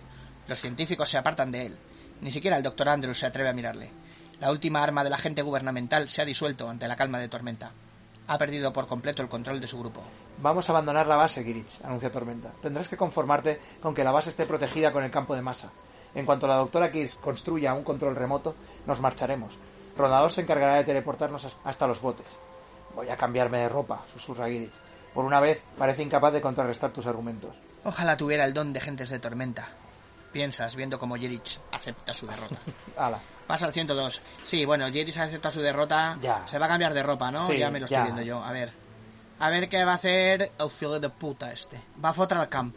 [0.48, 1.76] Los científicos se apartan de él.
[2.20, 3.90] Ni siquiera el doctor Andrews se atreve a mirarle.
[4.40, 7.70] La última arma del agente gubernamental se ha disuelto ante la calma de Tormenta.
[8.26, 10.02] Ha perdido por completo el control de su grupo.
[10.38, 12.52] Vamos a abandonar la base, Girich, anuncia Tormenta.
[12.60, 15.70] Tendrás que conformarte con que la base esté protegida con el campo de masa.
[16.14, 18.54] En cuanto la doctora Kirsch construya un control remoto,
[18.86, 19.54] nos marcharemos.
[19.96, 22.26] Rondador se encargará de teleportarnos has- hasta los botes.
[22.94, 24.72] Voy a cambiarme de ropa, susurra Girich.
[25.14, 27.54] Por una vez, parece incapaz de contrarrestar tus argumentos.
[27.84, 29.68] Ojalá tuviera el don de gentes de Tormenta.
[30.32, 32.56] Piensas, viendo cómo Jirich acepta su derrota.
[32.96, 33.18] Ala.
[33.46, 34.22] Pasa al 102.
[34.44, 36.16] Sí, bueno, Jirich acepta su derrota.
[36.22, 36.46] Ya.
[36.46, 37.40] Se va a cambiar de ropa, ¿no?
[37.46, 37.98] Sí, ya me lo ya.
[37.98, 38.42] estoy viendo yo.
[38.42, 38.72] A ver.
[39.40, 41.82] A ver qué va a hacer el filo de puta este.
[42.02, 42.76] Va a fotar al camp.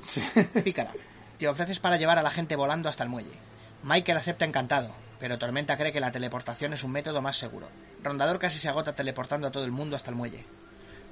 [0.63, 0.91] Pícara.
[1.37, 3.37] Te ofreces para llevar a la gente volando hasta el muelle.
[3.83, 4.89] Michael acepta encantado,
[5.19, 7.67] pero Tormenta cree que la teleportación es un método más seguro.
[8.03, 10.45] Rondador casi se agota teleportando a todo el mundo hasta el muelle.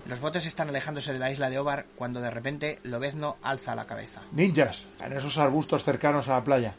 [0.05, 3.87] Los botes están alejándose de la isla de Ovar cuando de repente Lobezno alza la
[3.87, 4.21] cabeza.
[4.31, 6.75] Ninjas, en esos arbustos cercanos a la playa.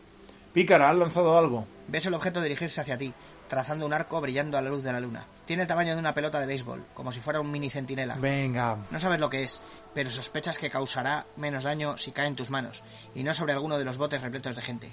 [0.53, 1.67] Pícara, han lanzado algo.
[1.89, 3.13] Ves el objeto dirigirse hacia ti,
[3.49, 5.27] trazando un arco brillando a la luz de la luna.
[5.47, 8.15] Tiene el tamaño de una pelota de béisbol, como si fuera un mini centinela.
[8.17, 8.79] Venga.
[8.91, 9.61] No sabes lo que es,
[9.95, 12.83] pero sospechas que causará menos daño si cae en tus manos,
[13.15, 14.93] y no sobre alguno de los botes repletos de gente.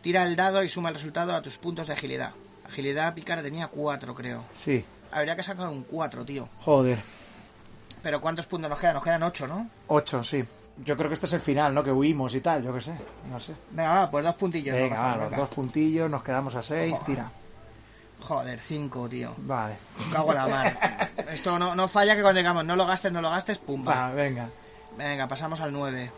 [0.00, 2.32] Tira el dado y suma el resultado a tus puntos de agilidad.
[2.66, 4.44] Agilidad Pícara tenía 4, creo.
[4.52, 4.84] Sí.
[5.10, 6.48] Habría que sacar un 4, tío.
[6.60, 6.98] Joder.
[8.02, 8.94] Pero ¿cuántos puntos nos quedan?
[8.94, 9.68] Nos quedan 8, ¿no?
[9.88, 10.44] Ocho, sí.
[10.84, 11.82] Yo creo que este es el final, ¿no?
[11.82, 12.94] Que huimos y tal, yo qué sé.
[13.28, 13.54] No sé.
[13.70, 14.76] Venga, va, pues dos puntillos.
[14.76, 17.30] Venga, va, los dos puntillos, nos quedamos a seis, tira.
[18.20, 19.34] Joder, 5, tío.
[19.38, 19.76] Vale.
[20.12, 21.10] Cago en la mar.
[21.30, 23.94] Esto no, no falla que cuando digamos no lo gastes, no lo gastes, pum, va.
[23.94, 24.48] Va, venga.
[24.96, 26.10] Venga, pasamos al 9.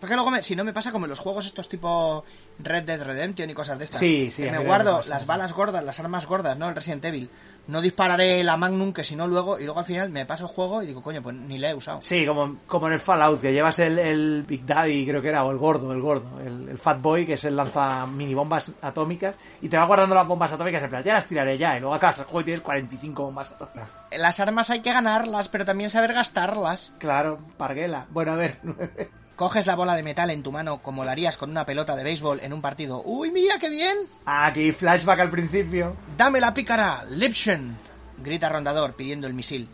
[0.00, 2.22] Porque luego, me- si no me pasa como en los juegos estos tipo
[2.58, 4.00] Red Dead Redemption y cosas de estas.
[4.00, 6.68] Sí, sí, Que me guardo las balas gordas, las armas gordas, ¿no?
[6.68, 7.30] El Resident Evil.
[7.68, 10.50] No dispararé la Magnum, que si no luego, y luego al final me paso el
[10.50, 12.00] juego y digo, coño, pues ni le he usado.
[12.00, 15.42] Sí, como, como en el Fallout, que llevas el, el Big Daddy, creo que era,
[15.44, 18.70] o el gordo, el gordo, el, el Fat Boy, que es el lanza mini bombas
[18.82, 21.80] atómicas, y te va guardando las bombas atómicas en plan, ya las tiraré ya, y
[21.80, 23.88] luego acabas el juego y tienes 45 bombas atómicas.
[24.16, 26.92] Las armas hay que ganarlas, pero también saber gastarlas.
[26.98, 28.06] Claro, parguela.
[28.10, 28.60] Bueno, a ver.
[29.36, 32.02] Coges la bola de metal en tu mano como lo harías con una pelota de
[32.04, 33.02] béisbol en un partido.
[33.04, 33.96] ¡Uy, mira qué bien!
[34.24, 35.94] Aquí, flashback al principio.
[36.16, 37.04] ¡Dame la pícara!
[37.10, 37.76] ¡Lipschen!
[38.18, 39.68] Grita Rondador pidiendo el misil.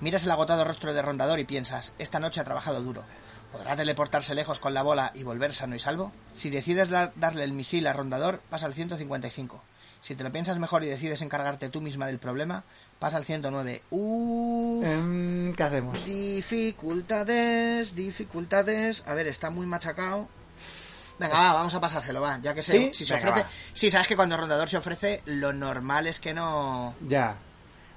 [0.00, 3.04] Miras el agotado rostro de Rondador y piensas, esta noche ha trabajado duro.
[3.52, 6.10] ¿Podrá teleportarse lejos con la bola y volver sano y salvo?
[6.32, 9.62] Si decides dar- darle el misil a Rondador, pasa al 155.
[10.00, 12.64] Si te lo piensas mejor y decides encargarte tú misma del problema,
[13.02, 13.82] pasa al 109.
[13.90, 14.86] Uff.
[14.86, 16.04] Em, ¿Qué hacemos?
[16.04, 19.02] Dificultades, dificultades.
[19.08, 20.28] A ver, está muy machacado.
[21.18, 22.38] Venga, va, vamos a pasárselo, va.
[22.40, 22.92] Ya que ¿Sí?
[22.94, 23.44] si se Venga, ofrece.
[23.44, 23.50] va.
[23.74, 26.94] Sí, sabes que cuando Rondador se ofrece, lo normal es que no.
[27.08, 27.34] Ya.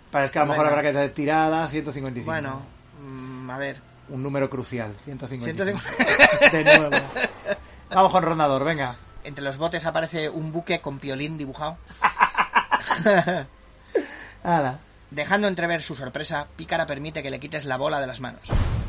[0.10, 2.26] Parece que a lo mejor habrá que hacer tirada 155.
[2.26, 2.64] Bueno,
[3.00, 3.80] mm, a ver.
[4.10, 5.80] Un número crucial, 155.
[5.80, 6.58] 150.
[6.58, 6.96] De nuevo.
[7.92, 8.96] Vamos con rondador, venga.
[9.24, 11.78] Entre los botes aparece un buque con piolín dibujado.
[14.44, 14.80] Hala.
[15.12, 18.42] Dejando entrever su sorpresa, Pícara permite que le quites la bola de las manos.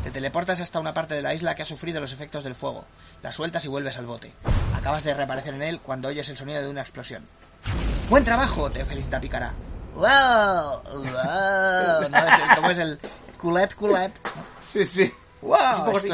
[0.02, 2.84] Te teleportas hasta una parte de la isla que ha sufrido los efectos del fuego.
[3.22, 4.32] La sueltas y vuelves al bote.
[4.74, 7.26] Acabas de reaparecer en él cuando oyes el sonido de una explosión.
[8.08, 8.70] ¡Buen trabajo!
[8.70, 9.52] te felicita Pícara.
[9.94, 10.82] ¡Wow!
[10.84, 12.08] ¡Wow!
[12.10, 12.18] ¿No?
[12.18, 12.98] Es el- ¿Cómo es el
[13.38, 14.20] culet culet?
[14.60, 15.12] Sí, sí.
[15.42, 15.56] ¡Wow!
[15.72, 16.12] Es un poco sin-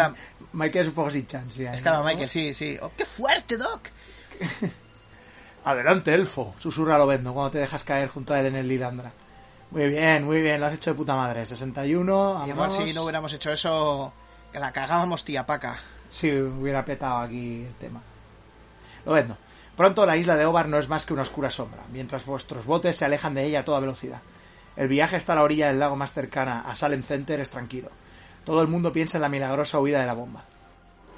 [0.52, 1.68] Michael es un poco sin chance.
[1.68, 2.04] ahí, exclama ¿no?
[2.04, 2.78] Michael, sí, sí.
[2.82, 3.88] ¡Oh, ¡Qué fuerte, Doc!
[5.64, 6.54] Adelante, elfo.
[6.58, 9.12] Susurra Lobezno cuando te dejas caer junto a él en el Lilandra.
[9.72, 10.60] Muy bien, muy bien.
[10.60, 11.46] Lo has hecho de puta madre.
[11.46, 12.42] 61.
[12.46, 12.76] Igual vamos.
[12.76, 14.12] si no hubiéramos hecho eso,
[14.52, 15.78] que la cagábamos tía Paca.
[16.10, 18.02] Sí, hubiera petado aquí el tema.
[19.06, 19.38] Lobezno.
[19.74, 22.96] Pronto la isla de Obar no es más que una oscura sombra, mientras vuestros botes
[22.96, 24.20] se alejan de ella a toda velocidad.
[24.76, 27.88] El viaje hasta la orilla del lago más cercana, a Salem Center, es tranquilo.
[28.44, 30.44] Todo el mundo piensa en la milagrosa huida de la bomba.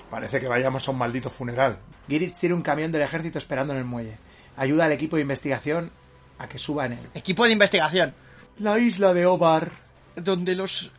[0.09, 1.79] Parece que vayamos a un maldito funeral.
[2.09, 4.17] Giritz tiene un camión del ejército esperando en el muelle.
[4.57, 5.91] Ayuda al equipo de investigación
[6.39, 7.11] a que suba en él.
[7.15, 8.15] Equipo de investigación.
[8.59, 9.71] La isla de Obar.
[10.17, 10.91] donde los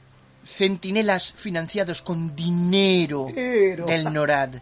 [0.46, 3.86] centinelas financiados con dinero Dinero.
[3.86, 4.56] del NORAD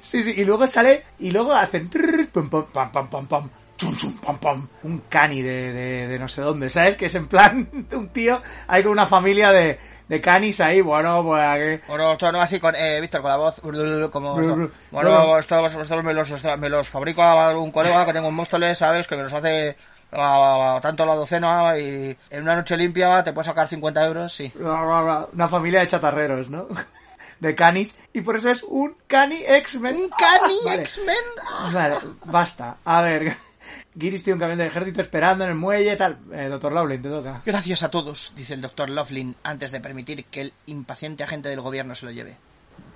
[0.00, 3.50] Sí, sí, y luego sale y luego hacen trrr, pam, pam, pam, pam, pam, pam,
[3.78, 6.96] chum, chum, pam, pam, un cani de, de, de no sé dónde, ¿sabes?
[6.96, 10.82] Que es en plan de un tío ahí con una familia de, de canis ahí,
[10.82, 11.82] bueno, pues aquí.
[11.88, 13.60] Bueno, esto no así con, eh, Víctor, con la voz,
[14.12, 14.34] como,
[14.90, 19.06] bueno, estos, estos me, los, me los fabrica un colega que tengo en Móstoles, ¿sabes?
[19.06, 19.78] Que me los hace
[20.14, 24.32] a, a- tanto la docena y en una noche limpia te puedes sacar 50 euros,
[24.32, 24.52] sí.
[24.58, 26.66] Una familia de chatarreros, ¿no?
[27.40, 29.96] De canis, y por eso es un cani X-Men.
[29.96, 30.82] ¿Un cani Vale.
[30.82, 31.72] X-Men?
[31.74, 32.76] Vale, basta.
[32.84, 33.36] A ver,
[33.98, 36.18] Giris tiene un camión de ejército esperando en el muelle, tal.
[36.32, 37.42] Eh, doctor Lowling, te toca.
[37.44, 41.60] Gracias a todos, dice el doctor Laughlin antes de permitir que el impaciente agente del
[41.60, 42.38] gobierno se lo lleve.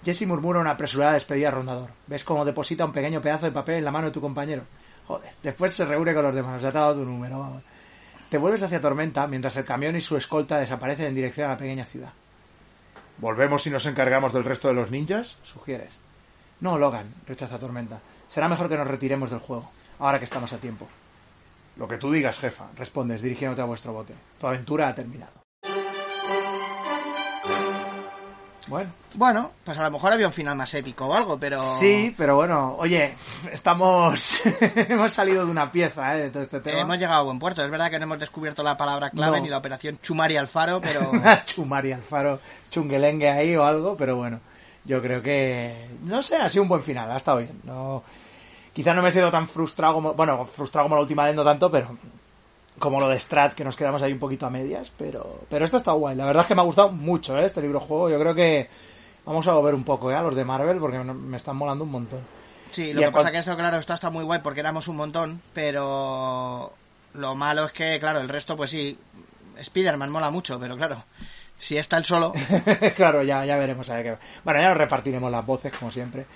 [0.04, 1.90] Jesse murmura una apresurada despedida al rondador.
[2.06, 4.62] Ves cómo deposita un pequeño pedazo de papel en la mano de tu compañero.
[5.08, 6.60] Joder, después se reúne con los demás.
[6.60, 7.62] Ya te ha dado tu número, vamos.
[8.28, 11.56] Te vuelves hacia Tormenta mientras el camión y su escolta desaparecen en dirección a la
[11.56, 12.12] pequeña ciudad.
[13.16, 15.38] ¿Volvemos y nos encargamos del resto de los ninjas?
[15.42, 15.90] Sugieres.
[16.60, 18.00] No, Logan, rechaza Tormenta.
[18.28, 20.86] Será mejor que nos retiremos del juego, ahora que estamos a tiempo.
[21.76, 24.14] Lo que tú digas, jefa, respondes, dirigiéndote a vuestro bote.
[24.38, 25.47] Tu aventura ha terminado.
[28.68, 31.58] Bueno, Bueno, pues a lo mejor había un final más épico o algo, pero...
[31.80, 33.14] Sí, pero bueno, oye,
[33.50, 34.38] estamos.
[34.60, 36.22] hemos salido de una pieza, ¿eh?
[36.22, 36.80] De todo este tema.
[36.80, 37.64] Hemos llegado a buen puerto.
[37.64, 39.42] Es verdad que no hemos descubierto la palabra clave No.
[39.44, 41.10] ni la operación Chumari Alfaro, pero...
[41.46, 42.40] Chumari Alfaro,
[42.70, 44.40] chunguelengue ahí o algo, pero bueno,
[44.84, 45.88] yo creo que.
[46.04, 47.60] No sé, ha sido un buen final, ha estado bien.
[47.64, 48.02] No,
[48.74, 50.12] quizá no me he sido tan frustrado como.
[50.14, 51.96] Bueno, frustrado como la última vez, no tanto, pero.
[52.78, 55.40] Como lo de Strat, que nos quedamos ahí un poquito a medias, pero.
[55.48, 56.16] Pero esto está guay.
[56.16, 57.44] La verdad es que me ha gustado mucho, ¿eh?
[57.44, 58.10] Este libro juego.
[58.10, 58.68] Yo creo que.
[59.24, 60.14] Vamos a volver un poco, ¿eh?
[60.14, 62.20] A los de Marvel, porque me están molando un montón.
[62.70, 64.96] Sí, lo Y que pasa que esto, claro, esto está muy guay porque éramos un
[64.96, 66.72] montón, pero
[67.14, 68.98] lo malo es que, claro, el resto, pues sí,
[69.56, 71.04] Spider-Man mola mucho, pero claro,
[71.56, 72.32] si está el solo,
[72.96, 74.24] claro, ya, ya veremos a ver qué.
[74.44, 76.26] Bueno, ya nos repartiremos las voces, como siempre.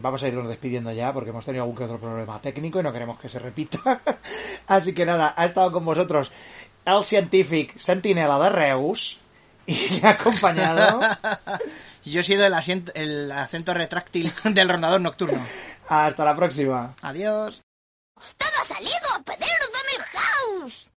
[0.00, 2.92] Vamos a irnos despidiendo ya, porque hemos tenido algún que otro problema técnico y no
[2.92, 4.00] queremos que se repita.
[4.66, 6.32] Así que nada, ha estado con vosotros
[6.84, 9.20] el científic Sentinela de Reus
[9.66, 11.00] y le ha acompañado
[12.04, 15.46] yo he sido el, asiento, el acento retráctil del rondador nocturno.
[15.88, 16.94] hasta la próxima.
[17.02, 17.62] Adiós.
[18.36, 20.90] ¡Todo ha salido a pedir de mi house!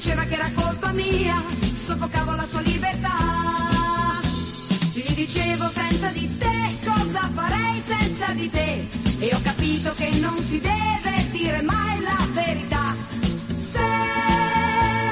[0.00, 1.42] Diceva che era colpa mia.
[1.84, 3.49] Soffocavo la sua libertà.
[5.00, 8.86] Gli dicevo senza di te cosa farei senza di te.
[9.18, 12.94] E ho capito che non si deve dire mai la verità.
[13.48, 13.78] Se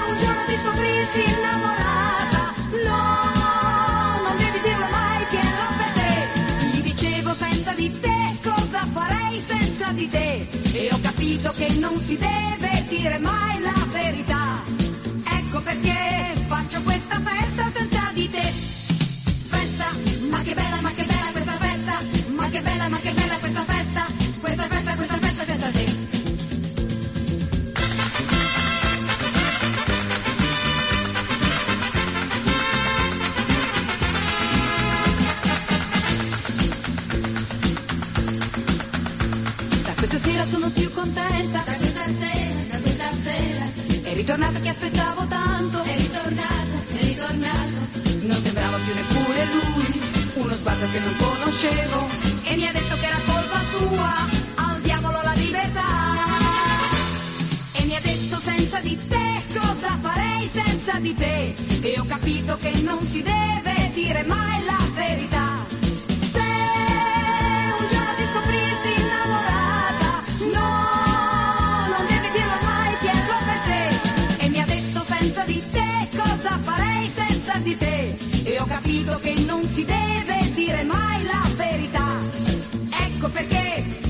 [0.09, 6.13] un giorno ti scoprissi innamorata, no, non devi dirlo mai, tienilo per te.
[6.71, 10.49] Gli dicevo senza di te cosa farei senza di te.
[10.73, 14.63] E ho capito che non si deve dire mai la verità.
[15.31, 17.71] Ecco perché faccio questa festa
[20.39, 22.01] ma che bella, ma che bella questa festa.
[22.37, 24.07] Ma che bella, ma che bella questa festa.
[24.41, 26.07] Questa festa, questa festa senza te.
[40.49, 41.63] Sono più contenta.
[41.67, 43.67] Da questa sera, da questa sera.
[44.03, 45.83] È ritornato che aspettavo tanto.
[45.83, 47.77] È ritornato, è ritornato.
[48.23, 50.08] Non sembrava più neppure lui.
[50.39, 52.09] Uno sguardo che non conoscevo.
[52.45, 54.13] E mi ha detto che era colpa sua.
[54.55, 55.91] Al diavolo la libertà.
[57.73, 61.55] E mi ha detto senza di te cosa farei senza di te.
[61.83, 65.58] E ho capito che non si deve dire mai la verità.
[79.09, 82.19] Capito che non si deve dire mai la verità.
[83.07, 84.08] Ecco perché